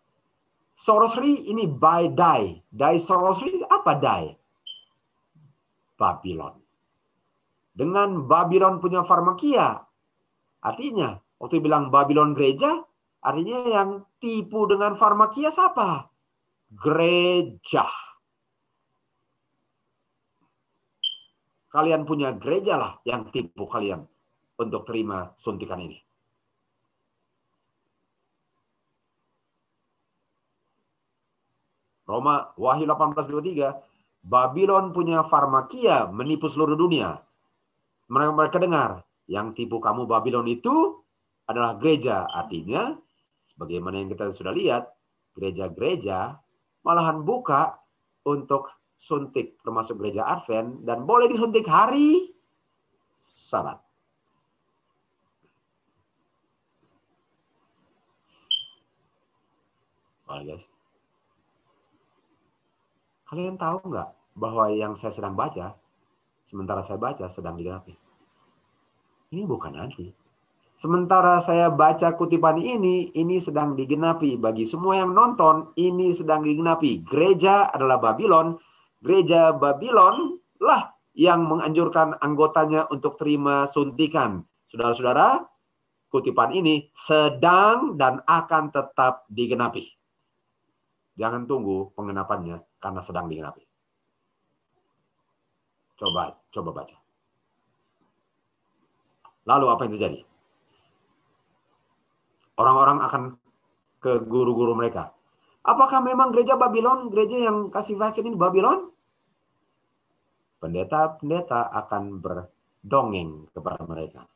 [0.83, 2.59] Sorcery ini by die.
[2.67, 4.35] Die sorcery apa die?
[5.95, 6.59] Babylon.
[7.71, 9.79] Dengan Babylon punya farmakia.
[10.59, 12.83] Artinya, waktu bilang Babylon gereja,
[13.23, 16.11] artinya yang tipu dengan farmakia siapa?
[16.75, 17.87] Gereja.
[21.71, 24.03] Kalian punya gereja lah yang tipu kalian
[24.59, 26.03] untuk terima suntikan ini.
[32.13, 33.73] Roma Wahyu 18:23
[34.21, 37.25] Babylon punya farmakia menipu seluruh dunia.
[38.13, 38.91] mereka, mereka dengar
[39.25, 41.01] yang tipu kamu Babylon itu
[41.49, 42.29] adalah gereja.
[42.29, 42.93] Artinya,
[43.49, 44.93] sebagaimana yang kita sudah lihat,
[45.33, 46.37] gereja-gereja
[46.85, 47.81] malahan buka
[48.29, 48.69] untuk
[49.01, 52.31] suntik termasuk gereja Advent dan boleh disuntik hari
[53.23, 53.81] Sabat.
[60.27, 60.72] Boleh guys.
[63.33, 65.73] Kalian tahu nggak bahwa yang saya sedang baca,
[66.45, 67.97] sementara saya baca sedang digenapi.
[69.33, 70.13] Ini bukan nanti.
[70.77, 74.37] Sementara saya baca kutipan ini, ini sedang digenapi.
[74.37, 77.09] Bagi semua yang nonton, ini sedang digenapi.
[77.09, 78.61] Gereja adalah Babylon.
[79.01, 84.45] Gereja Babylon lah yang menganjurkan anggotanya untuk terima suntikan.
[84.69, 85.41] Saudara-saudara,
[86.13, 90.02] kutipan ini sedang dan akan tetap digenapi.
[91.21, 93.65] Jangan tunggu pengenapannya karena sedang digenapi.
[96.01, 96.97] Coba, coba baca.
[99.47, 100.21] Lalu apa yang terjadi?
[102.57, 103.23] Orang-orang akan
[104.03, 105.15] ke guru-guru mereka.
[105.63, 108.91] Apakah memang gereja Babylon, gereja yang kasih vaksin ini Babylon?
[110.59, 114.27] Pendeta-pendeta akan berdongeng kepada mereka.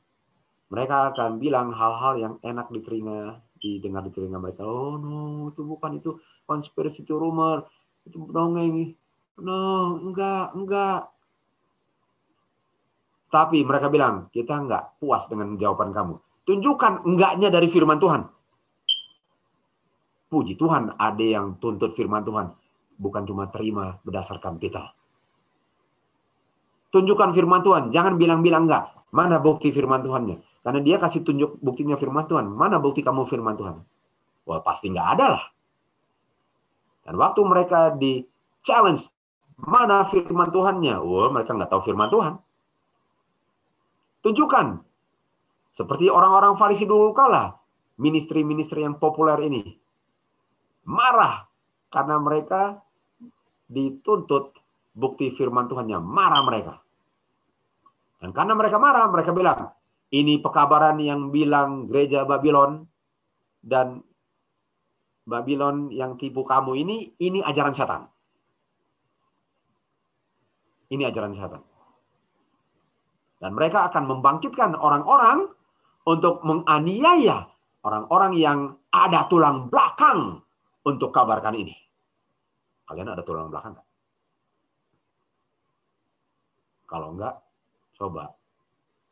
[0.71, 4.67] Mereka akan bilang hal-hal yang enak di telinga, didengar di telinga mereka.
[4.67, 7.67] Oh no, itu bukan itu konspirasi itu rumor,
[8.07, 8.95] itu dongeng.
[9.37, 11.13] No, enggak, enggak.
[13.29, 16.15] Tapi mereka bilang, kita enggak puas dengan jawaban kamu.
[16.47, 18.23] Tunjukkan enggaknya dari firman Tuhan.
[20.31, 22.55] Puji Tuhan, ada yang tuntut firman Tuhan.
[22.97, 24.87] Bukan cuma terima berdasarkan titel.
[26.95, 27.85] Tunjukkan firman Tuhan.
[27.93, 28.89] Jangan bilang-bilang enggak.
[29.13, 30.41] Mana bukti firman Tuhannya?
[30.65, 32.47] Karena dia kasih tunjuk buktinya firman Tuhan.
[32.49, 33.77] Mana bukti kamu firman Tuhan?
[34.47, 35.45] Wah pasti enggak ada lah.
[37.07, 38.27] Dan waktu mereka di
[38.67, 39.07] challenge,
[39.63, 40.99] mana firman Tuhannya?
[40.99, 42.35] Wah mereka nggak tahu firman Tuhan.
[44.27, 44.67] Tunjukkan.
[45.71, 47.55] Seperti orang-orang Farisi dulu kala.
[48.03, 49.63] Ministry-ministry yang populer ini.
[50.91, 51.47] Marah.
[51.87, 52.83] Karena mereka
[53.71, 54.59] dituntut
[54.91, 56.03] bukti firman Tuhannya.
[56.03, 56.75] Marah mereka.
[58.19, 59.71] Dan karena mereka marah, mereka bilang,
[60.11, 62.89] ini pekabaran yang bilang gereja Babylon
[63.61, 64.01] dan
[65.27, 68.07] Babylon yang tipu kamu ini, ini ajaran setan.
[70.87, 71.63] Ini ajaran setan.
[73.43, 75.51] Dan mereka akan membangkitkan orang-orang
[76.07, 77.51] untuk menganiaya
[77.83, 78.59] orang-orang yang
[78.95, 80.39] ada tulang belakang
[80.87, 81.75] untuk kabarkan ini.
[82.87, 83.89] Kalian ada tulang belakang nggak?
[86.87, 87.35] Kalau enggak,
[87.99, 88.31] coba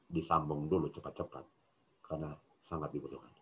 [0.06, 1.42] disambung dulu cepat-cepat.
[2.06, 2.30] Karena
[2.62, 3.33] sangat dibutuhkan.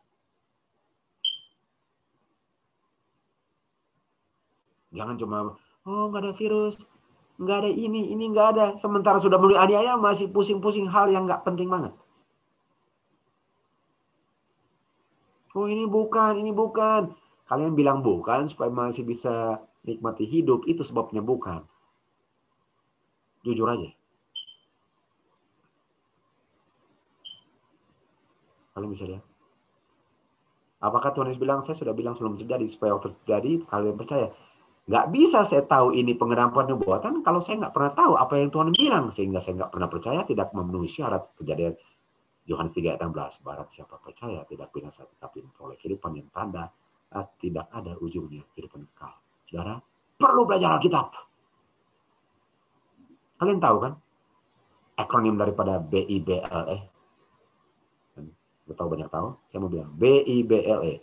[4.92, 5.56] Jangan cuma,
[5.88, 6.84] oh nggak ada virus,
[7.40, 8.66] nggak ada ini, ini nggak ada.
[8.76, 11.96] Sementara sudah mulai aniaya masih pusing-pusing hal yang nggak penting banget.
[15.52, 17.12] Oh ini bukan, ini bukan.
[17.44, 21.64] Kalian bilang bukan supaya masih bisa nikmati hidup, itu sebabnya bukan.
[23.44, 23.90] Jujur aja.
[28.72, 29.24] Kalian bisa lihat.
[30.82, 34.34] Apakah Tuhan Yesus bilang, saya sudah bilang sebelum terjadi, supaya waktu terjadi, kalian percaya.
[34.82, 38.68] Nggak bisa saya tahu ini pengenapan nubuatan kalau saya nggak pernah tahu apa yang Tuhan
[38.74, 39.14] bilang.
[39.14, 41.78] Sehingga saya nggak pernah percaya, tidak memenuhi syarat kejadian
[42.50, 43.46] Yohanes 3 ayat 16.
[43.46, 46.66] Barat siapa percaya tidak binasa tetapi oleh kehidupan yang tanda
[47.14, 49.14] ah, tidak ada ujungnya kehidupan kekal.
[49.46, 49.78] Saudara,
[50.18, 51.14] perlu belajar Alkitab.
[53.38, 53.92] Kalian tahu kan?
[54.98, 56.78] Akronim daripada BIBLE.
[58.62, 59.34] Gue tahu banyak tahu.
[59.50, 61.02] Saya mau bilang BIBLE.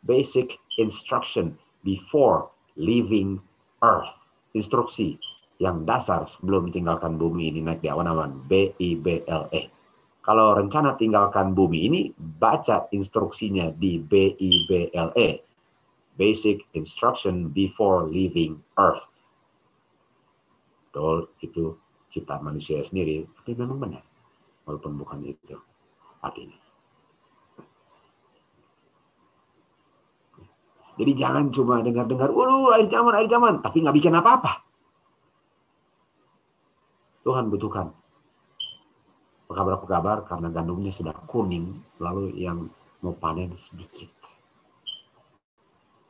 [0.00, 3.40] Basic Instruction Before Leaving
[3.82, 4.14] Earth.
[4.54, 5.16] Instruksi
[5.58, 8.44] yang dasar sebelum tinggalkan bumi ini naik di awan-awan.
[8.46, 9.62] BIBLE.
[10.20, 15.28] Kalau rencana tinggalkan bumi ini, baca instruksinya di BIBLE.
[16.20, 19.08] Basic Instruction Before Leaving Earth.
[20.92, 21.80] Betul, itu
[22.12, 24.04] ciptaan manusia sendiri, tapi memang benar.
[24.68, 25.56] Walaupun bukan itu
[26.20, 26.59] artinya.
[31.00, 34.60] Jadi jangan cuma dengar-dengar, waduh air zaman, air zaman, tapi nggak bikin apa-apa.
[37.24, 37.88] Tuhan butuhkan
[39.48, 42.68] pekabar-pekabar karena gandumnya sudah kuning, lalu yang
[43.00, 44.12] mau panen sedikit.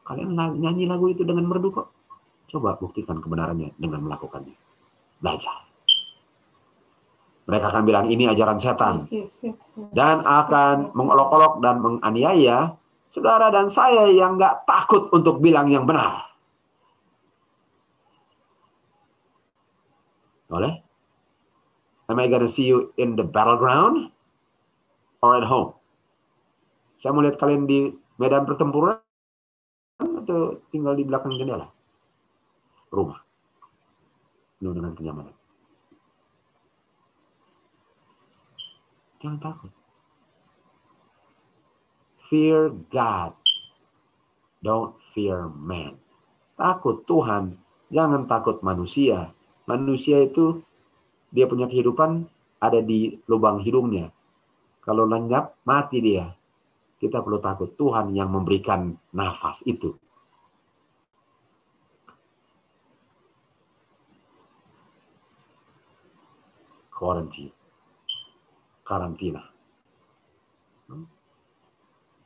[0.02, 1.94] Kalian nyanyi lagu itu dengan merdu kok.
[2.50, 4.58] Coba buktikan kebenarannya dengan melakukannya.
[5.22, 5.70] Belajar.
[7.46, 9.06] Mereka akan bilang ini ajaran setan.
[9.94, 12.74] Dan akan mengolok-olok dan menganiaya
[13.10, 16.30] saudara dan saya yang nggak takut untuk bilang yang benar.
[20.46, 20.82] Boleh?
[22.10, 24.10] Am I gonna see you in the battleground
[25.22, 25.78] or at home?
[26.98, 28.98] Saya mau lihat kalian di medan pertempuran
[30.02, 31.70] atau tinggal di belakang jendela?
[32.90, 33.22] Rumah.
[34.58, 35.36] Penuh dengan kenyamanan.
[39.22, 39.79] Jangan takut.
[42.30, 43.34] Fear God.
[44.62, 45.98] Don't fear man.
[46.54, 47.58] Takut Tuhan,
[47.90, 49.34] jangan takut manusia.
[49.66, 50.62] Manusia itu
[51.34, 52.30] dia punya kehidupan
[52.62, 54.14] ada di lubang hidungnya.
[54.78, 56.30] Kalau lenyap, mati dia.
[57.02, 59.98] Kita perlu takut Tuhan yang memberikan nafas itu.
[66.94, 67.50] Quarantine.
[68.86, 69.49] Karantina.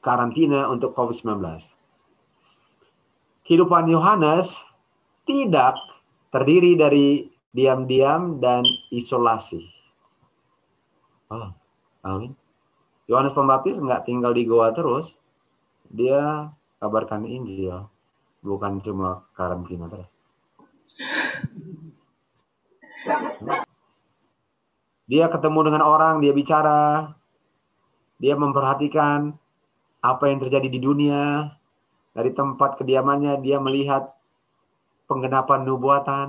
[0.05, 1.41] Karantina untuk COVID-19.
[3.49, 4.60] Kehidupan Yohanes
[5.24, 5.81] tidak
[6.28, 9.65] terdiri dari diam-diam dan isolasi.
[11.33, 11.49] Oh.
[13.08, 15.16] Yohanes Pembaptis nggak tinggal di goa terus.
[15.89, 16.52] Dia
[16.84, 17.89] kabarkan Injil,
[18.44, 20.08] bukan cuma karantina terus.
[25.05, 27.12] Dia ketemu dengan orang, dia bicara,
[28.16, 29.36] dia memperhatikan
[30.05, 31.49] apa yang terjadi di dunia.
[32.12, 34.12] Dari tempat kediamannya dia melihat
[35.08, 36.28] penggenapan nubuatan.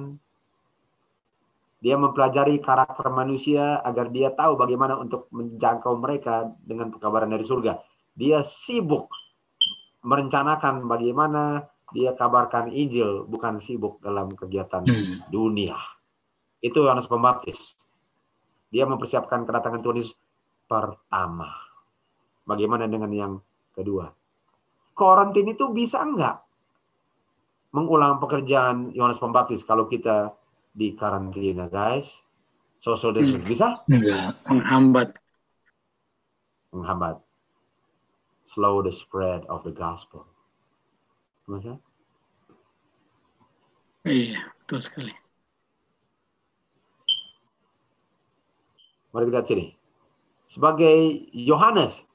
[1.84, 7.78] Dia mempelajari karakter manusia agar dia tahu bagaimana untuk menjangkau mereka dengan pekabaran dari surga.
[8.16, 9.12] Dia sibuk
[10.02, 15.22] merencanakan bagaimana dia kabarkan Injil, bukan sibuk dalam kegiatan Hmm.
[15.30, 15.78] dunia.
[16.58, 17.78] Itu Yohanes Pembaptis.
[18.74, 20.18] Dia mempersiapkan kedatangan Tuhan Yesus
[20.66, 21.54] pertama.
[22.50, 23.34] Bagaimana dengan yang
[23.76, 24.10] kedua?
[24.96, 26.40] Karantin itu bisa enggak
[27.76, 30.32] mengulang pekerjaan Yohanes Pembaptis kalau kita
[30.72, 32.24] di karantina, guys?
[32.80, 33.84] Social distance bisa?
[33.92, 35.10] Enggak, menghambat.
[36.72, 37.20] Menghambat.
[38.48, 40.24] Slow the spread of the gospel.
[41.52, 41.84] Maksudnya?
[44.08, 45.14] Iya, betul sekali.
[49.12, 49.66] Mari kita lihat sini.
[50.46, 52.06] Sebagai Yohanes,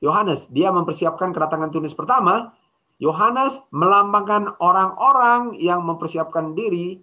[0.00, 2.56] Yohanes dia mempersiapkan kedatangan Yesus pertama.
[3.00, 7.00] Yohanes melambangkan orang-orang yang mempersiapkan diri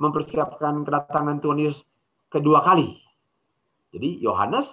[0.00, 1.84] mempersiapkan kedatangan Tuhan Yesus
[2.32, 2.96] kedua kali.
[3.92, 4.72] Jadi Yohanes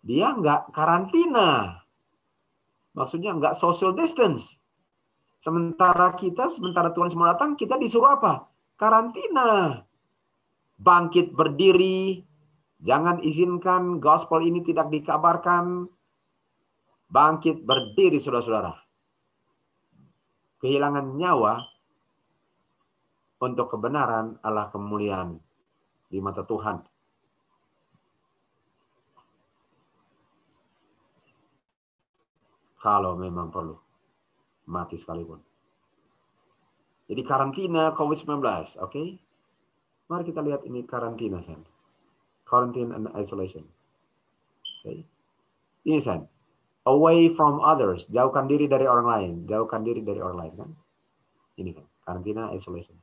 [0.00, 1.82] dia nggak karantina.
[2.94, 4.58] Maksudnya nggak social distance.
[5.40, 8.48] Sementara kita, sementara Tuhan mau datang, kita disuruh apa?
[8.76, 9.82] Karantina.
[10.76, 12.20] Bangkit berdiri.
[12.80, 15.88] Jangan izinkan gospel ini tidak dikabarkan.
[17.10, 18.70] Bangkit berdiri, saudara-saudara.
[20.62, 21.58] Kehilangan nyawa
[23.42, 25.42] untuk kebenaran adalah kemuliaan
[26.06, 26.86] di mata Tuhan.
[32.80, 33.76] Kalau memang perlu.
[34.70, 35.42] Mati sekalipun.
[37.10, 38.38] Jadi karantina COVID-19,
[38.86, 39.02] oke?
[40.06, 41.66] Mari kita lihat ini karantina, San.
[42.46, 43.66] Quarantine and isolation.
[44.82, 45.02] Oke.
[45.90, 46.39] Ini, San.
[46.88, 48.08] Away from others.
[48.08, 49.32] Jauhkan diri dari orang lain.
[49.44, 50.70] Jauhkan diri dari orang lain, kan?
[51.60, 52.96] Ini kan, karantina isolation.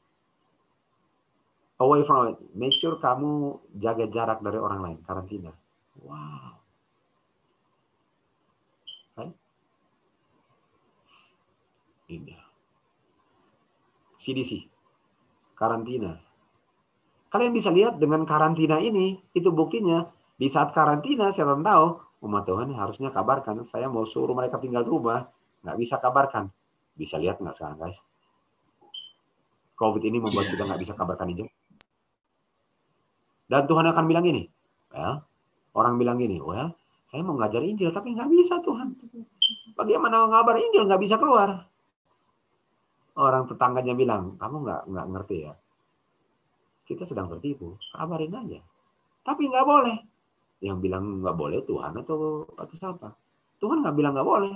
[1.77, 5.53] Away from make sure kamu jaga jarak dari orang lain, karantina.
[6.01, 6.57] Wow.
[9.14, 9.38] Right?
[12.09, 12.33] Ini.
[14.17, 14.65] CDC.
[15.53, 16.17] Karantina.
[17.30, 22.73] Kalian bisa lihat dengan karantina ini, itu buktinya di saat karantina saya tahu umat Tuhan
[22.73, 23.61] harusnya kabarkan.
[23.61, 25.29] Saya mau suruh mereka tinggal di rumah,
[25.61, 26.49] nggak bisa kabarkan.
[26.97, 27.99] Bisa lihat nggak sekarang guys?
[29.77, 31.47] COVID ini membuat kita nggak bisa kabarkan Injil.
[33.47, 34.49] Dan Tuhan akan bilang gini,
[34.91, 35.23] well,
[35.77, 36.73] orang bilang gini, well,
[37.07, 38.97] saya mau ngajar Injil tapi nggak bisa Tuhan.
[39.77, 41.69] Bagaimana ngabar Injil nggak bisa keluar?
[43.13, 45.53] Orang tetangganya bilang, kamu nggak nggak ngerti ya.
[46.83, 48.59] Kita sedang tertipu, kabarin aja.
[49.21, 49.97] Tapi nggak boleh.
[50.57, 53.13] Yang bilang nggak boleh Tuhan atau atau siapa?
[53.61, 54.53] Tuhan nggak bilang nggak boleh.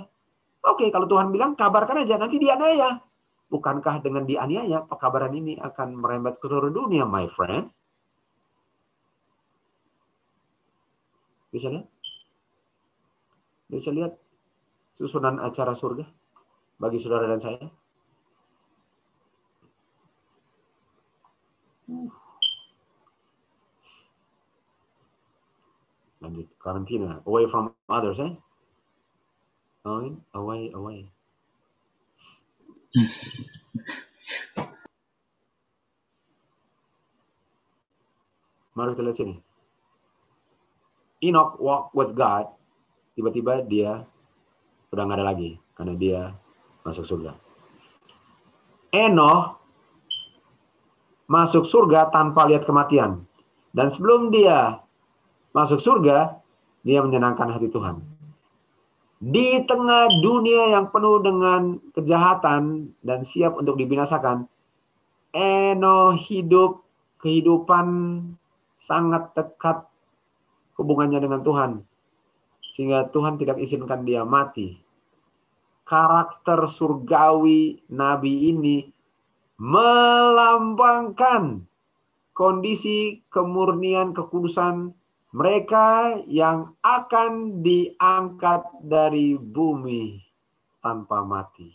[0.62, 3.02] Oke, kalau Tuhan bilang kabarkan aja, nanti dianiaya.
[3.50, 7.68] Bukankah dengan dianiaya, pekabaran ini akan merembet ke seluruh dunia, my friend?
[11.52, 11.86] Bisa lihat?
[13.68, 14.16] Bisa lihat
[14.96, 16.06] susunan acara surga
[16.80, 17.66] bagi saudara dan saya?
[26.22, 27.18] Lanjut, karantina.
[27.26, 28.30] Away from others, eh?
[29.82, 31.10] Away, away, away.
[38.78, 39.34] Mari kita lihat sini.
[41.22, 42.46] Enoch walk with God.
[43.18, 44.06] Tiba-tiba dia
[44.94, 46.30] udah nggak ada lagi karena dia
[46.86, 47.34] masuk surga.
[48.94, 49.58] Enoch
[51.26, 53.24] masuk surga tanpa lihat kematian.
[53.72, 54.81] Dan sebelum dia
[55.52, 56.40] masuk surga,
[56.82, 58.00] dia menyenangkan hati Tuhan.
[59.22, 64.50] Di tengah dunia yang penuh dengan kejahatan dan siap untuk dibinasakan,
[65.32, 66.82] Eno hidup
[67.22, 67.86] kehidupan
[68.76, 69.86] sangat dekat
[70.74, 71.86] hubungannya dengan Tuhan.
[72.74, 74.82] Sehingga Tuhan tidak izinkan dia mati.
[75.86, 78.90] Karakter surgawi nabi ini
[79.62, 81.62] melambangkan
[82.34, 84.96] kondisi kemurnian kekudusan
[85.32, 90.20] mereka yang akan diangkat dari bumi
[90.84, 91.72] tanpa mati.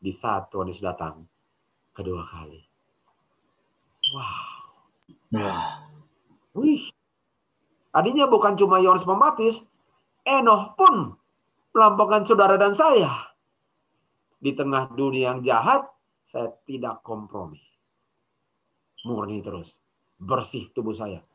[0.00, 1.22] Di saat Tuhan Yesus datang
[1.94, 2.58] kedua kali.
[4.10, 4.50] Wow.
[5.38, 5.86] Wah.
[6.58, 6.90] Wih.
[7.94, 9.62] Tadinya bukan cuma Yohanes Pembaptis,
[10.26, 11.14] Enoh pun
[11.70, 13.30] melampaukan saudara dan saya.
[14.40, 15.86] Di tengah dunia yang jahat,
[16.26, 17.62] saya tidak kompromi.
[19.06, 19.78] Murni terus.
[20.18, 21.29] Bersih tubuh saya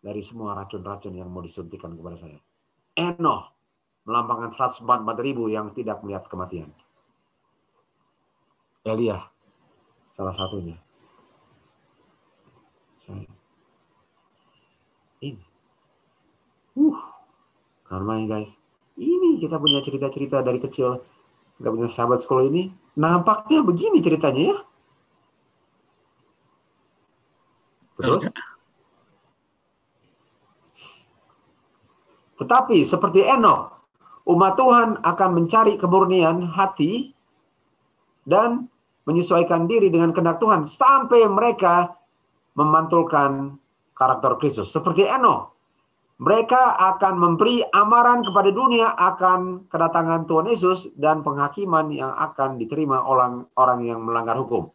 [0.00, 2.40] dari semua racun-racun yang mau disuntikan kepada saya.
[2.96, 3.52] Enoh
[4.08, 6.72] melambangkan 144 ribu yang tidak melihat kematian.
[8.80, 9.20] Elia
[10.16, 10.76] salah satunya.
[13.04, 13.28] Saya.
[15.20, 15.44] Ini.
[16.80, 16.96] Uh,
[17.84, 18.56] karma guys.
[18.96, 21.00] Ini kita punya cerita-cerita dari kecil.
[21.60, 22.72] Kita punya sahabat sekolah ini.
[22.96, 24.58] Nampaknya begini ceritanya ya.
[28.00, 28.24] Terus
[32.40, 33.68] Tetapi seperti Enoch,
[34.24, 37.12] umat Tuhan akan mencari kemurnian hati
[38.24, 38.72] dan
[39.04, 42.00] menyesuaikan diri dengan kehendak Tuhan sampai mereka
[42.56, 43.60] memantulkan
[43.92, 44.72] karakter Kristus.
[44.72, 45.52] Seperti Enoch,
[46.20, 53.00] mereka akan memberi amaran kepada dunia akan kedatangan Tuhan Yesus dan penghakiman yang akan diterima
[53.04, 54.68] orang orang yang melanggar hukum.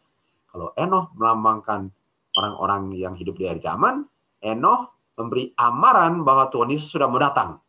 [0.49, 1.93] Kalau Enoch melambangkan
[2.33, 4.09] orang-orang yang hidup di akhir zaman,
[4.41, 7.59] Enoch memberi amaran bahwa Tuhan Yesus sudah mau datang.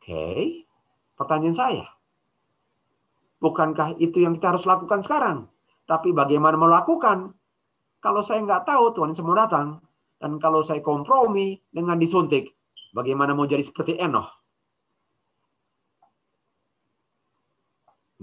[0.00, 0.64] Oke,
[1.16, 1.86] pertanyaan saya.
[3.36, 5.48] Bukankah itu yang kita harus lakukan sekarang?
[5.84, 7.36] Tapi bagaimana melakukan?
[8.00, 9.82] Kalau saya nggak tahu Tuhan Yesus mau datang,
[10.16, 12.56] dan kalau saya kompromi dengan disuntik,
[12.96, 14.30] bagaimana mau jadi seperti Enoch?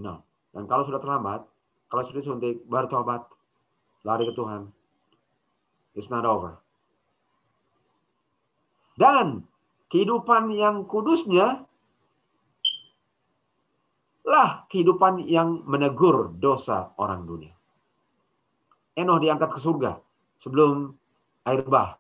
[0.01, 0.25] No.
[0.53, 1.45] Dan kalau sudah terlambat,
[1.89, 3.25] kalau sudah disuntik, baru tobat,
[4.01, 4.69] lari ke Tuhan.
[5.93, 6.62] It's not over.
[8.93, 9.45] Dan
[9.89, 11.65] kehidupan yang kudusnya
[14.23, 17.53] lah kehidupan yang menegur dosa orang dunia.
[18.95, 19.99] Enoh diangkat ke surga
[20.39, 20.95] sebelum
[21.45, 21.99] air bah.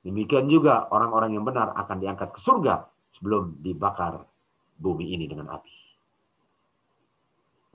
[0.00, 4.24] Demikian juga orang-orang yang benar akan diangkat ke surga sebelum dibakar
[4.80, 5.76] bumi ini dengan api.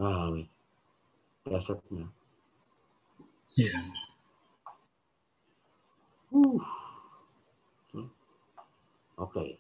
[0.02, 0.34] Wah,
[1.46, 2.10] Biasanya.
[3.56, 3.80] Iya.
[6.34, 6.85] Uh.
[9.20, 9.60] Oke.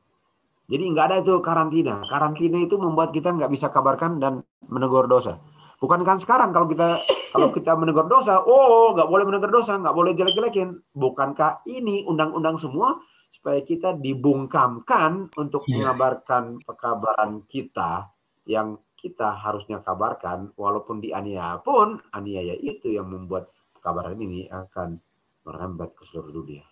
[0.65, 2.01] Jadi nggak ada itu karantina.
[2.09, 5.37] Karantina itu membuat kita nggak bisa kabarkan dan menegur dosa.
[5.77, 9.93] Bukan kan sekarang kalau kita kalau kita menegur dosa, oh nggak boleh menegur dosa, nggak
[9.93, 10.73] boleh jelek-jelekin.
[10.97, 12.97] Bukankah ini undang-undang semua
[13.29, 15.85] supaya kita dibungkamkan untuk Iya.
[15.85, 18.09] mengabarkan pekabaran kita
[18.47, 24.97] yang kita harusnya kabarkan, walaupun dianiaya pun aniaya itu yang membuat pekabaran ini akan
[25.45, 26.65] merembet ke seluruh dunia.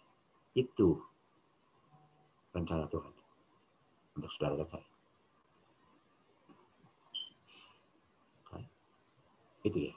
[0.57, 0.97] Itu
[2.53, 3.13] rencana Tuhan
[4.15, 4.93] untuk saudara dan saya.
[9.63, 9.95] Itu ya.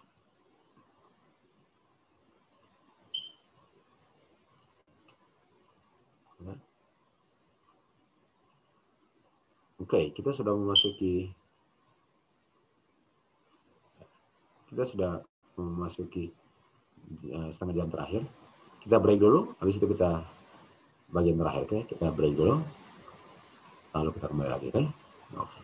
[9.86, 11.30] Oke, kita sudah memasuki
[14.66, 15.22] kita sudah
[15.54, 16.34] memasuki
[17.30, 18.22] eh, setengah jam terakhir.
[18.82, 20.26] Kita break dulu, habis itu kita
[21.10, 21.78] bagian terakhir, oke?
[21.86, 22.58] Kita break dulu.
[23.94, 24.82] Lalu kita kembali lagi, oke?
[25.38, 25.60] Oke.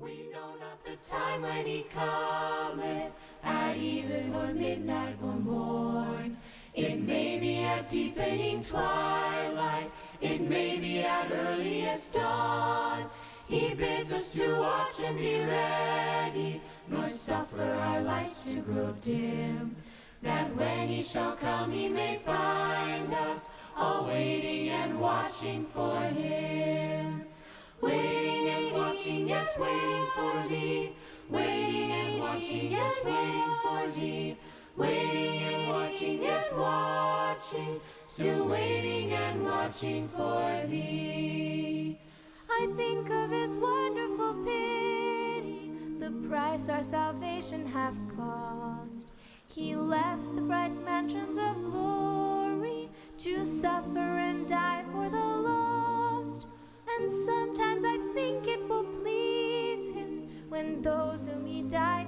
[0.00, 3.12] We know not the time when he cometh,
[3.44, 5.19] at even or midnight
[8.30, 13.10] at twilight, it may be at earliest dawn.
[13.48, 19.74] He bids us to watch and be ready, nor suffer our lights to grow dim.
[20.22, 27.24] that when he shall come, he may find us all waiting and watching for him.
[27.80, 30.92] Waiting and watching, yes, waiting for thee.
[31.30, 34.36] Waiting and watching, yes, waiting for thee.
[34.76, 37.80] Waiting and watching, yes, watching.
[38.08, 41.98] Still waiting and watching for thee.
[42.50, 49.08] I think of his wonderful pity, the price our salvation hath cost.
[49.46, 56.46] He left the bright mansions of glory to suffer and die for the lost.
[56.98, 61.99] And sometimes I think it will please him when those whom he died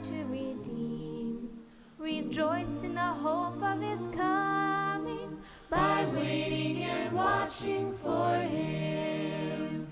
[2.02, 5.39] rejoice in the hope of his coming
[5.70, 9.86] by waiting and watching for him.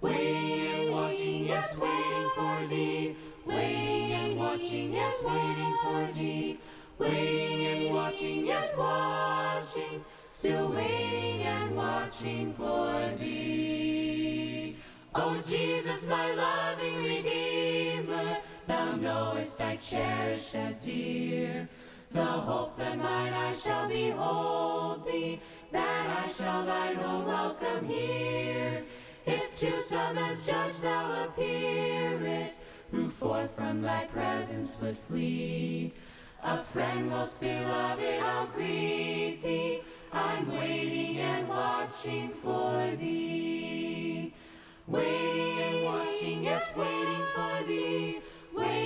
[0.00, 3.16] Waiting and watching, yes, waiting for thee.
[3.44, 6.60] Waiting and watching, yes, waiting for thee.
[6.98, 10.04] Waiting and watching, yes, watching.
[10.32, 14.76] Still waiting and watching for thee.
[15.16, 17.45] Oh Jesus, my loving Redeemer,
[19.58, 21.68] knowest I cherish as dear
[22.12, 25.40] the hope that mine I shall behold thee,
[25.72, 28.84] that I shall thine own welcome hear.
[29.26, 32.58] If to some as judge thou appearest,
[32.90, 35.92] who forth from thy presence would flee,
[36.42, 39.80] a friend most beloved, I'll greet thee.
[40.12, 44.32] I'm waiting and watching for thee.
[44.86, 48.20] Waiting and watching, yes, waiting for thee.
[48.54, 48.85] Waiting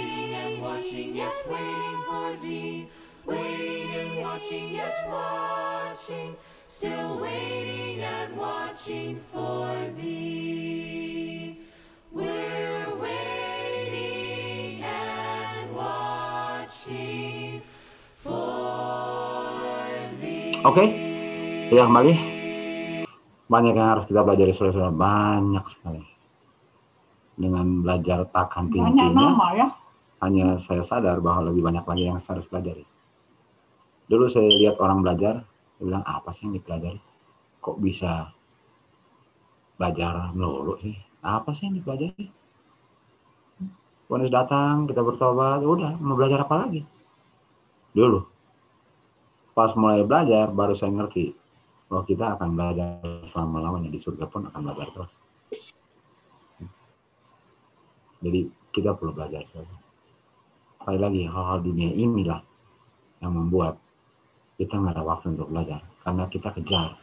[0.81, 2.89] watching, yes, waiting for thee.
[3.29, 6.33] Waiting and watching, yes, watching.
[6.65, 11.61] Still waiting and watching for thee.
[12.09, 17.61] We're waiting and watching
[18.25, 19.45] for
[20.17, 20.65] thee.
[20.65, 20.85] Oke,
[21.69, 22.13] ya kembali.
[23.53, 26.09] Banyak yang harus kita pelajari saudara-saudara, banyak sekali.
[27.37, 29.69] Dengan belajar tak Banyak henti-hentinya, nama ya.
[30.21, 32.85] Hanya saya sadar bahwa lebih banyak lagi yang saya harus pelajari.
[34.05, 35.45] Dulu saya lihat orang belajar,
[35.77, 37.01] saya bilang apa sih yang dipelajari?
[37.61, 38.29] Kok bisa
[39.81, 40.97] belajar melulu sih?
[41.25, 42.27] Apa sih yang dipelajari?
[44.11, 46.83] Bonus datang, kita bertobat, udah mau belajar apa lagi?
[47.97, 48.21] Dulu,
[49.57, 51.33] pas mulai belajar baru saya ngerti
[51.91, 55.13] bahwa kita akan belajar selama-lamanya di surga pun akan belajar terus.
[58.21, 58.41] Jadi
[58.71, 59.43] kita perlu belajar.
[59.49, 59.80] saudara.
[60.81, 62.41] Sekali lagi hal-hal dunia inilah
[63.21, 63.77] yang membuat
[64.57, 66.97] kita nggak ada waktu untuk belajar karena kita kejar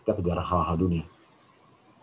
[0.00, 1.04] kita kejar hal-hal dunia.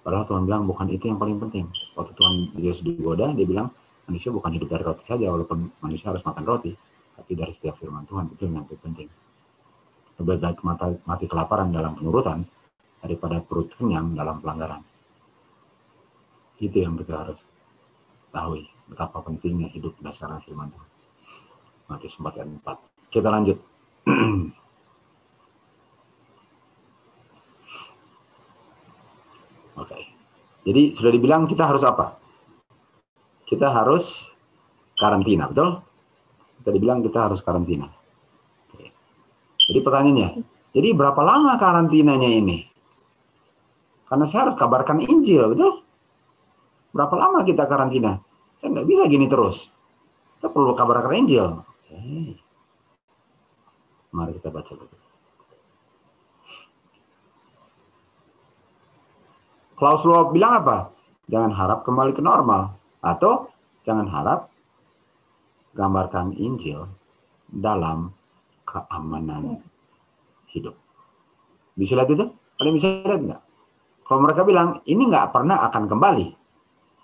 [0.05, 1.67] Padahal Tuhan bilang bukan itu yang paling penting.
[1.97, 3.67] Waktu Tuhan Yesus digoda, dia bilang
[4.07, 6.71] manusia bukan hidup dari roti saja, walaupun manusia harus makan roti,
[7.17, 9.09] tapi dari setiap firman Tuhan itu yang lebih penting.
[10.21, 12.45] Lebih baik mati, mati kelaparan dalam penurutan
[13.03, 14.79] daripada perut kenyang dalam pelanggaran.
[16.61, 17.43] Itu yang kita harus
[18.31, 20.86] tahu betapa pentingnya hidup berdasarkan firman Tuhan.
[21.87, 23.11] Matius 4 ayat 4.
[23.11, 23.57] Kita lanjut.
[29.81, 29.97] Oke.
[30.67, 32.19] Jadi sudah dibilang kita harus apa?
[33.47, 34.27] Kita harus
[34.99, 35.79] karantina, betul?
[36.59, 37.87] Kita dibilang kita harus karantina.
[38.67, 38.91] Oke.
[39.71, 40.43] Jadi pertanyaannya,
[40.75, 42.67] jadi berapa lama karantinanya ini?
[44.07, 45.83] Karena saya harus kabarkan Injil, betul?
[46.91, 48.19] Berapa lama kita karantina?
[48.59, 49.71] Saya nggak bisa gini terus.
[50.35, 51.76] Kita perlu kabarkan Injil.
[54.15, 54.97] Mari kita baca dulu.
[59.77, 60.89] Klaus Schwab bilang apa?
[61.29, 62.73] Jangan harap kembali ke normal.
[63.03, 63.53] Atau
[63.85, 64.49] jangan harap
[65.77, 66.89] gambarkan Injil
[67.45, 68.09] dalam
[68.65, 69.61] keamanan
[70.49, 70.73] hidup.
[71.77, 72.25] Bisa lihat itu?
[72.57, 73.41] Kalian bisa lihat nggak?
[74.07, 76.27] Kalau mereka bilang, ini nggak pernah akan kembali.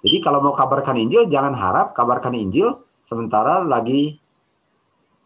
[0.04, 2.74] Jadi kalau mau kabarkan Injil, jangan harap kabarkan Injil
[3.06, 4.23] sementara lagi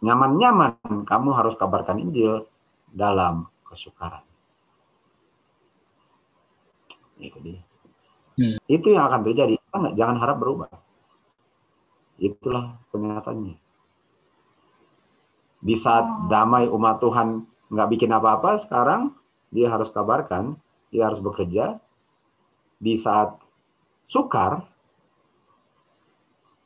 [0.04, 1.06] nyaman-nyaman.
[1.06, 2.46] Kamu harus kabarkan Injil
[2.92, 4.24] dalam kesukaran.
[7.18, 7.62] Itu dia.
[8.38, 8.58] Hmm.
[8.70, 9.58] Itu yang akan terjadi.
[9.98, 10.70] Jangan harap berubah.
[12.22, 13.58] Itulah kenyataannya.
[15.58, 17.42] Di saat damai umat Tuhan
[17.74, 19.18] nggak bikin apa-apa, sekarang
[19.50, 20.54] dia harus kabarkan,
[20.94, 21.82] dia harus bekerja.
[22.78, 23.34] Di saat
[24.06, 24.62] sukar,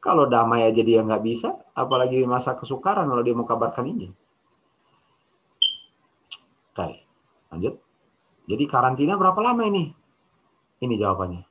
[0.04, 4.08] kalau damai aja dia nggak bisa, apalagi masa kesukaran kalau dia mau kabarkan ini.
[6.72, 7.04] Oke,
[7.52, 7.76] lanjut.
[8.48, 9.92] Jadi karantina berapa lama ini?
[10.82, 11.44] Ini jawabannya.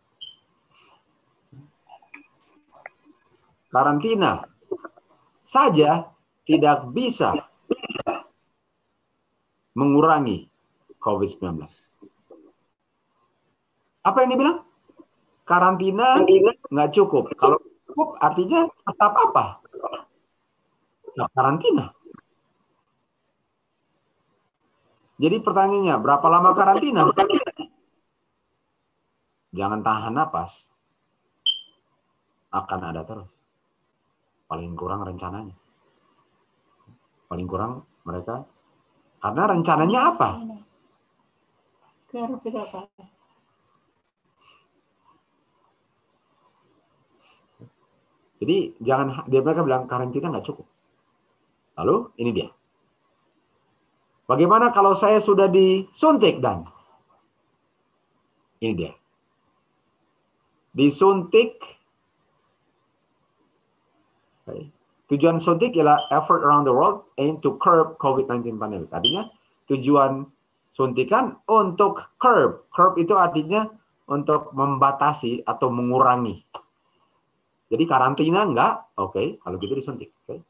[3.70, 4.42] Karantina
[5.46, 6.10] saja
[6.42, 7.38] tidak bisa
[9.78, 10.50] mengurangi
[10.98, 11.62] COVID-19.
[14.02, 14.58] Apa yang dibilang?
[15.46, 16.18] Karantina
[16.66, 17.30] nggak cukup.
[17.38, 19.62] Kalau cukup artinya tetap apa?
[21.14, 21.90] Karantina.
[25.20, 27.04] Jadi pertanyaannya, berapa lama karantina?
[29.52, 30.72] Jangan tahan napas.
[32.48, 33.28] Akan ada terus.
[34.48, 35.54] Paling kurang rencananya.
[37.28, 38.48] Paling kurang mereka.
[39.20, 40.30] Karena rencananya apa?
[48.40, 50.64] Jadi jangan dia mereka bilang karantina nggak cukup.
[51.80, 52.48] Lalu ini dia.
[54.28, 56.68] Bagaimana kalau saya sudah disuntik dan
[58.60, 58.92] ini dia.
[60.70, 61.80] Disuntik
[65.10, 68.94] Tujuan suntik ialah effort around the world aim to curb COVID-19 pandemic.
[68.94, 69.26] Artinya
[69.66, 70.22] tujuan
[70.70, 72.70] suntikan untuk curb.
[72.70, 73.66] Curb itu artinya
[74.06, 76.46] untuk membatasi atau mengurangi.
[77.70, 79.26] Jadi karantina enggak, oke, okay.
[79.42, 80.14] kalau gitu disuntik.
[80.26, 80.42] Okay.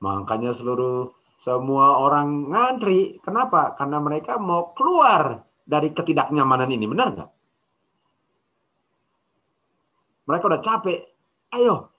[0.00, 3.20] Makanya seluruh semua orang ngantri.
[3.20, 3.76] Kenapa?
[3.76, 6.84] Karena mereka mau keluar dari ketidaknyamanan ini.
[6.88, 7.30] Benar nggak?
[10.28, 11.00] Mereka udah capek.
[11.50, 11.90] Ayo,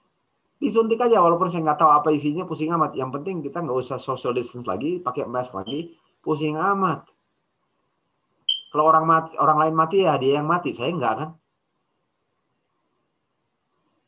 [0.58, 2.98] disuntik aja walaupun saya nggak tahu apa isinya pusing amat.
[2.98, 5.94] Yang penting kita nggak usah social distance lagi, pakai mask lagi,
[6.26, 7.06] pusing amat.
[8.72, 11.30] Kalau orang mati, orang lain mati ya dia yang mati, saya nggak kan.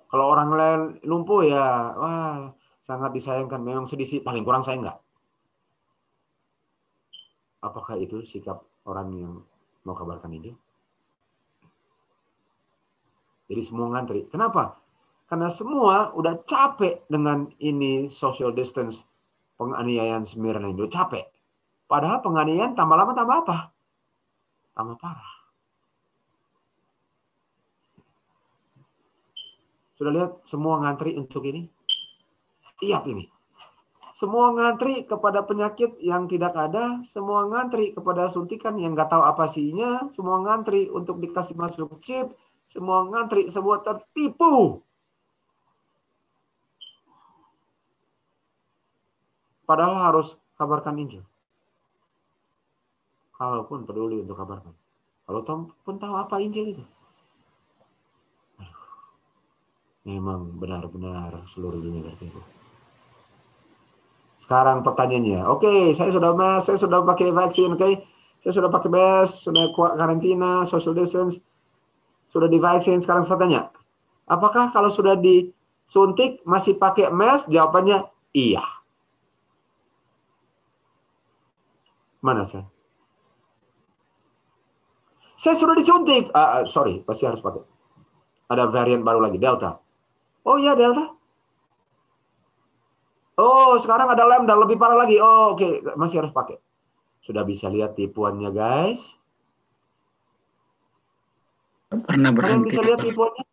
[0.07, 1.67] Kalau orang lain lumpuh ya,
[1.99, 3.63] wah sangat disayangkan.
[3.63, 4.97] Memang sedih sih, paling kurang saya nggak.
[7.63, 9.33] Apakah itu sikap orang yang
[9.87, 10.59] mau kabarkan Injil?
[13.47, 14.27] Jadi semua ngantri.
[14.27, 14.77] Kenapa?
[15.31, 19.07] Karena semua udah capek dengan ini social distance
[19.55, 21.25] penganiayaan Smyrna itu capek.
[21.87, 23.57] Padahal penganiayaan tambah lama tambah apa?
[24.75, 25.33] Tambah parah.
[29.97, 31.69] Sudah lihat semua ngantri untuk ini?
[32.81, 33.29] Lihat ini.
[34.13, 39.49] Semua ngantri kepada penyakit yang tidak ada, semua ngantri kepada suntikan yang nggak tahu apa
[39.49, 42.29] sihnya, semua ngantri untuk dikasih masuk chip,
[42.69, 44.85] semua ngantri, semua tertipu.
[49.65, 51.25] Padahal harus kabarkan Injil.
[53.33, 54.77] Kalaupun peduli untuk kabarkan.
[55.25, 56.85] Kalau Tom pun tahu apa Injil itu.
[60.05, 62.62] Memang benar-benar seluruh dunia tertipu.
[64.43, 67.93] Sekarang pertanyaannya, oke, okay, saya sudah mas, saya sudah pakai vaksin, oke, okay?
[68.43, 71.39] saya sudah pakai mask, sudah kuat karantina, social distance,
[72.27, 72.99] sudah divaksin.
[72.99, 73.71] Sekarang saya tanya,
[74.27, 77.47] apakah kalau sudah disuntik masih pakai mask?
[77.47, 78.03] Jawabannya
[78.35, 78.67] iya.
[82.19, 82.67] Mana saya?
[85.39, 86.27] Saya sudah disuntik.
[86.35, 87.63] Uh, sorry, pasti harus pakai.
[88.51, 89.79] Ada varian baru lagi, Delta.
[90.43, 91.15] Oh iya, Delta.
[93.33, 95.17] Oh, sekarang ada lambda lebih parah lagi.
[95.17, 95.73] Oh, oke, okay.
[95.97, 96.61] masih harus pakai.
[97.23, 99.17] Sudah bisa lihat tipuannya, guys.
[101.89, 103.45] Pernah Kalian bisa lihat tipuannya?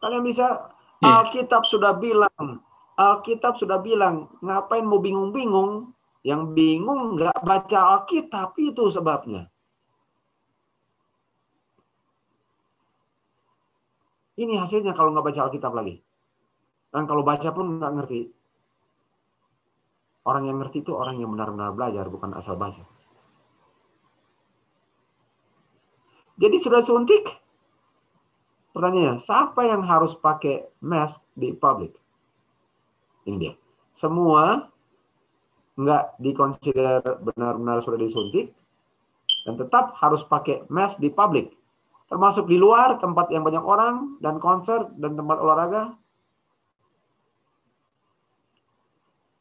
[0.00, 1.20] Kalian bisa yeah.
[1.24, 2.60] Alkitab sudah bilang,
[2.96, 5.92] Alkitab sudah bilang, ngapain mau bingung-bingung?
[6.24, 9.52] Yang bingung nggak baca Alkitab itu sebabnya.
[14.40, 16.00] Ini hasilnya kalau nggak baca Alkitab lagi.
[16.94, 18.20] Dan kalau baca pun nggak ngerti.
[20.22, 22.86] Orang yang ngerti itu orang yang benar-benar belajar, bukan asal baca.
[26.38, 27.26] Jadi sudah suntik?
[28.70, 31.98] Pertanyaannya, siapa yang harus pakai mask di publik?
[33.26, 33.54] Ini dia.
[33.94, 34.70] Semua
[35.74, 38.54] nggak dikonsider benar-benar sudah disuntik
[39.42, 41.54] dan tetap harus pakai mask di publik.
[42.06, 45.94] Termasuk di luar tempat yang banyak orang dan konser dan tempat olahraga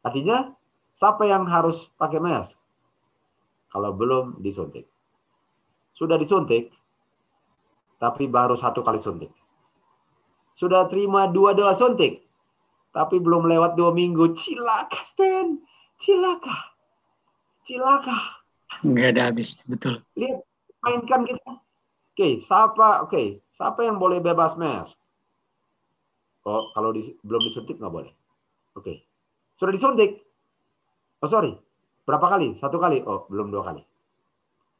[0.03, 0.51] Artinya,
[0.93, 2.59] siapa yang harus pakai mask?
[3.71, 4.85] Kalau belum disuntik.
[5.95, 6.75] Sudah disuntik,
[7.97, 9.31] tapi baru satu kali suntik.
[10.53, 12.21] Sudah terima dua doa suntik,
[12.93, 14.37] tapi belum lewat dua minggu.
[14.37, 15.57] Cilaka, Stan.
[15.97, 16.75] Cilaka.
[17.63, 18.43] Cilaka.
[18.83, 20.03] Enggak ada habis, betul.
[20.19, 20.43] Lihat,
[20.83, 21.63] mainkan kita.
[22.13, 23.01] Oke, siapa?
[23.07, 24.99] Oke, siapa yang boleh bebas mask?
[26.43, 28.11] Oh, kalau di, belum disuntik nggak boleh.
[28.75, 29.07] Oke,
[29.57, 30.21] sudah disuntik.
[31.23, 31.55] Oh sorry,
[32.03, 32.59] berapa kali?
[32.59, 32.99] Satu kali?
[33.03, 33.83] Oh belum dua kali.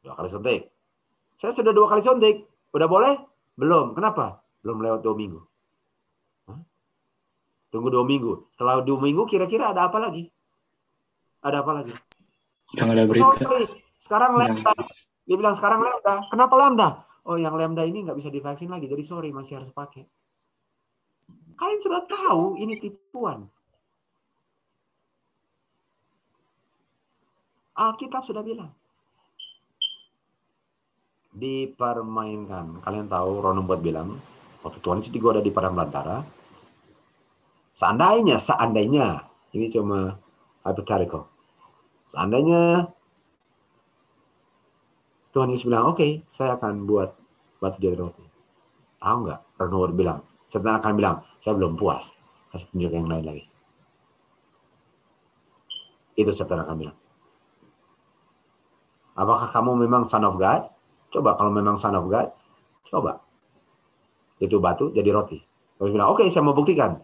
[0.04, 0.68] Dua kali suntik.
[1.34, 2.44] Saya sudah dua kali suntik.
[2.76, 3.16] Udah boleh?
[3.56, 3.96] Belum.
[3.96, 4.44] Kenapa?
[4.60, 5.40] Belum lewat dua minggu.
[6.50, 6.60] Hah?
[7.72, 8.52] Tunggu dua minggu.
[8.52, 10.28] Setelah dua minggu kira-kira ada apa lagi?
[11.40, 11.94] Ada apa lagi?
[12.74, 13.24] Nggak ada berita.
[13.40, 13.64] Sorry,
[14.02, 14.72] sekarang lambda.
[15.24, 16.14] Dia bilang sekarang lambda.
[16.28, 16.88] Kenapa lambda?
[17.24, 18.84] Oh, yang lambda ini nggak bisa divaksin lagi.
[18.84, 20.04] Jadi sorry, masih harus pakai.
[21.54, 23.48] Kalian sudah tahu ini tipuan.
[27.74, 28.70] Alkitab sudah bilang.
[31.34, 32.78] Dipermainkan.
[32.86, 34.14] Kalian tahu Ronum buat bilang,
[34.62, 36.22] waktu Tuhan Yesus digoda di padang belantara,
[37.74, 40.14] seandainya, seandainya, ini cuma
[40.62, 41.26] hypothetical.
[42.14, 42.86] Seandainya
[45.34, 47.10] Tuhan Yesus bilang, oke, saya akan buat
[47.58, 48.22] batu jadi roti.
[49.02, 49.40] Tahu nggak?
[49.58, 52.14] Ronum bilang, setan akan bilang, saya belum puas.
[52.54, 53.44] Kasih tunjuk yang lain lagi.
[56.14, 57.03] Itu setan akan bilang.
[59.14, 60.66] Apakah kamu memang son of God?
[61.14, 62.34] Coba kalau memang son of God,
[62.90, 63.22] coba.
[64.42, 65.38] Itu batu jadi roti.
[65.78, 66.98] Terus bilang, oke saya mau buktikan.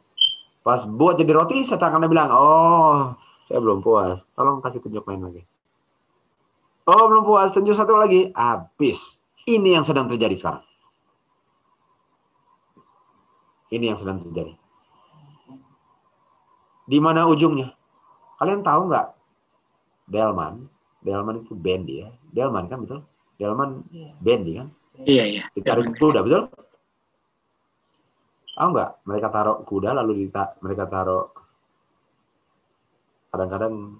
[0.66, 3.14] Pas buat jadi roti, saya akan bilang, oh
[3.46, 4.26] saya belum puas.
[4.34, 5.42] Tolong kasih tunjuk lain lagi.
[6.90, 8.34] Oh belum puas, tunjuk satu lagi.
[8.34, 9.22] Habis.
[9.46, 10.64] Ini yang sedang terjadi sekarang.
[13.70, 14.58] Ini yang sedang terjadi.
[16.90, 17.70] Di mana ujungnya?
[18.42, 19.06] Kalian tahu nggak?
[20.10, 20.66] Delman,
[21.00, 22.08] Delman itu Bendy ya.
[22.30, 23.00] Delman kan betul?
[23.40, 23.84] Delman
[24.20, 24.68] Bendy kan?
[25.00, 25.42] Iya, iya.
[25.56, 26.52] Ditarik kuda betul?
[28.56, 28.90] Tahu nggak?
[29.08, 31.32] Mereka taruh kuda lalu dita mereka taruh
[33.30, 33.96] kadang-kadang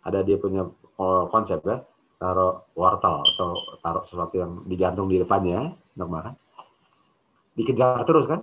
[0.00, 0.64] ada dia punya
[0.96, 1.84] oh, konsep ya
[2.20, 6.34] taruh wortel atau taruh sesuatu yang digantung di depannya untuk makan
[7.56, 8.40] dikejar terus kan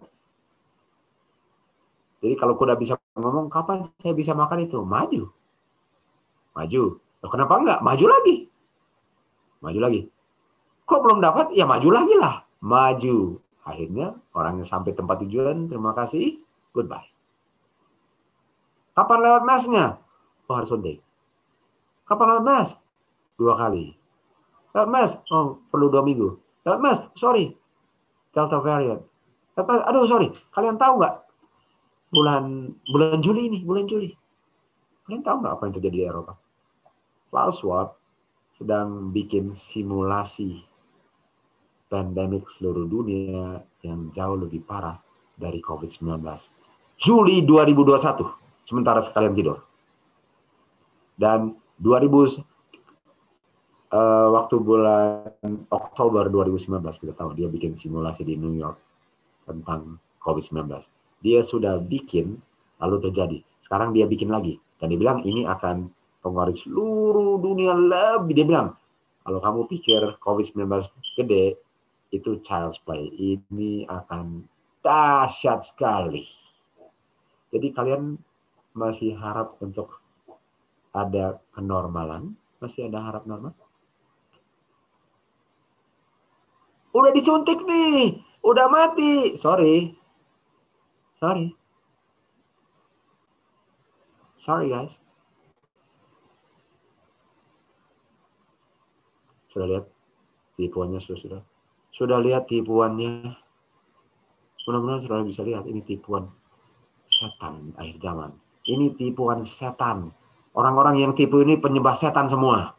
[2.21, 5.29] jadi kalau kuda bisa ngomong kapan saya bisa makan itu maju
[6.57, 6.83] maju
[7.21, 7.79] Loh, kenapa enggak?
[7.81, 8.35] Maju lagi.
[9.61, 10.01] Maju lagi.
[10.87, 11.51] Kok belum dapat?
[11.51, 12.45] Ya maju lagi lah.
[12.61, 13.41] Maju.
[13.67, 16.39] Akhirnya orangnya sampai tempat tujuan terima kasih.
[16.71, 17.09] Goodbye.
[18.95, 19.85] Kapan lewat mesnya?
[20.47, 20.95] Oh hari Sunday.
[22.07, 22.69] Kapan lewat mes?
[23.35, 23.91] Dua kali.
[24.71, 25.11] Lewat mes?
[25.33, 26.39] Oh perlu dua minggu.
[26.63, 26.97] Lewat mes?
[27.19, 27.51] Sorry.
[28.31, 29.03] Delta variant.
[29.59, 30.31] Lewat mes, aduh sorry.
[30.55, 31.15] Kalian tahu nggak?
[32.07, 34.15] Bulan bulan Juli ini bulan Juli.
[35.03, 36.46] Kalian tahu nggak apa yang terjadi di Eropa
[37.27, 37.61] Klaus
[38.57, 40.65] sedang bikin simulasi
[41.87, 44.99] pandemik seluruh dunia yang jauh lebih parah
[45.37, 46.19] dari COVID-19.
[46.97, 49.61] Juli 2021, sementara sekalian tidur.
[51.13, 52.41] Dan 2000
[53.93, 55.29] uh, waktu bulan
[55.69, 58.77] Oktober 2019 kita tahu dia bikin simulasi di New York
[59.45, 60.67] tentang COVID-19.
[61.21, 62.37] Dia sudah bikin
[62.81, 63.39] lalu terjadi.
[63.61, 65.89] Sekarang dia bikin lagi dan dia bilang ini akan
[66.21, 68.33] pengaruhi seluruh dunia lebih.
[68.37, 68.69] Dia bilang
[69.27, 70.87] kalau kamu pikir COVID-19
[71.19, 71.59] gede,
[72.15, 73.11] itu child's play.
[73.11, 74.47] Ini akan
[74.79, 76.23] dahsyat sekali.
[77.51, 78.15] Jadi kalian
[78.71, 79.99] masih harap untuk
[80.95, 82.39] ada kenormalan?
[82.63, 83.51] Masih ada harap normal?
[86.95, 89.37] Udah disuntik nih, udah mati.
[89.37, 89.93] Sorry.
[91.19, 91.53] Sorry.
[94.41, 94.95] Sorry guys.
[99.57, 99.89] Sudah lihat
[100.53, 101.41] tipuannya sudah sudah.
[101.89, 103.33] Sudah lihat tipuannya.
[104.69, 106.29] Mudah-mudahan sudah bisa lihat ini tipuan
[107.09, 108.37] setan akhir zaman.
[108.69, 110.13] Ini tipuan setan.
[110.53, 112.77] Orang-orang yang tipu ini penyembah setan semua.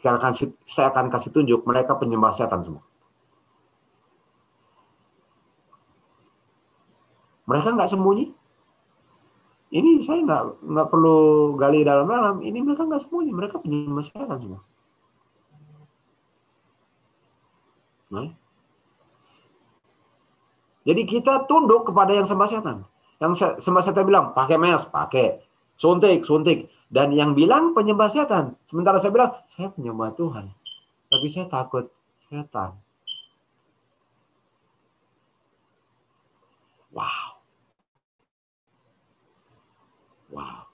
[0.00, 0.32] Saya akan,
[0.64, 2.80] saya akan kasih tunjuk mereka penyembah setan semua.
[7.44, 8.32] Mereka nggak sembunyi.
[9.68, 12.40] Ini saya nggak nggak perlu gali dalam-dalam.
[12.40, 13.36] Ini mereka nggak sembunyi.
[13.36, 14.64] Mereka penyembah setan semua.
[14.64, 14.76] Nah.
[20.86, 22.86] Jadi kita tunduk kepada yang sembah setan.
[23.18, 25.42] Yang sembah setan bilang, pakai mes, pakai.
[25.74, 26.70] Suntik, suntik.
[26.86, 28.54] Dan yang bilang penyembah setan.
[28.70, 30.46] Sementara saya bilang, saya penyembah Tuhan.
[31.10, 31.90] Tapi saya takut
[32.30, 32.78] setan.
[36.94, 37.42] Wow.
[40.30, 40.70] Wow.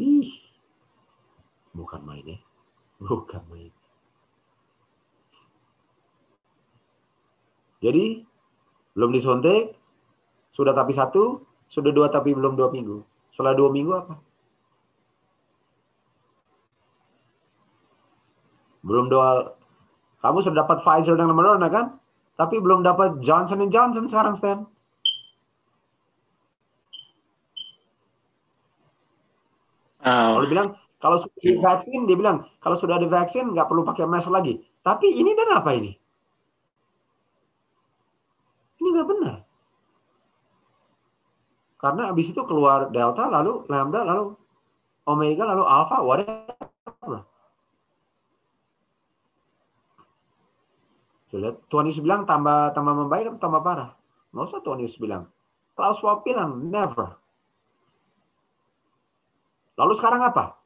[0.00, 0.32] Ih.
[1.76, 2.38] Bukan main ya.
[2.96, 3.75] Bukan main.
[7.84, 8.24] Jadi,
[8.96, 9.76] belum disuntik,
[10.56, 13.04] sudah tapi satu, sudah dua tapi belum dua minggu.
[13.32, 14.14] Setelah dua minggu apa?
[18.86, 19.52] Belum dua,
[20.22, 21.86] kamu sudah dapat Pfizer dan Moderna kan?
[22.36, 24.58] Tapi belum dapat Johnson Johnson sekarang, Stan.
[30.06, 30.68] Oh, Kalau bilang,
[31.02, 34.60] kalau sudah divaksin, dia bilang, kalau sudah divaksin nggak perlu pakai mask lagi.
[34.86, 35.92] Tapi ini dan apa ini?
[38.96, 39.36] Nggak benar.
[41.76, 44.32] Karena habis itu keluar delta, lalu lambda, lalu
[45.04, 46.56] omega, lalu alpha, whatever.
[51.36, 51.68] Lihat.
[51.68, 53.92] Tuhan Yesus bilang tambah tambah membaik atau tambah parah?
[54.32, 55.28] Nggak usah Tuhan Yesus bilang.
[55.76, 57.20] Klaus Schwab bilang, never.
[59.76, 60.56] Lalu sekarang apa?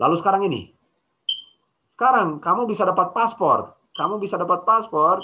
[0.00, 0.72] Lalu sekarang ini.
[1.92, 3.76] Sekarang kamu bisa dapat paspor.
[3.92, 5.20] Kamu bisa dapat paspor.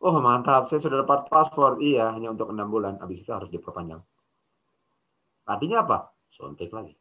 [0.00, 1.76] Oh mantap, saya sudah dapat paspor.
[1.76, 2.96] Iya, hanya untuk enam bulan.
[3.04, 4.00] Habis itu harus diperpanjang.
[5.44, 5.98] Artinya apa?
[6.32, 6.96] Suntik lagi.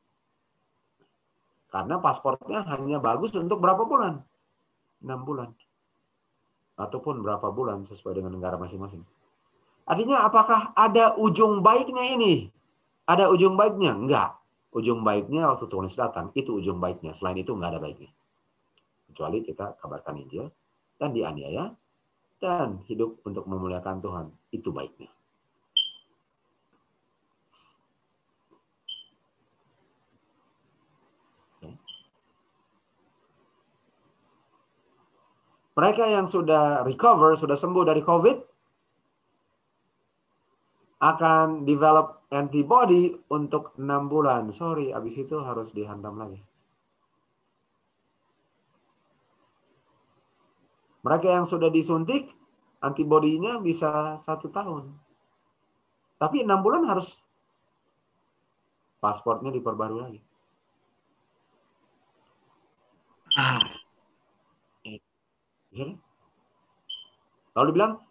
[1.69, 4.19] Karena pasportnya hanya bagus untuk berapa bulan?
[4.99, 5.53] Enam bulan.
[6.75, 9.05] Ataupun berapa bulan sesuai dengan negara masing-masing.
[9.87, 12.51] Artinya apakah ada ujung baiknya ini?
[13.07, 13.95] Ada ujung baiknya?
[13.95, 14.35] Enggak.
[14.75, 17.15] Ujung baiknya waktu Yesus datang, itu ujung baiknya.
[17.15, 18.11] Selain itu enggak ada baiknya.
[19.09, 20.45] Kecuali kita kabarkan Injil
[21.01, 21.73] dan dianiaya
[22.39, 24.27] dan hidup untuk memuliakan Tuhan.
[24.49, 25.11] Itu baiknya.
[35.79, 38.37] Mereka yang sudah recover, sudah sembuh dari COVID,
[40.99, 44.51] akan develop antibody untuk enam bulan.
[44.51, 46.48] Sorry, habis itu harus dihantam lagi.
[50.99, 52.35] Mereka yang sudah disuntik,
[52.83, 54.91] antibodinya bisa satu tahun.
[56.19, 57.23] Tapi enam bulan harus
[58.99, 60.21] pasportnya diperbarui lagi.
[67.55, 68.03] Lalu bilang,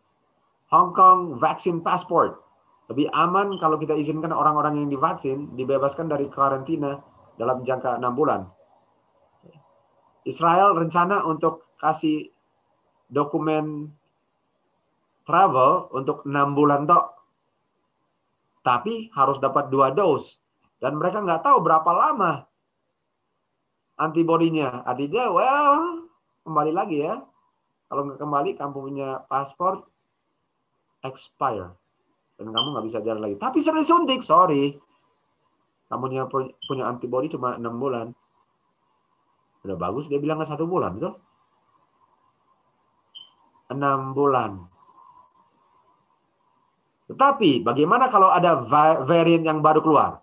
[0.73, 2.41] Hong Kong Vaccine Passport.
[2.89, 6.97] Lebih aman kalau kita izinkan orang-orang yang divaksin dibebaskan dari karantina
[7.37, 8.49] dalam jangka enam bulan.
[10.25, 12.33] Israel rencana untuk kasih
[13.09, 13.89] dokumen
[15.29, 17.17] travel untuk enam bulan tok.
[18.65, 20.41] Tapi harus dapat dua dos.
[20.79, 22.47] Dan mereka nggak tahu berapa lama
[23.99, 24.87] antibodinya.
[24.87, 26.07] Artinya, well,
[26.47, 27.21] kembali lagi ya.
[27.89, 29.85] Kalau nggak kembali, kamu punya paspor
[31.03, 31.73] expire
[32.39, 33.37] dan kamu nggak bisa jalan lagi.
[33.37, 34.79] Tapi sudah disuntik, sorry.
[35.91, 36.23] Kamu punya
[36.69, 38.15] punya antibody cuma enam bulan.
[39.67, 41.19] Udah bagus, dia bilang nggak satu bulan, betul?
[43.69, 44.65] Enam bulan.
[47.09, 48.61] Tetapi bagaimana kalau ada
[49.05, 50.21] varian yang baru keluar?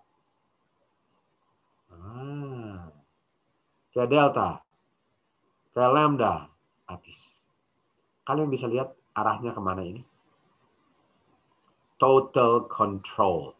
[1.90, 2.90] Ah,
[3.90, 4.62] Delta,
[5.74, 6.46] kayak Lambda,
[6.86, 7.26] habis.
[8.22, 10.02] Kalian bisa lihat arahnya ke mana ini?
[11.98, 13.56] Total control.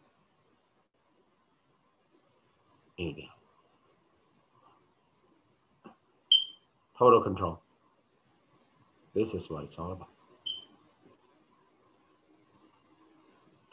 [2.95, 3.31] Ini dia.
[6.95, 7.66] Total control.
[9.17, 10.13] This is what it's all about.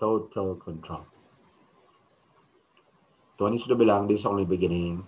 [0.00, 1.04] Total control.
[3.36, 5.04] Tuhan sudah bilang, this only beginning.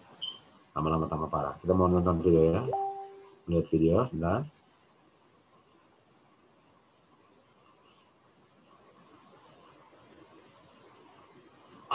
[0.77, 1.57] Lama-lama tambah parah.
[1.57, 2.61] Kita mau nonton video ya.
[3.49, 4.45] Lihat video, sebentar.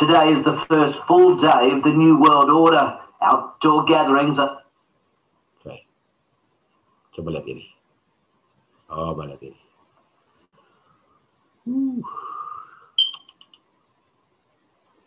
[0.02, 3.06] Today is the first full day of the New World Order.
[3.22, 4.66] Outdoor gatherings are.
[5.62, 5.86] Okay.
[7.14, 7.81] Coba lihat ini.
[8.92, 9.60] Oh, lihat ini.
[11.64, 12.04] Uh.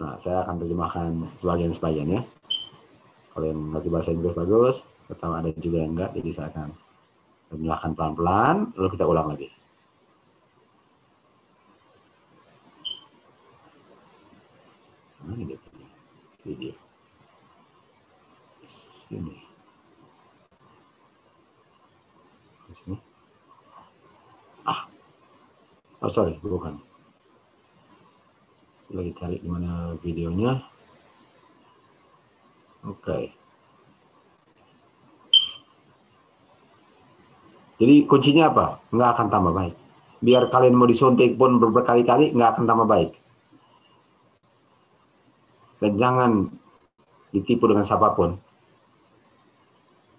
[0.01, 1.09] Nah, saya akan terjemahkan
[1.45, 2.23] sebagian-sebagian ya.
[3.37, 6.69] Kalau yang ngerti bahasa Inggris bagus, pertama ada juga yang enggak, jadi saya akan
[7.53, 9.49] terjemahkan pelan-pelan, lalu kita ulang lagi.
[15.25, 15.89] Mana dia punya
[16.45, 16.73] video?
[18.65, 18.69] Di
[22.81, 22.97] sini.
[24.65, 24.89] Ah.
[26.05, 26.77] Oh, sorry, bukan.
[28.93, 30.61] Lagi cari di mana videonya.
[32.85, 33.01] Oke.
[33.01, 33.25] Okay.
[37.81, 38.85] Jadi kuncinya apa?
[38.93, 39.75] Nggak akan tambah baik.
[40.21, 43.17] Biar kalian mau disuntik pun berkali-kali, nggak akan tambah baik.
[45.81, 46.31] Dan jangan
[47.33, 48.37] ditipu dengan siapa pun.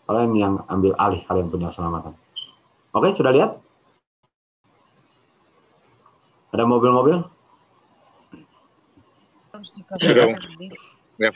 [0.09, 2.17] Kalian yang ambil alih, kalian punya keselamatan.
[2.89, 3.64] Oke, sudah lihat?
[6.55, 7.19] Ada mobil-mobil?
[9.99, 10.23] Sudah.
[11.19, 11.35] Ya.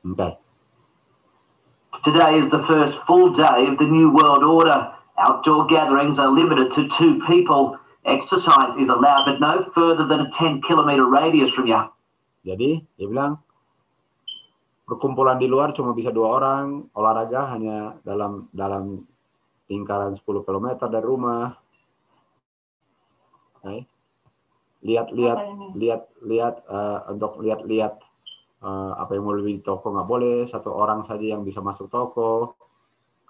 [0.00, 0.32] Okay.
[2.00, 4.88] Today is the first full day of the New World Order.
[5.20, 7.76] Outdoor gatherings are limited to two people.
[8.08, 11.84] Exercise is allowed, but no further than a 10 kilometer radius from you.
[12.40, 13.36] Jadi, dia bilang,
[14.88, 19.04] perkumpulan di luar cuma bisa dua orang, olahraga hanya dalam dalam
[19.68, 21.61] lingkaran 10 km dari rumah.
[23.62, 23.86] Okay.
[24.82, 25.38] lihat-lihat
[25.78, 27.94] lihat-lihat eh, untuk lihat-lihat
[28.66, 31.86] eh, apa yang mau lebih di toko nggak boleh satu orang saja yang bisa masuk
[31.86, 32.58] toko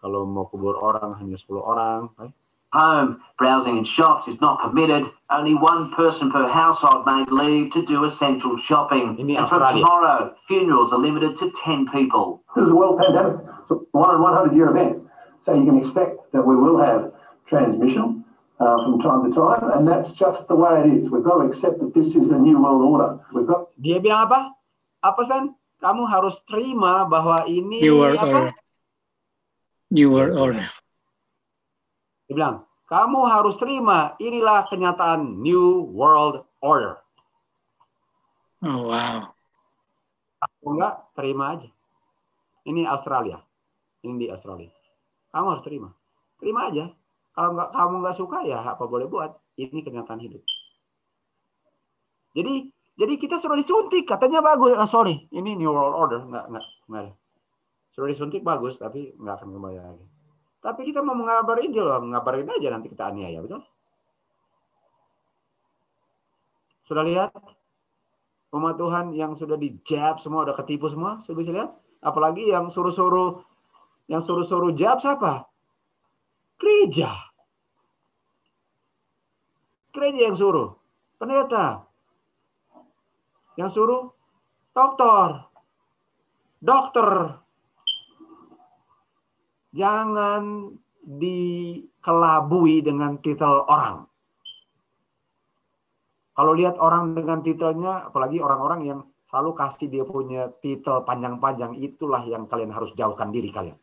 [0.01, 2.33] kalau mau kubur orang hanya 10 orang eh.
[2.73, 5.05] Home, browsing in shops is not permitted.
[5.28, 9.20] Only one person per household may leave to do essential shopping.
[9.20, 12.41] Ini and from tomorrow, funerals are limited to 10 people.
[12.57, 13.44] This is a world pandemic.
[13.44, 15.05] It's a one in 100 year event.
[15.44, 17.12] So you can expect that we will have
[17.44, 18.22] transmission
[18.62, 21.10] uh, from time to time, and that's just the way it is.
[21.10, 23.18] We've got to accept that this is the new world order.
[23.34, 24.55] We've got dia bilang apa
[25.02, 28.47] apa san kamu harus terima bahwa ini New World apa Order.
[29.91, 30.66] New World Order.
[32.31, 37.02] dia bilang kamu harus terima inilah kenyataan New World Order
[38.62, 39.34] Oh wow.
[40.39, 41.70] Kalau enggak terima aja
[42.62, 43.42] ini Australia
[44.07, 44.70] ini di Australia
[45.34, 45.91] kamu harus terima
[46.39, 46.86] terima aja
[47.33, 49.33] kalau nggak kamu nggak suka ya apa boleh buat.
[49.57, 50.44] Ini kenyataan hidup.
[52.36, 54.05] Jadi jadi kita sudah disuntik.
[54.05, 54.77] Katanya bagus.
[54.77, 55.28] Ah, sorry.
[55.33, 56.20] Ini New World Order.
[56.28, 57.05] Nggak nggak nggak
[57.93, 60.07] sudah disuntik bagus tapi nggak akan kembali lagi.
[60.62, 62.01] Tapi kita mau mengabarin Injil loh.
[62.05, 63.65] Ngabarin aja nanti kita aniaya betul?
[66.85, 67.33] Sudah lihat?
[68.52, 71.20] Umat Tuhan yang sudah dijab semua udah ketipu semua.
[71.25, 71.73] Sudah bisa lihat?
[72.05, 73.41] Apalagi yang suruh-suruh
[74.09, 75.52] yang suruh-suruh jab siapa
[76.62, 77.10] gereja.
[79.91, 80.78] Gereja yang suruh.
[81.18, 81.82] Pendeta.
[83.58, 84.02] Yang suruh
[84.70, 85.52] dokter
[86.62, 87.42] dokter.
[89.74, 90.70] Jangan
[91.02, 94.07] dikelabui dengan titel orang.
[96.32, 102.24] Kalau lihat orang dengan titelnya apalagi orang-orang yang selalu kasih dia punya titel panjang-panjang itulah
[102.24, 103.76] yang kalian harus jauhkan diri kalian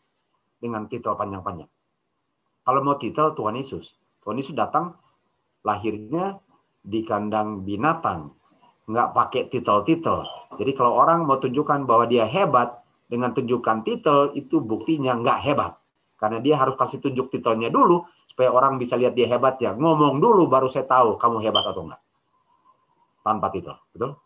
[0.57, 1.69] dengan titel panjang-panjang
[2.69, 4.93] kalau mau titel Tuhan Yesus Tuhan Yesus datang
[5.65, 6.37] lahirnya
[6.85, 8.37] di kandang binatang
[8.89, 10.25] nggak pakai titel-titel.
[10.57, 15.77] Jadi kalau orang mau tunjukkan bahwa dia hebat dengan tunjukkan titel itu buktinya nggak hebat.
[16.17, 19.77] Karena dia harus kasih tunjuk titelnya dulu supaya orang bisa lihat dia hebat ya.
[19.77, 22.01] Ngomong dulu baru saya tahu kamu hebat atau enggak.
[23.21, 24.17] Tanpa titel, betul?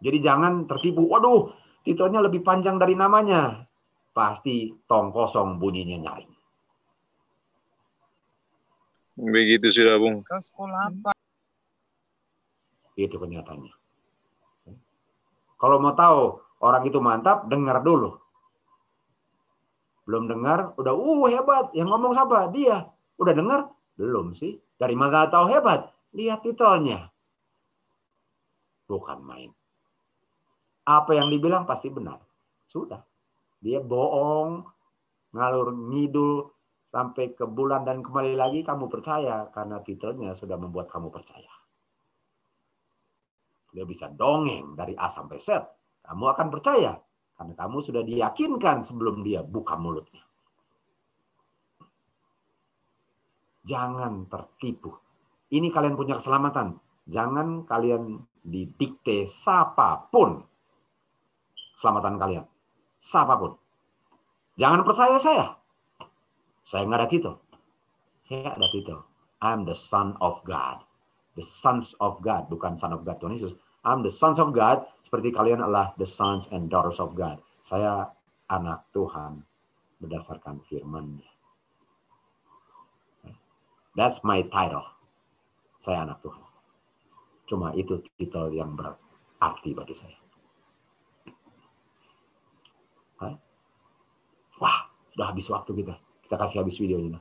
[0.00, 1.04] Jadi jangan tertipu.
[1.12, 1.52] Waduh,
[1.84, 3.65] titelnya lebih panjang dari namanya.
[4.16, 6.32] Pasti tong kosong bunyinya nyaring.
[9.20, 10.24] Begitu sudah, Bung.
[10.24, 11.12] Ke sekolah apa?
[12.96, 13.76] Itu kenyataannya.
[15.60, 18.16] Kalau mau tahu orang itu mantap, dengar dulu.
[20.08, 21.76] Belum dengar, udah uh hebat.
[21.76, 22.48] Yang ngomong siapa?
[22.56, 22.88] Dia.
[23.20, 23.68] Udah dengar?
[24.00, 24.56] Belum sih.
[24.80, 25.92] Dari mana tahu hebat?
[26.16, 27.12] Lihat titelnya.
[28.88, 29.52] Bukan main.
[30.88, 32.20] Apa yang dibilang pasti benar.
[32.64, 33.04] Sudah.
[33.66, 34.62] Dia bohong,
[35.34, 36.46] ngalur ngidul
[36.86, 41.50] sampai ke bulan dan kembali lagi kamu percaya karena titelnya sudah membuat kamu percaya.
[43.74, 45.66] Dia bisa dongeng dari A sampai Z.
[46.06, 46.94] Kamu akan percaya
[47.34, 50.22] karena kamu sudah diyakinkan sebelum dia buka mulutnya.
[53.66, 54.94] Jangan tertipu.
[55.50, 56.78] Ini kalian punya keselamatan.
[57.10, 60.38] Jangan kalian didikte siapa pun
[61.74, 62.46] keselamatan kalian.
[63.06, 63.54] Siapa pun.
[64.58, 65.54] Jangan percaya saya.
[66.66, 67.34] Saya nggak ada titel.
[68.26, 68.98] Saya ada titel.
[69.38, 70.82] I'm the son of God.
[71.38, 72.50] The sons of God.
[72.50, 73.22] Bukan son of God.
[73.22, 73.54] Tuhan Yesus.
[73.86, 74.82] I'm the sons of God.
[75.06, 77.38] Seperti kalian adalah the sons and daughters of God.
[77.62, 78.10] Saya
[78.50, 79.46] anak Tuhan
[80.02, 81.30] berdasarkan firman-Nya.
[83.94, 84.82] That's my title.
[85.78, 86.42] Saya anak Tuhan.
[87.46, 90.25] Cuma itu titel yang berarti bagi saya.
[94.58, 95.94] Wah, sudah habis waktu kita.
[96.26, 97.20] Kita kasih habis videonya.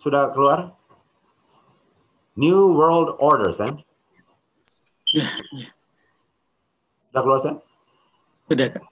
[0.00, 0.74] Sudah keluar?
[2.34, 3.84] New World Order, Stan?
[7.12, 7.56] Sudah keluar, Stan?
[8.48, 8.89] Sudah, Kak.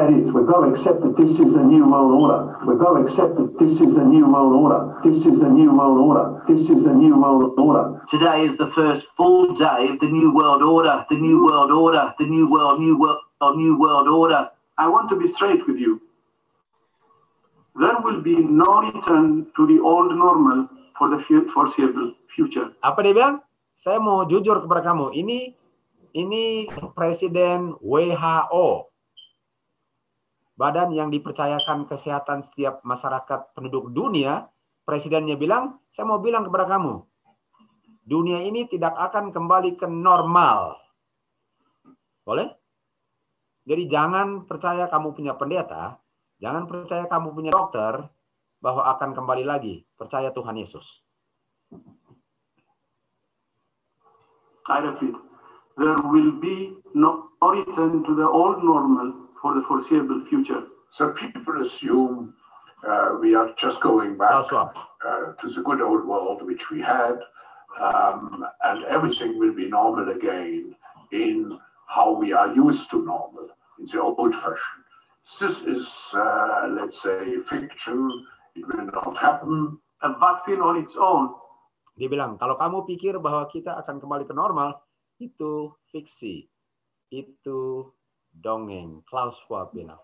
[0.00, 0.32] It is.
[0.32, 2.56] We've got to accept that this is the new world order.
[2.64, 4.96] We've got to accept that this is the new world order.
[5.04, 6.40] This is the new world order.
[6.48, 8.00] This is the new world order.
[8.08, 11.04] Today is the first full day of the new world order.
[11.10, 12.14] The new world order.
[12.18, 14.48] The new world, new world, or new world order.
[14.78, 16.00] I want to be straight with you.
[17.76, 21.20] There will be no return to the old normal for the
[21.52, 22.72] foreseeable future.
[22.80, 23.44] Apa dia bilang?
[23.76, 25.12] Saya mau jujur kepada kamu.
[25.12, 25.52] Ini
[26.16, 26.64] ini
[26.96, 28.91] Presiden WHO.
[30.62, 34.46] Badan yang dipercayakan kesehatan setiap masyarakat penduduk dunia,
[34.86, 37.02] presidennya bilang, saya mau bilang kepada kamu,
[38.06, 40.78] dunia ini tidak akan kembali ke normal.
[42.22, 42.46] Boleh?
[43.66, 45.98] Jadi jangan percaya kamu punya pendeta,
[46.42, 48.02] Jangan percaya kamu punya dokter
[48.58, 49.86] bahwa akan kembali lagi.
[49.94, 51.06] Percaya Tuhan Yesus.
[54.66, 55.14] I repeat,
[55.78, 60.62] there will be no return to the old normal for the foreseeable future.
[60.92, 62.34] So people assume
[62.86, 67.18] uh, we are just going back uh, to the good old world which we had,
[67.80, 70.74] um, and everything will be normal again
[71.10, 73.48] in how we are used to normal,
[73.78, 74.78] in the old fashion.
[75.40, 78.26] This is, uh, let's say, fiction.
[78.54, 79.78] It will not happen.
[80.02, 81.34] A vaccine on its own
[81.92, 84.80] Dia bilang, kalau kamu pikir bahwa kita akan kembali ke normal,
[85.20, 86.48] itu fiksi.
[87.12, 87.92] Itu
[88.32, 89.04] dongeng.
[89.04, 90.00] Klaus Schwab bilang.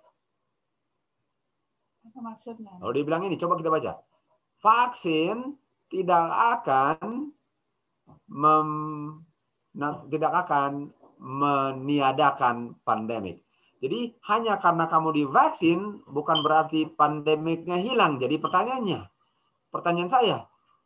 [2.09, 2.73] Apa maksudnya?
[2.81, 3.93] Lalu dia bilang ini, coba kita baca.
[4.61, 5.57] Vaksin
[5.89, 6.27] tidak
[6.59, 7.33] akan
[8.29, 8.71] mem,
[10.13, 13.43] tidak akan meniadakan pandemik.
[13.79, 18.19] Jadi hanya karena kamu divaksin bukan berarti pandemiknya hilang.
[18.19, 19.07] Jadi pertanyaannya,
[19.71, 20.39] pertanyaan saya,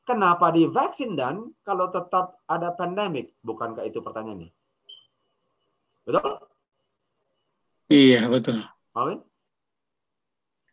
[0.05, 3.33] kenapa divaksin dan kalau tetap ada pandemik?
[3.41, 4.53] Bukankah itu pertanyaannya?
[6.05, 6.52] Betul?
[7.93, 8.65] Iya, betul.
[8.97, 9.21] Alvin?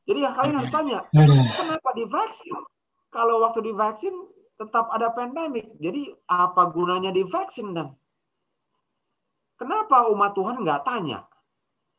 [0.08, 1.38] Jadi ya kalian harus tanya, Aduh.
[1.54, 2.58] kenapa divaksin?
[3.14, 4.16] Kalau waktu divaksin
[4.58, 7.94] tetap ada pandemik, jadi apa gunanya divaksin dan?
[9.60, 11.30] Kenapa umat Tuhan nggak tanya?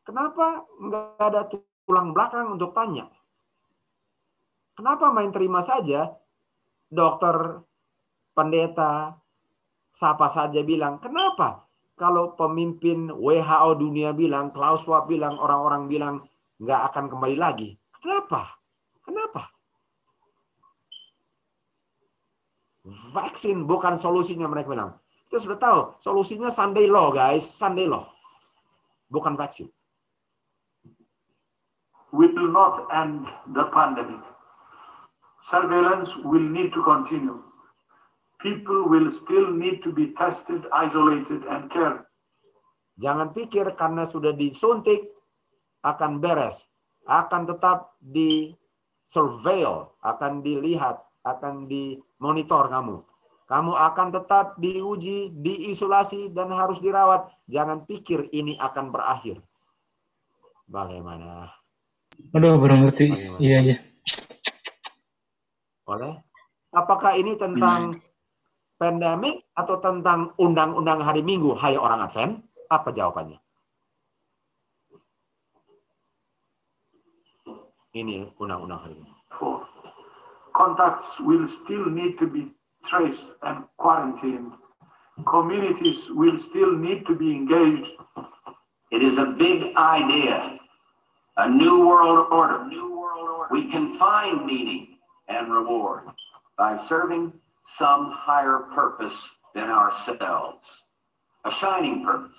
[0.03, 1.43] Kenapa nggak ada
[1.87, 3.07] tulang belakang untuk tanya?
[4.75, 6.11] Kenapa main terima saja?
[6.91, 7.63] Dokter,
[8.35, 9.15] pendeta,
[9.95, 11.70] siapa saja bilang, kenapa?
[12.01, 16.15] Kalau pemimpin WHO dunia bilang, Klaus Schwab bilang, orang-orang bilang
[16.57, 17.77] nggak akan kembali lagi.
[18.01, 18.57] Kenapa?
[19.05, 19.53] Kenapa?
[23.13, 24.97] Vaksin bukan solusinya mereka bilang.
[25.29, 28.09] Kita sudah tahu solusinya Sunday law guys, Sunday law.
[29.13, 29.69] Bukan vaksin.
[32.17, 34.25] will not end the pandemic.
[35.45, 37.39] Surveillance will need to continue.
[38.41, 42.09] People will still need to be tested, isolated, and cared.
[42.97, 45.13] Jangan pikir karena sudah disuntik
[45.85, 46.69] akan beres.
[47.05, 48.53] Akan tetap di
[49.05, 53.05] surveil, akan dilihat, akan dimonitor kamu.
[53.51, 57.29] Kamu akan tetap diuji, diisolasi, dan harus dirawat.
[57.51, 59.43] Jangan pikir ini akan berakhir.
[60.71, 61.51] Bagaimana?
[62.39, 63.11] Aduh, baru ngerti.
[63.43, 63.77] Iya, iya.
[65.83, 66.23] Boleh?
[66.71, 67.99] Apakah ini tentang
[68.81, 72.41] pandemik atau tentang undang-undang hari Minggu, hai orang Advent?
[72.73, 73.37] Apa jawabannya?
[77.93, 79.21] Ini undang-undang hari Minggu.
[80.57, 82.49] Contacts will still need to be
[82.89, 84.57] traced and quarantined.
[85.29, 87.93] Communities will still need to be engaged.
[88.89, 90.57] It is a big idea,
[91.37, 92.65] a new world order.
[93.53, 94.97] We can find meaning
[95.29, 96.09] and reward
[96.57, 97.33] by serving
[97.79, 99.17] some higher purpose
[99.55, 100.67] than ourselves,
[101.45, 102.39] a shining purpose,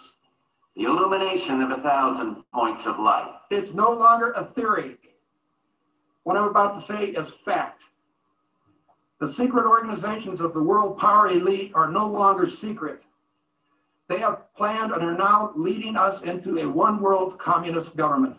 [0.76, 3.32] the illumination of a thousand points of light.
[3.50, 4.98] It's no longer a theory.
[6.24, 7.82] What I'm about to say is fact.
[9.19, 13.03] The secret organizations of the world power elite are no longer secret.
[14.10, 18.35] They have planned and are now leading us into a one world communist government.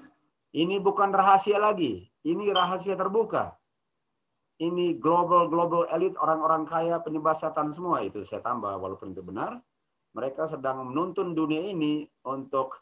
[0.53, 2.13] Ini bukan rahasia lagi.
[2.27, 3.57] Ini rahasia terbuka.
[4.63, 9.59] Ini global global elite orang-orang kaya penyembah setan semua itu saya tambah walaupun itu benar.
[10.15, 12.79] Mereka sedang menuntun dunia ini untuk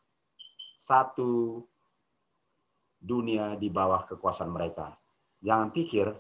[0.77, 1.65] satu
[3.01, 4.93] dunia di bawah kekuasaan mereka.
[5.41, 6.13] Jangan pikir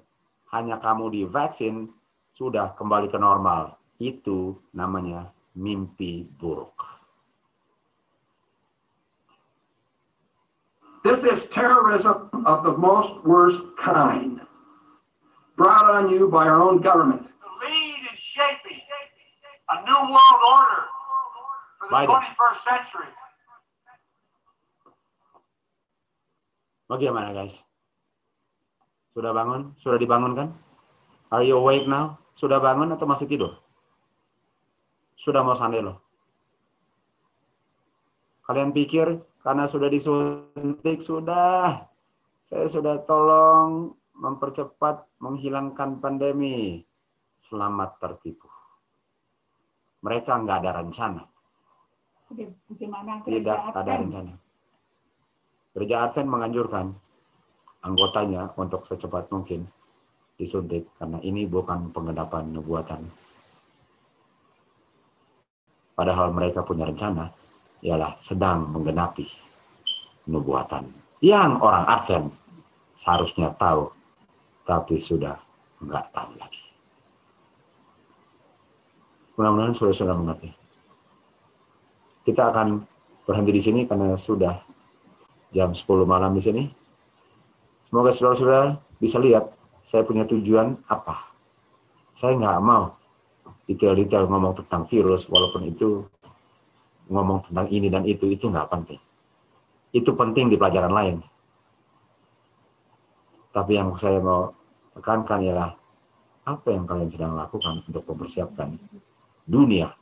[0.56, 1.92] hanya kamu divaksin
[2.32, 3.76] sudah kembali ke normal.
[4.00, 6.72] Itu namanya mimpi buruk.
[11.04, 14.40] This is terrorism of the most worst kind,
[15.60, 17.28] brought on you by our own government.
[17.60, 18.80] lead in shaping
[19.68, 20.82] a new world order
[21.76, 22.16] for the Biden.
[22.16, 23.10] 21st century.
[26.88, 27.60] Bagaimana guys?
[29.12, 29.76] Sudah bangun?
[29.76, 30.50] Sudah dibangunkan?
[31.30, 32.18] Are you awake now?
[32.34, 33.60] Sudah bangun atau masih tidur?
[35.14, 36.00] Sudah mau sande loh.
[38.48, 41.86] Kalian pikir karena sudah disuntik sudah
[42.42, 46.84] saya sudah tolong mempercepat menghilangkan pandemi.
[47.40, 48.46] Selamat tertipu.
[50.04, 51.22] Mereka nggak ada rencana.
[52.76, 54.32] Gimana Tidak ada rencana.
[55.72, 56.86] Gereja Advent menganjurkan
[57.80, 59.64] anggotanya untuk secepat mungkin
[60.36, 63.02] disuntik karena ini bukan penggenapan nubuatan.
[65.96, 67.28] Padahal mereka punya rencana
[67.80, 69.24] ialah sedang menggenapi
[70.28, 72.32] nubuatan yang orang Advent
[72.96, 73.92] seharusnya tahu,
[74.70, 75.34] tapi sudah
[75.82, 76.62] nggak tahu lagi.
[79.34, 80.54] Mudah-mudahan sudah-sudah mengerti.
[82.22, 82.78] Kita akan
[83.26, 84.54] berhenti di sini karena sudah
[85.50, 86.62] jam 10 malam di sini.
[87.90, 89.50] Semoga saudara-saudara bisa lihat
[89.82, 91.18] saya punya tujuan apa.
[92.14, 92.94] Saya nggak mau
[93.66, 96.06] detail-detail ngomong tentang virus, walaupun itu
[97.10, 99.00] ngomong tentang ini dan itu, itu nggak penting.
[99.90, 101.16] Itu penting di pelajaran lain.
[103.50, 104.59] Tapi yang saya mau
[105.00, 105.72] tekankan ialah
[106.44, 108.76] apa yang kalian sedang lakukan untuk mempersiapkan
[109.48, 109.96] dunia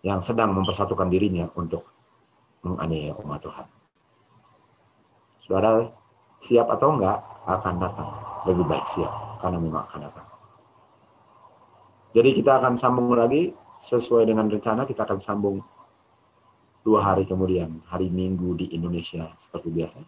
[0.00, 1.84] yang sedang mempersatukan dirinya untuk
[2.64, 3.66] menganiaya umat Tuhan.
[5.44, 5.84] Saudara,
[6.40, 8.10] siap atau enggak akan datang.
[8.46, 10.26] Lebih baik siap, karena memang akan datang.
[12.14, 15.56] Jadi kita akan sambung lagi, sesuai dengan rencana kita akan sambung
[16.82, 20.00] dua hari kemudian, hari Minggu di Indonesia seperti biasa.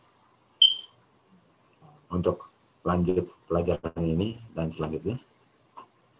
[2.10, 2.49] Untuk
[2.84, 5.20] lanjut pelajaran ini dan selanjutnya.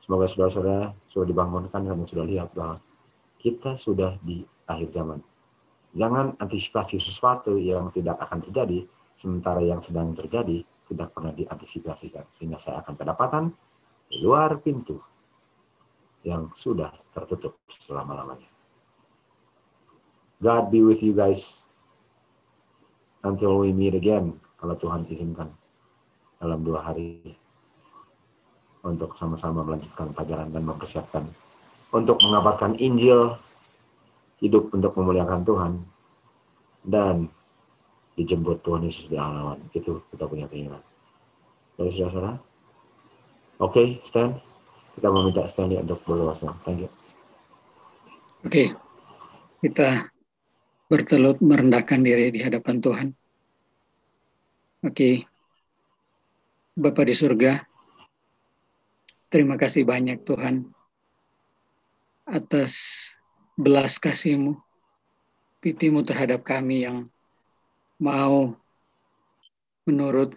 [0.05, 2.83] Semoga saudara-saudara sudah dibangunkan dan sudah lihat bahwa
[3.41, 5.21] kita sudah di akhir zaman.
[5.97, 8.87] Jangan antisipasi sesuatu yang tidak akan terjadi,
[9.19, 12.27] sementara yang sedang terjadi tidak pernah diantisipasikan.
[12.35, 13.45] Sehingga saya akan kedapatan
[14.11, 14.99] di luar pintu
[16.27, 18.51] yang sudah tertutup selama-lamanya.
[20.41, 21.61] God be with you guys
[23.25, 25.60] until we meet again, kalau Tuhan izinkan
[26.41, 27.21] dalam dua hari
[28.81, 31.25] untuk sama-sama melanjutkan pelajaran dan mempersiapkan
[31.93, 33.37] untuk mengabarkan Injil,
[34.41, 35.73] hidup untuk memuliakan Tuhan,
[36.89, 37.29] dan
[38.17, 39.61] dijemput Tuhan Yesus di alawan.
[39.77, 40.81] Itu kita punya keinginan.
[41.77, 42.41] Dari saudara-saudara?
[43.61, 44.33] Oke, okay, Stan.
[44.97, 46.57] Kita mau minta Stanley untuk berluasnya.
[46.65, 46.91] Thank you.
[48.41, 48.69] Oke, okay.
[49.61, 50.09] kita
[50.89, 53.09] bertelut merendahkan diri di hadapan Tuhan.
[54.81, 55.15] Oke, okay.
[56.81, 57.61] Bapak di surga,
[59.29, 60.65] terima kasih banyak Tuhan
[62.25, 62.73] atas
[63.53, 64.57] belas kasih-Mu,
[65.61, 67.13] pitimu terhadap kami yang
[68.01, 68.57] mau
[69.85, 70.33] menurut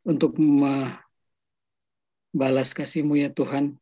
[0.00, 0.88] untuk membalas
[2.72, 3.76] kasih-Mu ya Tuhan,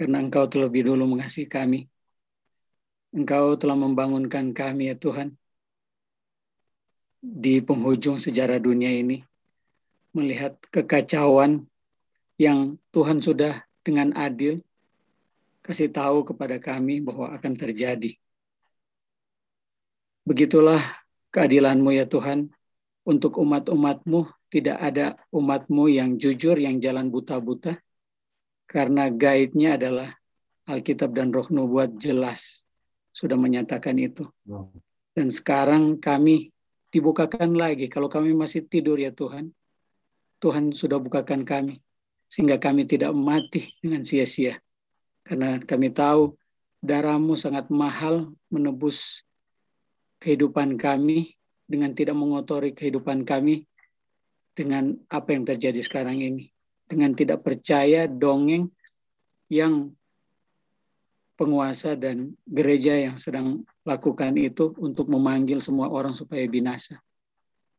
[0.00, 1.92] karena Engkau terlebih dulu mengasihi kami.
[3.12, 5.36] Engkau telah membangunkan kami ya Tuhan
[7.20, 9.28] di penghujung sejarah dunia ini
[10.12, 11.68] melihat kekacauan
[12.36, 14.60] yang Tuhan sudah dengan adil
[15.62, 18.18] kasih tahu kepada kami bahwa akan terjadi.
[20.22, 20.82] Begitulah
[21.34, 22.50] keadilanmu ya Tuhan,
[23.02, 27.78] untuk umat-umatmu tidak ada umatmu yang jujur, yang jalan buta-buta,
[28.70, 30.14] karena guide-nya adalah
[30.68, 32.62] Alkitab dan Roh Nubuat jelas
[33.10, 34.22] sudah menyatakan itu.
[35.12, 36.54] Dan sekarang kami
[36.94, 39.50] dibukakan lagi, kalau kami masih tidur ya Tuhan,
[40.42, 41.78] Tuhan sudah bukakan kami
[42.26, 44.58] sehingga kami tidak mati dengan sia-sia.
[45.22, 46.34] Karena kami tahu
[46.82, 49.22] darahmu sangat mahal menebus
[50.18, 51.38] kehidupan kami
[51.70, 53.70] dengan tidak mengotori kehidupan kami
[54.58, 56.50] dengan apa yang terjadi sekarang ini.
[56.90, 58.66] Dengan tidak percaya dongeng
[59.46, 59.94] yang
[61.38, 66.98] penguasa dan gereja yang sedang lakukan itu untuk memanggil semua orang supaya binasa.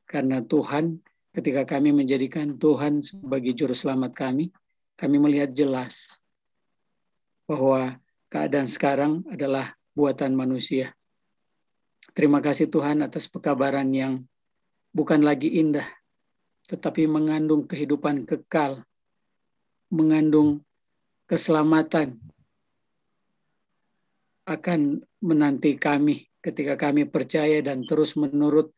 [0.07, 0.97] Karena Tuhan
[1.33, 4.53] ketika kami menjadikan Tuhan sebagai juru selamat kami,
[4.93, 6.21] kami melihat jelas
[7.49, 7.97] bahwa
[8.29, 10.93] keadaan sekarang adalah buatan manusia.
[12.13, 14.21] Terima kasih Tuhan atas pekabaran yang
[14.93, 15.85] bukan lagi indah,
[16.69, 18.85] tetapi mengandung kehidupan kekal,
[19.89, 20.61] mengandung
[21.25, 22.21] keselamatan
[24.45, 28.69] akan menanti kami ketika kami percaya dan terus menurut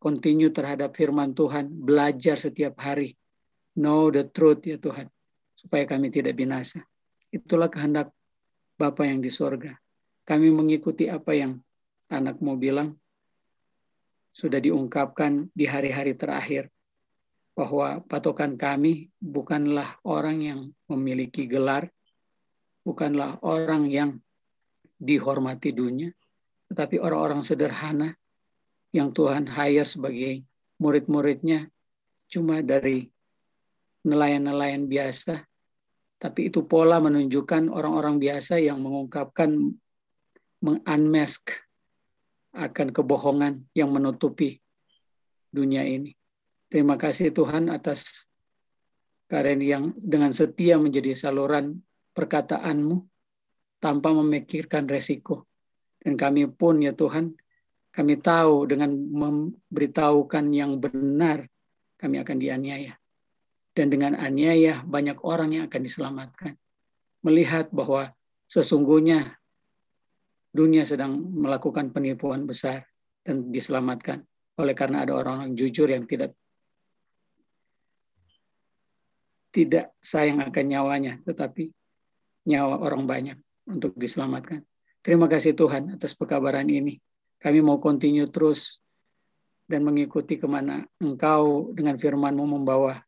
[0.00, 3.14] continue terhadap firman Tuhan, belajar setiap hari.
[3.76, 5.06] Know the truth ya Tuhan,
[5.54, 6.80] supaya kami tidak binasa.
[7.28, 8.10] Itulah kehendak
[8.80, 9.76] Bapa yang di sorga.
[10.24, 11.60] Kami mengikuti apa yang
[12.08, 12.96] anakmu bilang,
[14.32, 16.72] sudah diungkapkan di hari-hari terakhir,
[17.52, 21.92] bahwa patokan kami bukanlah orang yang memiliki gelar,
[22.80, 24.16] bukanlah orang yang
[24.96, 26.08] dihormati dunia,
[26.72, 28.16] tetapi orang-orang sederhana
[28.90, 30.42] yang Tuhan hire sebagai
[30.82, 31.70] murid-muridnya
[32.30, 33.06] cuma dari
[34.06, 35.44] nelayan-nelayan biasa,
[36.16, 39.76] tapi itu pola menunjukkan orang-orang biasa yang mengungkapkan
[40.60, 41.42] mengunmask
[42.52, 44.58] akan kebohongan yang menutupi
[45.54, 46.14] dunia ini.
[46.70, 48.26] Terima kasih Tuhan atas
[49.30, 51.82] karen yang dengan setia menjadi saluran
[52.14, 53.06] perkataanmu
[53.82, 55.46] tanpa memikirkan resiko.
[56.00, 57.36] Dan kami pun ya Tuhan
[58.00, 61.44] Kami tahu dengan memberitahukan yang benar,
[62.00, 62.96] kami akan dianiaya.
[63.76, 66.56] Dan dengan aniaya, banyak orang yang akan diselamatkan.
[67.20, 68.08] Melihat bahwa
[68.48, 69.36] sesungguhnya
[70.48, 72.88] dunia sedang melakukan penipuan besar
[73.20, 74.24] dan diselamatkan
[74.56, 76.32] oleh karena ada orang-orang jujur yang tidak
[79.52, 81.68] tidak sayang akan nyawanya, tetapi
[82.48, 83.36] nyawa orang banyak
[83.68, 84.64] untuk diselamatkan.
[85.04, 86.96] Terima kasih Tuhan atas pekabaran ini.
[87.40, 88.80] Kami mau continue terus
[89.64, 93.00] dan mengikuti ke mana Engkau dengan firman-Mu membawa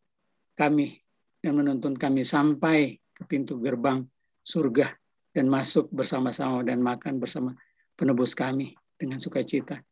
[0.57, 0.97] kami
[1.45, 4.01] dan menuntun kami sampai ke pintu gerbang
[4.41, 4.89] surga
[5.37, 7.53] dan masuk bersama-sama dan makan bersama
[7.97, 9.85] penebus kami dengan sukacita.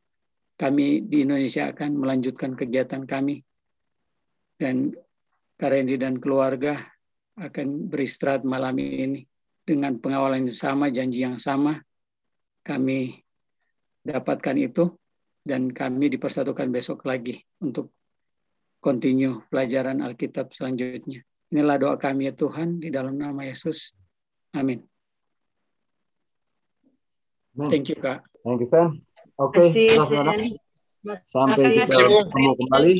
[0.56, 3.40] Kami di Indonesia akan melanjutkan kegiatan kami
[4.60, 4.92] dan
[5.60, 6.80] Karendi dan keluarga
[7.36, 9.24] akan beristirahat malam ini
[9.64, 11.76] dengan pengawalan yang sama, janji yang sama.
[12.64, 13.20] Kami
[14.04, 14.84] dapatkan itu
[15.44, 17.92] dan kami dipersatukan besok lagi untuk
[18.80, 21.20] continue pelajaran Alkitab selanjutnya.
[21.50, 23.92] Inilah doa kami ya Tuhan di dalam nama Yesus.
[24.54, 24.86] Amin.
[27.58, 28.24] Thank you Kak.
[28.46, 29.02] Thank you, Stan.
[29.40, 29.96] Oke, okay.
[31.24, 32.92] Sampai kita ketemu kembali.